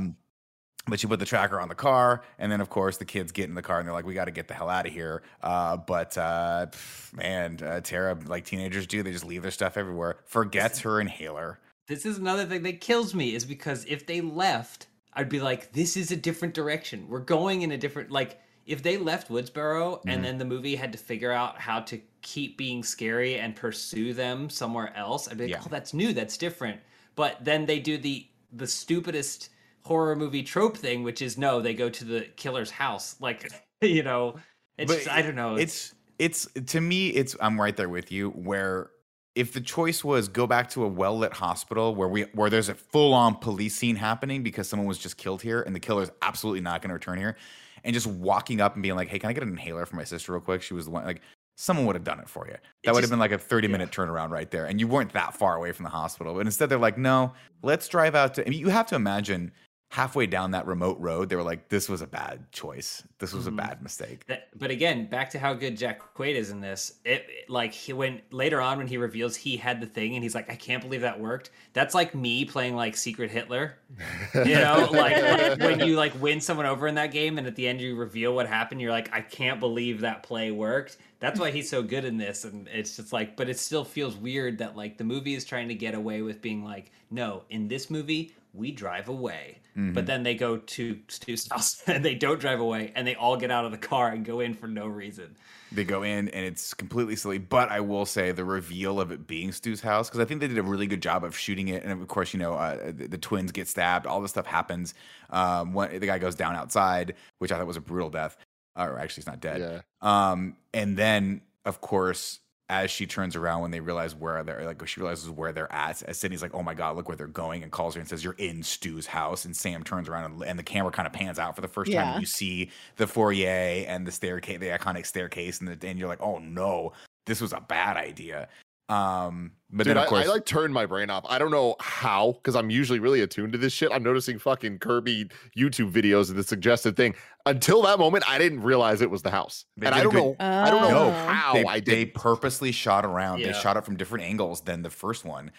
But 0.88 1.00
she 1.00 1.06
put 1.06 1.18
the 1.18 1.26
tracker 1.26 1.60
on 1.60 1.68
the 1.68 1.74
car, 1.74 2.22
and 2.38 2.50
then 2.50 2.60
of 2.60 2.70
course 2.70 2.96
the 2.96 3.04
kids 3.04 3.30
get 3.32 3.48
in 3.48 3.54
the 3.54 3.62
car 3.62 3.78
and 3.78 3.86
they're 3.86 3.92
like, 3.94 4.06
"We 4.06 4.14
got 4.14 4.24
to 4.24 4.30
get 4.30 4.48
the 4.48 4.54
hell 4.54 4.68
out 4.68 4.86
of 4.86 4.92
here." 4.92 5.22
Uh, 5.42 5.76
but 5.76 6.16
uh, 6.18 6.66
pff, 6.70 7.12
man, 7.14 7.58
uh, 7.62 7.80
Tara, 7.80 8.16
like 8.26 8.44
teenagers 8.44 8.86
do, 8.86 9.02
they 9.02 9.12
just 9.12 9.24
leave 9.26 9.42
their 9.42 9.50
stuff 9.50 9.76
everywhere. 9.76 10.18
Forgets 10.24 10.80
her 10.80 11.00
inhaler. 11.00 11.58
This 11.86 12.04
is 12.06 12.18
another 12.18 12.44
thing 12.44 12.62
that 12.64 12.80
kills 12.80 13.14
me 13.14 13.34
is 13.34 13.44
because 13.44 13.84
if 13.86 14.06
they 14.06 14.20
left, 14.20 14.86
I'd 15.14 15.28
be 15.28 15.40
like, 15.40 15.72
this 15.72 15.96
is 15.96 16.10
a 16.10 16.16
different 16.16 16.54
direction. 16.54 17.06
We're 17.08 17.20
going 17.20 17.62
in 17.62 17.72
a 17.72 17.78
different 17.78 18.10
like 18.10 18.40
if 18.66 18.82
they 18.82 18.96
left 18.98 19.28
Woodsboro 19.30 19.98
Mm-hmm. 20.00 20.08
and 20.10 20.22
then 20.24 20.36
the 20.38 20.44
movie 20.44 20.76
had 20.76 20.92
to 20.92 20.98
figure 20.98 21.32
out 21.32 21.58
how 21.58 21.80
to 21.80 21.98
keep 22.20 22.58
being 22.58 22.82
scary 22.82 23.38
and 23.38 23.56
pursue 23.56 24.12
them 24.12 24.50
somewhere 24.50 24.94
else, 24.96 25.28
I'd 25.28 25.38
be 25.38 25.44
like, 25.44 25.50
Yeah. 25.52 25.62
oh, 25.64 25.68
that's 25.70 25.94
new, 25.94 26.12
that's 26.12 26.36
different. 26.36 26.78
But 27.16 27.42
then 27.44 27.64
they 27.66 27.78
do 27.78 27.96
the 27.98 28.26
the 28.52 28.66
stupidest 28.66 29.50
horror 29.88 30.14
movie 30.14 30.42
trope 30.42 30.76
thing, 30.76 31.02
which 31.02 31.22
is 31.22 31.36
no, 31.38 31.60
they 31.60 31.74
go 31.74 31.88
to 31.88 32.04
the 32.04 32.20
killer's 32.36 32.70
house. 32.70 33.16
Like, 33.20 33.50
you 33.80 34.02
know, 34.02 34.36
it's 34.76 34.94
just- 34.94 35.08
I 35.08 35.22
don't 35.22 35.34
know. 35.34 35.56
It's 35.56 35.94
it's 36.18 36.46
to 36.66 36.80
me, 36.80 37.08
it's 37.08 37.34
I'm 37.40 37.60
right 37.60 37.76
there 37.76 37.88
with 37.88 38.12
you. 38.12 38.30
Where 38.30 38.90
if 39.34 39.52
the 39.52 39.60
choice 39.60 40.02
was 40.04 40.28
go 40.28 40.46
back 40.46 40.68
to 40.70 40.84
a 40.84 40.88
well 40.88 41.16
lit 41.16 41.32
hospital 41.32 41.94
where 41.94 42.08
we 42.08 42.22
where 42.34 42.50
there's 42.50 42.68
a 42.68 42.74
full 42.74 43.14
on 43.14 43.36
police 43.36 43.76
scene 43.76 43.96
happening 43.96 44.42
because 44.42 44.68
someone 44.68 44.86
was 44.86 44.98
just 44.98 45.16
killed 45.16 45.42
here 45.42 45.62
and 45.62 45.74
the 45.74 45.80
killer's 45.80 46.10
absolutely 46.22 46.60
not 46.60 46.82
going 46.82 46.88
to 46.90 46.94
return 46.94 47.18
here, 47.18 47.36
and 47.84 47.94
just 47.94 48.06
walking 48.06 48.60
up 48.60 48.74
and 48.74 48.82
being 48.82 48.96
like, 48.96 49.08
hey, 49.08 49.18
can 49.18 49.30
I 49.30 49.32
get 49.32 49.42
an 49.42 49.48
inhaler 49.50 49.86
for 49.86 49.96
my 49.96 50.04
sister 50.04 50.32
real 50.32 50.40
quick? 50.40 50.62
She 50.62 50.74
was 50.74 50.84
the 50.84 50.90
one 50.90 51.04
like. 51.04 51.22
Someone 51.60 51.86
would 51.86 51.96
have 51.96 52.04
done 52.04 52.20
it 52.20 52.28
for 52.28 52.46
you. 52.46 52.54
That 52.84 52.94
would 52.94 53.02
have 53.02 53.10
been 53.10 53.18
like 53.18 53.32
a 53.32 53.38
30 53.38 53.66
minute 53.66 53.90
turnaround 53.90 54.30
right 54.30 54.48
there. 54.48 54.66
And 54.66 54.78
you 54.78 54.86
weren't 54.86 55.12
that 55.14 55.34
far 55.34 55.56
away 55.56 55.72
from 55.72 55.82
the 55.82 55.90
hospital. 55.90 56.34
But 56.34 56.46
instead, 56.46 56.68
they're 56.68 56.78
like, 56.78 56.96
no, 56.96 57.32
let's 57.64 57.88
drive 57.88 58.14
out 58.14 58.34
to. 58.34 58.46
I 58.46 58.50
mean, 58.50 58.60
you 58.60 58.68
have 58.68 58.86
to 58.86 58.94
imagine 58.94 59.50
halfway 59.90 60.26
down 60.26 60.50
that 60.50 60.66
remote 60.66 60.98
road, 61.00 61.30
they 61.30 61.36
were 61.36 61.42
like, 61.42 61.70
this 61.70 61.88
was 61.88 62.02
a 62.02 62.06
bad 62.06 62.52
choice. 62.52 63.02
This 63.20 63.32
was 63.32 63.46
Mhm. 63.46 63.48
a 63.48 63.50
bad 63.52 63.82
mistake. 63.82 64.26
That, 64.26 64.48
but 64.58 64.70
again, 64.70 65.06
back 65.06 65.30
to 65.30 65.38
how 65.38 65.54
good 65.54 65.78
Jack 65.78 66.00
Quaid 66.14 66.34
is 66.34 66.50
in 66.50 66.60
this. 66.60 66.98
It 67.06 67.26
it- 67.28 67.50
like 67.50 67.72
he 67.72 67.94
when 67.94 68.20
later 68.30 68.60
on 68.60 68.76
when 68.76 68.86
he 68.86 68.98
reveals 68.98 69.34
he 69.34 69.56
had 69.56 69.80
the 69.80 69.86
thing 69.86 70.14
and 70.14 70.22
he's 70.22 70.34
like, 70.34 70.50
I 70.50 70.56
can't 70.56 70.82
believe 70.82 71.00
that 71.00 71.18
worked. 71.18 71.50
That's 71.72 71.94
like 71.94 72.14
me 72.14 72.44
playing 72.44 72.76
like 72.76 72.96
Secret 72.96 73.30
Hitler. 73.30 73.78
You 74.34 74.56
know, 74.56 74.88
like 74.92 75.58
when 75.58 75.80
you 75.80 75.96
like 75.96 76.12
win 76.20 76.40
someone 76.42 76.66
over 76.66 76.86
in 76.86 76.94
that 76.96 77.10
game 77.10 77.38
and 77.38 77.46
at 77.46 77.56
the 77.56 77.66
end 77.66 77.80
you 77.80 77.96
reveal 77.96 78.34
what 78.34 78.46
happened, 78.46 78.80
you're 78.82 78.90
like, 78.92 79.10
I 79.12 79.22
can't 79.22 79.58
believe 79.58 80.00
that 80.02 80.22
play 80.22 80.50
worked. 80.50 80.98
That's 81.20 81.40
why 81.40 81.50
he's 81.50 81.68
so 81.68 81.82
good 81.82 82.04
in 82.04 82.16
this, 82.16 82.44
and 82.44 82.68
it's 82.68 82.94
just 82.96 83.12
like, 83.12 83.36
but 83.36 83.48
it 83.48 83.58
still 83.58 83.84
feels 83.84 84.14
weird 84.16 84.58
that 84.58 84.76
like 84.76 84.98
the 84.98 85.04
movie 85.04 85.34
is 85.34 85.44
trying 85.44 85.66
to 85.68 85.74
get 85.74 85.94
away 85.94 86.22
with 86.22 86.40
being 86.42 86.62
like, 86.62 86.92
no, 87.10 87.42
in 87.50 87.66
this 87.66 87.90
movie 87.90 88.34
we 88.54 88.70
drive 88.70 89.08
away, 89.08 89.58
but 89.78 90.06
then 90.06 90.24
they 90.24 90.34
go 90.34 90.56
to 90.56 90.98
Stu's 91.06 91.48
house 91.48 91.82
and 91.86 92.04
they 92.04 92.14
don't 92.14 92.40
drive 92.40 92.58
away, 92.58 92.92
and 92.96 93.06
they 93.06 93.14
all 93.14 93.36
get 93.36 93.50
out 93.50 93.64
of 93.64 93.70
the 93.70 93.78
car 93.78 94.08
and 94.08 94.24
go 94.24 94.40
in 94.40 94.54
for 94.54 94.66
no 94.66 94.86
reason. 94.86 95.36
They 95.70 95.84
go 95.84 96.02
in 96.02 96.28
and 96.30 96.46
it's 96.46 96.74
completely 96.74 97.14
silly. 97.14 97.38
But 97.38 97.70
I 97.70 97.80
will 97.80 98.06
say 98.06 98.32
the 98.32 98.44
reveal 98.44 99.00
of 99.00 99.12
it 99.12 99.26
being 99.26 99.52
Stu's 99.52 99.80
house, 99.80 100.08
because 100.08 100.20
I 100.20 100.24
think 100.24 100.40
they 100.40 100.48
did 100.48 100.58
a 100.58 100.62
really 100.62 100.86
good 100.86 101.02
job 101.02 101.22
of 101.22 101.36
shooting 101.36 101.68
it. 101.68 101.84
And 101.84 101.92
of 101.92 102.08
course, 102.08 102.32
you 102.32 102.40
know, 102.40 102.54
uh, 102.54 102.90
the, 102.92 103.06
the 103.06 103.18
twins 103.18 103.52
get 103.52 103.68
stabbed, 103.68 104.06
all 104.06 104.20
this 104.20 104.32
stuff 104.32 104.46
happens. 104.46 104.94
Um, 105.30 105.74
when, 105.74 105.90
the 106.00 106.06
guy 106.06 106.18
goes 106.18 106.34
down 106.34 106.56
outside, 106.56 107.14
which 107.38 107.52
I 107.52 107.58
thought 107.58 107.66
was 107.66 107.76
a 107.76 107.82
brutal 107.82 108.10
death. 108.10 108.36
Or 108.74 108.98
actually, 108.98 109.20
he's 109.20 109.26
not 109.26 109.40
dead. 109.40 109.60
Yeah. 109.60 110.30
Um, 110.30 110.56
and 110.72 110.96
then, 110.96 111.42
of 111.64 111.80
course, 111.80 112.40
as 112.70 112.90
she 112.90 113.06
turns 113.06 113.34
around 113.34 113.62
when 113.62 113.70
they 113.70 113.80
realize 113.80 114.14
where 114.14 114.44
they're 114.44 114.64
like 114.64 114.86
she 114.86 115.00
realizes 115.00 115.30
where 115.30 115.52
they're 115.52 115.72
at, 115.72 116.02
as 116.02 116.18
Sidney's 116.18 116.42
like, 116.42 116.54
"Oh 116.54 116.62
my 116.62 116.74
god, 116.74 116.96
look 116.96 117.08
where 117.08 117.16
they're 117.16 117.26
going!" 117.26 117.62
and 117.62 117.72
calls 117.72 117.94
her 117.94 118.00
and 118.00 118.08
says, 118.08 118.22
"You're 118.22 118.34
in 118.34 118.62
Stu's 118.62 119.06
house." 119.06 119.44
And 119.44 119.56
Sam 119.56 119.82
turns 119.82 120.08
around 120.08 120.32
and, 120.32 120.42
and 120.42 120.58
the 120.58 120.62
camera 120.62 120.92
kind 120.92 121.06
of 121.06 121.12
pans 121.12 121.38
out 121.38 121.54
for 121.54 121.62
the 121.62 121.68
first 121.68 121.90
time. 121.90 122.00
Yeah. 122.00 122.12
And 122.12 122.20
you 122.20 122.26
see 122.26 122.70
the 122.96 123.06
foyer 123.06 123.84
and 123.88 124.06
the 124.06 124.12
staircase, 124.12 124.58
the 124.58 124.68
iconic 124.68 125.06
staircase, 125.06 125.60
and, 125.60 125.68
the, 125.68 125.88
and 125.88 125.98
you're 125.98 126.08
like, 126.08 126.22
"Oh 126.22 126.38
no, 126.38 126.92
this 127.26 127.40
was 127.40 127.52
a 127.52 127.60
bad 127.60 127.96
idea." 127.96 128.48
Um, 128.88 129.52
but 129.70 129.84
Dude, 129.84 129.88
then 129.88 129.96
of 129.98 130.04
I, 130.04 130.06
course, 130.08 130.24
I 130.26 130.28
like 130.30 130.46
turned 130.46 130.72
my 130.72 130.86
brain 130.86 131.10
off. 131.10 131.26
I 131.28 131.38
don't 131.38 131.50
know 131.50 131.76
how, 131.78 132.32
because 132.32 132.56
I'm 132.56 132.70
usually 132.70 133.00
really 133.00 133.20
attuned 133.20 133.52
to 133.52 133.58
this 133.58 133.72
shit. 133.72 133.90
I'm 133.92 134.02
noticing 134.02 134.38
fucking 134.38 134.78
Kirby 134.78 135.28
YouTube 135.56 135.92
videos 135.92 136.30
of 136.30 136.36
the 136.36 136.42
suggested 136.42 136.96
thing. 136.96 137.14
Until 137.44 137.82
that 137.82 137.98
moment, 137.98 138.24
I 138.26 138.38
didn't 138.38 138.62
realize 138.62 139.02
it 139.02 139.10
was 139.10 139.20
the 139.20 139.30
house, 139.30 139.66
and 139.76 139.84
did 139.84 139.92
I 139.92 139.98
a 140.00 140.02
don't 140.04 140.12
good- 140.12 140.18
know. 140.18 140.36
I 140.40 140.70
don't 140.70 140.82
know 140.90 141.10
No. 141.10 141.12
how 141.12 141.52
they, 141.52 141.64
I 141.64 141.80
they 141.80 142.06
purposely 142.06 142.72
shot 142.72 143.04
around. 143.04 143.42
They 143.42 143.52
shot 143.52 143.76
it 143.76 143.84
from 143.84 143.96
different 143.96 144.24
angles 144.24 144.62
than 144.62 144.80
the 144.82 144.90
first 144.90 145.26
one, 145.26 145.50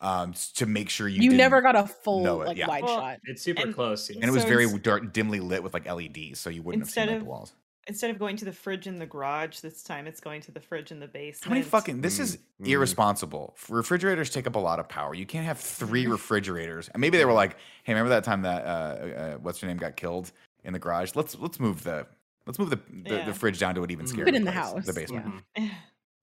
um, 0.00 0.32
to 0.54 0.64
make 0.64 0.88
sure 0.88 1.06
you 1.06 1.16
You, 1.16 1.30
didn't 1.30 1.36
never 1.36 1.60
got 1.60 1.76
a 1.76 1.86
full 1.86 2.22
like 2.38 2.56
yeah. 2.56 2.68
wide 2.68 2.84
Well, 2.84 2.98
shot. 3.00 3.18
It's 3.24 3.42
super 3.42 3.62
And- 3.66 3.74
close. 3.74 4.08
yeah. 4.08 4.16
and 4.22 4.24
it 4.24 4.32
was 4.32 4.44
So 4.44 4.48
very 4.48 4.78
dark, 4.78 5.12
dimly 5.12 5.40
lit 5.40 5.62
with 5.62 5.74
like 5.74 5.84
LEDs, 5.86 6.40
so 6.40 6.48
you 6.48 6.62
wouldn't 6.62 6.84
have 6.84 6.90
seen 6.90 7.02
Instead 7.02 7.16
like, 7.16 7.24
the 7.24 7.30
walls. 7.30 7.52
Instead 7.88 8.10
of 8.10 8.18
going 8.18 8.36
to 8.36 8.44
the 8.44 8.52
fridge 8.52 8.86
in 8.86 8.98
the 8.98 9.06
garage, 9.06 9.60
this 9.60 9.82
time 9.82 10.06
it's 10.06 10.20
going 10.20 10.42
to 10.42 10.52
the 10.52 10.60
fridge 10.60 10.92
in 10.92 11.00
the 11.00 11.06
basement. 11.08 11.44
How 11.44 11.50
many 11.50 11.62
fucking? 11.62 12.02
This 12.02 12.20
is 12.20 12.36
Mm, 12.60 12.66
irresponsible. 12.68 13.56
Refrigerators 13.68 14.30
take 14.30 14.46
up 14.46 14.56
a 14.56 14.58
lot 14.58 14.78
of 14.80 14.88
power. 14.88 15.14
You 15.14 15.24
can't 15.24 15.46
have 15.46 15.58
three 15.58 16.06
refrigerators. 16.06 16.88
And 16.88 17.00
maybe 17.00 17.16
they 17.16 17.24
were 17.24 17.32
like, 17.32 17.56
"Hey, 17.84 17.92
remember 17.94 18.10
that 18.10 18.24
time 18.24 18.42
that 18.42 18.64
uh, 18.64 18.68
uh, 18.68 19.34
what's 19.38 19.62
your 19.62 19.68
name 19.68 19.78
got 19.78 19.96
killed 19.96 20.32
in 20.64 20.72
the 20.72 20.78
garage? 20.78 21.12
Let's 21.14 21.36
let's 21.38 21.58
move 21.60 21.82
the 21.84 22.06
let's 22.46 22.58
move 22.58 22.70
the 22.70 22.80
the, 23.04 23.14
Yeah. 23.16 23.24
the 23.24 23.32
fridge 23.34 23.58
down 23.58 23.74
to 23.76 23.82
an 23.84 23.90
even 23.90 24.04
Mm. 24.06 24.10
scarier 24.12 24.24
Keep 24.26 24.28
it 24.28 24.34
in 24.34 24.44
the 24.44 24.52
place, 24.52 24.64
house, 24.64 24.86
the 24.86 24.92
basement." 24.92 25.44
yeah. 25.56 25.68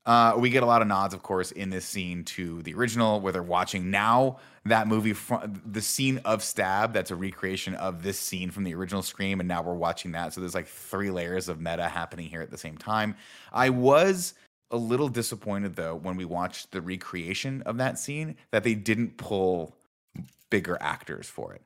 Uh, 0.05 0.35
we 0.37 0.51
get 0.51 0.61
a 0.61 0.65
lot 0.67 0.81
of 0.83 0.87
nods, 0.87 1.13
of 1.15 1.23
course, 1.23 1.51
in 1.51 1.71
this 1.71 1.83
scene 1.85 2.23
to 2.23 2.61
the 2.61 2.73
original, 2.75 3.19
where 3.21 3.33
they're 3.33 3.41
watching 3.41 3.89
now 3.89 4.37
that 4.65 4.87
movie, 4.87 5.15
the 5.65 5.81
scene 5.81 6.19
of 6.25 6.43
Stab. 6.43 6.93
That's 6.93 7.09
a 7.09 7.15
recreation 7.15 7.73
of 7.75 8.03
this 8.03 8.19
scene 8.19 8.51
from 8.51 8.65
the 8.65 8.75
original 8.75 9.01
Scream, 9.01 9.39
and 9.39 9.47
now 9.49 9.63
we're 9.63 9.73
watching 9.73 10.11
that. 10.11 10.33
So 10.33 10.41
there's 10.41 10.53
like 10.53 10.67
three 10.67 11.09
layers 11.09 11.49
of 11.49 11.59
meta 11.59 11.87
happening 11.89 12.27
here 12.29 12.41
at 12.41 12.51
the 12.51 12.57
same 12.57 12.77
time. 12.77 13.15
I 13.51 13.69
was 13.71 14.35
a 14.71 14.77
little 14.77 15.09
disappointed 15.09 15.75
though 15.75 15.95
when 15.95 16.17
we 16.17 16.25
watched 16.25 16.71
the 16.71 16.81
recreation 16.81 17.61
of 17.63 17.77
that 17.77 17.99
scene 17.99 18.35
that 18.51 18.63
they 18.63 18.73
didn't 18.73 19.15
pull 19.17 19.75
bigger 20.49 20.77
actors 20.81 21.27
for 21.27 21.53
it 21.53 21.61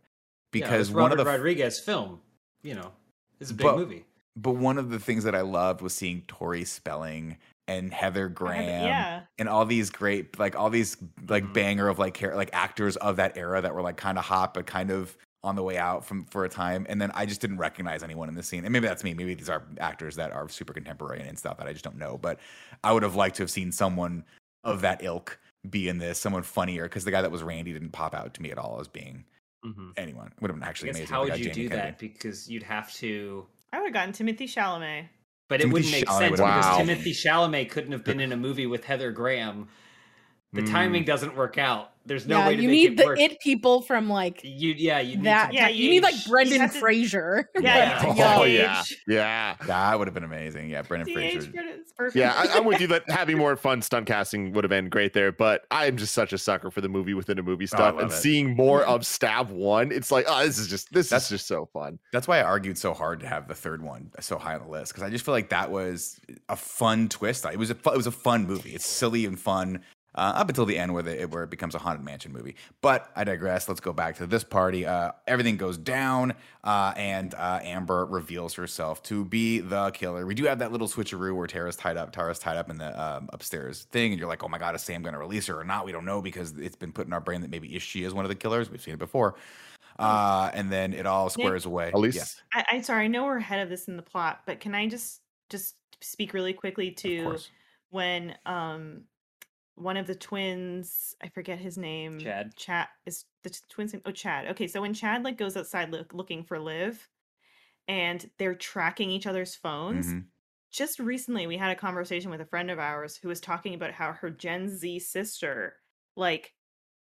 because 0.51 0.89
it's 0.89 0.95
one 0.95 1.11
of 1.11 1.17
the 1.17 1.23
Rodriguez 1.25 1.79
film, 1.79 2.19
you 2.61 2.75
know, 2.75 2.91
is 3.39 3.51
a 3.51 3.53
big 3.53 3.63
But- 3.65 3.77
movie. 3.77 4.05
but 4.35 4.51
one 4.51 4.77
of 4.77 4.89
the 4.89 4.99
things 4.99 5.23
that 5.23 5.33
I 5.33 5.41
loved 5.41 5.81
was 5.81 5.93
seeing 5.93 6.23
Tori 6.27 6.65
Spelling 6.65 7.37
and 7.69 7.93
Heather 7.93 8.25
I 8.25 8.27
had- 8.27 8.35
Graham 8.35 8.85
yeah. 8.85 9.21
and 9.37 9.47
all 9.47 9.65
these 9.65 9.89
great 9.89 10.37
like 10.39 10.55
all 10.55 10.69
these 10.69 10.97
like 11.27 11.43
Mhm. 11.43 11.53
banger 11.53 11.87
of 11.87 11.99
like 11.99 12.15
char- 12.17 12.35
like 12.35 12.49
actors 12.53 12.95
of 12.97 13.17
that 13.17 13.37
era 13.37 13.61
that 13.61 13.73
were 13.73 13.81
like 13.81 13.97
kind 13.97 14.17
of 14.17 14.25
hot 14.25 14.53
but 14.53 14.65
kind 14.65 14.91
of 14.91 15.15
on 15.43 15.55
the 15.55 15.63
way 15.63 15.77
out 15.77 16.03
from 16.05 16.25
for 16.25 16.43
a 16.43 16.49
time 16.49 16.85
and 16.89 17.01
then 17.01 17.11
I 17.13 17.25
just 17.25 17.39
didn't 17.39 17.57
recognize 17.59 18.03
anyone 18.03 18.27
in 18.27 18.35
the 18.35 18.43
scene 18.43 18.65
and 18.65 18.73
maybe 18.73 18.87
that's 18.87 19.03
me 19.03 19.13
maybe 19.13 19.33
these 19.35 19.49
are 19.49 19.63
actors 19.79 20.15
that 20.17 20.31
are 20.33 20.49
super 20.49 20.73
contemporary 20.73 21.21
and 21.21 21.37
stuff 21.39 21.57
that 21.57 21.67
I 21.67 21.71
just 21.71 21.83
don't 21.85 21.97
know 21.97 22.17
but 22.17 22.39
I 22.83 22.91
would 22.91 23.03
have 23.03 23.15
liked 23.15 23.37
to 23.37 23.43
have 23.43 23.49
seen 23.51 23.71
someone 23.71 24.25
of 24.65 24.81
that 24.81 25.01
ilk 25.03 25.39
be 25.69 25.87
in 25.87 25.97
this 25.97 26.19
someone 26.19 26.43
funnier 26.43 26.83
because 26.83 27.05
the 27.05 27.11
guy 27.11 27.21
that 27.21 27.31
was 27.31 27.43
Randy 27.43 27.71
didn't 27.71 27.91
pop 27.91 28.13
out 28.13 28.33
to 28.33 28.41
me 28.41 28.51
at 28.51 28.57
all 28.57 28.79
as 28.81 28.87
being 28.89 29.23
Mhm. 29.65 29.93
anyone 29.97 30.33
would 30.41 30.49
have 30.49 30.59
been 30.59 30.67
actually 30.67 30.89
amazing 30.89 31.07
how 31.07 31.23
would 31.23 31.37
you 31.37 31.45
Jamie 31.45 31.53
do 31.55 31.69
Kennedy. 31.69 31.87
that? 31.89 31.99
Because 31.99 32.49
you'd 32.49 32.63
have 32.63 32.93
to, 32.95 33.45
I 33.73 33.77
would 33.79 33.87
have 33.87 33.93
gotten 33.93 34.13
Timothy 34.13 34.47
Chalamet. 34.47 35.07
But 35.49 35.59
it 35.59 35.63
Timothy 35.63 35.73
wouldn't 35.73 35.91
make 35.91 36.05
Chalamet 36.05 36.17
sense 36.19 36.31
would've 36.31 36.45
because 36.45 36.65
Wow. 36.65 36.77
Timothy 36.77 37.13
Chalamet 37.13 37.69
couldn't 37.69 37.91
have 37.91 38.03
been 38.05 38.21
in 38.21 38.31
a 38.31 38.37
movie 38.37 38.67
with 38.67 38.85
Heather 38.85 39.11
Graham. 39.11 39.67
The 40.51 40.63
timing 40.63 41.03
mm. 41.03 41.07
doesn't 41.07 41.35
work 41.35 41.57
out. 41.59 41.91
There's 42.05 42.25
no 42.25 42.39
yeah, 42.39 42.47
way 42.47 42.55
to 42.55 42.61
you 42.63 42.69
make 42.69 42.75
need 42.75 42.91
it 42.93 42.97
the 42.97 43.05
work. 43.05 43.19
it 43.19 43.39
people 43.39 43.81
from 43.83 44.09
like 44.09 44.41
You 44.43 44.73
yeah, 44.75 44.99
you 44.99 45.17
need 45.17 45.25
that. 45.25 45.51
to 45.51 45.55
Yeah, 45.55 45.67
you, 45.67 45.83
you- 45.83 45.89
need 45.91 46.01
like 46.03 46.15
Brendan 46.27 46.59
have 46.61 46.73
to- 46.73 46.79
Fraser. 46.79 47.47
Yeah, 47.59 48.01
but 48.03 48.17
Oh 48.39 48.45
yeah, 48.45 48.81
yeah, 49.07 49.55
that 49.67 49.99
would 49.99 50.07
have 50.07 50.15
been 50.15 50.23
amazing 50.23 50.69
yeah 50.69 50.81
Brendan 50.81 51.05
The 51.05 51.13
Fraser 51.13 51.37
age 51.39 51.51
grid 51.51 51.79
is 51.79 51.93
perfect. 51.95 52.15
yeah. 52.15 52.33
I, 52.35 52.57
I'm 52.57 52.65
with 52.65 52.81
you 52.81 52.87
that 52.87 53.07
having 53.11 53.37
more 53.37 53.55
fun 53.55 53.83
stunt 53.83 54.07
casting 54.07 54.51
would 54.53 54.63
have 54.63 54.69
been 54.69 54.89
great 54.89 55.13
there. 55.13 55.31
But 55.31 55.67
I'm 55.69 55.97
just 55.97 56.15
such 56.15 56.33
a 56.33 56.39
sucker 56.39 56.71
for 56.71 56.81
the 56.81 56.89
movie 56.89 57.13
within 57.13 57.37
a 57.37 57.43
movie 57.43 57.65
Oh, 57.65 57.67
stuff, 57.67 57.79
love 57.95 57.99
and 57.99 58.11
it. 58.11 58.15
seeing 58.15 58.55
more 58.55 58.83
of 58.85 59.05
Stab 59.05 59.51
One, 59.51 59.91
it's 59.91 60.11
like, 60.11 60.25
oh, 60.27 60.43
this 60.43 60.57
is 60.57 60.67
just 60.67 60.91
this 60.91 61.09
That's- 61.09 61.25
is 61.25 61.29
just 61.29 61.47
so 61.47 61.67
fun. 61.73 61.99
That's 62.11 62.27
why 62.27 62.39
I 62.39 62.43
argued 62.43 62.79
so 62.79 62.95
hard 62.95 63.19
to 63.19 63.27
have 63.27 63.47
the 63.47 63.53
third 63.55 63.83
one 63.83 64.09
so 64.19 64.39
high 64.39 64.55
on 64.55 64.63
the 64.63 64.67
list 64.71 64.93
because 64.93 65.03
I 65.03 65.11
just 65.11 65.23
feel 65.25 65.35
like 65.35 65.49
that 65.49 65.69
was 65.69 66.19
a 66.47 66.55
fun 66.55 67.07
twist. 67.07 67.45
It 67.45 67.59
was 67.59 67.69
a 67.69 67.75
fu- 67.75 67.91
it 67.91 67.97
was 67.97 68.07
a 68.07 68.11
fun 68.11 68.47
movie. 68.47 68.73
It's 68.73 68.87
silly 68.87 69.25
and 69.27 69.39
fun. 69.39 69.81
Uh, 70.15 70.33
up 70.35 70.49
until 70.49 70.65
the 70.65 70.77
end 70.77 70.93
where, 70.93 71.03
they, 71.03 71.25
where 71.25 71.43
it 71.43 71.49
becomes 71.49 71.75
a 71.75 71.77
haunted 71.79 72.03
mansion 72.03 72.31
movie. 72.31 72.55
But 72.81 73.09
I 73.15 73.23
digress. 73.23 73.67
Let's 73.67 73.79
go 73.79 73.93
back 73.93 74.17
to 74.17 74.27
this 74.27 74.43
party. 74.43 74.85
Uh, 74.85 75.11
everything 75.27 75.57
goes 75.57 75.77
down, 75.77 76.33
uh, 76.63 76.93
and 76.97 77.33
uh, 77.35 77.59
Amber 77.63 78.05
reveals 78.05 78.53
herself 78.55 79.03
to 79.03 79.23
be 79.25 79.59
the 79.59 79.91
killer. 79.91 80.25
We 80.25 80.35
do 80.35 80.45
have 80.45 80.59
that 80.59 80.71
little 80.71 80.87
switcheroo 80.87 81.35
where 81.35 81.47
Tara's 81.47 81.75
tied 81.75 81.97
up. 81.97 82.11
Tara's 82.11 82.39
tied 82.39 82.57
up 82.57 82.69
in 82.69 82.77
the 82.77 83.01
um, 83.01 83.29
upstairs 83.33 83.83
thing, 83.91 84.11
and 84.11 84.19
you're 84.19 84.29
like, 84.29 84.43
"Oh 84.43 84.47
my 84.47 84.57
god, 84.57 84.75
is 84.75 84.81
Sam 84.81 85.01
going 85.01 85.13
to 85.13 85.19
release 85.19 85.47
her 85.47 85.59
or 85.59 85.63
not?" 85.63 85.85
We 85.85 85.91
don't 85.91 86.05
know 86.05 86.21
because 86.21 86.51
it's 86.57 86.75
been 86.75 86.91
put 86.91 87.07
in 87.07 87.13
our 87.13 87.21
brain 87.21 87.41
that 87.41 87.49
maybe 87.49 87.75
is 87.75 87.83
she 87.83 88.03
is 88.03 88.13
one 88.13 88.25
of 88.25 88.29
the 88.29 88.35
killers. 88.35 88.69
We've 88.69 88.81
seen 88.81 88.95
it 88.95 88.99
before. 88.99 89.35
Uh, 89.99 90.49
and 90.53 90.71
then 90.71 90.93
it 90.93 91.05
all 91.05 91.29
squares 91.29 91.65
away. 91.65 91.89
At 91.89 91.95
least 91.95 92.15
Yes, 92.15 92.41
I, 92.53 92.65
I'm 92.71 92.83
sorry, 92.83 93.03
I 93.03 93.07
know 93.07 93.25
we're 93.25 93.37
ahead 93.37 93.59
of 93.59 93.69
this 93.69 93.89
in 93.89 93.97
the 93.97 94.01
plot, 94.01 94.41
but 94.45 94.61
can 94.61 94.73
I 94.73 94.87
just 94.87 95.19
just 95.49 95.75
speak 96.01 96.33
really 96.33 96.53
quickly 96.53 96.91
to 96.91 97.37
when 97.89 98.35
um 98.45 99.03
one 99.79 99.97
of 99.97 100.07
the 100.07 100.15
twins, 100.15 101.15
I 101.21 101.29
forget 101.29 101.59
his 101.59 101.77
name. 101.77 102.19
Chad. 102.19 102.55
Chad 102.55 102.87
is 103.05 103.25
the 103.43 103.49
t- 103.51 103.59
twins 103.69 103.93
name. 103.93 104.01
Oh, 104.05 104.11
Chad. 104.11 104.47
Okay, 104.47 104.67
so 104.67 104.81
when 104.81 104.93
Chad 104.93 105.23
like 105.23 105.37
goes 105.37 105.55
outside 105.57 105.91
look, 105.91 106.13
looking 106.13 106.43
for 106.43 106.59
Liv, 106.59 107.07
and 107.87 108.29
they're 108.37 108.55
tracking 108.55 109.09
each 109.09 109.27
other's 109.27 109.55
phones. 109.55 110.07
Mhm. 110.07 110.27
Just 110.71 110.99
recently, 110.99 111.47
we 111.47 111.57
had 111.57 111.71
a 111.71 111.75
conversation 111.79 112.29
with 112.29 112.41
a 112.41 112.45
friend 112.45 112.69
of 112.69 112.77
ours 112.79 113.17
who 113.17 113.27
was 113.27 113.41
talking 113.41 113.73
about 113.73 113.91
how 113.93 114.11
her 114.13 114.29
Gen 114.29 114.69
Z 114.69 114.99
sister 114.99 115.77
like 116.15 116.53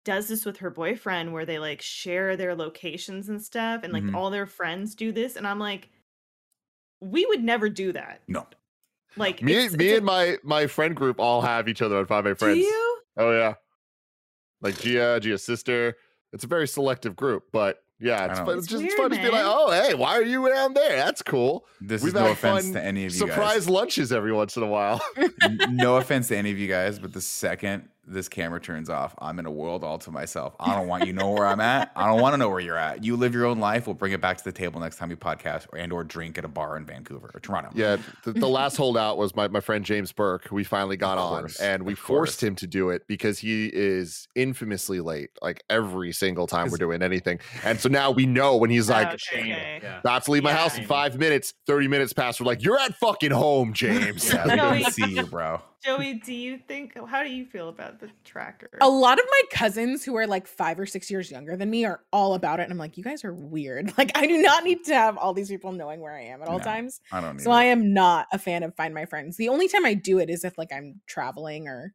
does 0.05 0.29
this 0.29 0.47
with 0.47 0.59
her 0.59 0.71
boyfriend, 0.71 1.33
where 1.33 1.45
they 1.47 1.59
like 1.59 1.83
share 1.83 2.37
their 2.37 2.55
locations 2.55 3.29
and 3.29 3.43
stuff, 3.43 3.83
and 3.85 3.93
like 3.93 4.05
Mhm. 4.05 4.15
all 4.15 4.31
their 4.31 4.47
friends 4.47 4.95
do 4.95 5.13
this, 5.13 5.37
and 5.37 5.47
I'm 5.47 5.59
like, 5.59 5.91
we 7.01 7.27
would 7.27 7.43
never 7.43 7.69
do 7.69 7.93
that. 7.93 8.23
No. 8.29 8.47
Like 9.17 9.43
me, 9.43 9.53
it's- 9.55 9.73
me 9.73 9.87
it's 9.89 9.95
a- 9.95 9.97
and 9.99 10.07
my 10.07 10.37
my 10.43 10.67
friend 10.67 10.95
group 10.95 11.19
all 11.21 11.41
have 11.43 11.69
each 11.69 11.83
other 11.83 11.97
on 11.99 12.07
Five 12.07 12.25
My 12.25 12.31
do 12.31 12.35
Friends. 12.37 12.59
you? 12.59 12.99
Oh 13.17 13.33
yeah, 13.33 13.55
like 14.61 14.79
Gia, 14.81 15.19
Gia's 15.21 15.45
sister. 15.45 15.97
It's 16.33 16.45
a 16.45 16.47
very 16.47 16.69
selective 16.69 17.17
group, 17.17 17.45
but 17.53 17.83
yeah, 17.99 18.27
it's, 18.31 18.39
fun, 18.39 18.49
it's 18.57 18.59
It's 18.65 18.69
just 18.69 18.83
weird, 18.85 18.93
fun 18.97 19.11
to 19.11 19.17
be 19.17 19.29
like, 19.31 19.45
oh 19.45 19.71
hey, 19.73 19.95
why 19.95 20.17
are 20.17 20.23
you 20.23 20.49
down 20.49 20.75
there? 20.75 20.97
That's 20.97 21.23
cool. 21.23 21.67
This 21.81 22.03
We've 22.03 22.09
is 22.11 22.15
no 22.15 22.31
offense 22.31 22.67
fun 22.67 22.75
to 22.75 22.83
any 22.83 23.05
of 23.05 23.13
you 23.13 23.21
guys. 23.21 23.29
Surprise 23.31 23.69
lunches 23.69 24.13
every 24.13 24.33
once 24.33 24.57
in 24.57 24.63
a 24.63 24.67
while. 24.67 25.01
No 25.71 25.97
offense 25.97 26.29
to 26.29 26.37
any 26.37 26.51
of 26.53 26.59
you 26.59 26.69
guys, 26.69 26.99
but 26.99 27.13
the 27.13 27.21
second 27.21 27.89
this 28.11 28.29
camera 28.29 28.61
turns 28.61 28.91
off, 28.91 29.15
I'm 29.19 29.39
in 29.39 29.47
a 29.47 29.51
world 29.51 29.85
all 29.85 29.99
to 29.99 30.11
myself. 30.11 30.55
I 30.61 30.75
don't 30.75 30.89
want 30.89 31.07
you 31.07 31.13
to 31.13 31.19
know 31.19 31.31
where 31.31 31.47
I'm 31.47 31.61
at. 31.61 31.93
I 31.97 32.07
don't 32.07 32.21
want 32.21 32.35
to 32.35 32.37
know 32.39 32.49
where 32.51 32.61
you're 32.61 32.77
at. 32.77 33.05
You 33.05 33.17
live 33.17 33.35
your 33.35 33.47
own 33.47 33.59
life. 33.61 33.87
We'll 33.87 33.95
bring 33.95 34.13
it 34.13 34.21
back 34.21 34.37
to 34.39 34.45
the 34.45 34.53
table 34.53 34.81
next 34.81 34.97
time 34.97 35.11
you 35.11 35.17
podcast 35.17 35.67
or 35.73 35.79
and 35.79 35.93
or 35.93 36.05
drink 36.05 36.37
at 36.39 36.45
a 36.45 36.49
bar 36.49 36.77
in 36.77 36.85
Vancouver 36.85 37.31
or 37.33 37.41
Toronto. 37.41 37.71
Yeah, 37.75 37.97
the, 38.25 38.33
the 38.33 38.49
last 38.49 38.77
holdout 38.77 39.17
was 39.19 39.35
my, 39.35 39.49
my 39.49 39.61
friend 39.61 39.85
James 39.85 40.13
Burke, 40.13 40.49
we 40.51 40.65
finally 40.65 40.97
got 40.97 41.19
Of 41.19 41.33
on, 41.45 41.51
and 41.61 41.85
we 41.85 41.95
forced 41.95 42.43
him 42.43 42.55
to 42.57 42.67
do 42.67 42.91
it 42.91 43.07
because 43.07 43.39
he 43.39 43.71
is 43.73 44.29
infamously 44.35 45.01
late, 45.01 45.31
like 45.41 45.63
every 45.71 46.13
single 46.13 46.47
time 46.47 46.71
we're 46.71 46.77
doing 46.79 47.03
anything. 47.03 47.39
And 47.65 47.79
so 47.81 47.89
now 47.89 48.11
we 48.11 48.27
know 48.27 48.57
when 48.57 48.71
he's 48.71 48.89
like, 48.91 49.09
Oh, 49.11 49.15
okay. 49.15 49.81
About 50.01 50.25
to 50.25 50.31
leave 50.33 50.43
my 50.43 50.51
Yeah. 50.51 50.57
house 50.57 50.77
in 50.79 50.87
five 50.87 51.19
minutes, 51.19 51.55
30 51.67 51.89
minutes 51.89 52.13
past, 52.13 52.41
we're 52.41 52.47
like, 52.47 52.63
you're 52.63 52.79
at 52.79 52.95
fucking 52.97 53.31
home, 53.31 53.73
James. 53.81 54.33
Yeah, 54.33 54.47
we 54.49 54.55
No, 54.57 54.73
didn't 54.75 54.93
see 54.93 55.15
you, 55.15 55.27
bro. 55.27 55.61
Joey, 55.83 56.15
do 56.15 56.33
you 56.35 56.59
think? 56.59 56.97
How 57.09 57.23
do 57.23 57.31
you 57.31 57.47
feel 57.47 57.69
about 57.69 58.01
the 58.01 58.11
tracker? 58.25 58.71
A 58.83 58.89
lot 58.89 59.19
of 59.19 59.27
my 59.31 59.43
cousins 59.53 60.05
who 60.05 60.17
are 60.17 60.27
like 60.27 60.47
five 60.47 60.79
or 60.81 60.87
six 60.87 61.11
years 61.11 61.31
younger 61.31 61.55
than 61.57 61.69
me 61.69 61.85
are 61.85 62.01
all 62.13 62.33
about 62.35 62.61
it. 62.61 62.65
And 62.65 62.73
I'm 62.73 62.79
like, 62.79 62.97
you 62.97 63.05
guys 63.05 63.25
are 63.25 63.35
weird. 63.35 63.93
Like, 63.99 64.17
I 64.17 64.27
do 64.27 64.41
not 64.41 64.65
need 64.65 64.85
to 64.85 64.95
have 64.95 65.19
all 65.19 65.35
these 65.35 65.49
people 65.49 65.73
knowing 65.73 66.01
where 66.01 66.15
I 66.17 66.23
am 66.25 66.41
at 66.41 66.49
all 66.49 66.59
No. 66.59 66.61
times. 66.61 67.01
I 67.11 67.21
don't 67.21 67.39
need 67.39 67.45
So 67.45 67.51
it. 67.51 67.55
I 67.55 67.65
am 67.65 67.93
not 67.93 68.27
a 68.33 68.39
fan 68.39 68.63
of 68.63 68.75
Find 68.77 68.95
My 68.95 69.05
Friends. 69.05 69.37
The 69.37 69.51
only 69.51 69.69
time 69.69 69.85
I 69.85 69.93
do 69.95 70.19
it 70.19 70.31
is 70.31 70.45
if 70.45 70.57
like 70.57 70.73
I'm 70.73 71.01
traveling 71.07 71.69
or 71.69 71.93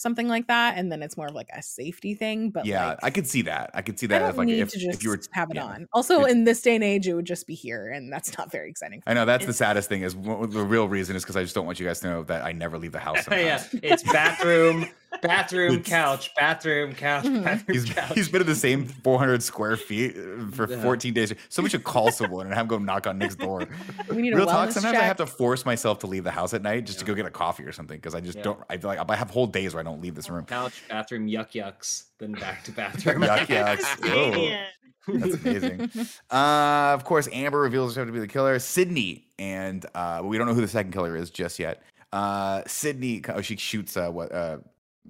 something 0.00 0.28
like 0.28 0.46
that. 0.46 0.78
And 0.78 0.90
then 0.90 1.02
it's 1.02 1.16
more 1.16 1.26
of 1.26 1.34
like 1.34 1.48
a 1.54 1.62
safety 1.62 2.14
thing. 2.14 2.50
But 2.50 2.64
yeah, 2.66 2.88
like, 2.88 2.98
I 3.02 3.10
could 3.10 3.26
see 3.26 3.42
that. 3.42 3.70
I 3.74 3.82
could 3.82 3.98
see 3.98 4.06
I 4.06 4.08
that 4.08 4.18
don't 4.20 4.30
if 4.30 4.36
like 4.36 4.46
need 4.46 4.60
if, 4.60 4.70
to 4.70 4.78
just 4.78 4.98
if 4.98 5.04
you 5.04 5.10
were 5.10 5.20
have 5.32 5.50
it 5.50 5.56
yeah. 5.56 5.64
on. 5.64 5.88
Also, 5.92 6.20
It's- 6.20 6.32
in 6.32 6.44
this 6.44 6.62
day 6.62 6.74
and 6.74 6.84
age, 6.84 7.06
it 7.06 7.14
would 7.14 7.26
just 7.26 7.46
be 7.46 7.54
here, 7.54 7.90
and 7.90 8.12
that's 8.12 8.36
not 8.38 8.50
very 8.50 8.70
exciting. 8.70 9.02
I 9.06 9.14
know 9.14 9.24
that's 9.24 9.46
the 9.46 9.52
saddest 9.52 9.88
thing 9.88 10.02
is 10.02 10.14
the 10.14 10.64
real 10.66 10.88
reason 10.88 11.16
is 11.16 11.22
because 11.22 11.36
I 11.36 11.42
just 11.42 11.54
don't 11.54 11.66
want 11.66 11.78
you 11.78 11.86
guys 11.86 12.00
to 12.00 12.08
know 12.08 12.22
that 12.24 12.44
I 12.44 12.52
never 12.52 12.78
leave 12.78 12.92
the 12.92 12.98
house. 12.98 13.26
yeah, 13.30 13.62
it's 13.82 14.02
bathroom, 14.02 14.86
bathroom, 15.22 15.74
It's- 15.74 15.88
couch, 15.88 16.34
bathroom, 16.34 16.92
couch, 16.94 17.24
Mhm. 17.24 17.44
bathroom, 17.44 17.76
He's, 17.78 17.84
couch. 17.92 18.12
he's 18.14 18.28
been 18.28 18.40
in 18.42 18.46
the 18.46 18.54
same 18.54 18.86
400 18.86 19.42
square 19.42 19.76
feet 19.76 20.14
for 20.52 20.68
Yeah. 20.70 20.80
14 20.82 21.12
days. 21.14 21.32
So 21.48 21.62
we 21.62 21.68
should 21.68 21.84
call 21.84 22.10
someone 22.12 22.46
and 22.46 22.54
have 22.54 22.64
him 22.64 22.68
go 22.68 22.78
knock 22.78 23.06
on 23.06 23.18
Nick's 23.18 23.34
door. 23.36 23.66
We 24.08 24.22
need 24.22 24.32
a 24.32 24.36
Real 24.36 24.46
wellness 24.46 24.50
talk. 24.50 24.70
Sometimes 24.72 24.98
I 24.98 25.02
have 25.04 25.16
to 25.18 25.26
force 25.26 25.64
myself 25.66 25.98
to 26.00 26.06
leave 26.06 26.24
the 26.24 26.30
house 26.30 26.54
at 26.54 26.62
night 26.62 26.86
just 26.86 26.98
to 27.00 27.04
go 27.04 27.14
get 27.14 27.26
a 27.26 27.30
coffee 27.30 27.64
or 27.64 27.72
something 27.72 27.96
because 27.98 28.14
I 28.14 28.20
just 28.20 28.38
Yeah. 28.38 28.44
don't. 28.44 28.60
I 28.70 28.76
feel 28.76 28.88
like 28.88 28.98
I 29.10 29.16
have 29.16 29.30
whole 29.30 29.46
days 29.46 29.74
where 29.74 29.80
I 29.80 29.84
don't 29.84 30.00
leave 30.00 30.14
this 30.14 30.30
room. 30.30 30.44
couch, 30.46 30.82
bathroom, 30.88 31.26
yuck 31.26 31.52
yucks, 31.52 32.04
then 32.18 32.32
back 32.32 32.64
to 32.64 32.72
bathroom. 32.72 33.22
Yuck, 33.22 33.46
yucks. 33.46 33.82
Whoa. 34.02 34.30
Canadian. 34.32 34.66
That's 35.08 35.34
amazing. 35.34 35.90
uh, 36.30 36.92
of 36.94 37.04
course, 37.04 37.28
Amber 37.32 37.58
reveals 37.60 37.92
herself 37.92 38.06
to 38.08 38.12
be 38.12 38.20
the 38.20 38.28
killer. 38.28 38.58
Sidney, 38.58 39.24
and 39.38 39.84
uh, 39.94 40.20
we 40.22 40.38
don't 40.38 40.46
know 40.46 40.54
who 40.54 40.60
the 40.60 40.68
second 40.68 40.92
killer 40.92 41.16
is 41.16 41.30
just 41.30 41.58
yet. 41.58 41.82
Uh, 42.12 42.62
Sidney, 42.66 43.22
oh, 43.28 43.40
she 43.40 43.56
shoots 43.56 43.96
uh, 43.96 44.10
what 44.10 44.30
uh, 44.32 44.58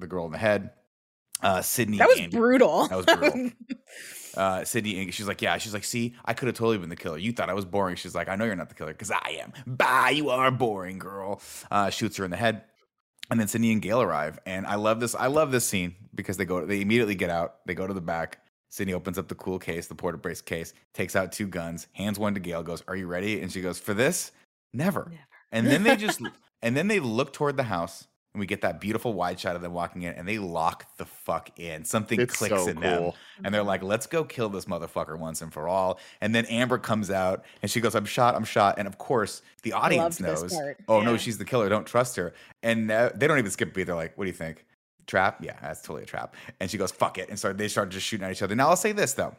the 0.00 0.06
girl 0.06 0.26
in 0.26 0.32
the 0.32 0.38
head. 0.38 0.70
Uh, 1.42 1.62
Sidney, 1.62 1.98
that 1.98 2.08
was 2.08 2.18
and- 2.20 2.30
brutal. 2.30 2.86
That 2.88 2.96
was 2.96 3.06
brutal. 3.06 3.50
uh, 4.36 4.64
Sidney, 4.64 5.00
and 5.00 5.14
she's 5.14 5.26
like, 5.26 5.40
yeah, 5.40 5.56
she's 5.58 5.72
like, 5.72 5.84
see, 5.84 6.14
I 6.24 6.34
could 6.34 6.48
have 6.48 6.56
totally 6.56 6.78
been 6.78 6.90
the 6.90 6.96
killer. 6.96 7.16
You 7.18 7.32
thought 7.32 7.48
I 7.48 7.54
was 7.54 7.64
boring. 7.64 7.96
She's 7.96 8.14
like, 8.14 8.28
I 8.28 8.36
know 8.36 8.44
you're 8.44 8.56
not 8.56 8.68
the 8.68 8.74
killer 8.74 8.92
because 8.92 9.10
I 9.10 9.38
am. 9.40 9.52
Bye, 9.66 10.10
you 10.10 10.28
are 10.30 10.50
boring, 10.50 10.98
girl. 10.98 11.40
Uh, 11.70 11.88
shoots 11.90 12.16
her 12.18 12.24
in 12.24 12.30
the 12.30 12.36
head. 12.36 12.64
And 13.30 13.38
then 13.38 13.46
Sidney 13.46 13.70
and 13.72 13.80
Gale 13.80 14.02
arrive, 14.02 14.40
and 14.44 14.66
I 14.66 14.74
love 14.74 14.98
this. 14.98 15.14
I 15.14 15.28
love 15.28 15.52
this 15.52 15.64
scene 15.66 15.94
because 16.14 16.36
they 16.36 16.44
go, 16.44 16.66
they 16.66 16.80
immediately 16.80 17.14
get 17.14 17.30
out. 17.30 17.64
They 17.64 17.74
go 17.74 17.86
to 17.86 17.94
the 17.94 18.00
back. 18.00 18.40
Sidney 18.70 18.92
opens 18.92 19.18
up 19.18 19.28
the 19.28 19.34
cool 19.36 19.58
case, 19.58 19.86
the 19.86 19.94
porta 19.94 20.18
brace 20.18 20.40
case, 20.40 20.74
takes 20.94 21.14
out 21.14 21.30
two 21.32 21.46
guns, 21.46 21.86
hands 21.92 22.18
one 22.18 22.34
to 22.34 22.40
Gale, 22.40 22.62
goes, 22.64 22.82
"Are 22.88 22.96
you 22.96 23.06
ready?" 23.06 23.40
And 23.40 23.50
she 23.50 23.60
goes, 23.62 23.78
"For 23.78 23.94
this, 23.94 24.32
never." 24.72 25.00
Never. 25.04 25.12
And 25.52 25.66
then 25.66 25.84
they 25.84 25.96
just, 26.06 26.20
and 26.62 26.76
then 26.76 26.88
they 26.88 26.98
look 27.00 27.32
toward 27.32 27.56
the 27.56 27.62
house, 27.64 28.06
and 28.32 28.40
we 28.40 28.46
get 28.46 28.60
that 28.60 28.80
beautiful 28.80 29.12
wide 29.12 29.40
shot 29.40 29.56
of 29.56 29.62
them 29.62 29.72
walking 29.72 30.02
in, 30.02 30.14
and 30.14 30.26
they 30.26 30.38
lock 30.38 30.96
the 30.98 31.04
fuck 31.04 31.58
in. 31.58 31.84
Something 31.84 32.20
It's 32.20 32.36
clicks 32.36 32.62
so 32.62 32.68
in 32.68 32.78
them 32.78 33.12
and 33.42 33.52
they're 33.52 33.64
like, 33.64 33.82
let's 33.82 34.06
go 34.06 34.22
kill 34.22 34.48
this 34.48 34.66
motherfucker 34.66 35.18
once 35.18 35.42
and 35.42 35.52
for 35.52 35.66
all. 35.66 35.98
And 36.20 36.32
then 36.34 36.46
Amber 36.46 36.78
comes 36.78 37.10
out 37.10 37.44
and 37.62 37.70
she 37.70 37.80
goes, 37.80 37.94
I'm 37.94 38.04
shot, 38.04 38.36
I'm 38.36 38.44
shot. 38.44 38.78
And 38.78 38.86
of 38.86 38.98
course, 38.98 39.42
the 39.62 39.72
audience 39.72 40.20
knows, 40.20 40.52
part. 40.52 40.78
oh 40.86 41.00
no, 41.02 41.16
she's 41.16 41.38
the 41.38 41.44
killer. 41.44 41.68
Don't 41.68 41.86
trust 41.86 42.16
her. 42.16 42.32
And 42.62 42.90
uh, 42.90 43.10
they 43.14 43.26
don't 43.26 43.38
even 43.38 43.50
skip 43.50 43.70
a 43.70 43.72
beat. 43.72 43.84
They're 43.84 43.96
like, 43.96 44.16
what 44.16 44.24
do 44.24 44.28
you 44.28 44.36
think? 44.36 44.64
Trap? 45.06 45.42
Yeah, 45.42 45.56
that's 45.60 45.82
totally 45.82 46.04
a 46.04 46.06
trap. 46.06 46.36
And 46.60 46.70
she 46.70 46.78
goes, 46.78 46.92
fuck 46.92 47.18
it. 47.18 47.30
And 47.30 47.38
so 47.38 47.52
they 47.52 47.66
start 47.66 47.88
just 47.88 48.06
shooting 48.06 48.24
at 48.24 48.32
each 48.32 48.42
other. 48.42 48.54
Now 48.54 48.68
I'll 48.68 48.76
say 48.76 48.92
this 48.92 49.14
though. 49.14 49.34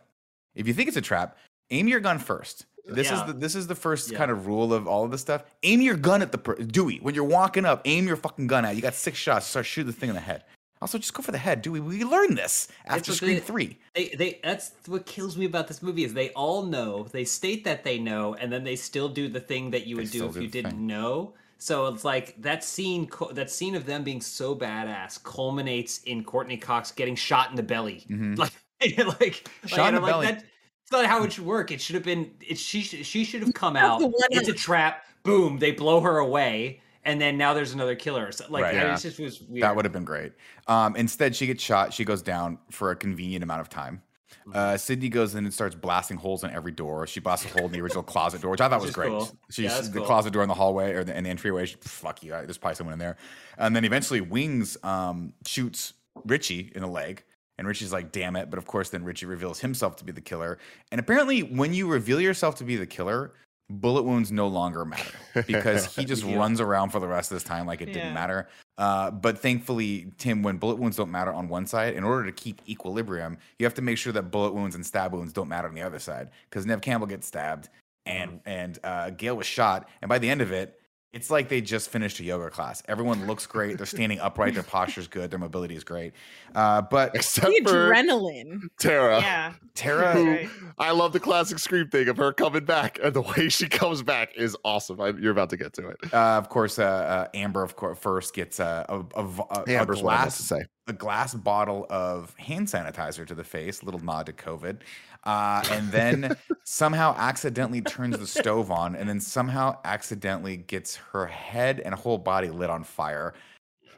If 0.53 0.67
you 0.67 0.73
think 0.73 0.89
it's 0.89 0.97
a 0.97 1.01
trap, 1.01 1.37
aim 1.71 1.87
your 1.87 1.99
gun 1.99 2.19
first. 2.19 2.65
This 2.85 3.07
Yeah. 3.07 3.21
is 3.21 3.27
the 3.27 3.33
this 3.33 3.55
is 3.55 3.67
the 3.67 3.75
first 3.75 4.11
Yeah. 4.11 4.17
kind 4.17 4.31
of 4.31 4.47
rule 4.47 4.73
of 4.73 4.87
all 4.87 5.03
of 5.05 5.11
this 5.11 5.21
stuff. 5.21 5.43
Aim 5.63 5.81
your 5.81 5.95
gun 5.95 6.21
at 6.21 6.31
the 6.31 6.37
per- 6.37 6.55
Dewey 6.55 6.97
when 7.01 7.15
you're 7.15 7.23
walking 7.23 7.65
up. 7.65 7.81
Aim 7.85 8.07
your 8.07 8.15
fucking 8.17 8.47
gun 8.47 8.65
at. 8.65 8.75
You 8.75 8.81
got 8.81 8.95
six 8.95 9.17
shots. 9.17 9.45
Start 9.47 9.65
shooting 9.65 9.87
the 9.91 9.97
thing 9.97 10.09
in 10.09 10.15
the 10.15 10.21
head. 10.21 10.43
Also, 10.81 10.97
just 10.97 11.13
go 11.13 11.21
for 11.21 11.31
the 11.31 11.37
head, 11.37 11.61
Dewey. 11.61 11.79
We 11.79 12.03
learned 12.03 12.35
this 12.39 12.67
after 12.87 13.13
Scream 13.13 13.35
they- 13.35 13.39
Three. 13.39 13.77
They, 13.93 14.07
they, 14.17 14.39
that's 14.43 14.71
what 14.87 15.05
kills 15.05 15.37
me 15.37 15.45
about 15.45 15.67
this 15.67 15.83
movie 15.83 16.03
is 16.03 16.15
they 16.15 16.31
all 16.31 16.63
know, 16.63 17.05
they 17.11 17.23
state 17.23 17.63
that 17.65 17.83
they 17.83 17.99
know, 17.99 18.33
and 18.33 18.51
then 18.51 18.63
they 18.63 18.75
still 18.75 19.07
do 19.07 19.27
the 19.29 19.39
thing 19.39 19.69
that 19.71 19.85
you 19.85 19.97
would 19.97 20.09
do 20.09 20.25
if 20.25 20.33
do 20.33 20.41
you 20.41 20.47
didn't 20.47 20.71
thing. 20.71 20.87
know. 20.87 21.35
So 21.59 21.85
it's 21.85 22.03
like 22.03 22.33
that 22.41 22.63
scene, 22.63 23.07
that 23.33 23.51
scene 23.51 23.75
of 23.75 23.85
them 23.85 24.03
being 24.03 24.21
so 24.21 24.55
badass 24.55 25.21
culminates 25.23 25.99
in 26.05 26.23
Courteney 26.23 26.57
Cox 26.57 26.91
getting 26.91 27.15
shot 27.15 27.51
in 27.51 27.55
the 27.55 27.63
belly. 27.63 28.05
Mhm. 28.09 28.35
Like, 28.81 28.97
like, 29.21 29.47
Shot 29.67 29.77
like, 29.77 29.89
in 29.89 29.93
the 29.95 30.01
like, 30.01 30.11
belly. 30.11 30.25
That, 30.25 30.43
not 30.91 31.05
how 31.05 31.23
it 31.23 31.33
should 31.33 31.45
work. 31.45 31.71
It 31.71 31.81
should 31.81 31.95
have 31.95 32.03
been. 32.03 32.31
It 32.41 32.57
she 32.57 32.81
she 32.81 33.23
should 33.23 33.41
have 33.41 33.53
come 33.53 33.75
out. 33.75 33.99
the 33.99 34.07
one 34.07 34.13
It's 34.31 34.49
a 34.49 34.53
I- 34.53 34.55
trap. 34.55 35.05
Boom! 35.23 35.59
They 35.59 35.71
blow 35.71 36.01
her 36.01 36.17
away, 36.17 36.81
and 37.05 37.21
then 37.21 37.37
now 37.37 37.53
there's 37.53 37.73
another 37.73 37.93
killer. 37.95 38.31
So, 38.31 38.45
like 38.49 38.63
Right. 38.63 38.75
I 38.75 38.77
Yeah. 38.85 38.95
just 38.97 39.19
was 39.19 39.39
weird. 39.41 39.63
That 39.63 39.75
would 39.75 39.85
have 39.85 39.91
been 39.93 40.03
great. 40.05 40.33
Um, 40.67 40.95
instead, 40.95 41.35
she 41.35 41.45
gets 41.45 41.61
shot. 41.63 41.93
She 41.93 42.03
goes 42.05 42.21
down 42.23 42.57
for 42.71 42.89
a 42.89 42.95
convenient 42.95 43.43
amount 43.43 43.61
of 43.61 43.69
time. 43.69 44.01
Mm-hmm. 44.47 44.51
Uh, 44.55 44.77
Sidney 44.77 45.09
goes 45.09 45.35
in 45.35 45.43
and 45.45 45.53
starts 45.53 45.75
blasting 45.75 46.17
holes 46.17 46.43
in 46.43 46.49
every 46.49 46.71
door. 46.71 47.05
She 47.05 47.19
blasts 47.19 47.45
a 47.45 47.49
hole 47.49 47.65
in 47.67 47.71
the 47.71 47.81
original 47.81 48.01
closet 48.13 48.41
door, 48.41 48.49
which 48.49 48.61
I 48.61 48.67
thought 48.69 48.79
Which 48.79 48.87
was 48.87 48.95
great. 48.95 49.09
cool. 49.09 49.29
She's 49.51 49.65
Yeah, 49.65 49.79
the 49.81 49.99
cool. 49.99 50.05
closet 50.07 50.33
door 50.33 50.41
in 50.41 50.47
the 50.47 50.55
hallway 50.55 50.93
or 50.93 51.03
the, 51.03 51.15
in 51.15 51.25
the 51.25 51.29
entryway. 51.29 51.67
She, 51.67 51.75
fuck 51.81 52.23
you, 52.23 52.31
there's 52.31 52.57
probably 52.57 52.75
someone 52.77 52.93
in 52.93 52.99
there. 52.99 53.17
And 53.59 53.75
then 53.75 53.85
eventually, 53.85 54.21
Wings 54.21 54.75
um, 54.83 55.33
shoots 55.45 55.93
Richie 56.25 56.71
in 56.73 56.81
the 56.81 56.87
leg. 56.87 57.23
And 57.61 57.67
Richie's 57.67 57.93
like, 57.93 58.11
damn 58.11 58.35
it. 58.35 58.49
But 58.49 58.57
of 58.57 58.65
course, 58.65 58.89
then 58.89 59.03
Richie 59.03 59.27
reveals 59.27 59.59
himself 59.59 59.95
to 59.97 60.03
be 60.03 60.11
the 60.11 60.19
killer. 60.19 60.57
And 60.91 60.99
apparently, 60.99 61.41
when 61.43 61.75
you 61.75 61.87
reveal 61.87 62.19
yourself 62.19 62.55
to 62.55 62.63
be 62.63 62.75
the 62.75 62.87
killer, 62.87 63.33
bullet 63.69 64.01
wounds 64.01 64.31
no 64.31 64.47
longer 64.47 64.83
matter 64.83 65.13
because 65.45 65.95
he 65.95 66.03
just 66.03 66.23
deal. 66.23 66.39
runs 66.39 66.59
around 66.59 66.89
for 66.89 66.99
the 66.99 67.07
rest 67.07 67.29
of 67.29 67.35
this 67.35 67.43
time 67.43 67.67
like 67.67 67.79
it 67.81 67.93
didn't 67.93 68.15
matter. 68.15 68.49
Uh, 68.79 69.11
but 69.11 69.37
thankfully, 69.37 70.11
Tim, 70.17 70.41
when 70.41 70.57
bullet 70.57 70.79
wounds 70.79 70.97
don't 70.97 71.11
matter 71.11 71.31
on 71.31 71.49
one 71.49 71.67
side, 71.67 71.93
in 71.93 72.03
order 72.03 72.25
to 72.25 72.31
keep 72.31 72.63
equilibrium, 72.67 73.37
you 73.59 73.65
have 73.67 73.75
to 73.75 73.83
make 73.83 73.99
sure 73.99 74.11
that 74.11 74.31
bullet 74.31 74.55
wounds 74.55 74.73
and 74.73 74.83
stab 74.83 75.13
wounds 75.13 75.31
don't 75.31 75.47
matter 75.47 75.67
on 75.67 75.75
the 75.75 75.83
other 75.83 75.99
side. 75.99 76.29
Because 76.49 76.65
Neve 76.65 76.81
Campbell 76.81 77.05
gets 77.05 77.27
stabbed, 77.27 77.69
and 78.07 78.39
and 78.47 78.79
uh, 78.83 79.11
Gale 79.11 79.37
was 79.37 79.45
shot, 79.45 79.87
and 80.01 80.09
by 80.09 80.17
the 80.17 80.31
end 80.31 80.41
of 80.41 80.51
it, 80.51 80.80
It's 81.13 81.29
like 81.29 81.49
they 81.49 81.59
just 81.59 81.89
finished 81.89 82.21
a 82.21 82.23
yoga 82.23 82.49
class. 82.49 82.81
Everyone 82.87 83.27
looks 83.27 83.45
great. 83.45 83.75
They're 83.77 83.85
standing 83.85 84.19
upright. 84.21 84.53
Their 84.53 84.63
posture's 84.63 85.07
good. 85.09 85.29
Their 85.29 85.39
mobility 85.39 85.75
is 85.75 85.83
great. 85.83 86.13
Uh, 86.55 86.81
but 86.83 87.13
Except 87.15 87.47
The 87.47 87.61
for 87.65 87.91
adrenaline. 87.91 88.61
Tara. 88.79 89.19
Yeah. 89.19 89.53
Tara, 89.75 90.01
That's 90.13 90.17
right. 90.25 90.49
I 90.79 90.91
love 90.91 91.11
the 91.11 91.19
classic 91.19 91.59
scream 91.59 91.89
thing 91.89 92.07
of 92.07 92.15
her 92.17 92.31
coming 92.31 92.63
back, 92.65 92.97
and 93.03 93.13
the 93.13 93.21
way 93.21 93.49
she 93.49 93.67
comes 93.67 94.03
back 94.03 94.35
is 94.37 94.55
awesome. 94.63 95.01
I, 95.01 95.09
you're 95.09 95.31
about 95.31 95.49
to 95.49 95.57
get 95.57 95.73
to 95.73 95.89
it. 95.89 95.97
uh, 96.13 96.37
of 96.37 96.47
course, 96.49 96.79
uh, 96.79 96.83
uh, 96.83 97.27
Amber, 97.33 97.61
of 97.63 97.75
course, 97.75 97.97
first 97.97 98.33
gets 98.33 98.59
uh, 98.59 98.85
a, 98.87 98.99
a, 99.15 99.25
a, 99.25 99.63
a 99.67 99.79
Amber's 99.79 100.01
what 100.01 100.13
I 100.13 100.21
glass 100.23 100.37
to 100.37 100.43
say. 100.43 100.61
A 100.87 100.93
glass 100.93 101.33
bottle 101.33 101.85
of 101.89 102.35
hand 102.37 102.67
sanitizer 102.67 103.25
to 103.27 103.35
the 103.35 103.43
face, 103.43 103.83
little 103.83 103.99
nod 104.03 104.25
to 104.25 104.33
COVID, 104.33 104.79
uh, 105.23 105.63
and 105.71 105.91
then 105.91 106.35
somehow 106.63 107.13
accidentally 107.17 107.81
turns 107.81 108.17
the 108.17 108.27
stove 108.27 108.71
on, 108.71 108.95
and 108.95 109.07
then 109.07 109.19
somehow 109.19 109.77
accidentally 109.85 110.57
gets 110.57 110.95
her 110.95 111.27
head 111.27 111.79
and 111.79 111.93
whole 111.93 112.17
body 112.17 112.49
lit 112.49 112.69
on 112.69 112.83
fire, 112.83 113.33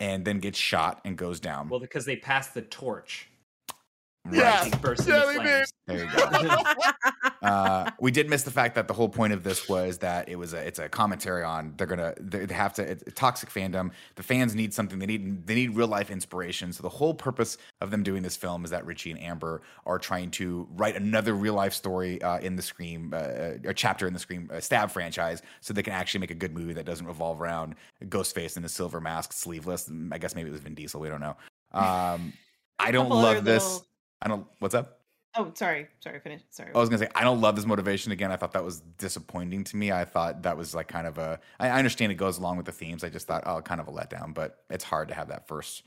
and 0.01 0.25
then 0.25 0.39
gets 0.39 0.57
shot 0.59 0.99
and 1.05 1.17
goes 1.17 1.39
down. 1.39 1.69
Well, 1.69 1.79
because 1.79 2.05
they 2.05 2.17
passed 2.17 2.53
the 2.53 2.61
torch. 2.63 3.29
Yeah. 4.31 4.65
It 4.65 4.81
burst 4.81 5.07
Yeah, 5.07 5.29
into 5.29 5.39
they 5.39 5.43
did. 5.45 5.65
there 5.87 6.05
you 6.05 6.11
go. 6.11 6.57
uh, 7.43 7.91
we 7.99 8.09
did 8.11 8.29
miss 8.29 8.43
the 8.43 8.51
fact 8.51 8.75
that 8.75 8.87
the 8.87 8.93
whole 8.93 9.09
point 9.09 9.33
of 9.33 9.43
this 9.43 9.67
was 9.67 9.97
that 9.99 10.29
it 10.29 10.35
was 10.37 10.53
a 10.53 10.57
it's 10.57 10.79
a 10.79 10.87
commentary 10.89 11.43
on 11.43 11.73
they're 11.77 11.87
gonna 11.87 12.13
they 12.19 12.51
have 12.53 12.73
to 12.73 12.81
it's 12.81 13.03
toxic 13.15 13.49
fandom. 13.49 13.91
The 14.15 14.23
fans 14.23 14.55
need 14.55 14.73
something. 14.73 14.99
They 14.99 15.05
need 15.05 15.45
they 15.45 15.55
need 15.55 15.75
real 15.75 15.87
life 15.87 16.09
inspiration. 16.09 16.73
So 16.73 16.81
the 16.83 16.89
whole 16.89 17.13
purpose 17.13 17.57
of 17.81 17.91
them 17.91 18.01
doing 18.03 18.23
this 18.23 18.35
film 18.35 18.63
is 18.63 18.71
that 18.71 18.85
Richie 18.85 19.11
and 19.11 19.21
Amber 19.21 19.61
are 19.85 19.99
trying 19.99 20.31
to 20.31 20.67
write 20.75 20.95
another 20.95 21.33
real 21.33 21.53
life 21.53 21.73
story 21.73 22.21
uh, 22.21 22.39
in 22.39 22.55
the 22.55 22.61
Scream 22.61 23.13
uh, 23.13 23.57
a 23.65 23.73
chapter 23.73 24.07
in 24.07 24.13
the 24.13 24.19
Scream 24.19 24.49
uh, 24.53 24.59
Stab 24.59 24.89
franchise, 24.89 25.41
so 25.61 25.73
they 25.73 25.83
can 25.83 25.93
actually 25.93 26.21
make 26.21 26.31
a 26.31 26.35
good 26.35 26.53
movie 26.53 26.73
that 26.73 26.85
doesn't 26.85 27.05
revolve 27.05 27.41
around 27.41 27.75
Ghostface 28.05 28.57
in 28.57 28.63
a 28.65 28.69
silver 28.69 29.01
mask, 29.01 29.33
sleeveless. 29.33 29.91
I 30.11 30.17
guess 30.17 30.35
maybe 30.35 30.49
it 30.49 30.53
was 30.53 30.61
Vin 30.61 30.75
Diesel. 30.75 30.99
We 30.99 31.09
don't 31.09 31.21
know. 31.21 31.35
Um, 31.73 32.33
I 32.79 32.91
don't 32.91 33.09
love 33.09 33.43
this. 33.43 33.63
little- 33.63 33.87
I 34.21 34.27
don't. 34.29 34.47
What's 34.59 34.75
up? 34.75 35.02
Oh, 35.35 35.51
sorry. 35.55 35.87
Sorry. 35.99 36.19
Finish. 36.19 36.41
Sorry. 36.51 36.71
I 36.73 36.77
was 36.77 36.89
gonna 36.89 36.99
say 36.99 37.07
I 37.15 37.23
don't 37.23 37.41
love 37.41 37.55
this 37.55 37.65
motivation 37.65 38.11
again. 38.11 38.31
I 38.31 38.35
thought 38.35 38.51
that 38.53 38.63
was 38.63 38.81
disappointing 38.97 39.63
to 39.65 39.75
me. 39.77 39.91
I 39.91 40.05
thought 40.05 40.43
that 40.43 40.57
was 40.57 40.75
like 40.75 40.87
kind 40.87 41.07
of 41.07 41.17
a. 41.17 41.39
I 41.59 41.69
understand 41.71 42.11
it 42.11 42.15
goes 42.15 42.37
along 42.37 42.57
with 42.57 42.65
the 42.67 42.71
themes. 42.71 43.03
I 43.03 43.09
just 43.09 43.27
thought 43.27 43.43
oh, 43.45 43.61
kind 43.61 43.81
of 43.81 43.87
a 43.87 43.91
letdown. 43.91 44.33
But 44.33 44.63
it's 44.69 44.83
hard 44.83 45.07
to 45.09 45.13
have 45.15 45.29
that 45.29 45.47
first, 45.47 45.83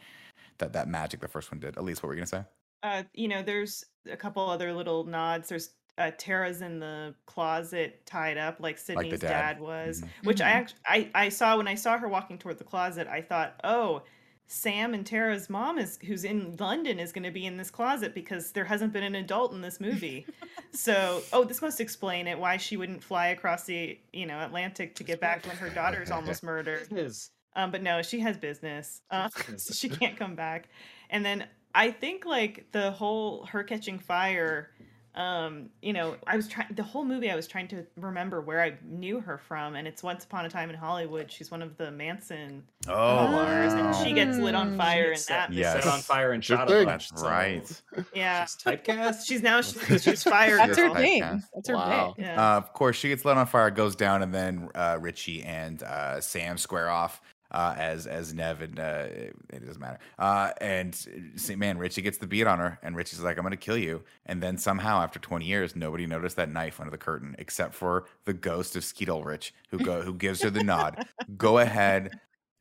that 0.58 0.72
that 0.72 0.88
magic 0.88 1.20
the 1.20 1.28
first 1.28 1.50
one 1.52 1.60
did. 1.60 1.76
At 1.76 1.84
least 1.84 2.02
what 2.02 2.08
were 2.08 2.14
you 2.14 2.20
gonna 2.20 2.26
say? 2.26 2.44
uh, 2.82 3.02
you 3.14 3.26
know, 3.28 3.42
there's 3.42 3.84
a 4.10 4.16
couple 4.16 4.48
other 4.48 4.72
little 4.72 5.04
nods. 5.04 5.48
There's 5.48 5.70
uh, 5.98 6.10
Tara's 6.18 6.60
in 6.60 6.78
the 6.78 7.14
closet 7.26 8.04
tied 8.04 8.36
up 8.36 8.60
like 8.60 8.76
Sidney's 8.78 9.18
dad. 9.20 9.28
dad. 9.56 9.60
was, 9.60 10.02
Mhm. 10.02 10.08
which 10.24 10.40
I 10.40 10.50
Mhm. 10.50 10.54
actually 10.54 10.78
I, 10.86 11.10
I 11.14 11.28
saw 11.30 11.56
when 11.56 11.66
I 11.68 11.74
saw 11.74 11.96
her 11.98 12.08
walking 12.08 12.38
toward 12.38 12.58
the 12.58 12.64
closet. 12.64 13.06
I 13.08 13.22
thought, 13.22 13.58
oh, 13.64 14.02
Sam 14.48 14.94
and 14.94 15.04
Tara's 15.04 15.50
mom 15.50 15.78
is 15.78 15.98
who's 16.06 16.24
in 16.24 16.56
London 16.58 17.00
is 17.00 17.12
going 17.12 17.24
to 17.24 17.30
be 17.30 17.46
in 17.46 17.56
this 17.56 17.70
closet 17.70 18.14
because 18.14 18.52
there 18.52 18.64
hasn't 18.64 18.92
been 18.92 19.02
an 19.02 19.16
adult 19.16 19.52
in 19.52 19.60
this 19.60 19.80
movie. 19.80 20.26
so, 20.72 21.22
oh, 21.32 21.44
this 21.44 21.60
must 21.60 21.80
explain 21.80 22.28
it 22.28 22.38
why 22.38 22.56
she 22.56 22.76
wouldn't 22.76 23.02
fly 23.02 23.28
across 23.28 23.64
the 23.64 23.98
you 24.12 24.26
know 24.26 24.40
Atlantic 24.40 24.94
to 24.96 25.04
get 25.04 25.20
back 25.20 25.44
when 25.46 25.56
her 25.56 25.68
daughter's 25.68 26.10
almost 26.10 26.42
murdered. 26.42 26.86
Is 26.92 27.30
Um, 27.56 27.72
but 27.72 27.82
no, 27.82 28.02
she 28.02 28.20
has 28.20 28.36
business. 28.36 29.02
Uh, 29.10 29.28
so 29.56 29.74
she 29.74 29.88
can't 29.88 30.16
come 30.16 30.36
back. 30.36 30.68
And 31.10 31.24
then 31.24 31.46
I 31.74 31.90
think 31.90 32.24
like 32.24 32.66
the 32.70 32.92
whole 32.92 33.46
her 33.46 33.64
catching 33.64 33.98
fire. 33.98 34.70
Um, 35.16 35.70
you 35.80 35.94
know, 35.94 36.16
I 36.26 36.36
was 36.36 36.46
trying 36.46 36.68
the 36.74 36.82
whole 36.82 37.04
movie. 37.04 37.30
I 37.30 37.36
was 37.36 37.48
trying 37.48 37.68
to 37.68 37.86
remember 37.96 38.42
where 38.42 38.62
I 38.62 38.74
knew 38.84 39.18
her 39.20 39.38
from, 39.38 39.74
and 39.74 39.88
it's 39.88 40.02
Once 40.02 40.24
Upon 40.24 40.44
a 40.44 40.50
Time 40.50 40.68
in 40.68 40.76
Hollywood. 40.76 41.32
She's 41.32 41.50
one 41.50 41.62
of 41.62 41.76
the 41.78 41.90
Manson 41.90 42.62
Oh, 42.86 43.26
killers, 43.26 43.72
and 43.72 43.94
she 44.06 44.12
gets 44.12 44.36
lit 44.36 44.54
on 44.54 44.74
Mm. 44.74 44.76
fire 44.76 45.12
in 45.12 45.16
set, 45.16 45.48
that. 45.48 45.52
Yes. 45.54 45.82
set 45.84 45.90
on 45.92 46.00
fire 46.00 46.32
and 46.32 46.44
shot 46.44 46.68
thing. 46.68 46.82
a 46.82 46.84
bunch. 46.84 47.08
That's 47.08 47.22
right. 47.22 47.82
Yeah, 48.14 48.44
She's 48.44 48.56
typecast. 48.62 49.26
she's 49.26 49.42
now 49.42 49.62
she's, 49.62 50.02
she's 50.02 50.22
fired. 50.22 50.58
That's 50.60 50.76
her 50.76 50.84
girl. 50.88 50.94
typecast. 50.96 51.00
thing. 51.02 51.42
That's 51.54 51.68
her 51.68 51.74
Wow. 51.76 52.12
thing. 52.14 52.24
Yeah. 52.26 52.54
Uh, 52.54 52.58
of 52.58 52.72
course, 52.74 52.96
she 52.96 53.08
gets 53.08 53.24
lit 53.24 53.38
on 53.38 53.46
fire, 53.46 53.70
goes 53.70 53.96
down, 53.96 54.22
and 54.22 54.34
then 54.34 54.68
uh, 54.74 54.98
Richie 55.00 55.42
and 55.42 55.82
uh, 55.82 56.20
Sam 56.20 56.58
square 56.58 56.90
off 56.90 57.22
uh, 57.50 57.74
as 57.76 58.06
as 58.06 58.34
Neve 58.34 58.62
and 58.62 58.78
uh, 58.78 59.06
it, 59.08 59.66
doesn't 59.66 59.80
matter. 59.80 59.98
Uh, 60.18 60.50
and 60.60 60.94
see, 61.36 61.56
man, 61.56 61.78
Richie 61.78 62.02
gets 62.02 62.18
the 62.18 62.26
beat 62.26 62.46
on 62.46 62.58
her, 62.58 62.78
and 62.82 62.96
Richie's 62.96 63.20
like, 63.20 63.38
"I'm 63.38 63.42
gonna 63.44 63.56
kill 63.56 63.78
you." 63.78 64.02
And 64.26 64.42
then 64.42 64.58
somehow, 64.58 65.00
after 65.02 65.18
20 65.18 65.44
years, 65.44 65.76
nobody 65.76 66.06
noticed 66.06 66.36
that 66.36 66.50
knife 66.50 66.80
under 66.80 66.90
the 66.90 66.98
curtain 66.98 67.34
except 67.38 67.74
for 67.74 68.06
the 68.24 68.32
ghost 68.34 68.76
of 68.76 68.84
Skeet 68.84 69.08
Ulrich, 69.08 69.54
who 69.70 69.78
go 69.78 70.02
who 70.02 70.14
gives 70.14 70.42
her 70.42 70.50
the 70.50 70.62
nod. 70.64 71.06
Go 71.36 71.58
ahead 71.58 72.12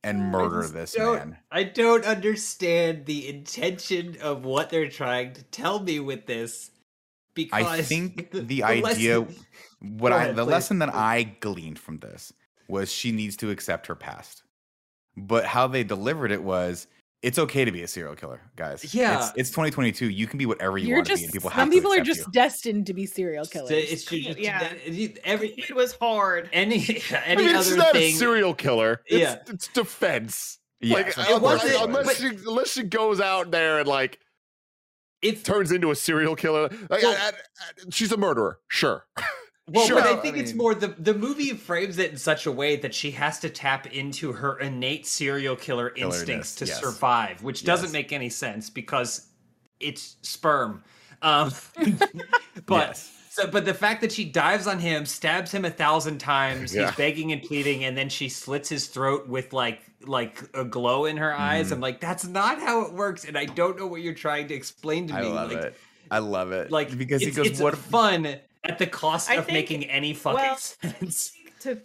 and 0.04 0.32
murder 0.32 0.68
this 0.68 0.98
man. 0.98 1.38
I 1.52 1.64
don't 1.64 2.06
understand 2.06 3.06
the 3.06 3.28
intention 3.28 4.18
of 4.22 4.46
what 4.46 4.70
they're 4.70 4.90
trying 4.90 5.34
to 5.34 5.44
tell 5.44 5.80
me 5.80 6.00
with 6.00 6.26
this. 6.28 6.72
Because 7.34 7.66
I 7.66 7.82
think 7.82 8.32
the, 8.48 8.62
lesson- 8.62 8.86
idea, 8.86 9.28
what 9.82 10.10
Go 10.12 10.16
I 10.16 10.24
ahead, 10.24 10.36
the 10.36 10.44
please, 10.46 10.52
lesson 10.52 10.80
that. 10.80 10.94
I 10.94 11.24
gleaned 11.24 11.80
from 11.80 11.98
this 12.00 12.32
was 12.70 12.92
she 12.92 13.12
needs 13.12 13.36
to 13.38 13.50
accept 13.50 13.88
her 13.88 13.96
past. 13.96 14.44
But 15.18 15.46
how 15.46 15.68
they 15.68 15.84
delivered 15.84 16.32
it 16.32 16.44
was 16.44 16.88
it's 17.22 17.40
okay 17.40 17.66
to 17.66 17.72
be 17.72 17.82
a 17.82 17.88
serial 17.88 18.16
killer, 18.16 18.40
guys. 18.56 18.94
Yeah. 18.94 19.18
it's, 19.30 19.38
it's 19.38 19.50
2022. 19.50 20.10
You 20.10 20.28
can 20.28 20.38
be 20.38 20.46
whatever 20.46 20.78
you 20.78 20.90
You're 20.90 20.98
want 20.98 21.08
to 21.08 21.16
be, 21.16 21.24
and 21.24 21.34
people 21.34 21.50
have 21.50 21.62
some 21.64 21.70
to 21.72 21.76
people 21.76 21.92
are 21.94 22.02
just 22.02 22.20
you. 22.20 22.26
destined 22.32 22.86
to 22.88 22.94
be 22.94 23.06
serial 23.08 23.46
killers. 23.46 23.72
It's 23.72 24.04
just, 24.04 24.38
Yeah. 24.38 24.72
every 25.24 25.50
it 25.58 25.76
was 25.76 25.94
hard. 25.94 26.50
any 26.54 26.78
I 27.12 27.18
any 27.26 27.46
mean, 27.46 27.56
it's 27.56 27.68
other 27.70 27.78
not 27.78 27.94
thing. 27.94 28.14
a 28.14 28.18
serial 28.18 28.54
killer. 28.54 29.02
It's, 29.08 29.20
Yeah. 29.22 29.38
it's 29.54 29.68
defense. 29.70 30.60
Yeah, 30.82 30.96
like, 30.96 31.14
so 31.14 31.22
unless, 31.22 31.34
of 31.36 31.42
course 31.42 31.64
wasn't- 31.64 31.74
it 31.74 31.82
unless, 31.88 32.06
was. 32.06 32.18
she, 32.18 32.28
unless 32.50 32.70
she 32.74 32.84
goes 32.84 33.20
out 33.22 33.50
there 33.50 33.80
and 33.80 33.88
like 33.88 34.20
it 35.24 35.44
turns 35.44 35.72
into 35.72 35.90
a 35.90 35.96
serial 35.96 36.36
killer, 36.36 36.70
like, 36.90 37.02
Well- 37.02 37.18
I- 37.18 37.28
I- 37.28 37.30
I- 37.30 37.90
she's 37.92 38.12
a 38.12 38.18
murderer. 38.18 38.60
Sure. 38.68 39.08
Well, 39.68 39.88
Sure, 39.88 39.96
but 39.96 40.06
I 40.08 40.14
I 40.14 40.16
think 40.18 40.38
it's 40.38 40.54
more 40.54 40.76
the 40.76 40.90
the 40.90 41.14
movie 41.16 41.50
frames 41.54 41.98
it 41.98 42.12
in 42.12 42.18
such 42.18 42.46
a 42.46 42.52
way 42.52 42.76
that 42.78 42.94
she 42.94 43.10
has 43.12 43.40
to 43.40 43.50
tap 43.50 43.88
into 43.88 44.32
her 44.34 44.60
innate 44.60 45.08
serial 45.08 45.56
killer 45.56 45.92
instincts 45.96 46.54
to 46.56 46.66
yes. 46.66 46.80
survive, 46.80 47.42
which 47.42 47.64
doesn't 47.64 47.92
make 47.92 48.12
any 48.14 48.30
sense 48.30 48.70
because 48.70 49.28
it's 49.80 50.18
sperm. 50.22 50.84
Um, 51.24 51.52
but 52.68 52.90
Yes. 52.90 53.12
so, 53.32 53.48
but 53.48 53.66
the 53.66 53.74
fact 53.74 54.02
that 54.02 54.12
she 54.12 54.24
dives 54.26 54.68
on 54.68 54.78
him, 54.78 55.04
stabs 55.06 55.52
him 55.52 55.66
a 55.66 55.72
thousand 55.72 56.20
times, 56.20 56.76
Yeah. 56.76 56.88
he's 56.88 56.96
begging 56.96 57.32
and 57.32 57.42
pleading, 57.42 57.86
and 57.86 57.98
then 57.98 58.10
she 58.10 58.30
slits 58.30 58.70
his 58.70 58.86
throat 58.88 59.28
with 59.28 59.52
like 59.52 59.82
like 60.06 60.44
a 60.54 60.64
glow 60.64 61.06
in 61.06 61.18
her 61.18 61.34
eyes. 61.34 61.70
Mhm. 61.70 61.74
I'm 61.74 61.80
like, 61.82 62.00
that's 62.00 62.26
not 62.28 62.60
how 62.60 62.84
it 62.84 62.94
works, 62.94 63.26
and 63.26 63.36
I 63.36 63.46
don't 63.46 63.80
know 63.80 63.88
what 63.88 64.02
you're 64.02 64.14
trying 64.14 64.48
to 64.50 64.54
explain 64.54 65.08
to 65.08 65.16
I 65.16 65.22
me. 65.22 65.28
love 65.30 65.52
like, 65.52 65.64
it. 65.64 65.76
I 66.12 66.20
love 66.20 66.52
it. 66.52 66.70
Like 66.70 66.96
because 66.96 67.24
he 67.24 67.32
goes, 67.32 67.48
it's 67.48 67.60
"What?" 67.60 67.76
fun 67.76 68.36
at 68.70 68.78
the 68.80 68.88
cost 68.88 69.30
I 69.30 69.36
of 69.36 69.46
think- 69.46 69.54
making 69.56 69.84
any 69.86 70.14
fucking 70.14 70.40
well, 70.40 70.58
sense. 70.58 71.34
to 71.62 71.80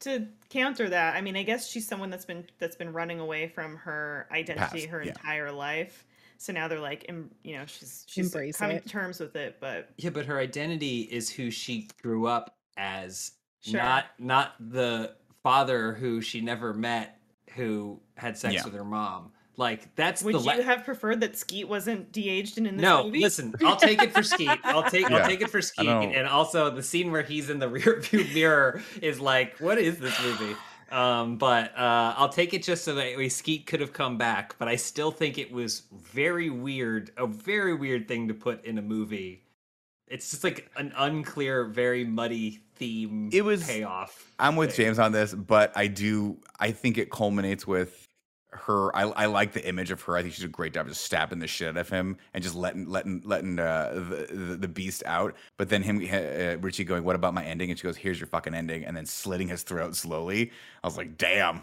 to 0.00 0.26
counter 0.48 0.88
that 0.88 1.14
i 1.14 1.20
mean 1.20 1.36
i 1.36 1.42
guess 1.42 1.68
she's 1.68 1.86
someone 1.86 2.08
that's 2.10 2.24
been 2.24 2.44
that's 2.58 2.74
been 2.76 2.92
running 2.92 3.20
away 3.20 3.46
from 3.48 3.76
her 3.76 4.26
identity 4.32 4.80
Past, 4.80 4.86
her 4.86 5.02
yeah. 5.02 5.10
entire 5.10 5.52
life 5.52 6.06
so 6.38 6.52
now 6.54 6.66
they're 6.68 6.80
like 6.80 7.04
em- 7.08 7.30
you 7.44 7.54
know 7.56 7.64
she's 7.66 8.04
she's 8.08 8.26
Embrace 8.26 8.56
coming 8.56 8.76
it. 8.78 8.82
to 8.84 8.88
terms 8.88 9.20
with 9.20 9.36
it 9.36 9.58
but 9.60 9.90
Yeah, 9.98 10.08
but 10.10 10.24
her 10.26 10.38
identity 10.38 11.02
is 11.02 11.28
who 11.30 11.50
she 11.50 11.86
grew 12.02 12.26
up 12.26 12.56
as, 12.78 13.32
Sure. 13.62 13.78
not 13.78 14.06
not 14.18 14.54
the 14.58 15.14
father 15.42 15.92
who 15.92 16.22
she 16.22 16.40
never 16.40 16.72
met, 16.72 17.18
who 17.54 18.00
had 18.16 18.38
sex 18.38 18.54
Yeah. 18.54 18.64
with 18.64 18.72
her 18.74 18.84
mom. 18.84 19.32
Like 19.56 19.94
that's 19.94 20.22
would 20.22 20.34
the 20.36 20.38
you 20.40 20.44
le- 20.58 20.62
have 20.62 20.84
preferred 20.84 21.20
that 21.20 21.36
skeet 21.36 21.68
wasn't 21.68 22.12
de-aged 22.12 22.56
and 22.58 22.66
in 22.66 22.76
this 22.76 22.82
movie? 22.82 22.96
no. 22.98 23.04
movie 23.04 23.20
Listen, 23.20 23.54
I'll 23.64 23.76
take 23.76 24.02
it 24.02 24.12
for 24.12 24.22
Skeet. 24.22 24.48
I'll 24.64 24.84
take 24.88 25.08
Yeah. 25.10 25.16
I'll 25.18 25.28
take 25.28 25.42
it 25.42 25.50
for 25.50 25.60
Skeet. 25.60 25.86
And 25.88 26.26
also 26.26 26.70
the 26.70 26.82
scene 26.82 27.10
where 27.10 27.22
he's 27.22 27.50
in 27.50 27.58
the 27.58 27.66
rearview 27.68 28.32
mirror 28.34 28.80
is 29.02 29.20
like, 29.20 29.58
what 29.58 29.76
is 29.78 29.98
this 29.98 30.18
movie? 30.22 30.56
Um, 30.90 31.36
but 31.36 31.76
uh, 31.76 32.14
I'll 32.16 32.30
take 32.30 32.52
it 32.54 32.62
just 32.62 32.84
so 32.84 32.94
that 32.94 33.30
Skeet 33.30 33.66
could 33.66 33.80
have 33.80 33.92
come 33.92 34.16
back. 34.18 34.56
But 34.58 34.68
I 34.68 34.76
still 34.76 35.10
think 35.10 35.36
it 35.38 35.52
was 35.52 35.82
very 35.92 36.48
weird, 36.50 37.10
a 37.16 37.26
very 37.26 37.74
weird 37.74 38.08
thing 38.08 38.28
to 38.28 38.34
put 38.34 38.64
in 38.64 38.78
a 38.78 38.82
movie. 38.82 39.42
It's 40.08 40.30
just 40.30 40.42
like 40.42 40.68
an 40.76 40.92
unclear, 40.96 41.64
very 41.66 42.04
muddy 42.04 42.60
theme. 42.76 43.30
It 43.32 43.42
was- 43.44 43.64
payoff. 43.64 44.32
I'm 44.40 44.56
with 44.56 44.74
thing. 44.74 44.86
James 44.86 44.98
on 44.98 45.12
this, 45.12 45.32
but 45.34 45.70
I 45.76 45.86
do. 45.86 46.38
I 46.58 46.72
think 46.72 46.98
it 46.98 47.10
culminates 47.10 47.66
with 47.66 48.08
her. 48.52 48.94
I, 48.96 49.02
I 49.02 49.26
like 49.26 49.52
the 49.52 49.66
image 49.66 49.90
of 49.90 50.02
her. 50.02 50.16
I 50.16 50.22
think 50.22 50.34
she's 50.34 50.44
a 50.44 50.48
great 50.48 50.74
job 50.74 50.88
just 50.88 51.02
stabbing 51.02 51.38
the 51.38 51.46
shit 51.46 51.68
out 51.68 51.76
of 51.76 51.88
him 51.88 52.16
and 52.34 52.42
just 52.42 52.54
letting 52.54 52.86
letting 52.88 53.22
letting 53.24 53.58
uh, 53.58 53.92
the, 53.94 54.26
the 54.34 54.56
the 54.56 54.68
beast 54.68 55.02
out. 55.06 55.34
But 55.56 55.68
then 55.68 55.82
him 55.82 55.98
uh, 55.98 56.56
Richie 56.60 56.84
going, 56.84 57.04
"What 57.04 57.16
about 57.16 57.34
my 57.34 57.44
ending?" 57.44 57.70
And 57.70 57.78
she 57.78 57.84
goes, 57.84 57.96
"Here's 57.96 58.18
your 58.20 58.26
fucking 58.26 58.54
ending," 58.54 58.84
and 58.84 58.96
then 58.96 59.06
slitting 59.06 59.48
his 59.48 59.62
throat 59.62 59.94
slowly. 59.96 60.50
I 60.82 60.86
was 60.86 60.96
like, 60.96 61.16
"Damn, 61.16 61.62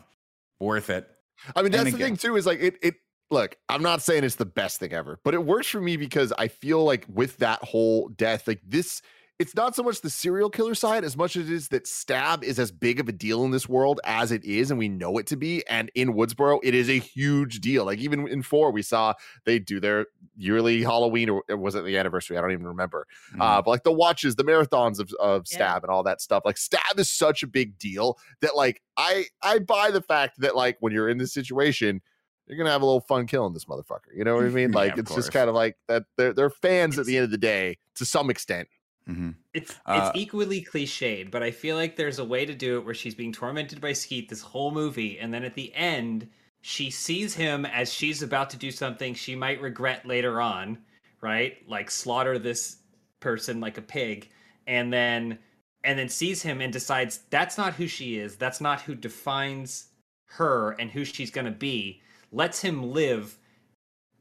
worth 0.59 0.89
it." 0.89 1.07
I 1.55 1.61
mean, 1.61 1.67
And 1.67 1.73
that's 1.75 1.83
the 1.91 1.95
again- 1.95 2.07
thing 2.09 2.17
too. 2.17 2.35
Is 2.35 2.45
like 2.45 2.59
it. 2.59 2.77
It 2.81 2.95
look. 3.29 3.57
I'm 3.69 3.83
not 3.83 4.01
saying 4.01 4.23
it's 4.23 4.35
the 4.35 4.45
best 4.45 4.79
thing 4.79 4.93
ever, 4.93 5.19
but 5.23 5.33
it 5.33 5.43
works 5.43 5.67
for 5.67 5.81
me 5.81 5.97
because 5.97 6.33
I 6.37 6.47
feel 6.47 6.83
like 6.83 7.05
with 7.13 7.37
that 7.37 7.63
whole 7.63 8.09
death, 8.09 8.47
like 8.47 8.61
this 8.65 9.01
it's 9.39 9.53
not 9.53 9.75
so 9.75 9.83
much 9.83 10.01
the 10.01 10.09
serial 10.09 10.49
killer 10.49 10.73
side 10.73 11.03
as 11.03 11.15
much 11.15 11.35
as 11.35 11.47
it 11.49 11.53
is 11.53 11.67
that 11.67 11.85
stab 11.85 12.43
is 12.43 12.57
as 12.57 12.71
big 12.71 12.99
of 12.99 13.07
a 13.07 13.11
deal 13.11 13.43
in 13.45 13.51
this 13.51 13.69
world 13.69 13.99
as 14.03 14.31
it 14.31 14.43
is 14.43 14.71
and 14.71 14.79
we 14.79 14.89
know 14.89 15.17
it 15.19 15.27
to 15.27 15.35
be 15.37 15.65
and 15.67 15.91
in 15.95 16.13
woodsboro 16.13 16.59
it 16.63 16.73
is 16.73 16.89
a 16.89 16.97
huge 16.99 17.59
deal 17.59 17.85
like 17.85 17.99
even 17.99 18.27
in 18.27 18.41
four 18.41 18.71
we 18.71 18.81
saw 18.81 19.13
they 19.45 19.59
do 19.59 19.79
their 19.79 20.07
yearly 20.35 20.81
halloween 20.81 21.29
or 21.29 21.43
was 21.55 21.75
it 21.75 21.85
the 21.85 21.97
anniversary 21.97 22.37
i 22.37 22.41
don't 22.41 22.51
even 22.51 22.65
remember 22.67 23.05
Mm-hmm. 23.31 23.41
uh 23.41 23.61
but 23.61 23.69
like 23.71 23.83
the 23.83 23.91
watches 23.91 24.35
the 24.35 24.43
marathons 24.43 24.99
of, 24.99 25.11
of 25.19 25.43
Yeah. 25.51 25.55
stab 25.55 25.83
and 25.83 25.91
all 25.91 26.03
that 26.03 26.21
stuff 26.21 26.43
like 26.45 26.57
stab 26.57 26.97
is 26.97 27.09
such 27.09 27.43
a 27.43 27.47
big 27.47 27.77
deal 27.77 28.17
that 28.41 28.55
like 28.55 28.81
i 28.97 29.25
i 29.43 29.59
buy 29.59 29.91
the 29.91 30.01
fact 30.01 30.39
that 30.39 30.55
like 30.55 30.77
when 30.79 30.93
you're 30.93 31.09
in 31.09 31.17
this 31.17 31.33
situation 31.33 32.01
you're 32.47 32.57
gonna 32.57 32.71
have 32.71 32.81
a 32.81 32.85
little 32.85 33.01
fun 33.01 33.27
killing 33.27 33.53
this 33.53 33.65
motherfucker 33.65 34.09
you 34.15 34.23
know 34.23 34.35
what 34.35 34.45
i 34.45 34.49
mean 34.49 34.71
like 34.83 34.93
of 34.93 34.99
it's 34.99 35.09
course. 35.09 35.25
just 35.25 35.33
kind 35.33 35.49
of 35.49 35.55
like 35.55 35.75
that 35.87 36.03
they're, 36.15 36.33
they're 36.33 36.49
fans 36.49 36.97
at 36.97 37.05
the 37.05 37.17
end 37.17 37.25
of 37.25 37.31
the 37.31 37.37
day 37.37 37.77
to 37.95 38.05
some 38.05 38.29
extent 38.29 38.67
Mhm. 39.07 39.35
It's 39.53 39.79
Uh, 39.85 39.93
it's 39.93 40.11
equally 40.13 40.63
cliched, 40.63 41.31
but 41.31 41.41
I 41.43 41.51
feel 41.51 41.75
like 41.75 41.95
there's 41.95 42.19
a 42.19 42.25
way 42.25 42.45
to 42.45 42.53
do 42.53 42.77
it 42.77 42.85
where 42.85 42.93
she's 42.93 43.15
being 43.15 43.31
tormented 43.33 43.81
by 43.81 43.93
Skeet 43.93 44.29
this 44.29 44.41
whole 44.41 44.71
movie, 44.71 45.17
and 45.19 45.33
then 45.33 45.43
at 45.43 45.55
the 45.55 45.73
end, 45.73 46.29
she 46.61 46.89
sees 46.91 47.33
him 47.35 47.65
as 47.65 47.93
she's 47.93 48.21
about 48.21 48.49
to 48.51 48.57
do 48.57 48.71
something 48.71 49.13
she 49.13 49.35
might 49.35 49.61
regret 49.61 50.05
later 50.05 50.41
on, 50.41 50.85
right? 51.21 51.57
Like 51.67 51.89
slaughter 51.89 52.37
this 52.37 52.77
person 53.19 53.59
like 53.61 53.77
a 53.77 53.81
pig, 53.81 54.29
and 54.67 54.91
then 54.93 55.39
and 55.83 55.97
then 55.97 56.09
sees 56.09 56.41
him 56.41 56.59
and 56.61 56.73
decides 56.73 57.19
that's 57.29 57.57
not 57.57 57.75
who 57.75 57.87
she 57.87 58.17
is, 58.17 58.35
that's 58.37 58.59
not 58.61 58.81
who 58.81 58.95
defines 58.95 59.89
her 60.25 60.71
and 60.79 60.91
who 60.91 61.05
she's 61.05 61.31
gonna 61.31 61.51
be. 61.51 62.01
Lets 62.31 62.61
him 62.61 62.83
live 62.83 63.39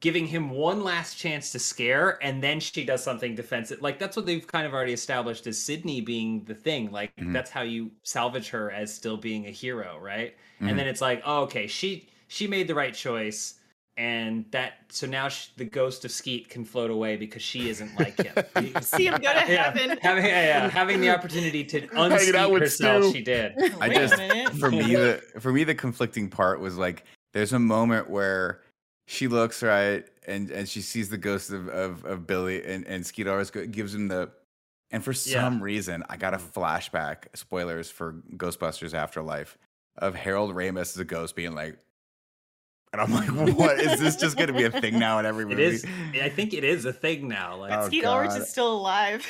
giving 0.07 0.25
him 0.25 0.51
one 0.51 0.85
last 0.85 1.19
chance 1.19 1.51
to 1.51 1.59
scare 1.59 2.17
and 2.23 2.41
then 2.41 2.61
she 2.61 2.85
does 2.85 3.03
something 3.03 3.35
defensive 3.35 3.83
like 3.83 3.99
that's 3.99 4.17
what 4.17 4.25
they've 4.25 4.47
kind 4.47 4.65
of 4.65 4.73
already 4.73 4.93
established 4.93 5.49
as 5.49 5.59
sidney 5.61 6.01
being 6.01 6.45
the 6.45 6.55
thing 6.55 6.93
like 6.93 7.11
Mhm. 7.17 7.33
that's 7.33 7.51
how 7.51 7.63
you 7.63 7.91
salvage 8.05 8.49
her 8.51 8.71
as 8.71 8.95
still 8.95 9.17
being 9.17 9.47
a 9.49 9.51
hero 9.51 9.99
right 10.01 10.37
Mhm. 10.63 10.71
and 10.71 10.79
then 10.79 10.87
it's 10.87 11.01
like 11.01 11.23
oh, 11.27 11.41
okay 11.43 11.67
she 11.67 12.09
she 12.29 12.47
made 12.47 12.69
the 12.69 12.75
right 12.77 12.95
choice 12.95 13.55
and 13.97 14.45
that 14.53 14.75
so 14.91 15.09
now 15.09 15.27
sh 15.29 15.49
the 15.57 15.65
ghost 15.65 16.05
of 16.05 16.13
skeet 16.13 16.49
can 16.49 16.65
float 16.65 16.91
away 16.93 17.17
because 17.17 17.43
she 17.43 17.69
isn't 17.69 17.99
like 17.99 18.17
him 18.23 18.33
You- 18.63 18.73
See 18.83 19.07
him 19.09 19.15
go 19.15 19.33
to 19.33 19.53
yeah, 19.53 19.73
heaven. 19.73 19.99
having 20.03 20.25
yeah, 20.25 20.47
yeah, 20.47 20.69
having 20.81 21.01
the 21.01 21.11
opportunity 21.11 21.65
to 21.65 21.81
Hanging 21.81 21.97
out 21.99 22.13
unskeet 22.13 22.53
with 22.53 22.63
herself 22.63 23.05
Stu. 23.07 23.13
she 23.13 23.23
did 23.25 23.55
I 23.81 23.89
Wait 23.89 23.97
a 23.97 24.07
just 24.07 24.61
for 24.61 24.71
me 24.71 24.95
the 24.95 25.21
for 25.41 25.53
me 25.53 25.65
the 25.65 25.75
conflicting 25.75 26.29
part 26.31 26.61
was 26.61 26.77
like 26.79 27.03
there's 27.33 27.53
a 27.53 27.59
moment 27.59 28.09
where 28.09 28.61
she 29.07 29.29
looks 29.29 29.63
right 29.63 30.05
and 30.27 30.51
and 30.51 30.69
she 30.69 30.81
sees 30.81 31.09
the 31.09 31.19
ghost 31.19 31.51
of 31.51 31.69
of, 31.69 32.05
of 32.05 32.27
Billy 32.27 32.65
and 32.65 32.87
and 32.87 33.07
Skeet 33.07 33.27
always 33.29 33.51
gives 33.51 33.95
him 33.95 34.09
the 34.09 34.31
and 34.91 35.03
for 35.05 35.13
Yeah. 35.13 35.41
some 35.43 35.63
reason 35.63 36.05
I 36.09 36.17
got 36.17 36.35
a 36.35 36.39
flashback 36.39 37.25
spoilers 37.35 37.91
for 37.91 38.15
Ghostbusters 38.37 38.95
Afterlife 38.95 39.57
of 39.99 40.15
Harold 40.15 40.55
Ramis 40.55 40.81
as 40.95 40.99
a 40.99 41.05
ghost 41.05 41.35
being 41.37 41.55
like 41.55 41.79
and 42.93 43.01
I'm 43.01 43.13
like 43.13 43.29
what 43.59 43.79
is 43.81 43.99
this 44.01 44.17
just 44.17 44.37
going 44.37 44.49
to 44.49 44.53
be 44.53 44.65
a 44.65 44.71
thing 44.71 44.99
now 44.99 45.19
in 45.19 45.27
every 45.27 45.45
movie 45.47 45.63
is 45.63 45.85
i 46.23 46.29
think 46.29 46.53
it 46.55 46.65
is 46.65 46.85
a 46.85 46.93
thing 46.93 47.29
now 47.29 47.57
like 47.57 47.73
Oh, 47.73 47.87
Skeet 47.87 48.05
Ulrich 48.05 48.33
is 48.37 48.49
still 48.51 48.73
alive. 48.73 49.27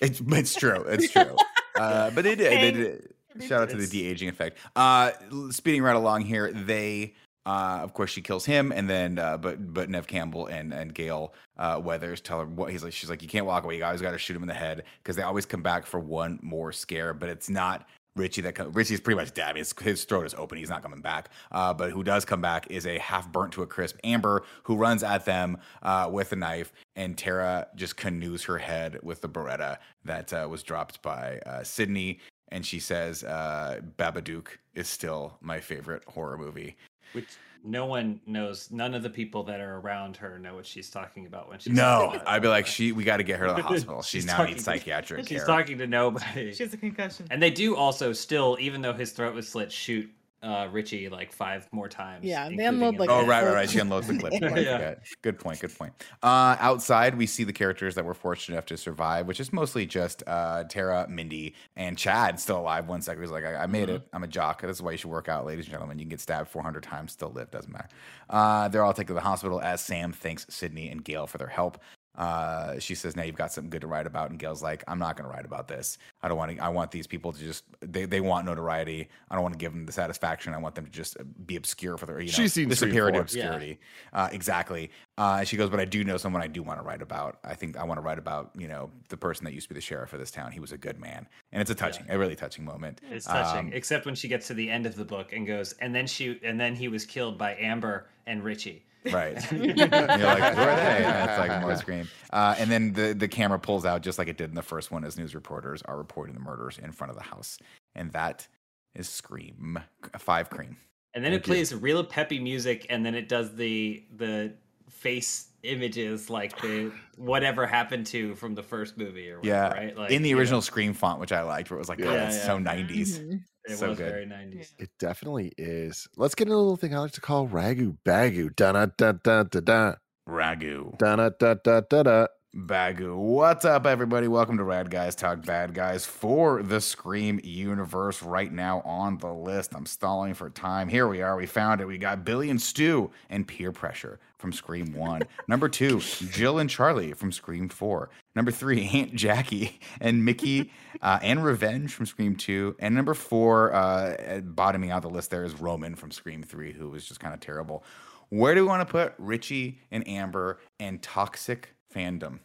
It's 0.00 0.20
it's 0.20 0.54
true. 0.54 0.82
It's 0.88 1.12
true. 1.12 1.36
Uh, 1.76 2.10
but 2.10 2.24
they 2.24 2.34
did. 2.34 2.50
They 2.50 2.56
Hey, 2.56 2.70
did. 2.72 3.14
Shout 3.46 3.62
out 3.62 3.70
to 3.70 3.76
the 3.76 3.86
de 3.86 4.04
aging 4.08 4.28
effect. 4.28 4.58
Uh, 4.74 5.12
speeding 5.50 5.82
right 5.84 5.94
along 5.94 6.22
here, 6.22 6.50
they. 6.52 7.14
Uh, 7.48 7.80
of 7.82 7.94
course, 7.94 8.10
she 8.10 8.20
kills 8.20 8.44
him, 8.44 8.72
and 8.72 8.90
then, 8.90 9.18
uh, 9.18 9.38
but 9.38 9.72
but 9.72 9.88
Neve 9.88 10.06
Campbell 10.06 10.48
and 10.48 10.74
and 10.74 10.92
Gale 10.92 11.32
uh, 11.56 11.80
Weathers 11.82 12.20
tell 12.20 12.40
her 12.40 12.46
what 12.46 12.70
he's 12.70 12.84
like. 12.84 12.92
She's 12.92 13.08
like, 13.08 13.22
you 13.22 13.28
can't 13.28 13.46
walk 13.46 13.64
away. 13.64 13.78
You 13.78 13.84
always 13.84 14.02
got 14.02 14.10
to 14.10 14.18
shoot 14.18 14.36
him 14.36 14.42
in 14.42 14.48
the 14.48 14.54
head 14.54 14.82
because 15.02 15.16
they 15.16 15.22
always 15.22 15.46
come 15.46 15.62
back 15.62 15.86
for 15.86 15.98
one 15.98 16.38
more 16.42 16.72
scare. 16.72 17.14
But 17.14 17.30
it's 17.30 17.48
not 17.48 17.88
Richie 18.16 18.42
that 18.42 18.54
co- 18.54 18.68
Richie's 18.68 19.00
pretty 19.00 19.16
much 19.16 19.32
dead. 19.32 19.48
I 19.48 19.52
mean, 19.54 19.60
his, 19.60 19.72
his 19.80 20.04
throat 20.04 20.26
is 20.26 20.34
open. 20.34 20.58
He's 20.58 20.68
not 20.68 20.82
coming 20.82 21.00
back. 21.00 21.30
Uh, 21.50 21.72
but 21.72 21.90
who 21.90 22.04
does 22.04 22.26
come 22.26 22.42
back 22.42 22.70
is 22.70 22.86
a 22.86 22.98
half 22.98 23.32
burnt 23.32 23.52
to 23.52 23.62
a 23.62 23.66
crisp 23.66 23.96
Amber 24.04 24.44
who 24.64 24.76
runs 24.76 25.02
at 25.02 25.24
them 25.24 25.56
uh, 25.82 26.10
with 26.12 26.32
a 26.32 26.36
knife, 26.36 26.74
and 26.96 27.16
Tara 27.16 27.68
just 27.76 27.96
canoes 27.96 28.44
her 28.44 28.58
head 28.58 28.98
with 29.02 29.22
the 29.22 29.28
Beretta 29.28 29.78
that 30.04 30.34
uh, 30.34 30.46
was 30.50 30.62
dropped 30.62 31.00
by 31.00 31.38
uh, 31.46 31.62
Sidney. 31.62 32.20
And 32.50 32.64
she 32.64 32.80
says, 32.80 33.24
uh, 33.24 33.80
Babadook 33.96 34.48
is 34.74 34.88
still 34.88 35.36
my 35.40 35.60
favorite 35.60 36.02
horror 36.06 36.38
movie. 36.38 36.76
Which 37.12 37.26
no 37.64 37.86
one 37.86 38.20
knows 38.24 38.70
none 38.70 38.94
of 38.94 39.02
the 39.02 39.10
people 39.10 39.42
that 39.42 39.60
are 39.60 39.78
around 39.80 40.16
her 40.16 40.38
know 40.38 40.54
what 40.54 40.64
she's 40.64 40.88
talking 40.90 41.26
about 41.26 41.48
when 41.48 41.58
she's 41.58 41.72
No, 41.72 42.06
talking 42.12 42.20
I'd 42.26 42.40
be 42.42 42.46
like, 42.48 42.66
she. 42.66 42.92
We 42.92 43.02
got 43.02 43.16
to 43.16 43.24
get 43.24 43.38
her 43.40 43.48
to 43.48 43.54
the 43.54 43.62
hospital. 43.62 44.00
She 44.02 44.18
She's 44.18 44.26
now 44.26 44.36
talking 44.36 44.52
needs 44.54 44.64
to- 44.64 44.70
psychiatric 44.70 45.26
she's 45.28 45.38
care. 45.38 45.46
talking 45.46 45.76
to 45.78 45.86
nobody 45.86 46.52
She 46.54 46.62
has 46.62 46.72
a 46.72 46.76
concussion. 46.76 47.26
and 47.30 47.42
they 47.42 47.50
do 47.50 47.74
also 47.74 48.12
still 48.12 48.56
even 48.60 48.80
though 48.80 48.92
his 48.92 49.10
throat 49.12 49.34
was 49.34 49.48
slit 49.48 49.72
shoot 49.72 50.08
uh 50.42 50.68
richie 50.70 51.08
like 51.08 51.32
five 51.32 51.68
more 51.72 51.88
times 51.88 52.24
Yeah, 52.24 52.44
they 52.44 52.52
including 52.66 52.82
unload, 52.82 52.98
like, 52.98 53.10
Oh 53.10 53.26
right, 53.26 53.44
right, 53.44 53.54
right. 53.54 53.70
She 53.70 53.78
unloads 53.80 54.06
the 54.06 54.18
clip. 54.18 54.32
Right, 54.40 54.64
Yeah. 54.64 54.78
yeah. 54.78 54.94
Good 55.22 55.38
point. 55.38 55.58
Good 55.60 55.76
point. 55.76 55.92
Uh, 56.22 56.56
outside, 56.60 57.16
we 57.18 57.26
see 57.26 57.42
the 57.44 57.52
characters 57.52 57.94
that 57.96 58.04
were 58.04 58.14
fortunate 58.14 58.54
enough 58.54 58.66
to 58.66 58.76
survive, 58.76 59.26
which 59.26 59.40
is 59.40 59.52
mostly 59.52 59.84
just 59.86 60.22
uh, 60.26 60.64
Tara, 60.64 61.06
Mindy, 61.08 61.54
and 61.76 61.98
Chad 61.98 62.38
still 62.38 62.58
alive. 62.60 62.86
One 62.86 63.02
second, 63.02 63.22
he's 63.22 63.30
like, 63.32 63.44
I, 63.44 63.56
I 63.56 63.66
made 63.66 63.88
it. 63.90 64.02
I'm 64.12 64.22
a 64.22 64.28
jock. 64.28 64.62
This 64.62 64.76
is 64.76 64.82
why 64.82 64.92
you 64.92 64.96
should 64.96 65.10
work 65.10 65.28
out, 65.28 65.44
ladies 65.44 65.64
and 65.64 65.72
gentlemen. 65.72 65.98
You 65.98 66.04
can 66.04 66.10
get 66.10 66.20
stabbed 66.20 66.48
400 66.50 66.82
times, 66.82 67.12
still 67.12 67.30
live. 67.30 67.50
Doesn't 67.50 67.72
matter. 67.72 67.88
Uh, 68.30 68.68
they're 68.68 68.84
all 68.84 68.92
taken 68.92 69.08
to 69.08 69.14
the 69.14 69.20
hospital 69.20 69.60
as 69.60 69.80
Sam 69.80 70.12
thanks 70.12 70.46
Sidney 70.48 70.88
and 70.88 71.02
Gale 71.04 71.26
for 71.26 71.38
their 71.38 71.48
help. 71.48 71.78
Uh, 72.18 72.78
she 72.80 72.96
says, 72.96 73.14
"Now 73.14 73.22
you've 73.22 73.36
got 73.36 73.52
something 73.52 73.70
good 73.70 73.82
to 73.82 73.86
write 73.86 74.06
about." 74.06 74.30
And 74.30 74.38
Gale's 74.40 74.62
like, 74.62 74.82
"I'm 74.88 74.98
not 74.98 75.16
going 75.16 75.30
to 75.30 75.34
write 75.34 75.44
about 75.44 75.68
this. 75.68 75.98
I 76.20 76.26
don't 76.28 76.36
want 76.36 76.56
to. 76.56 76.58
I 76.58 76.68
want 76.68 76.90
these 76.90 77.06
people 77.06 77.32
to 77.32 77.38
just 77.38 77.62
they, 77.80 78.06
they 78.06 78.20
want 78.20 78.44
notoriety. 78.44 79.08
I 79.30 79.34
don't 79.36 79.42
want 79.42 79.54
to 79.54 79.58
give 79.58 79.72
them 79.72 79.86
the 79.86 79.92
satisfaction. 79.92 80.52
I 80.52 80.58
want 80.58 80.74
them 80.74 80.84
to 80.84 80.90
just 80.90 81.16
be 81.46 81.54
obscure 81.54 81.96
for 81.96 82.06
their 82.06 82.18
you 82.20 82.26
know 82.26 82.32
She's 82.32 82.52
seen 82.52 82.68
the 82.68 82.74
Scream 82.74 82.90
superiority 82.90 83.16
four. 83.18 83.22
obscurity. 83.22 83.78
Uh, 84.12 84.28
exactly. 84.32 84.90
Uh, 85.16 85.44
she 85.44 85.56
goes, 85.56 85.70
but 85.70 85.78
I 85.78 85.84
do 85.84 86.02
know 86.02 86.16
someone 86.16 86.42
I 86.42 86.48
do 86.48 86.62
want 86.62 86.80
to 86.80 86.84
write 86.84 87.02
about. 87.02 87.38
I 87.44 87.54
think 87.54 87.76
I 87.76 87.84
want 87.84 87.98
to 87.98 88.02
write 88.02 88.18
about 88.18 88.50
you 88.58 88.66
know 88.66 88.90
the 89.10 89.16
person 89.16 89.44
that 89.44 89.54
used 89.54 89.68
to 89.68 89.74
be 89.74 89.78
the 89.78 89.80
sheriff 89.80 90.12
of 90.12 90.18
this 90.18 90.32
town. 90.32 90.50
He 90.50 90.58
was 90.60 90.72
a 90.72 90.78
good 90.78 90.98
man, 90.98 91.28
and 91.52 91.62
it's 91.62 91.70
a 91.70 91.74
touching, 91.76 92.04
a 92.08 92.18
really 92.18 92.34
touching 92.36 92.64
moment. 92.64 93.00
it's 93.12 93.26
touching 93.26 93.66
Um, 93.68 93.72
except 93.72 94.06
when 94.06 94.16
she 94.16 94.26
gets 94.26 94.48
to 94.48 94.54
the 94.54 94.68
end 94.70 94.86
of 94.86 94.96
the 94.96 95.04
book 95.04 95.32
and 95.32 95.46
goes 95.46 95.72
and 95.74 95.94
then 95.94 96.06
she 96.08 96.40
and 96.42 96.58
then 96.60 96.74
he 96.74 96.88
was 96.88 97.04
killed 97.06 97.38
by 97.38 97.54
amber 97.56 98.08
and 98.26 98.42
richie 98.42 98.84
Right. 99.04 99.52
You're 99.52 99.74
like, 99.86 100.54
who 100.54 100.60
are 100.62 100.76
they? 100.76 101.04
And 101.04 101.30
it's 101.30 101.38
like 101.38 101.60
more 101.60 101.76
scream. 101.76 102.08
Uh, 102.30 102.54
and 102.58 102.70
then 102.70 102.92
the, 102.92 103.14
the 103.14 103.28
camera 103.28 103.58
pulls 103.58 103.84
out 103.84 104.02
just 104.02 104.18
like 104.18 104.28
it 104.28 104.36
did 104.36 104.50
in 104.50 104.54
the 104.54 104.62
first 104.62 104.90
one 104.90 105.04
as 105.04 105.16
news 105.18 105.34
reporters 105.34 105.82
are 105.82 105.96
reporting 105.96 106.34
the 106.34 106.40
murders 106.40 106.78
in 106.78 106.92
front 106.92 107.10
of 107.10 107.16
the 107.16 107.22
house. 107.22 107.58
And 107.94 108.12
that 108.12 108.46
is 108.94 109.08
Scream. 109.08 109.78
Five 110.18 110.50
Cream. 110.50 110.76
and 111.14 111.24
then 111.24 111.32
Thank 111.32 111.44
it 111.44 111.48
you. 111.48 111.54
plays 111.54 111.74
real 111.74 112.02
peppy 112.04 112.38
music 112.38 112.86
and 112.90 113.04
then 113.06 113.14
it 113.14 113.28
does 113.28 113.54
the 113.54 114.02
the 114.16 114.52
face 114.88 115.47
images 115.62 116.30
like 116.30 116.60
the 116.62 116.92
whatever 117.16 117.66
happened 117.66 118.06
to 118.06 118.34
from 118.36 118.54
the 118.54 118.62
first 118.62 118.96
movie 118.96 119.30
or 119.30 119.38
whatever, 119.40 119.46
Yeah. 119.56 119.68
right 119.72 119.96
like 119.96 120.10
in 120.10 120.22
the 120.22 120.28
you 120.30 120.34
know, 120.34 120.40
original 120.40 120.62
Scream 120.62 120.94
font, 120.94 121.20
which 121.20 121.32
I 121.32 121.42
liked, 121.42 121.70
where 121.70 121.78
it 121.78 121.80
was 121.80 121.88
like, 121.88 121.98
Yeah. 121.98 122.06
oh, 122.06 122.12
Yeah, 122.12 122.24
that's 122.24 122.36
yeah. 122.36 122.46
so 122.46 122.58
90s. 122.58 123.18
Mhm. 123.18 123.40
it 123.64 123.76
so 123.76 123.88
was 123.90 123.98
good. 123.98 124.10
very 124.10 124.26
90s 124.26 124.72
It 124.78 124.90
definitely 124.98 125.52
is. 125.58 126.08
Let's 126.16 126.34
get 126.34 126.46
into 126.48 126.56
a 126.56 126.58
little 126.58 126.76
thing 126.76 126.94
I 126.94 126.98
like 127.00 127.12
to 127.12 127.20
call 127.20 127.48
ragu 127.48 127.96
bagu. 128.04 128.54
Da 128.56 128.72
da 128.72 128.86
da 128.96 129.12
da 129.12 129.42
da 129.44 129.60
da 129.60 129.94
Ragu. 130.28 130.96
da 130.98 131.16
da 131.16 131.30
da 131.38 131.54
da 131.54 131.80
da 131.80 132.02
da. 132.02 132.26
Bagu. 132.56 133.14
What's 133.14 133.66
up, 133.66 133.84
everybody? 133.84 134.26
Welcome 134.26 134.56
to 134.56 134.64
Rad 134.64 134.90
Guys 134.90 135.14
Talk 135.14 135.44
Bad 135.44 135.74
Guys 135.74 136.06
for 136.06 136.62
the 136.62 136.80
Scream 136.80 137.38
universe. 137.44 138.22
Right 138.22 138.50
now 138.50 138.80
on 138.86 139.18
the 139.18 139.30
list, 139.30 139.74
I'm 139.74 139.84
stalling 139.84 140.32
for 140.32 140.48
time. 140.48 140.88
Here 140.88 141.06
we 141.06 141.20
are. 141.20 141.36
We 141.36 141.44
found 141.44 141.82
it. 141.82 141.86
We 141.86 141.98
got 141.98 142.24
Billy 142.24 142.48
and 142.48 142.60
Stu 142.60 143.10
and 143.28 143.46
Peer 143.46 143.70
Pressure 143.70 144.18
from 144.38 144.54
Scream 144.54 144.94
1. 144.94 145.22
Number 145.46 145.68
two, 145.68 146.00
Jill 146.00 146.58
and 146.58 146.70
Charlie 146.70 147.12
from 147.12 147.32
Scream 147.32 147.68
4. 147.68 148.08
Number 148.34 148.50
three, 148.50 148.88
Aunt 148.94 149.14
Jackie 149.14 149.78
and 150.00 150.24
Mickey 150.24 150.72
uh, 151.02 151.18
and 151.20 151.44
Revenge 151.44 151.92
from 151.92 152.06
Scream 152.06 152.34
2. 152.34 152.76
And 152.78 152.94
number 152.94 153.12
four, 153.12 153.74
uh, 153.74 154.40
bottoming 154.42 154.90
out 154.90 155.02
the 155.02 155.10
list 155.10 155.30
there 155.30 155.44
is 155.44 155.60
Roman 155.60 155.94
from 155.94 156.10
Scream 156.10 156.42
3, 156.42 156.72
who 156.72 156.88
was 156.88 157.04
just 157.04 157.20
kind 157.20 157.34
of 157.34 157.40
terrible. 157.40 157.84
Where 158.30 158.54
do 158.54 158.62
we 158.62 158.68
want 158.68 158.86
to 158.86 158.90
put 158.90 159.14
Richie 159.18 159.80
and 159.90 160.06
Amber 160.08 160.60
and 160.80 161.02
toxic 161.02 161.74
fandom? 161.98 162.38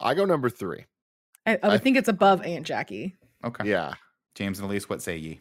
I 0.00 0.14
go 0.14 0.24
number 0.24 0.48
three. 0.48 0.84
I, 1.46 1.54
I 1.54 1.58
I- 1.62 1.68
would 1.68 1.82
think 1.82 1.96
it's 1.96 2.08
above 2.08 2.42
Aunt 2.44 2.66
Jackie. 2.66 3.16
Okay. 3.44 3.68
Yeah. 3.68 3.94
James 4.34 4.58
and 4.58 4.68
Elise, 4.68 4.88
what 4.88 5.02
say 5.02 5.16
ye? 5.16 5.40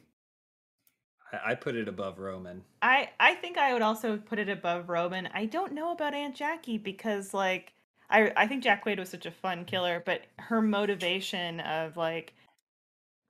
I, 1.31 1.51
I 1.51 1.55
put 1.55 1.75
it 1.75 1.87
above 1.87 2.19
roman 2.19 2.63
I 2.81 3.09
I 3.19 3.35
think 3.35 3.57
I 3.57 3.73
would 3.73 3.81
also 3.81 4.17
put 4.17 4.39
it 4.39 4.49
above 4.49 4.89
Roman. 4.89 5.27
I 5.33 5.45
don't 5.45 5.73
know 5.73 5.91
about 5.91 6.13
Aunt 6.13 6.35
Jackie 6.35 6.77
because 6.77 7.33
like 7.33 7.73
I 8.09 8.31
I 8.37 8.47
think 8.47 8.63
Jack 8.63 8.85
Quaid 8.85 8.97
was 8.99 9.09
such 9.09 9.25
a 9.25 9.31
fun 9.31 9.65
killer, 9.65 10.01
but 10.05 10.21
her 10.37 10.61
motivation 10.61 11.59
of 11.61 11.97
like 11.97 12.33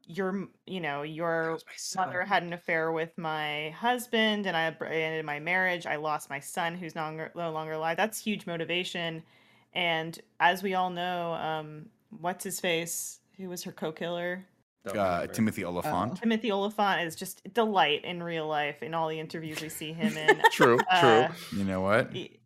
your 0.06 0.48
you 0.66 0.80
know 0.80 1.02
your 1.02 1.60
mother 1.98 2.24
had 2.24 2.44
an 2.44 2.54
affair 2.54 2.92
with 2.92 3.18
my 3.18 3.72
husband 3.72 4.46
and 4.46 4.56
I 4.56 4.66
ended 4.86 5.26
my 5.26 5.40
marriage. 5.40 5.86
I 5.86 5.96
lost 5.98 6.30
my 6.30 6.40
son 6.40 6.76
who's 6.76 6.96
no 6.96 7.02
longer, 7.02 7.32
no 7.36 7.52
longer 7.52 7.74
alive. 7.74 7.98
That's 7.98 8.20
huge 8.20 8.46
motivation. 8.46 9.24
And 9.74 10.20
as 10.40 10.64
we 10.64 10.74
all 10.74 10.90
know, 10.90 11.34
um, 11.34 11.86
what's 12.22 12.44
his 12.44 12.60
face? 12.60 13.20
Who 13.38 13.50
was 13.50 13.64
her 13.64 13.72
co-killer? 13.72 14.46
Uh. 14.88 15.28
Timothy 15.28 15.66
Olyphant. 15.66 16.16
Timothy 16.18 16.50
Olyphant 16.52 17.02
is 17.02 17.16
just 17.16 17.42
a 17.46 17.50
delight 17.50 18.06
in 18.06 18.24
real 18.24 18.48
life 18.48 18.82
in 18.82 18.94
all 18.94 19.10
the 19.10 19.20
interviews 19.20 19.62
we 19.62 19.68
see 19.70 19.92
him 19.92 20.16
in. 20.16 20.42
True, 20.52 20.80
Uh, 20.90 21.28
true. 21.28 21.36
You 21.60 21.66
know 21.66 21.82
what? 21.82 22.14
he- 22.14 22.40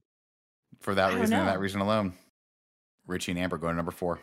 For 0.80 0.96
that 0.96 1.10
I 1.10 1.12
don't 1.12 1.20
reason 1.22 1.38
and 1.38 1.48
that 1.48 1.60
reason 1.60 1.82
alone, 1.82 2.14
Richie 3.06 3.32
and 3.34 3.40
Amber 3.40 3.58
go 3.58 3.68
to 3.68 3.74
number 3.74 3.92
four. 3.92 4.20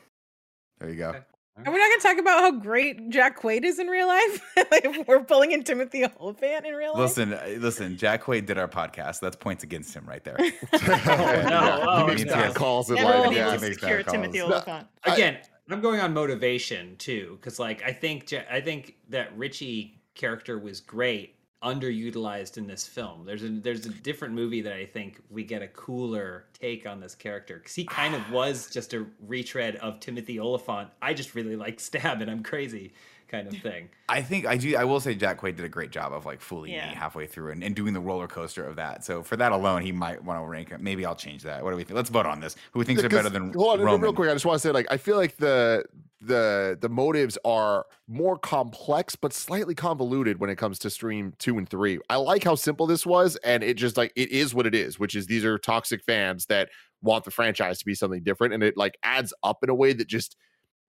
There 0.81 0.91
you 0.91 0.97
go. 0.97 1.11
Okay. 1.11 1.19
Are 1.67 1.73
we 1.73 1.79
not 1.79 1.89
going 1.89 2.01
to 2.01 2.09
talk 2.09 2.19
about 2.19 2.41
how 2.41 2.51
great 2.53 3.09
Jack 3.11 3.41
Quaid 3.41 3.65
is 3.65 3.79
in 3.79 3.89
real 3.89 4.07
life? 4.07 4.43
like 4.71 5.07
we're 5.09 5.25
pulling 5.25 5.53
in 5.53 5.65
Timothy 5.65 6.05
Olyphant 6.21 6.67
in 6.67 6.75
real 6.75 6.93
life. 6.93 7.01
Listen, 7.01 7.33
uh, 7.35 7.47
listen. 7.59 7.97
Jack 7.97 8.23
Quaid 8.25 8.47
did 8.47 8.59
our 8.59 8.69
podcast. 8.69 9.21
That's 9.21 9.37
points 9.37 9.65
against 9.65 9.93
him 9.95 10.07
right 10.07 10.23
there. 10.23 10.37
no. 10.39 10.49
Yeah, 10.73 11.79
Oh, 11.89 12.01
he 12.03 12.07
makes 12.15 12.25
no. 12.25 12.33
bad 12.33 12.55
calls 12.55 12.91
in 12.91 12.97
Never 12.97 13.09
life. 13.11 13.25
been 13.25 13.33
yeah, 13.33 13.49
able 13.49 13.59
to 13.61 13.61
makes 13.69 13.81
secure 13.81 14.03
Timothy. 14.03 14.41
Olyphant. 14.43 14.87
I- 15.05 15.15
again 15.15 15.39
i'm 15.71 15.81
going 15.83 16.01
on 16.01 16.15
motivation 16.15 16.97
too 16.97 17.37
because 17.41 17.59
like 17.59 17.83
i 17.83 17.93
think 17.93 18.33
i 18.51 18.59
think 18.61 18.95
that 19.11 19.37
richie 19.37 20.01
character 20.15 20.59
was 20.59 20.81
great 20.81 21.35
underutilized 21.63 22.57
in 22.57 22.67
this 22.69 22.87
film 22.87 23.25
there's 23.25 23.43
a 23.43 23.49
there's 23.49 23.85
a 23.85 23.89
different 23.91 24.33
movie 24.33 24.61
that 24.61 24.73
i 24.75 24.85
think 24.87 25.21
we 25.29 25.43
get 25.43 25.61
a 25.61 25.67
cooler 25.69 26.45
take 26.53 26.87
on 26.87 27.01
this 27.01 27.15
character 27.17 27.57
because 27.57 27.75
he 27.75 27.85
kind 27.85 28.15
of 28.15 28.31
was 28.33 28.71
just 28.71 28.95
a 28.95 29.05
retread 29.27 29.75
of 29.77 29.99
timothy 29.99 30.39
olyphant 30.39 30.89
i 31.03 31.13
just 31.13 31.35
really 31.35 31.57
like 31.57 31.81
stab 31.89 32.21
and 32.23 32.31
i'm 32.31 32.43
crazy 32.43 32.93
kind 33.29 33.47
of 33.49 33.55
thing 33.59 33.89
I 34.09 34.23
think 34.23 34.47
I 34.47 34.57
do. 34.57 34.75
I 34.75 34.85
will 34.85 35.01
say 35.01 35.15
Jack 35.15 35.39
Quaid 35.43 35.57
did 35.57 35.67
a 35.67 35.69
great 35.69 35.91
job 35.91 36.15
of 36.15 36.25
like 36.25 36.41
fooling 36.41 36.73
Yeah. 36.73 36.89
me 36.89 36.95
halfway 36.95 37.27
through 37.27 37.51
and, 37.53 37.63
and 37.63 37.77
doing 37.77 37.93
the 37.93 38.01
roller 38.01 38.27
coaster 38.27 38.65
of 38.65 38.77
that. 38.77 39.05
So 39.05 39.23
for 39.23 39.37
that 39.37 39.53
alone, 39.53 39.83
he 39.83 39.93
might 39.93 40.25
want 40.25 40.43
to 40.43 40.49
rank 40.49 40.71
it. 40.71 40.81
Maybe 40.81 41.05
I'll 41.05 41.15
change 41.15 41.43
that. 41.43 41.63
What 41.63 41.73
do 41.73 41.77
we 41.77 41.85
think? 41.85 41.95
Let's 41.95 42.09
vote 42.09 42.25
on 42.25 42.41
this. 42.41 42.57
Who 42.73 42.83
thinks 42.85 43.03
they're 43.03 43.11
better 43.11 43.29
than 43.29 43.53
hold 43.53 43.81
on, 43.81 43.85
Roman? 43.85 44.01
real 44.01 44.15
quick. 44.15 44.31
I 44.31 44.33
just 44.33 44.47
want 44.47 44.55
to 44.63 44.67
say, 44.67 44.73
like, 44.73 44.87
I 44.91 44.97
feel 44.97 45.17
like 45.17 45.37
the 45.37 45.85
the 46.21 46.77
the 46.81 46.89
motives 46.89 47.39
are 47.45 47.87
more 48.09 48.39
complex 48.39 49.15
but 49.17 49.33
slightly 49.33 49.75
convoluted 49.75 50.41
when 50.41 50.51
it 50.51 50.57
comes 50.57 50.79
to 50.81 50.91
scream 50.91 51.33
two 51.39 51.59
and 51.59 51.69
three. 51.69 51.99
I 52.11 52.17
like 52.17 52.45
how 52.45 52.55
simple 52.55 52.87
this 52.87 53.07
was, 53.07 53.37
and 53.37 53.63
it 53.63 53.75
just 53.75 53.97
like 53.97 54.13
it 54.17 54.31
is 54.31 54.55
what 54.55 54.67
it 54.67 54.75
is, 54.75 54.99
which 54.99 55.15
is 55.15 55.27
these 55.27 55.45
are 55.45 55.59
toxic 55.59 56.03
fans 56.03 56.47
that 56.47 56.71
want 57.03 57.25
the 57.25 57.31
franchise 57.31 57.79
to 57.79 57.85
be 57.85 57.95
something 57.95 58.23
different, 58.23 58.55
and 58.55 58.63
it 58.63 58.77
like 58.77 58.99
adds 59.03 59.33
up 59.43 59.59
in 59.63 59.71
a 59.71 59.75
way 59.75 59.93
that 59.93 60.09
just 60.09 60.37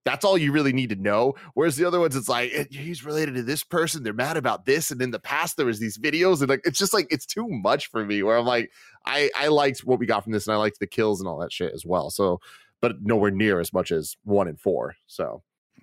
that's 0.05 0.25
all 0.25 0.37
you 0.37 0.51
really 0.51 0.73
need 0.73 0.89
to 0.89 0.95
know. 0.95 1.35
Whereas 1.53 1.75
the 1.75 1.85
other 1.85 1.99
ones, 1.99 2.15
it's 2.15 2.29
like 2.29 2.51
"Eh, 2.53 2.65
he's 2.71 3.05
related 3.05 3.35
to 3.35 3.43
this 3.43 3.63
person. 3.63 4.03
They're 4.03 4.13
mad 4.13 4.37
about 4.37 4.65
this, 4.65 4.91
and 4.91 5.01
in 5.01 5.11
the 5.11 5.19
past 5.19 5.57
there 5.57 5.65
was 5.65 5.79
these 5.79 5.97
videos, 5.97 6.39
and 6.39 6.49
like 6.49 6.61
it's 6.63 6.79
just 6.79 6.93
like 6.93 7.07
it's 7.11 7.25
too 7.25 7.47
much 7.47 7.87
for 7.87 8.05
me. 8.05 8.23
Where 8.23 8.37
I'm 8.37 8.45
like, 8.45 8.71
I 9.05 9.29
I 9.37 9.47
liked 9.47 9.81
what 9.81 9.99
we 9.99 10.05
got 10.05 10.23
from 10.23 10.33
this, 10.33 10.47
and 10.47 10.55
I 10.55 10.57
liked 10.57 10.79
the 10.79 10.87
kills 10.87 11.19
and 11.19 11.27
all 11.27 11.39
that 11.39 11.51
shit 11.53 11.73
as 11.73 11.85
well. 11.85 12.09
So, 12.09 12.39
but 12.81 13.01
nowhere 13.01 13.31
near 13.31 13.59
as 13.59 13.73
much 13.73 13.91
as 13.91 14.15
one 14.23 14.47
and 14.47 14.59
four. 14.59 14.95
So 15.07 15.41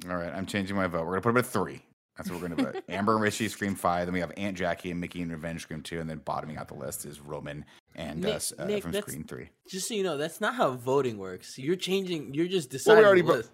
All 0.08 0.16
right, 0.16 0.32
I'm 0.34 0.46
changing 0.46 0.76
my 0.76 0.86
vote. 0.86 1.04
We're 1.06 1.12
gonna 1.12 1.20
put 1.22 1.30
him 1.30 1.36
at 1.38 1.46
three. 1.46 1.82
That's 2.16 2.30
what 2.30 2.40
we're 2.40 2.48
gonna 2.48 2.72
vote. 2.72 2.82
Amber 2.88 3.12
and 3.14 3.22
Richie 3.22 3.48
Scream 3.48 3.74
five. 3.74 4.06
Then 4.06 4.14
we 4.14 4.20
have 4.20 4.32
Aunt 4.36 4.56
Jackie 4.56 4.90
and 4.90 5.00
Mickey 5.00 5.20
and 5.22 5.30
Revenge 5.30 5.62
Scream 5.62 5.82
two, 5.82 6.00
and 6.00 6.08
then 6.08 6.18
bottoming 6.18 6.56
out 6.56 6.68
the 6.68 6.74
list 6.74 7.04
is 7.04 7.20
Roman 7.20 7.64
and 7.94 8.20
Nick- 8.22 8.34
us 8.36 8.52
uh, 8.58 8.64
Nick, 8.64 8.82
from 8.82 8.92
that's- 8.92 9.10
Scream 9.10 9.24
three. 9.24 9.50
Just 9.68 9.88
so 9.88 9.94
you 9.94 10.02
know, 10.02 10.16
that's 10.16 10.40
not 10.40 10.54
how 10.54 10.70
voting 10.72 11.18
works. 11.18 11.58
You're 11.58 11.76
changing. 11.76 12.32
You're 12.34 12.48
just 12.48 12.68
Well, 12.70 12.78
deciding. 12.78 12.98
we 13.02 13.06
already 13.06 13.22
the 13.22 13.48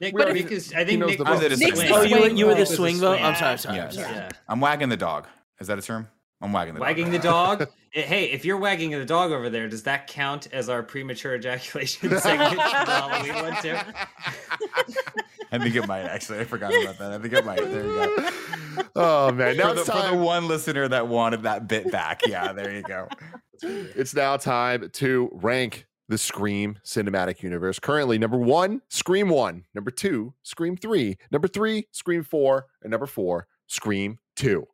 nick 0.00 0.14
But 0.16 0.28
if- 0.28 0.34
because 0.42 0.72
i 0.72 0.86
think 0.86 1.04
nick 1.04 1.18
the 1.18 1.24
was 1.24 1.38
vote. 1.40 1.50
the 1.50 1.56
Nick's 1.58 1.78
swing. 1.78 1.88
the 1.90 1.94
Oh, 1.94 2.00
you 2.02 2.20
were, 2.20 2.28
you 2.28 2.46
were 2.46 2.54
the 2.54 2.64
vote. 2.64 2.74
swing 2.74 2.94
the 2.94 3.00
vote. 3.00 3.12
swing. 3.16 3.24
I'm 3.26 3.34
sorry. 3.36 3.58
Sorry. 3.58 3.76
Yes. 3.76 3.94
sorry. 3.96 4.10
yeah 4.14 4.28
I'm 4.48 4.60
wagging 4.60 4.88
the 4.88 4.96
dog. 4.96 5.26
Is 5.60 5.66
that 5.66 5.78
a 5.78 5.82
term? 5.82 6.08
I'm 6.40 6.52
wagging 6.52 6.74
the 6.74 6.80
wagging 6.80 7.10
the 7.10 7.18
dog. 7.18 7.60
dog 7.60 7.68
Eh, 7.94 8.02
hey 8.02 8.24
if 8.26 8.44
you're 8.44 8.58
wagging 8.58 8.90
the 8.90 9.04
dog 9.04 9.32
over 9.32 9.48
there 9.48 9.68
does 9.68 9.84
that 9.84 10.06
count 10.06 10.48
as 10.52 10.68
our 10.68 10.82
premature 10.82 11.34
ejaculation 11.34 12.10
segment 12.18 12.50
for 12.50 12.56
the 12.56 12.62
halloween 12.62 13.34
one 13.42 13.62
too 13.62 13.76
I 15.52 15.58
think 15.58 15.74
it 15.74 15.86
might 15.86 16.02
actually. 16.02 16.40
I 16.40 16.44
forgot 16.44 16.72
about 16.74 16.98
that. 16.98 17.12
I 17.12 17.18
think 17.18 17.32
it 17.32 17.44
might. 17.44 17.62
There 17.62 17.84
you 17.84 17.94
go. 17.94 18.30
oh 18.96 19.32
man, 19.32 19.56
now 19.56 19.68
For 19.68 19.74
the, 19.74 19.80
it's 19.82 19.90
for 19.90 20.10
the 20.10 20.16
one 20.16 20.48
listener 20.48 20.88
that 20.88 21.08
wanted 21.08 21.42
that 21.44 21.68
bit 21.68 21.90
back. 21.90 22.22
Yeah, 22.26 22.52
there 22.52 22.74
you 22.74 22.82
go. 22.82 23.08
It's 23.62 24.14
now 24.14 24.36
time 24.36 24.90
to 24.90 25.30
rank 25.32 25.86
the 26.08 26.18
Scream 26.18 26.78
cinematic 26.84 27.42
universe. 27.42 27.78
Currently, 27.78 28.18
number 28.18 28.38
one, 28.38 28.82
Scream 28.88 29.28
one. 29.28 29.64
Number 29.74 29.90
two, 29.90 30.34
Scream 30.42 30.76
three. 30.76 31.16
Number 31.30 31.48
three, 31.48 31.86
Scream 31.92 32.22
four. 32.22 32.66
And 32.82 32.90
number 32.90 33.06
four, 33.06 33.46
Scream 33.66 34.18
two. 34.34 34.66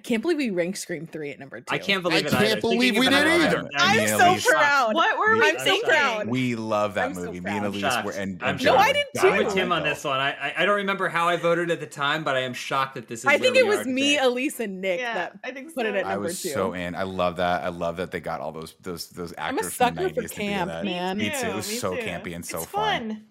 I 0.00 0.02
can't 0.02 0.22
believe 0.22 0.38
we 0.38 0.48
ranked 0.48 0.78
Scream 0.78 1.06
3 1.06 1.30
at 1.32 1.38
number 1.38 1.60
2. 1.60 1.66
I 1.68 1.76
can't 1.76 2.02
believe 2.02 2.24
it. 2.24 2.32
I 2.32 2.38
can't 2.38 2.44
either. 2.52 2.60
believe 2.62 2.96
we 2.96 3.06
did 3.06 3.12
either. 3.26 3.58
I'm- 3.58 3.68
I'm 3.76 3.96
Me 3.98 4.02
and 4.06 4.18
so 4.18 4.30
Elise- 4.30 4.46
proud. 4.46 4.94
What 4.94 5.18
were 5.18 5.36
we 5.36 5.42
I'm 5.50 5.58
so 5.58 5.78
proud. 5.82 6.26
We 6.26 6.54
love 6.54 6.94
that 6.94 7.04
I'm 7.08 7.14
so 7.14 7.20
movie. 7.26 7.40
Me 7.40 7.50
and. 7.50 7.66
Elise 7.66 7.80
Shocked. 7.82 8.06
were 8.06 8.12
and, 8.12 8.42
I'm 8.42 8.54
and. 8.54 8.64
No, 8.64 8.76
I 8.76 8.92
did 8.94 9.04
were 9.14 9.20
too. 9.20 9.28
I'm 9.28 9.44
with 9.44 9.54
Tim 9.54 9.72
on 9.72 9.82
this 9.82 10.02
one. 10.02 10.18
I, 10.18 10.30
I 10.30 10.54
I 10.58 10.64
don't 10.64 10.76
remember 10.76 11.10
how 11.10 11.28
I 11.28 11.36
voted 11.36 11.70
at 11.70 11.80
the 11.80 11.86
time, 11.86 12.24
but 12.24 12.34
I 12.34 12.40
am 12.40 12.54
shocked 12.54 12.94
that 12.94 13.08
this 13.08 13.20
is. 13.20 13.26
I 13.26 13.32
where 13.32 13.38
think 13.40 13.54
we 13.56 13.60
it 13.60 13.66
was 13.66 13.86
me, 13.86 14.14
today. 14.14 14.24
Elise, 14.24 14.60
and 14.60 14.80
Nick 14.80 15.00
Yeah, 15.00 15.12
that 15.14 15.38
I 15.44 15.50
think 15.50 15.74
put 15.74 15.84
it 15.84 15.92
so. 15.92 15.98
at 15.98 16.06
I 16.06 16.10
number 16.14 16.26
was 16.28 16.40
two. 16.42 16.48
so 16.48 16.72
in. 16.72 16.94
I 16.94 17.02
love 17.02 17.36
that. 17.36 17.62
I 17.62 17.68
love 17.68 17.98
that 17.98 18.10
they 18.10 18.20
got 18.20 18.40
all 18.40 18.52
those 18.52 18.74
those 18.80 19.10
those 19.10 19.34
I'm 19.36 19.56
a 19.56 19.58
actors 19.60 19.74
from 19.74 19.94
the 19.96 20.00
sucker 20.02 20.14
for 20.14 20.22
90s 20.22 20.34
to 20.34 20.40
in 20.42 20.48
camp, 20.48 20.84
man. 20.84 21.18
Me 21.18 21.28
too. 21.30 21.46
It 21.48 21.54
was 21.54 21.78
so 21.80 21.94
campy 21.94 22.34
and 22.34 22.46
so 22.46 22.60
fun. 22.60 23.26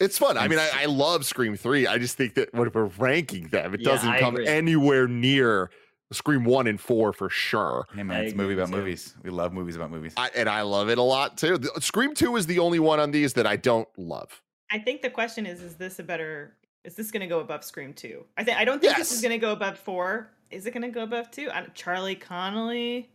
It's 0.00 0.18
fun. 0.18 0.36
I 0.38 0.44
I'm 0.44 0.50
mean, 0.50 0.58
I, 0.58 0.66
s- 0.66 0.74
I 0.76 0.84
love 0.86 1.24
Scream 1.24 1.56
3. 1.56 1.86
I 1.86 1.96
just 1.98 2.16
think 2.18 2.34
that 2.34 2.52
when 2.52 2.70
we're 2.74 2.84
ranking 2.98 3.48
them, 3.48 3.72
it 3.74 3.82
doesn't 3.82 4.08
I 4.10 4.20
come 4.20 4.36
anywhere 4.46 5.08
near 5.08 5.70
Scream 6.12 6.44
1 6.44 6.66
and 6.68 6.80
4 6.80 7.12
for 7.12 7.28
sure. 7.28 7.86
Hey 7.94 8.02
man, 8.02 8.20
I 8.20 8.24
it's 8.24 8.32
a 8.32 8.36
movie 8.36 8.54
about 8.54 8.68
too. 8.68 8.76
movies. 8.76 9.14
We 9.22 9.30
love 9.30 9.52
movies 9.52 9.74
about 9.76 9.90
movies. 9.90 10.14
I, 10.16 10.30
and 10.36 10.48
I 10.48 10.62
love 10.62 10.88
it 10.88 10.98
a 10.98 11.02
lot 11.02 11.36
too. 11.36 11.58
The- 11.58 11.80
Scream 11.80 12.14
2 12.14 12.36
is 12.36 12.46
the 12.46 12.58
only 12.60 12.78
one 12.78 13.00
on 13.00 13.10
these 13.10 13.32
that 13.34 13.46
I 13.46 13.56
don't 13.56 13.88
love. 13.98 14.42
I 14.70 14.78
think 14.78 15.02
the 15.02 15.10
question 15.10 15.46
is: 15.46 15.62
Is 15.62 15.76
this 15.76 15.98
a 15.98 16.02
better? 16.02 16.56
Is 16.84 16.94
this 16.94 17.10
going 17.10 17.20
to 17.20 17.26
go 17.26 17.40
above 17.40 17.64
Scream 17.64 17.92
Two? 17.92 18.24
I 18.36 18.44
think 18.44 18.58
I 18.58 18.64
don't 18.64 18.80
think 18.80 18.96
this 18.96 19.12
is 19.12 19.20
going 19.20 19.32
to 19.32 19.38
go 19.38 19.52
above 19.52 19.78
four. 19.78 20.30
Is 20.50 20.66
it 20.66 20.72
going 20.72 20.82
to 20.82 20.88
go 20.88 21.02
above 21.02 21.30
two? 21.30 21.50
I 21.52 21.66
Charlie 21.74 22.14
Connolly. 22.14 23.10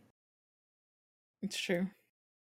It's 1.42 1.58
true. 1.58 1.88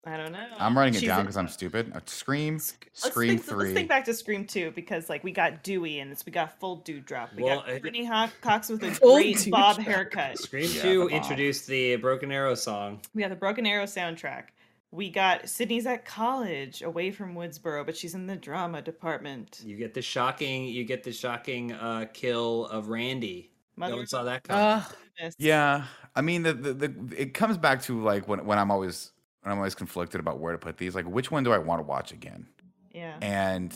I 0.05 0.17
don't 0.17 0.31
know. 0.31 0.47
I'm 0.57 0.75
writing 0.75 0.95
it 0.95 0.99
She's 1.01 1.09
down 1.09 1.21
because 1.21 1.37
I'm 1.37 1.47
stupid. 1.47 1.91
Uh, 1.95 1.99
Scream, 2.05 2.55
Let's 2.55 2.73
Scream 2.93 3.29
think, 3.37 3.43
three. 3.43 3.65
Let's 3.65 3.73
think 3.73 3.89
back 3.89 4.05
to 4.05 4.13
Scream 4.15 4.45
Two 4.45 4.71
because 4.71 5.09
like 5.09 5.23
we 5.23 5.31
got 5.31 5.63
Dewey 5.63 5.99
and 5.99 6.15
we 6.25 6.31
got 6.31 6.59
full 6.59 6.77
dewdrop, 6.77 7.35
we 7.35 7.43
Well, 7.43 7.59
got 7.59 7.69
it- 7.69 7.81
Brittany 7.81 8.05
Hawk, 8.05 8.31
Cox 8.41 8.69
with 8.69 8.83
a 8.83 8.89
great 9.03 9.47
bob 9.51 9.77
haircut. 9.77 10.39
Scream 10.39 10.69
Yeah, 10.73 10.81
Two 10.81 11.07
the 11.07 11.15
introduced 11.15 11.67
the 11.67 11.97
Broken 11.97 12.31
Arrow 12.31 12.55
song. 12.55 13.01
We 13.13 13.21
got 13.21 13.29
the 13.29 13.35
Broken 13.35 13.65
Arrow 13.67 13.85
soundtrack. 13.85 14.45
We 14.89 15.09
got 15.09 15.47
Sidney's 15.47 15.85
at 15.85 16.03
college, 16.03 16.81
away 16.81 17.11
from 17.11 17.33
Woodsboro, 17.35 17.85
but 17.85 17.95
she's 17.95 18.13
in 18.15 18.25
the 18.27 18.35
drama 18.35 18.81
department. 18.81 19.61
You 19.63 19.77
get 19.77 19.93
the 19.93 20.01
shocking. 20.01 20.65
You 20.65 20.83
get 20.83 21.03
the 21.03 21.13
shocking 21.13 21.71
uh, 21.73 22.07
kill 22.11 22.65
of 22.65 22.89
Randy. 22.89 23.51
no 23.77 23.95
one 23.95 24.07
saw 24.07 24.23
that 24.23 24.41
Uh, 24.49 24.53
coming. 24.53 24.63
Ugh. 24.83 24.95
goodness. 25.17 25.35
Yeah, 25.37 25.85
I 26.15 26.21
mean 26.21 26.41
the, 26.43 26.53
the 26.53 26.73
the 26.73 27.13
it 27.15 27.33
comes 27.35 27.57
back 27.59 27.83
to 27.83 28.01
like 28.01 28.27
when 28.27 28.43
when 28.45 28.57
I'm 28.57 28.69
always 28.71 29.10
when 29.41 29.51
I'm 29.51 29.57
always 29.57 29.75
conflicted 29.75 30.19
about 30.19 30.39
where 30.39 30.51
to 30.51 30.57
put 30.57 30.77
these. 30.77 30.95
Like 30.95 31.05
which 31.05 31.31
one 31.31 31.43
do 31.43 31.51
I 31.51 31.57
want 31.57 31.79
to 31.79 31.83
watch 31.83 32.11
again? 32.11 32.47
yeah. 32.93 33.17
And 33.21 33.73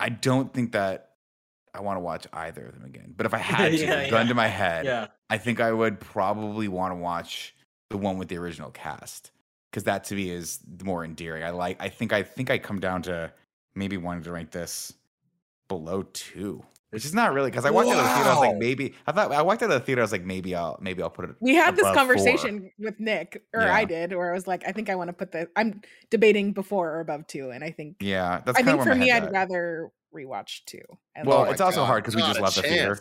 I 0.00 0.08
don't 0.10 0.52
think 0.52 0.72
that 0.72 1.10
I 1.72 1.80
want 1.80 1.96
to 1.96 2.00
watch 2.00 2.26
either 2.32 2.66
of 2.66 2.74
them 2.74 2.84
again. 2.84 3.14
But 3.16 3.26
if 3.26 3.34
I 3.34 3.38
had 3.52 3.72
to, 3.72 3.78
Yeah, 3.78 4.08
gun 4.10 4.26
yeah. 4.26 4.28
to 4.28 4.34
my 4.34 4.46
head, 4.48 4.84
yeah, 4.86 5.06
I 5.30 5.38
think 5.38 5.60
I 5.60 5.72
would 5.72 6.00
probably 6.00 6.68
want 6.68 6.92
to 6.92 6.96
watch 6.96 7.54
the 7.90 7.96
one 7.98 8.18
with 8.18 8.28
the 8.28 8.36
original 8.38 8.70
cast 8.70 9.30
because 9.70 9.84
that 9.84 10.04
to 10.04 10.14
me 10.14 10.30
is 10.30 10.60
more 10.82 11.04
endearing. 11.04 11.44
I 11.44 11.50
like. 11.50 11.80
I 11.80 11.88
think. 11.88 12.12
I 12.12 12.22
think 12.22 12.50
I 12.50 12.58
come 12.58 12.80
down 12.80 13.02
to 13.02 13.32
maybe 13.74 13.96
wanting 13.96 14.24
to 14.24 14.32
rank 14.32 14.50
this 14.50 14.92
below 15.68 16.02
two, 16.12 16.62
which 16.90 17.04
is 17.04 17.12
not 17.14 17.32
really 17.34 17.50
because 17.50 17.64
I 17.64 17.70
walked 17.70 17.88
out 17.88 17.98
of 17.98 18.04
the 18.04 18.10
theater. 18.14 18.28
I 18.30 18.32
was 18.32 18.40
like, 18.48 18.56
maybe. 18.56 18.94
I 19.06 19.12
thought 19.12 19.32
I 19.32 19.42
walked 19.42 19.62
out 19.62 19.70
of 19.70 19.80
the 19.80 19.84
theater. 19.84 20.00
I 20.00 20.04
was 20.04 20.12
like, 20.12 20.24
maybe 20.24 20.54
I'll 20.54 20.78
maybe 20.80 21.02
I'll 21.02 21.10
put 21.10 21.28
it. 21.28 21.36
We 21.40 21.54
had 21.54 21.74
this 21.74 21.80
above 21.82 21.94
four. 21.94 22.00
conversation 22.06 22.70
with 22.78 22.98
Nick, 23.00 23.42
or 23.52 23.62
Yeah. 23.62 23.74
I 23.74 23.84
did, 23.84 24.12
where 24.14 24.30
I 24.30 24.34
was 24.34 24.46
like, 24.46 24.62
I 24.66 24.72
think 24.72 24.88
I 24.88 24.94
want 24.94 25.08
to 25.08 25.12
put 25.12 25.32
the. 25.32 25.48
I'm 25.56 25.80
debating 26.10 26.52
before 26.52 26.90
or 26.92 27.00
above 27.00 27.26
two, 27.26 27.50
and 27.50 27.64
I 27.64 27.70
think 27.70 27.96
Yeah, 28.00 28.40
that's 28.44 28.58
I 28.58 28.62
think 28.62 28.82
for 28.82 28.94
me, 28.94 29.10
I'd 29.10 29.24
at. 29.24 29.32
rather 29.32 29.90
rewatch 30.14 30.64
two. 30.66 30.80
I 31.16 31.22
Well, 31.24 31.44
it's 31.50 31.60
also 31.60 31.80
God, 31.80 31.86
hard 31.86 32.04
'cause 32.04 32.14
we 32.16 32.22
just 32.22 32.38
a 32.38 32.42
left 32.42 32.56
the 32.56 32.62
theater. 32.62 32.98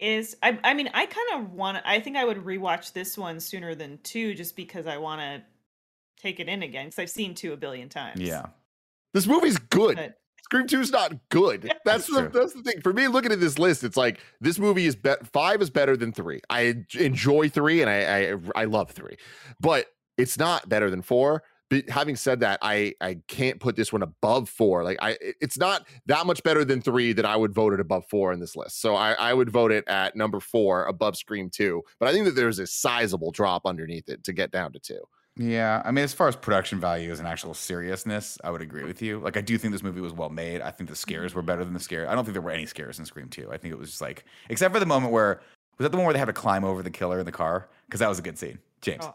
is 0.00 0.36
I 0.42 0.58
I 0.64 0.74
mean 0.74 0.90
I 0.92 1.06
kind 1.06 1.28
of 1.44 1.52
want 1.52 1.78
I 1.86 2.00
think 2.00 2.16
I 2.16 2.24
would 2.24 2.38
rewatch 2.38 2.92
this 2.92 3.16
one 3.16 3.38
sooner 3.40 3.74
than 3.74 3.98
two 4.02 4.34
just 4.34 4.56
because 4.56 4.86
I 4.86 4.96
want 4.98 5.20
to 5.20 5.42
take 6.20 6.40
it 6.40 6.48
in 6.48 6.62
again 6.62 6.86
because 6.86 6.98
I've 6.98 7.10
seen 7.10 7.34
two 7.34 7.52
a 7.52 7.56
billion 7.56 7.88
times. 7.88 8.20
Yeah, 8.20 8.46
This 9.12 9.26
movie's 9.26 9.56
good. 9.56 9.96
But 9.96 10.16
Scream 10.54 10.68
2 10.68 10.80
is 10.82 10.92
not 10.92 11.12
good. 11.30 11.62
That's 11.62 11.80
That's 11.84 12.06
the 12.06 12.28
true. 12.28 12.40
that's 12.40 12.52
the 12.52 12.62
thing. 12.62 12.80
For 12.80 12.92
me, 12.92 13.08
looking 13.08 13.32
at 13.32 13.40
this 13.40 13.58
list, 13.58 13.82
it's 13.82 13.96
like 13.96 14.20
this 14.40 14.56
movie 14.56 14.86
is 14.86 14.94
bet 14.94 15.26
five 15.32 15.60
is 15.60 15.68
better 15.68 15.96
than 15.96 16.12
three. 16.12 16.42
I 16.48 16.76
enjoy 16.96 17.48
three 17.48 17.80
and 17.80 17.90
I 17.90 18.34
I, 18.34 18.62
I 18.62 18.64
love 18.66 18.92
three, 18.92 19.16
but 19.58 19.86
it's 20.16 20.38
not 20.38 20.68
better 20.68 20.90
than 20.90 21.02
four. 21.02 21.42
But 21.70 21.88
having 21.88 22.14
said 22.14 22.38
that, 22.40 22.60
I 22.62 22.94
I 23.00 23.18
can't 23.26 23.58
put 23.58 23.74
this 23.74 23.92
one 23.92 24.02
above 24.02 24.48
four. 24.48 24.84
Like 24.84 24.98
I, 25.02 25.16
it's 25.20 25.58
not 25.58 25.88
that 26.06 26.24
much 26.24 26.40
better 26.44 26.64
than 26.64 26.80
three 26.80 27.12
that 27.14 27.26
I 27.26 27.34
would 27.34 27.52
vote 27.52 27.72
it 27.72 27.80
above 27.80 28.04
four 28.08 28.32
in 28.32 28.38
this 28.38 28.54
list. 28.54 28.80
So 28.80 28.94
I 28.94 29.14
I 29.14 29.34
would 29.34 29.50
vote 29.50 29.72
it 29.72 29.82
at 29.88 30.14
number 30.14 30.38
four 30.38 30.84
above 30.84 31.16
Scream 31.16 31.50
2. 31.50 31.82
But 31.98 32.08
I 32.08 32.12
think 32.12 32.26
that 32.26 32.36
there's 32.36 32.60
a 32.60 32.66
sizable 32.68 33.32
drop 33.32 33.66
underneath 33.66 34.08
it 34.08 34.22
to 34.22 34.32
get 34.32 34.52
down 34.52 34.72
to 34.74 34.78
two. 34.78 35.00
Yeah, 35.36 35.82
I 35.84 35.90
mean, 35.90 36.04
as 36.04 36.12
far 36.12 36.28
as 36.28 36.36
production 36.36 36.78
values 36.78 37.18
and 37.18 37.26
actual 37.26 37.54
seriousness, 37.54 38.38
I 38.44 38.50
would 38.50 38.62
agree 38.62 38.84
with 38.84 39.02
you. 39.02 39.18
Like, 39.18 39.36
I 39.36 39.40
do 39.40 39.58
think 39.58 39.72
this 39.72 39.82
movie 39.82 40.00
was 40.00 40.12
well 40.12 40.28
made. 40.30 40.60
I 40.60 40.70
think 40.70 40.88
the 40.88 40.94
scares 40.94 41.34
were 41.34 41.42
better 41.42 41.64
than 41.64 41.74
the 41.74 41.80
scare. 41.80 42.08
I 42.08 42.14
don't 42.14 42.24
think 42.24 42.34
there 42.34 42.42
were 42.42 42.52
any 42.52 42.66
scares 42.66 43.00
in 43.00 43.04
Scream 43.04 43.28
2. 43.28 43.50
I 43.52 43.56
think 43.58 43.72
it 43.72 43.78
was 43.78 43.90
just 43.90 44.00
like, 44.00 44.24
except 44.48 44.72
for 44.72 44.78
the 44.78 44.86
moment 44.86 45.12
where, 45.12 45.40
was 45.76 45.84
that 45.86 45.90
the 45.90 45.96
one 45.96 46.04
where 46.06 46.12
they 46.12 46.20
had 46.20 46.26
to 46.26 46.32
climb 46.32 46.62
over 46.64 46.84
the 46.84 46.90
killer 46.90 47.18
in 47.18 47.26
the 47.26 47.32
car? 47.32 47.68
Because 47.86 47.98
that 47.98 48.08
was 48.08 48.20
a 48.20 48.22
good 48.22 48.38
scene. 48.38 48.58
James. 48.80 49.02
Oh. 49.04 49.14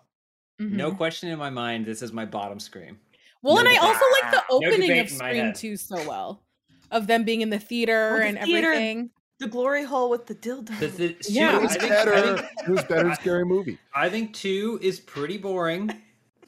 No 0.60 0.92
Mhm. 0.92 0.98
question 0.98 1.30
in 1.30 1.40
my 1.40 1.50
mind. 1.50 1.86
This 1.86 2.02
is 2.02 2.12
my 2.12 2.26
bottom 2.26 2.60
scream. 2.60 3.00
Well, 3.42 3.56
no 3.56 3.62
and 3.62 3.70
I 3.70 3.78
also 3.78 4.04
like 4.22 4.32
the 4.34 4.44
opening 4.50 4.82
debate 4.82 5.06
of 5.06 5.10
Scream 5.12 5.54
2 5.54 5.78
so 5.78 5.96
well. 6.06 6.44
Of 6.92 7.08
them 7.08 7.24
being 7.24 7.40
in 7.40 7.50
the 7.50 7.60
theater 7.60 8.16
Oh, 8.16 8.20
the 8.20 8.26
and 8.26 8.40
theater. 8.40 8.68
everything. 8.74 9.10
The 9.40 9.48
glory 9.48 9.86
hole 9.86 10.10
with 10.10 10.26
the 10.26 10.36
dildo. 10.36 10.78
The, 10.82 10.88
the, 10.88 11.16
Yeah. 11.30 11.52
shoot, 11.54 11.56
It 11.56 11.62
was 11.62 11.72
I 11.72 11.80
think, 11.80 11.90
better. 11.94 12.14
I 12.14 12.22
think, 12.22 12.40
it 12.68 12.70
was 12.72 12.84
better 12.84 13.16
scary 13.22 13.46
movie. 13.46 13.78
I 13.96 14.10
think 14.10 14.34
two 14.34 14.80
is 14.82 15.00
pretty 15.00 15.38
boring, 15.38 15.90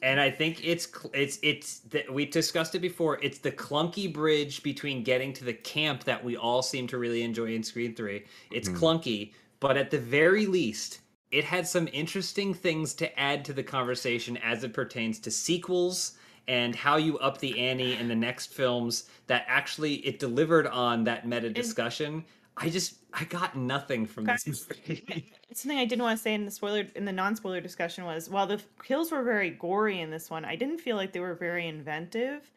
and 0.02 0.20
I 0.20 0.30
think 0.30 0.60
it's 0.64 0.88
it's 1.14 1.38
it's 1.42 1.78
that 1.90 2.12
we 2.12 2.26
discussed 2.26 2.74
it 2.74 2.80
before. 2.80 3.18
It's 3.22 3.38
the 3.38 3.52
clunky 3.52 4.12
bridge 4.12 4.62
between 4.62 5.04
getting 5.04 5.32
to 5.34 5.44
the 5.44 5.54
camp 5.54 6.04
that 6.04 6.22
we 6.22 6.36
all 6.36 6.62
seem 6.62 6.86
to 6.88 6.98
really 6.98 7.22
enjoy 7.22 7.54
in 7.54 7.62
Scream 7.62 7.94
Three. 7.94 8.24
It's 8.50 8.68
Mhm. 8.68 8.74
clunky, 8.78 9.32
but 9.60 9.76
at 9.76 9.90
the 9.90 9.98
very 9.98 10.46
least, 10.46 11.00
it 11.30 11.44
had 11.44 11.66
some 11.66 11.88
interesting 11.92 12.52
things 12.52 12.94
to 12.94 13.18
add 13.18 13.44
to 13.46 13.52
the 13.52 13.62
conversation 13.62 14.36
as 14.38 14.64
it 14.64 14.74
pertains 14.74 15.18
to 15.20 15.30
sequels 15.30 16.18
and 16.48 16.74
how 16.74 16.96
you 16.96 17.18
up 17.18 17.38
the 17.38 17.56
ante 17.58 17.96
in 17.96 18.08
the 18.08 18.14
next 18.16 18.52
films. 18.52 19.04
That 19.28 19.44
actually 19.48 19.94
it 20.06 20.18
delivered 20.18 20.66
on 20.66 21.04
that 21.04 21.26
meta 21.26 21.48
discussion. 21.50 22.24
I 22.56 22.68
just 22.68 22.96
I 23.12 23.24
got 23.24 23.56
nothing 23.56 24.06
from 24.06 24.24
this 24.24 24.46
movie. 24.46 25.32
Something 25.52 25.78
I 25.78 25.84
didn't 25.84 26.02
want 26.02 26.18
to 26.18 26.22
say 26.22 26.34
in 26.34 26.44
the 26.44 26.50
spoiler 26.50 26.86
in 26.94 27.04
the 27.04 27.12
non-spoiler 27.12 27.60
discussion 27.60 28.04
was 28.04 28.28
while 28.28 28.46
the 28.46 28.60
kills 28.82 29.10
were 29.10 29.22
very 29.22 29.50
gory 29.50 30.00
in 30.00 30.10
this 30.10 30.30
one, 30.30 30.44
I 30.44 30.56
didn't 30.56 30.78
feel 30.78 30.96
like 30.96 31.12
they 31.12 31.20
were 31.20 31.34
very 31.34 31.66
inventive. 31.68 32.50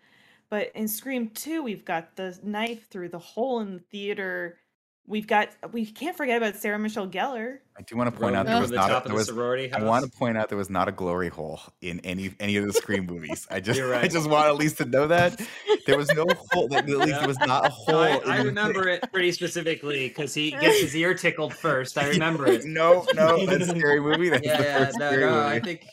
But 0.49 0.71
in 0.75 0.87
Scream 0.87 1.29
2, 1.29 1.63
we've 1.63 1.83
got 1.83 2.15
the 2.15 2.37
knife 2.43 2.87
through 2.89 3.09
the 3.09 3.19
hole 3.19 3.61
in 3.61 3.73
the 3.73 3.79
theater. 3.79 4.59
We've 5.07 5.27
got 5.27 5.49
we 5.71 5.85
can't 5.85 6.17
forget 6.17 6.37
about 6.37 6.55
Sarah 6.55 6.79
Michelle 6.79 7.07
Gellar. 7.07 7.59
I 7.77 7.83
do 7.83 7.95
want 7.95 8.11
to 8.11 8.19
point 8.19 8.35
out 8.35 8.47
there 8.47 8.59
was 8.59 8.71
the 8.71 8.77
not. 8.77 9.05
A, 9.05 9.07
there 9.07 9.15
was, 9.15 9.27
sorority 9.27 9.71
I 9.71 9.83
want 9.83 10.03
to 10.03 10.09
point 10.09 10.35
out 10.35 10.49
there 10.49 10.57
was 10.57 10.69
not 10.71 10.87
a 10.87 10.91
glory 10.91 11.29
hole 11.29 11.59
in 11.81 11.99
any 11.99 12.33
any 12.39 12.55
of 12.57 12.65
the 12.65 12.73
Scream 12.73 13.05
movies. 13.11 13.45
I 13.51 13.59
just 13.59 13.77
You're 13.77 13.93
I 13.93 14.07
just 14.07 14.27
want 14.27 14.47
at 14.47 14.55
least 14.55 14.77
to 14.77 14.85
know 14.85 15.05
that 15.07 15.39
there 15.85 15.95
was 15.95 16.09
no 16.15 16.25
hole. 16.51 16.67
That, 16.69 16.89
at 16.89 16.89
least 16.89 17.07
Yeah. 17.07 17.19
there 17.19 17.27
was 17.27 17.37
not 17.39 17.67
a 17.67 17.69
hole. 17.69 17.99
I, 17.99 18.09
in 18.17 18.29
I 18.31 18.37
remember 18.41 18.89
it 18.89 19.03
pretty 19.13 19.31
specifically 19.31 20.07
because 20.07 20.33
he 20.33 20.49
gets 20.51 20.79
his 20.81 20.95
ear 20.95 21.13
tickled 21.13 21.53
first. 21.53 21.99
I 21.99 22.07
remember 22.09 22.47
it. 22.47 22.65
no, 22.65 23.05
no, 23.13 23.45
that's 23.45 23.67
a 23.67 23.77
scary 23.77 23.99
movie. 23.99 24.29
That's 24.29 24.43
Yeah, 24.43 24.57
the 24.57 24.63
yeah, 24.63 24.91
no, 24.97 25.11
scary 25.11 25.25
no. 25.25 25.45
I 25.45 25.59
think. 25.59 25.85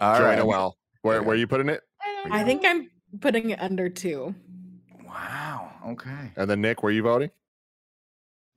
All 0.00 0.16
Joey 0.16 0.24
right. 0.26 0.38
Noelle, 0.38 0.76
where 1.02 1.22
where 1.22 1.34
are 1.34 1.38
you 1.38 1.46
putting 1.46 1.68
it? 1.68 1.82
I 2.30 2.42
think 2.42 2.64
I'm 2.64 2.90
putting 3.20 3.50
it 3.50 3.60
under 3.60 3.88
two. 3.88 4.34
Wow. 5.06 5.47
Okay. 5.86 6.32
And 6.36 6.50
then 6.50 6.60
Nick, 6.60 6.82
where 6.82 6.92
you 6.92 7.02
voting? 7.02 7.30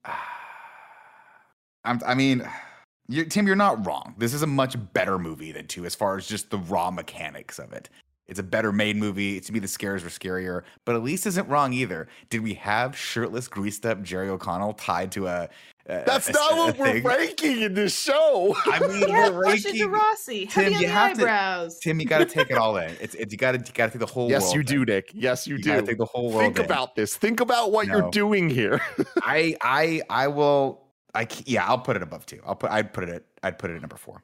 I'm, 1.84 2.00
I 2.06 2.14
mean, 2.14 2.48
you, 3.08 3.26
Tim, 3.26 3.48
you're 3.48 3.56
not 3.56 3.86
wrong. 3.86 4.16
This 4.18 4.34
is 4.34 4.44
a 4.44 4.48
much 4.48 4.76
better 4.94 5.18
movie 5.18 5.52
than 5.52 5.68
two, 5.68 5.86
as 5.86 5.96
far 5.96 6.18
as 6.18 6.28
just 6.28 6.50
the 6.50 6.58
raw 6.58 6.92
mechanics 6.92 7.60
of 7.60 7.74
it. 7.74 7.90
It's 8.32 8.40
a 8.40 8.44
better 8.44 8.72
made 8.72 8.96
movie. 8.96 9.40
To 9.42 9.52
me, 9.54 9.60
the 9.60 9.68
scares 9.68 10.04
were 10.06 10.10
scarier, 10.10 10.64
but 10.86 10.96
Elise 10.96 11.26
isn't 11.26 11.48
wrong 11.50 11.74
either. 11.74 12.08
Did 12.30 12.42
we 12.44 12.54
have 12.56 12.98
shirtless, 12.98 13.50
greased 13.50 13.86
up 13.86 14.02
Jerry 14.02 14.30
O'Connell 14.30 14.72
tied 14.74 15.12
to 15.12 15.28
a? 15.28 15.50
a 15.88 16.04
That's 16.06 16.30
a- 16.30 16.32
not 16.32 16.54
a 16.54 16.56
what 16.56 16.78
we're 16.80 16.94
thing? 16.94 17.04
ranking 17.04 17.62
in 17.62 17.74
this 17.74 17.94
show. 18.00 18.56
I 18.66 18.80
mean, 18.88 19.02
Yeah, 19.10 19.30
we're 19.32 19.44
Portia 19.44 19.64
de 19.64 19.68
ranking. 19.84 19.92
Rossi. 19.92 20.46
Tim, 20.46 20.72
you 20.72 20.80
the 20.80 20.88
have 20.88 21.18
to- 21.18 21.24
eyebrows. 21.24 21.78
Tim, 21.80 22.00
you 22.00 22.06
got 22.06 22.20
to 22.20 22.26
take 22.26 22.50
it 22.50 22.58
all 22.58 22.78
in. 22.78 22.96
It's, 23.02 23.16
it's 23.16 23.34
you 23.34 23.38
got 23.38 23.52
to 23.52 23.58
you 23.58 23.66
got 23.74 23.88
to 23.88 23.92
take 23.92 24.00
the 24.00 24.06
whole. 24.06 24.30
yes, 24.30 24.44
world 24.44 24.54
you 24.56 24.60
in. 24.62 24.66
do, 24.66 24.86
Nick. 24.86 25.12
Yes, 25.14 25.46
you, 25.46 25.58
You 25.58 25.64
do. 25.64 25.70
gotta 25.72 25.86
take 25.86 25.98
the 25.98 26.06
whole 26.06 26.30
world. 26.32 26.42
Think 26.42 26.60
in. 26.60 26.66
about 26.66 26.96
this. 26.96 27.18
Think 27.18 27.42
about 27.42 27.74
what 27.74 27.86
you're 27.88 28.10
doing 28.12 28.50
here. 28.50 28.80
I 29.24 29.58
I 29.62 30.02
I 30.10 30.28
will. 30.30 30.84
I 31.14 31.28
yeah, 31.46 31.68
I'll 31.68 31.80
put 31.80 31.98
it 31.98 32.02
above 32.04 32.26
two. 32.26 32.40
I'll 32.46 32.56
put. 32.56 32.72
I'd 32.72 32.94
put 32.94 33.04
it 33.04 33.10
at. 33.10 33.24
I'd 33.44 33.60
put 33.60 33.72
it 33.72 33.76
at 33.76 33.82
number 33.82 33.98
four. 33.98 34.24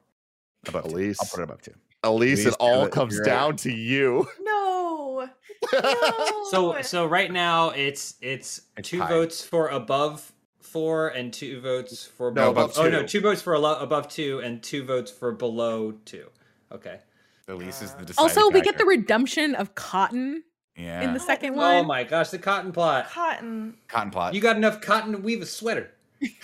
Above 0.66 0.84
two. 0.88 0.94
Elise. 0.96 1.18
I'll 1.20 1.28
put 1.28 1.40
it 1.40 1.44
above 1.44 1.60
two. 1.60 1.74
Elise, 2.08 2.40
Elise, 2.44 2.46
it 2.54 2.56
all 2.60 2.80
you're- 2.80 2.90
comes 2.90 3.14
you're 3.14 3.22
right. 3.22 3.28
down 3.30 3.56
to 3.56 3.72
you. 3.72 4.26
No. 4.40 5.28
No. 5.72 6.44
so 6.50 6.80
so 6.82 7.04
right 7.06 7.30
now 7.32 7.70
it's 7.70 8.14
it's, 8.20 8.62
It's 8.76 8.88
two 8.88 8.98
tied. 9.00 9.08
votes 9.08 9.44
for 9.44 9.68
above 9.68 10.32
four 10.60 11.08
and 11.08 11.32
two 11.32 11.60
votes 11.60 12.04
for 12.06 12.30
No, 12.30 12.52
below. 12.52 12.64
above 12.64 12.78
Oh 12.78 12.88
no, 12.88 13.00
two. 13.02 13.08
two 13.08 13.20
votes 13.20 13.42
for 13.42 13.54
above 13.54 14.08
two 14.08 14.38
and 14.40 14.62
two 14.62 14.84
votes 14.84 15.10
for 15.10 15.32
below 15.32 15.92
two. 16.04 16.26
Okay. 16.70 17.00
Elise 17.48 17.82
is 17.82 17.92
the. 17.92 18.02
Uh, 18.02 18.04
deciding 18.04 18.22
Also, 18.22 18.50
we 18.50 18.60
get 18.60 18.76
the 18.78 18.84
redemption 18.84 19.54
of 19.54 19.74
Cotton 19.74 20.44
yeah 20.76 21.00
in 21.00 21.12
the 21.14 21.18
second 21.20 21.54
Oh 21.54 21.56
one. 21.78 21.86
my 21.86 22.04
gosh, 22.04 22.28
the 22.30 22.38
cotton 22.38 22.70
plot. 22.72 23.08
Cotton. 23.10 23.74
cotton 23.88 24.10
plot. 24.12 24.34
You 24.34 24.40
got 24.40 24.56
enough 24.56 24.80
cotton 24.80 25.12
to 25.12 25.18
weave 25.18 25.42
a 25.42 25.46
sweater. 25.46 25.90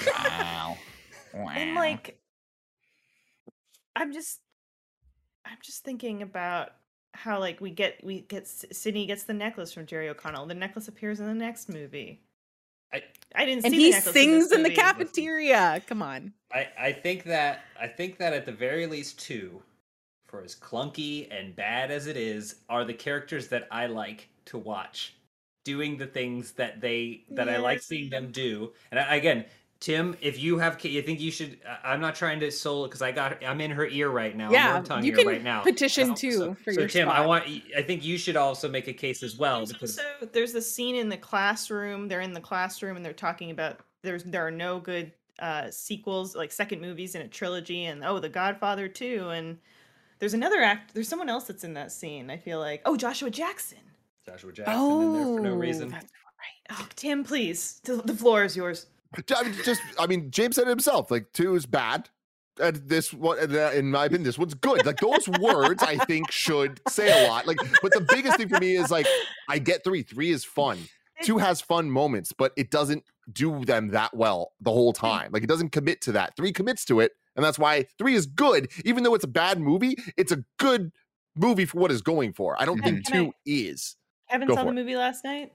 wow. 0.07 0.77
wow. 1.35 1.49
And 1.55 1.75
like 1.77 2.19
I'm 3.95 4.13
just 4.13 4.41
I'm 5.45 5.59
just 5.63 5.85
thinking 5.85 6.23
about 6.23 6.73
how 7.13 7.39
like 7.39 7.61
we 7.61 7.71
get 7.71 8.03
we 8.03 8.21
get 8.23 8.43
S- 8.43 8.65
Sidney 8.73 9.07
gets 9.07 9.25
the 9.25 9.35
necklace 9.35 9.73
from 9.73 9.87
Jerry 9.87 10.09
O'Connell. 10.09 10.47
The 10.47 10.55
necklace 10.55 10.89
appears 10.89 11.21
in 11.21 11.27
the 11.27 11.35
next 11.35 11.69
movie. 11.69 12.21
I- 12.93 13.03
I 13.35 13.45
didn't 13.45 13.63
see. 13.63 13.67
and 13.67 13.75
see 13.75 13.83
he 13.85 13.91
necklace 13.91 14.13
sings 14.15 14.49
this 14.51 14.57
in 14.59 14.63
the 14.63 14.71
cafeteria. 14.71 15.83
Come 15.87 16.03
on. 16.03 16.33
I, 16.53 16.69
I 16.79 16.93
think 16.93 17.25
that 17.25 17.61
I 17.81 17.87
think 17.89 18.19
that 18.19 18.33
at 18.33 18.47
the 18.47 18.53
very 18.53 18.87
least 18.87 19.19
two, 19.19 19.63
for 20.27 20.43
as 20.43 20.55
clunky 20.55 21.29
and 21.31 21.55
bad 21.55 21.91
as 21.91 22.07
it 22.07 22.17
is, 22.17 22.57
are 22.69 22.85
the 22.85 22.95
characters 22.95 23.49
that 23.49 23.67
I 23.71 23.87
like 23.87 24.29
to 24.47 24.59
watch, 24.59 25.15
doing 25.65 25.97
the 25.97 26.07
things 26.07 26.53
that 26.53 26.81
they 26.81 27.25
that 27.31 27.49
I 27.49 27.57
like 27.59 27.83
seeing 27.83 28.11
them 28.11 28.31
do. 28.31 28.73
And 28.91 29.01
I, 29.01 29.17
again, 29.17 29.45
Tim, 29.85 30.17
if 30.23 30.39
you 30.43 30.57
have, 30.57 30.79
ki- 30.79 30.89
you 30.89 31.03
think 31.03 31.21
you 31.21 31.31
should. 31.31 31.59
I- 31.69 31.93
I'm 31.93 32.01
not 32.01 32.15
trying 32.15 32.41
to 32.41 32.51
solo 32.51 32.87
because 32.87 33.03
I 33.03 33.13
got 33.13 33.45
I'm 33.45 33.61
in 33.61 33.71
her 33.71 33.87
ear 33.87 34.09
right 34.09 34.35
now. 34.35 34.47
I'm 34.47 34.53
Yeah, 34.55 34.81
tongue 34.81 35.05
you 35.05 35.13
can 35.13 35.27
right 35.27 35.43
now. 35.43 35.61
petition 35.63 36.09
So- 36.09 36.15
too 36.15 36.33
so, 36.33 36.55
for 36.55 36.73
so 36.73 36.81
your 36.81 36.89
Tim, 36.89 37.11
I 37.11 37.27
want. 37.27 37.45
I 37.77 37.83
think 37.83 38.03
you 38.03 38.17
should 38.17 38.35
also 38.37 38.67
make 38.67 38.89
a 38.89 38.95
case 38.95 39.23
as 39.23 39.37
well 39.37 39.59
There's 39.59 39.73
because 39.75 39.99
also 39.99 40.31
there's 40.33 40.55
the 40.55 40.63
scene 40.63 40.97
in 40.97 41.11
the 41.11 41.19
classroom. 41.19 42.09
They're 42.09 42.23
in 42.23 42.33
the 42.33 42.41
classroom 42.41 42.97
and 42.97 43.05
they're 43.05 43.13
talking 43.13 43.51
about 43.51 43.81
there's 44.03 44.25
there 44.25 44.47
are 44.47 44.51
no 44.51 44.81
good 44.81 45.13
uh 45.41 45.71
sequels 45.71 46.35
like 46.35 46.51
second 46.51 46.81
movies 46.81 47.15
in 47.15 47.21
a 47.21 47.29
trilogy 47.29 47.85
and 47.85 48.03
oh 48.05 48.19
The 48.21 48.31
Godfather 48.31 48.89
too 48.89 49.29
and 49.35 49.59
there's 50.19 50.33
another 50.33 50.63
act 50.63 50.95
there's 50.95 51.09
someone 51.09 51.29
else 51.29 51.45
that's 51.45 51.63
in 51.65 51.75
that 51.75 51.93
scene. 51.93 52.31
I 52.31 52.39
feel 52.39 52.59
like 52.59 52.81
oh 52.87 52.97
Joshua 52.97 53.29
Jackson. 53.29 53.81
Joshua 54.25 54.51
Jackson 54.51 54.81
in 55.03 55.13
there 55.13 55.25
for 55.25 55.41
no 55.41 55.51
Oh, 55.53 55.57
reason. 55.57 55.91
that's 55.91 56.05
right. 56.41 56.79
Oh 56.81 56.89
Tim, 56.97 57.23
please, 57.23 57.81
the 57.85 57.97
the 57.97 58.15
floor 58.15 58.45
is 58.45 58.57
yours. 58.57 58.87
I 59.37 59.43
mean, 59.45 59.55
just, 59.65 59.81
I 59.99 60.07
mean, 60.07 60.31
James 60.31 60.57
said 60.57 60.63
it 60.67 60.71
himself. 60.71 61.11
Like 61.11 61.33
two 61.33 61.55
is 61.55 61.67
bad, 61.67 62.09
and 62.61 62.77
this 62.77 63.13
one, 63.13 63.39
uh, 63.39 63.71
in 63.75 63.91
my 63.91 64.05
opinion, 64.07 64.25
this 64.25 64.39
one's 64.39 64.55
good. 64.55 64.85
Like 64.87 64.99
those 64.99 65.29
words, 65.41 65.83
I 65.83 65.97
think 66.05 66.31
should 66.31 66.81
say 66.89 67.25
a 67.25 67.29
lot. 67.29 67.47
Like, 67.47 67.59
but 67.83 67.93
the 67.93 68.01
biggest 68.09 68.37
thing 68.37 68.49
for 68.49 68.59
me 68.61 68.77
is 68.77 68.91
like, 68.91 69.07
I 69.49 69.59
get 69.59 69.85
three. 69.85 70.03
Three 70.03 70.31
is 70.31 70.45
fun. 70.45 70.79
Two 71.23 71.39
has 71.39 71.61
fun 71.61 71.91
moments, 71.91 72.33
but 72.33 72.53
it 72.57 72.71
doesn't 72.71 73.05
do 73.33 73.65
them 73.65 73.89
that 73.89 74.15
well 74.15 74.53
the 74.61 74.71
whole 74.73 74.93
time. 74.93 75.31
Like 75.33 75.43
it 75.45 75.49
doesn't 75.49 75.71
commit 75.71 76.01
to 76.03 76.13
that. 76.13 76.37
Three 76.37 76.53
commits 76.53 76.85
to 76.87 77.01
it, 77.01 77.13
and 77.37 77.45
that's 77.45 77.59
why 77.59 77.87
three 77.99 78.15
is 78.15 78.27
good. 78.27 78.71
Even 78.85 79.05
though 79.05 79.15
it's 79.15 79.25
a 79.25 79.29
bad 79.29 79.61
movie, 79.61 79.97
it's 80.17 80.33
a 80.33 80.45
good 80.59 80.91
movie 81.37 81.65
for 81.65 81.79
what 81.79 81.91
it's 81.93 82.03
going 82.03 82.33
for. 82.33 82.61
I 82.61 82.65
don't 82.65 82.81
think 82.83 83.07
Can 83.07 83.15
I- 83.17 83.25
two 83.27 83.33
is. 83.47 83.97
Kevin 84.31 84.49
Go 84.49 84.55
saw 84.55 84.65
the 84.65 84.71
it. 84.71 84.75
movie 84.75 84.97
last 84.97 85.23
night. 85.25 85.53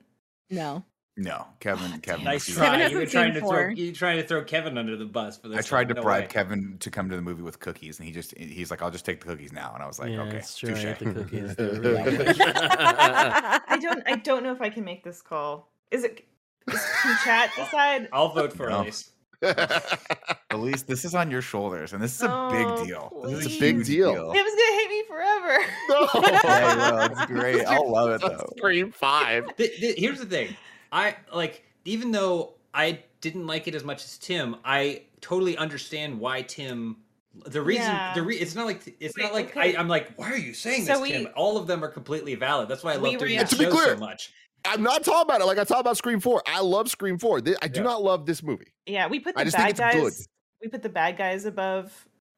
No. 0.49 0.85
No, 1.21 1.45
Kevin. 1.59 1.99
Kevin. 1.99 2.23
Nice 2.23 2.47
was- 2.47 2.55
try. 2.55 2.77
Kevin 2.77 2.91
You 2.91 2.97
were 2.99 3.05
trying 3.05 3.25
seen 3.25 3.33
to 3.33 3.39
throw 3.41 3.49
four. 3.49 3.71
you 3.71 3.91
trying 3.91 4.21
to 4.21 4.23
throw 4.27 4.41
Kevin 4.43 4.77
under 4.77 4.95
the 4.95 5.03
bus 5.05 5.37
for 5.37 5.49
this. 5.49 5.57
I 5.59 5.61
tried 5.61 5.89
to. 5.89 5.93
No 5.95 6.01
bribe 6.01 6.21
way. 6.23 6.27
Kevin 6.27 6.77
to 6.79 6.89
come 6.89 7.09
to 7.09 7.15
the 7.17 7.21
movie 7.21 7.41
with 7.43 7.59
cookies, 7.59 7.99
and 7.99 8.07
he 8.07 8.13
just 8.13 8.33
he's 8.37 8.71
like, 8.71 8.81
"I'll 8.81 8.89
just 8.89 9.03
take 9.05 9.19
the 9.19 9.25
cookies 9.27 9.51
now," 9.51 9.73
and 9.73 9.83
I 9.83 9.87
was 9.87 9.99
like, 9.99 10.11
yeah, 10.11 10.21
"Okay, 10.21 10.37
it's 10.37 10.57
true. 10.57 10.69
I 10.69 10.73
touche." 10.73 10.85
ate 10.85 10.99
the 10.99 11.13
cookies. 11.13 11.55
I 12.79 13.77
don't 13.81 14.03
I 14.07 14.15
don't 14.15 14.43
know 14.43 14.53
if 14.53 14.61
I 14.61 14.69
can 14.69 14.85
make 14.85 15.03
this 15.03 15.21
call. 15.21 15.71
Is 15.91 16.03
it 16.05 16.25
is, 16.71 16.85
can 17.01 17.17
chat 17.23 17.51
decide? 17.55 18.07
I'll 18.13 18.29
vote 18.33 18.53
for 18.53 18.69
No. 18.69 18.81
Elise. 18.81 19.11
Elise, 20.51 20.81
this 20.83 21.05
is 21.05 21.15
on 21.15 21.31
your 21.31 21.41
shoulders, 21.41 21.93
and 21.93 22.01
this 22.03 22.15
is 22.15 22.23
a 22.23 22.31
Oh, 22.31 22.49
big 22.77 22.87
deal. 22.87 23.21
This 23.25 23.45
is 23.45 23.55
a 23.55 23.59
big 23.59 23.75
huge 23.77 23.87
deal. 23.87 24.33
Tim's 24.33 24.51
gonna 24.51 24.79
hate 24.79 24.89
me 24.89 25.03
forever. 25.07 25.57
Yeah, 25.89 26.71
he 26.71 26.91
will. 26.91 27.03
It's 27.11 27.25
great. 27.25 27.65
I'll 27.65 27.89
love 27.91 28.09
it 28.11 28.21
though. 28.21 28.53
Scream 28.57 28.91
five. 28.91 29.55
Th- 29.55 29.75
th- 29.79 29.97
here's 29.97 30.19
the 30.19 30.25
thing 30.25 30.55
i 30.91 31.15
like 31.33 31.63
even 31.85 32.11
though 32.11 32.53
i 32.73 32.99
didn't 33.21 33.47
like 33.47 33.67
it 33.67 33.75
as 33.75 33.83
much 33.83 34.03
as 34.03 34.17
tim 34.17 34.55
i 34.65 35.01
totally 35.21 35.57
understand 35.57 36.19
why 36.19 36.41
tim 36.41 36.97
the 37.45 37.61
reason 37.61 37.83
Yeah. 37.85 38.13
the 38.15 38.21
re- 38.23 38.35
it's 38.37 38.55
not 38.55 38.65
like 38.65 38.95
it's 38.99 39.15
Wait, 39.17 39.23
not 39.23 39.33
like 39.33 39.51
okay. 39.55 39.75
I, 39.75 39.79
i'm 39.79 39.87
like 39.87 40.13
why 40.15 40.31
are 40.31 40.37
you 40.37 40.53
saying 40.53 40.85
So 40.85 40.93
this 40.93 41.01
we- 41.01 41.11
tim 41.11 41.27
all 41.35 41.57
of 41.57 41.67
them 41.67 41.83
are 41.83 41.89
completely 41.89 42.35
valid 42.35 42.67
that's 42.69 42.83
why 42.83 42.93
i 42.93 42.97
We 42.97 43.11
love 43.11 43.19
doing 43.19 43.31
re- 43.33 43.37
this 43.37 43.49
To 43.51 43.57
be 43.57 43.65
show 43.65 43.71
clear, 43.71 43.93
so 43.95 43.97
much 43.97 44.33
I'm 44.65 44.83
not 44.83 45.05
talking 45.05 45.21
about 45.21 45.39
it 45.39 45.45
like 45.45 45.57
I 45.57 45.63
talk 45.63 45.79
about 45.79 45.95
Scream 45.95 46.19
4. 46.19 46.43
I 46.45 46.59
love 46.59 46.89
Scream 46.89 47.17
4. 47.17 47.39
Thi- 47.39 47.55
I 47.61 47.69
do 47.69 47.79
Yeah. 47.79 47.83
not 47.85 48.03
love 48.03 48.25
this 48.25 48.43
movie. 48.43 48.73
Yeah, 48.85 49.07
we 49.07 49.17
put 49.21 49.37
I 49.37 49.45
the 49.45 49.51
just 49.51 49.55
think 49.55 49.77
bad 49.77 49.95
it's 49.95 49.95
good. 49.95 50.03
guys. 50.11 50.27
We 50.61 50.67
put 50.67 50.83
the 50.83 50.89
bad 50.89 51.17
guys 51.17 51.45
above 51.45 51.93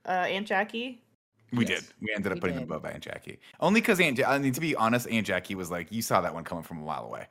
uh, 0.05 0.11
Aunt 0.11 0.45
Jackie. 0.45 1.01
We 1.51 1.65
Yes. 1.65 1.79
did. 1.81 1.93
We 1.99 2.13
ended 2.15 2.31
up 2.31 2.35
We 2.35 2.41
putting 2.41 2.57
them 2.57 2.65
did. 2.67 2.75
above 2.75 2.85
Aunt 2.85 3.03
Jackie. 3.03 3.39
Only 3.59 3.81
because 3.81 3.99
Aunt. 3.99 4.19
Ja- 4.19 4.29
I 4.29 4.37
mean, 4.37 4.53
to 4.53 4.61
be 4.61 4.75
honest, 4.75 5.07
Aunt 5.09 5.25
Jackie 5.25 5.55
was 5.55 5.71
like, 5.71 5.91
you 5.91 6.03
saw 6.03 6.21
that 6.21 6.31
one 6.31 6.43
coming 6.43 6.63
from 6.63 6.77
a 6.77 6.81
mile 6.85 7.05
away. 7.05 7.25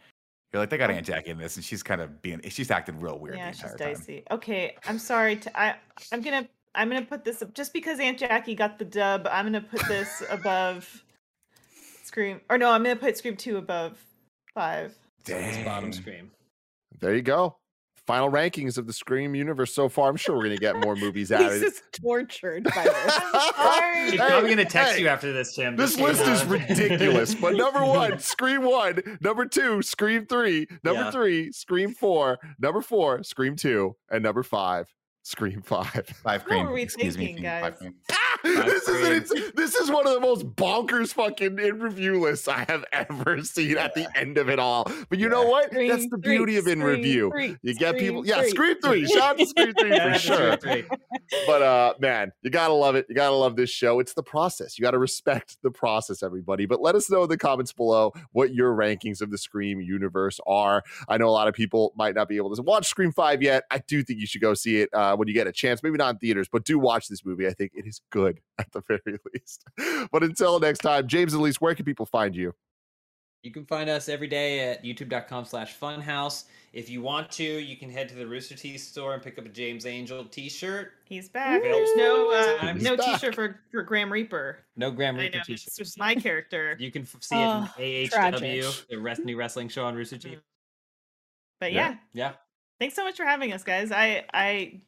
You're 0.52 0.60
like, 0.60 0.70
they 0.70 0.78
got 0.78 0.90
Aunt 0.90 1.06
Jackie 1.06 1.30
in 1.30 1.38
this, 1.38 1.56
and 1.56 1.64
she's 1.64 1.82
kind 1.82 2.00
of 2.00 2.20
being. 2.22 2.40
She's 2.48 2.70
acting 2.70 2.98
real 2.98 3.18
weird 3.18 3.36
yeah, 3.36 3.50
the 3.50 3.56
she's 3.56 3.72
entire 3.72 3.92
time. 3.92 3.94
dicey. 4.00 4.24
Okay, 4.30 4.76
I'm 4.86 4.98
sorry. 4.98 5.36
To, 5.36 5.60
I 5.60 5.76
I'm 6.12 6.22
gonna 6.22 6.48
I'm 6.74 6.88
gonna 6.88 7.04
put 7.04 7.24
this 7.24 7.40
up 7.40 7.54
just 7.54 7.72
because 7.72 8.00
Aunt 8.00 8.18
Jackie 8.18 8.56
got 8.56 8.78
the 8.78 8.84
dub. 8.84 9.28
I'm 9.30 9.44
gonna 9.44 9.60
put 9.60 9.86
this 9.86 10.22
above 10.28 11.04
Scream. 12.02 12.40
Or 12.50 12.58
no, 12.58 12.72
I'm 12.72 12.82
gonna 12.82 12.96
put 12.96 13.16
Scream 13.16 13.36
two 13.36 13.58
above 13.58 14.04
five. 14.52 14.96
It's 15.26 15.58
bottom 15.64 15.90
Dang. 15.90 16.00
scream. 16.00 16.30
There 16.98 17.14
you 17.14 17.22
go. 17.22 17.56
Final 18.10 18.30
rankings 18.30 18.76
of 18.76 18.86
the 18.88 18.92
Scream 18.92 19.34
universe 19.36 19.72
so 19.72 19.88
far. 19.88 20.08
I'm 20.10 20.16
sure 20.16 20.36
we're 20.36 20.42
gonna 20.42 20.56
get 20.56 20.76
more 20.80 20.96
movies 20.96 21.30
out 21.30 21.42
of 21.42 21.52
it. 21.52 21.60
Lisa's 21.62 21.82
tortured 21.92 22.64
by 22.64 22.82
this. 22.84 23.14
sorry. 23.56 24.10
She's 24.10 24.20
Hey, 24.20 24.26
probably 24.26 24.50
gonna 24.50 24.64
text 24.64 24.94
hey, 24.96 25.02
you 25.02 25.08
after 25.08 25.32
this, 25.32 25.54
Tim. 25.54 25.76
This 25.76 25.94
just 25.96 25.98
so 26.18 26.24
you 26.24 26.30
list 26.30 26.42
is 26.42 26.44
ridiculous. 26.78 27.34
But 27.36 27.54
number 27.54 27.84
one, 27.84 28.18
Scream 28.18 28.64
one. 28.64 29.00
Number 29.20 29.46
two, 29.46 29.80
Scream 29.82 30.26
three. 30.26 30.66
Number 30.82 31.02
Yeah. 31.02 31.10
three, 31.12 31.52
Scream 31.52 31.94
four. 31.94 32.38
Number 32.58 32.80
four, 32.80 33.22
Scream 33.22 33.54
two. 33.54 33.94
And 34.10 34.24
number 34.24 34.42
five, 34.42 34.92
Scream 35.22 35.60
five. 35.62 36.06
Five 36.24 36.40
What 36.42 36.48
cream. 36.48 36.66
were 36.66 36.72
we 36.72 36.82
Excuse 36.82 37.16
me, 37.18 37.26
thinking, 37.26 37.44
Five 37.44 37.62
guys? 37.62 37.78
cream. 37.78 37.94
this, 38.42 38.88
is 38.88 38.98
Scream. 38.98 39.12
it's- 39.12 39.52
this 39.54 39.74
is 39.74 39.90
one 39.90 40.06
of 40.06 40.14
the 40.14 40.20
most 40.20 40.46
bonkers 40.56 41.12
fucking 41.12 41.58
in 41.58 41.78
review 41.78 42.18
lists 42.20 42.48
I 42.48 42.64
have 42.68 42.84
ever 42.92 43.44
seen 43.44 43.76
at 43.76 43.94
the 43.94 44.08
end 44.18 44.38
of 44.38 44.48
it 44.48 44.58
all. 44.58 44.90
But 45.10 45.18
you 45.18 45.28
know 45.28 45.42
Yeah. 45.42 45.48
what? 45.50 45.62
That's 45.72 45.74
Scream 46.04 46.08
the 46.10 46.18
three, 46.22 46.36
beauty 46.38 46.56
of 46.56 46.66
in 46.66 46.80
Scream 46.80 46.96
review. 46.96 47.30
three, 47.30 47.56
You 47.62 47.74
get 47.74 47.98
people, 47.98 48.26
yeah. 48.26 48.42
Scream 48.46 48.76
three. 48.82 49.06
Shout 49.06 49.22
out 49.32 49.38
to 49.38 49.46
Scream 49.46 49.74
three 49.78 49.98
for 49.98 50.14
sure. 50.14 50.56
But 51.46 51.62
uh 51.62 51.94
man, 52.00 52.32
you 52.42 52.50
gotta 52.50 52.72
love 52.72 52.94
it. 52.94 53.04
You 53.08 53.14
gotta 53.14 53.34
love 53.36 53.56
this 53.56 53.70
show. 53.70 54.00
It's 54.00 54.14
the 54.14 54.22
process. 54.22 54.78
You 54.78 54.82
gotta 54.82 54.98
respect 54.98 55.58
the 55.62 55.70
process, 55.70 56.22
everybody. 56.22 56.64
But 56.64 56.80
let 56.80 56.94
us 56.94 57.10
know 57.10 57.24
in 57.24 57.28
the 57.28 57.36
comments 57.38 57.72
below 57.72 58.12
what 58.32 58.54
your 58.54 58.74
rankings 58.74 59.20
of 59.20 59.30
the 59.30 59.38
Scream 59.38 59.80
universe 59.82 60.40
are. 60.46 60.82
I 61.08 61.18
know 61.18 61.28
a 61.28 61.30
lot 61.30 61.46
of 61.46 61.54
people 61.54 61.92
might 61.94 62.14
not 62.14 62.26
be 62.28 62.36
able 62.38 62.56
to 62.56 62.62
watch 62.62 62.88
Scream 62.88 63.12
5 63.12 63.42
yet. 63.42 63.64
I 63.70 63.78
do 63.86 64.02
think 64.02 64.18
you 64.18 64.26
should 64.26 64.40
go 64.40 64.54
see 64.54 64.78
it 64.80 64.88
uh, 64.94 65.09
when 65.18 65.28
you 65.28 65.34
get 65.34 65.46
a 65.46 65.52
chance. 65.52 65.82
Maybe 65.82 65.96
not 65.98 66.14
in 66.14 66.18
theaters, 66.18 66.48
but 66.50 66.64
do 66.64 66.78
watch 66.78 67.08
this 67.08 67.24
movie. 67.24 67.46
I 67.46 67.52
think 67.52 67.72
it 67.74 67.86
is 67.86 68.00
good 68.10 68.40
at 68.58 68.70
the 68.72 68.82
very 68.88 69.00
least. 69.34 69.64
But 70.12 70.22
until 70.22 70.58
next 70.60 70.78
time, 70.80 71.06
James 71.06 71.32
and 71.32 71.40
Elise, 71.42 71.60
where 71.60 71.74
can 71.74 71.84
people 71.84 72.06
find 72.06 72.34
you? 72.34 72.54
You 73.42 73.50
can 73.50 73.64
find 73.64 73.88
us 73.88 74.10
every 74.10 74.26
day 74.28 74.70
at 74.70 74.84
youtube.com 74.84 75.46
slash 75.46 75.74
funhouse. 75.78 76.44
If 76.74 76.90
you 76.90 77.00
want 77.00 77.30
to, 77.32 77.42
you 77.42 77.74
can 77.74 77.88
head 77.88 78.06
to 78.10 78.14
the 78.14 78.26
Rooster 78.26 78.54
Teeth 78.54 78.82
store 78.82 79.14
and 79.14 79.22
pick 79.22 79.38
up 79.38 79.46
a 79.46 79.48
James 79.48 79.86
Angel 79.86 80.26
t-shirt. 80.26 80.92
He's 81.06 81.30
back. 81.30 81.62
Woo! 81.62 81.68
There's 81.70 81.96
no 81.96 82.30
uh, 82.30 82.74
He's 82.74 82.82
no 82.82 82.98
back. 82.98 83.18
T-shirt 83.18 83.34
for 83.34 83.58
for 83.70 83.82
Graham 83.82 84.12
Reaper. 84.12 84.58
No 84.76 84.90
Graham 84.90 85.16
Reaper 85.16 85.38
know 85.38 85.42
t-shirt. 85.44 85.68
it's 85.68 85.76
just 85.78 85.98
my 85.98 86.14
character. 86.14 86.76
You 86.80 86.90
can 86.90 87.02
f- 87.02 87.16
see 87.22 87.34
it 87.34 87.38
Oh, 87.38 87.66
in 87.78 88.08
AHW, 88.08 88.10
tragic. 88.10 88.64
the 88.90 88.98
rest, 88.98 89.24
new 89.24 89.38
wrestling 89.38 89.68
show 89.70 89.86
on 89.86 89.94
Rooster 89.94 90.18
Teeth. 90.18 90.40
But 91.60 91.72
Yeah. 91.72 91.88
yeah, 91.88 91.96
Yeah. 92.12 92.32
thanks 92.78 92.94
so 92.94 93.04
much 93.04 93.16
for 93.16 93.24
having 93.24 93.54
us, 93.54 93.64
guys. 93.64 93.90
I 93.90 94.26
I 94.34 94.82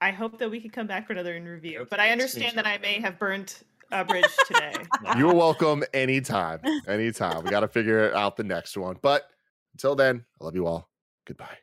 I 0.00 0.10
hope 0.10 0.38
that 0.38 0.50
we 0.50 0.60
could 0.60 0.72
come 0.72 0.86
back 0.86 1.06
for 1.06 1.12
another 1.12 1.36
interview. 1.36 1.80
Yep. 1.80 1.90
But 1.90 2.00
I 2.00 2.10
understand 2.10 2.56
that 2.56 2.66
I 2.66 2.78
may 2.78 3.00
have 3.00 3.18
burnt 3.18 3.62
a 3.92 4.04
bridge 4.04 4.24
today. 4.46 4.74
You're 5.16 5.34
welcome 5.34 5.84
anytime. 5.92 6.60
Anytime. 6.86 7.44
We 7.44 7.50
got 7.50 7.60
to 7.60 7.68
figure 7.68 8.14
out 8.14 8.36
the 8.36 8.44
next 8.44 8.76
one. 8.76 8.96
But 9.02 9.28
until 9.74 9.94
then, 9.94 10.24
I 10.40 10.44
love 10.44 10.54
you 10.54 10.66
all. 10.66 10.88
Goodbye. 11.26 11.58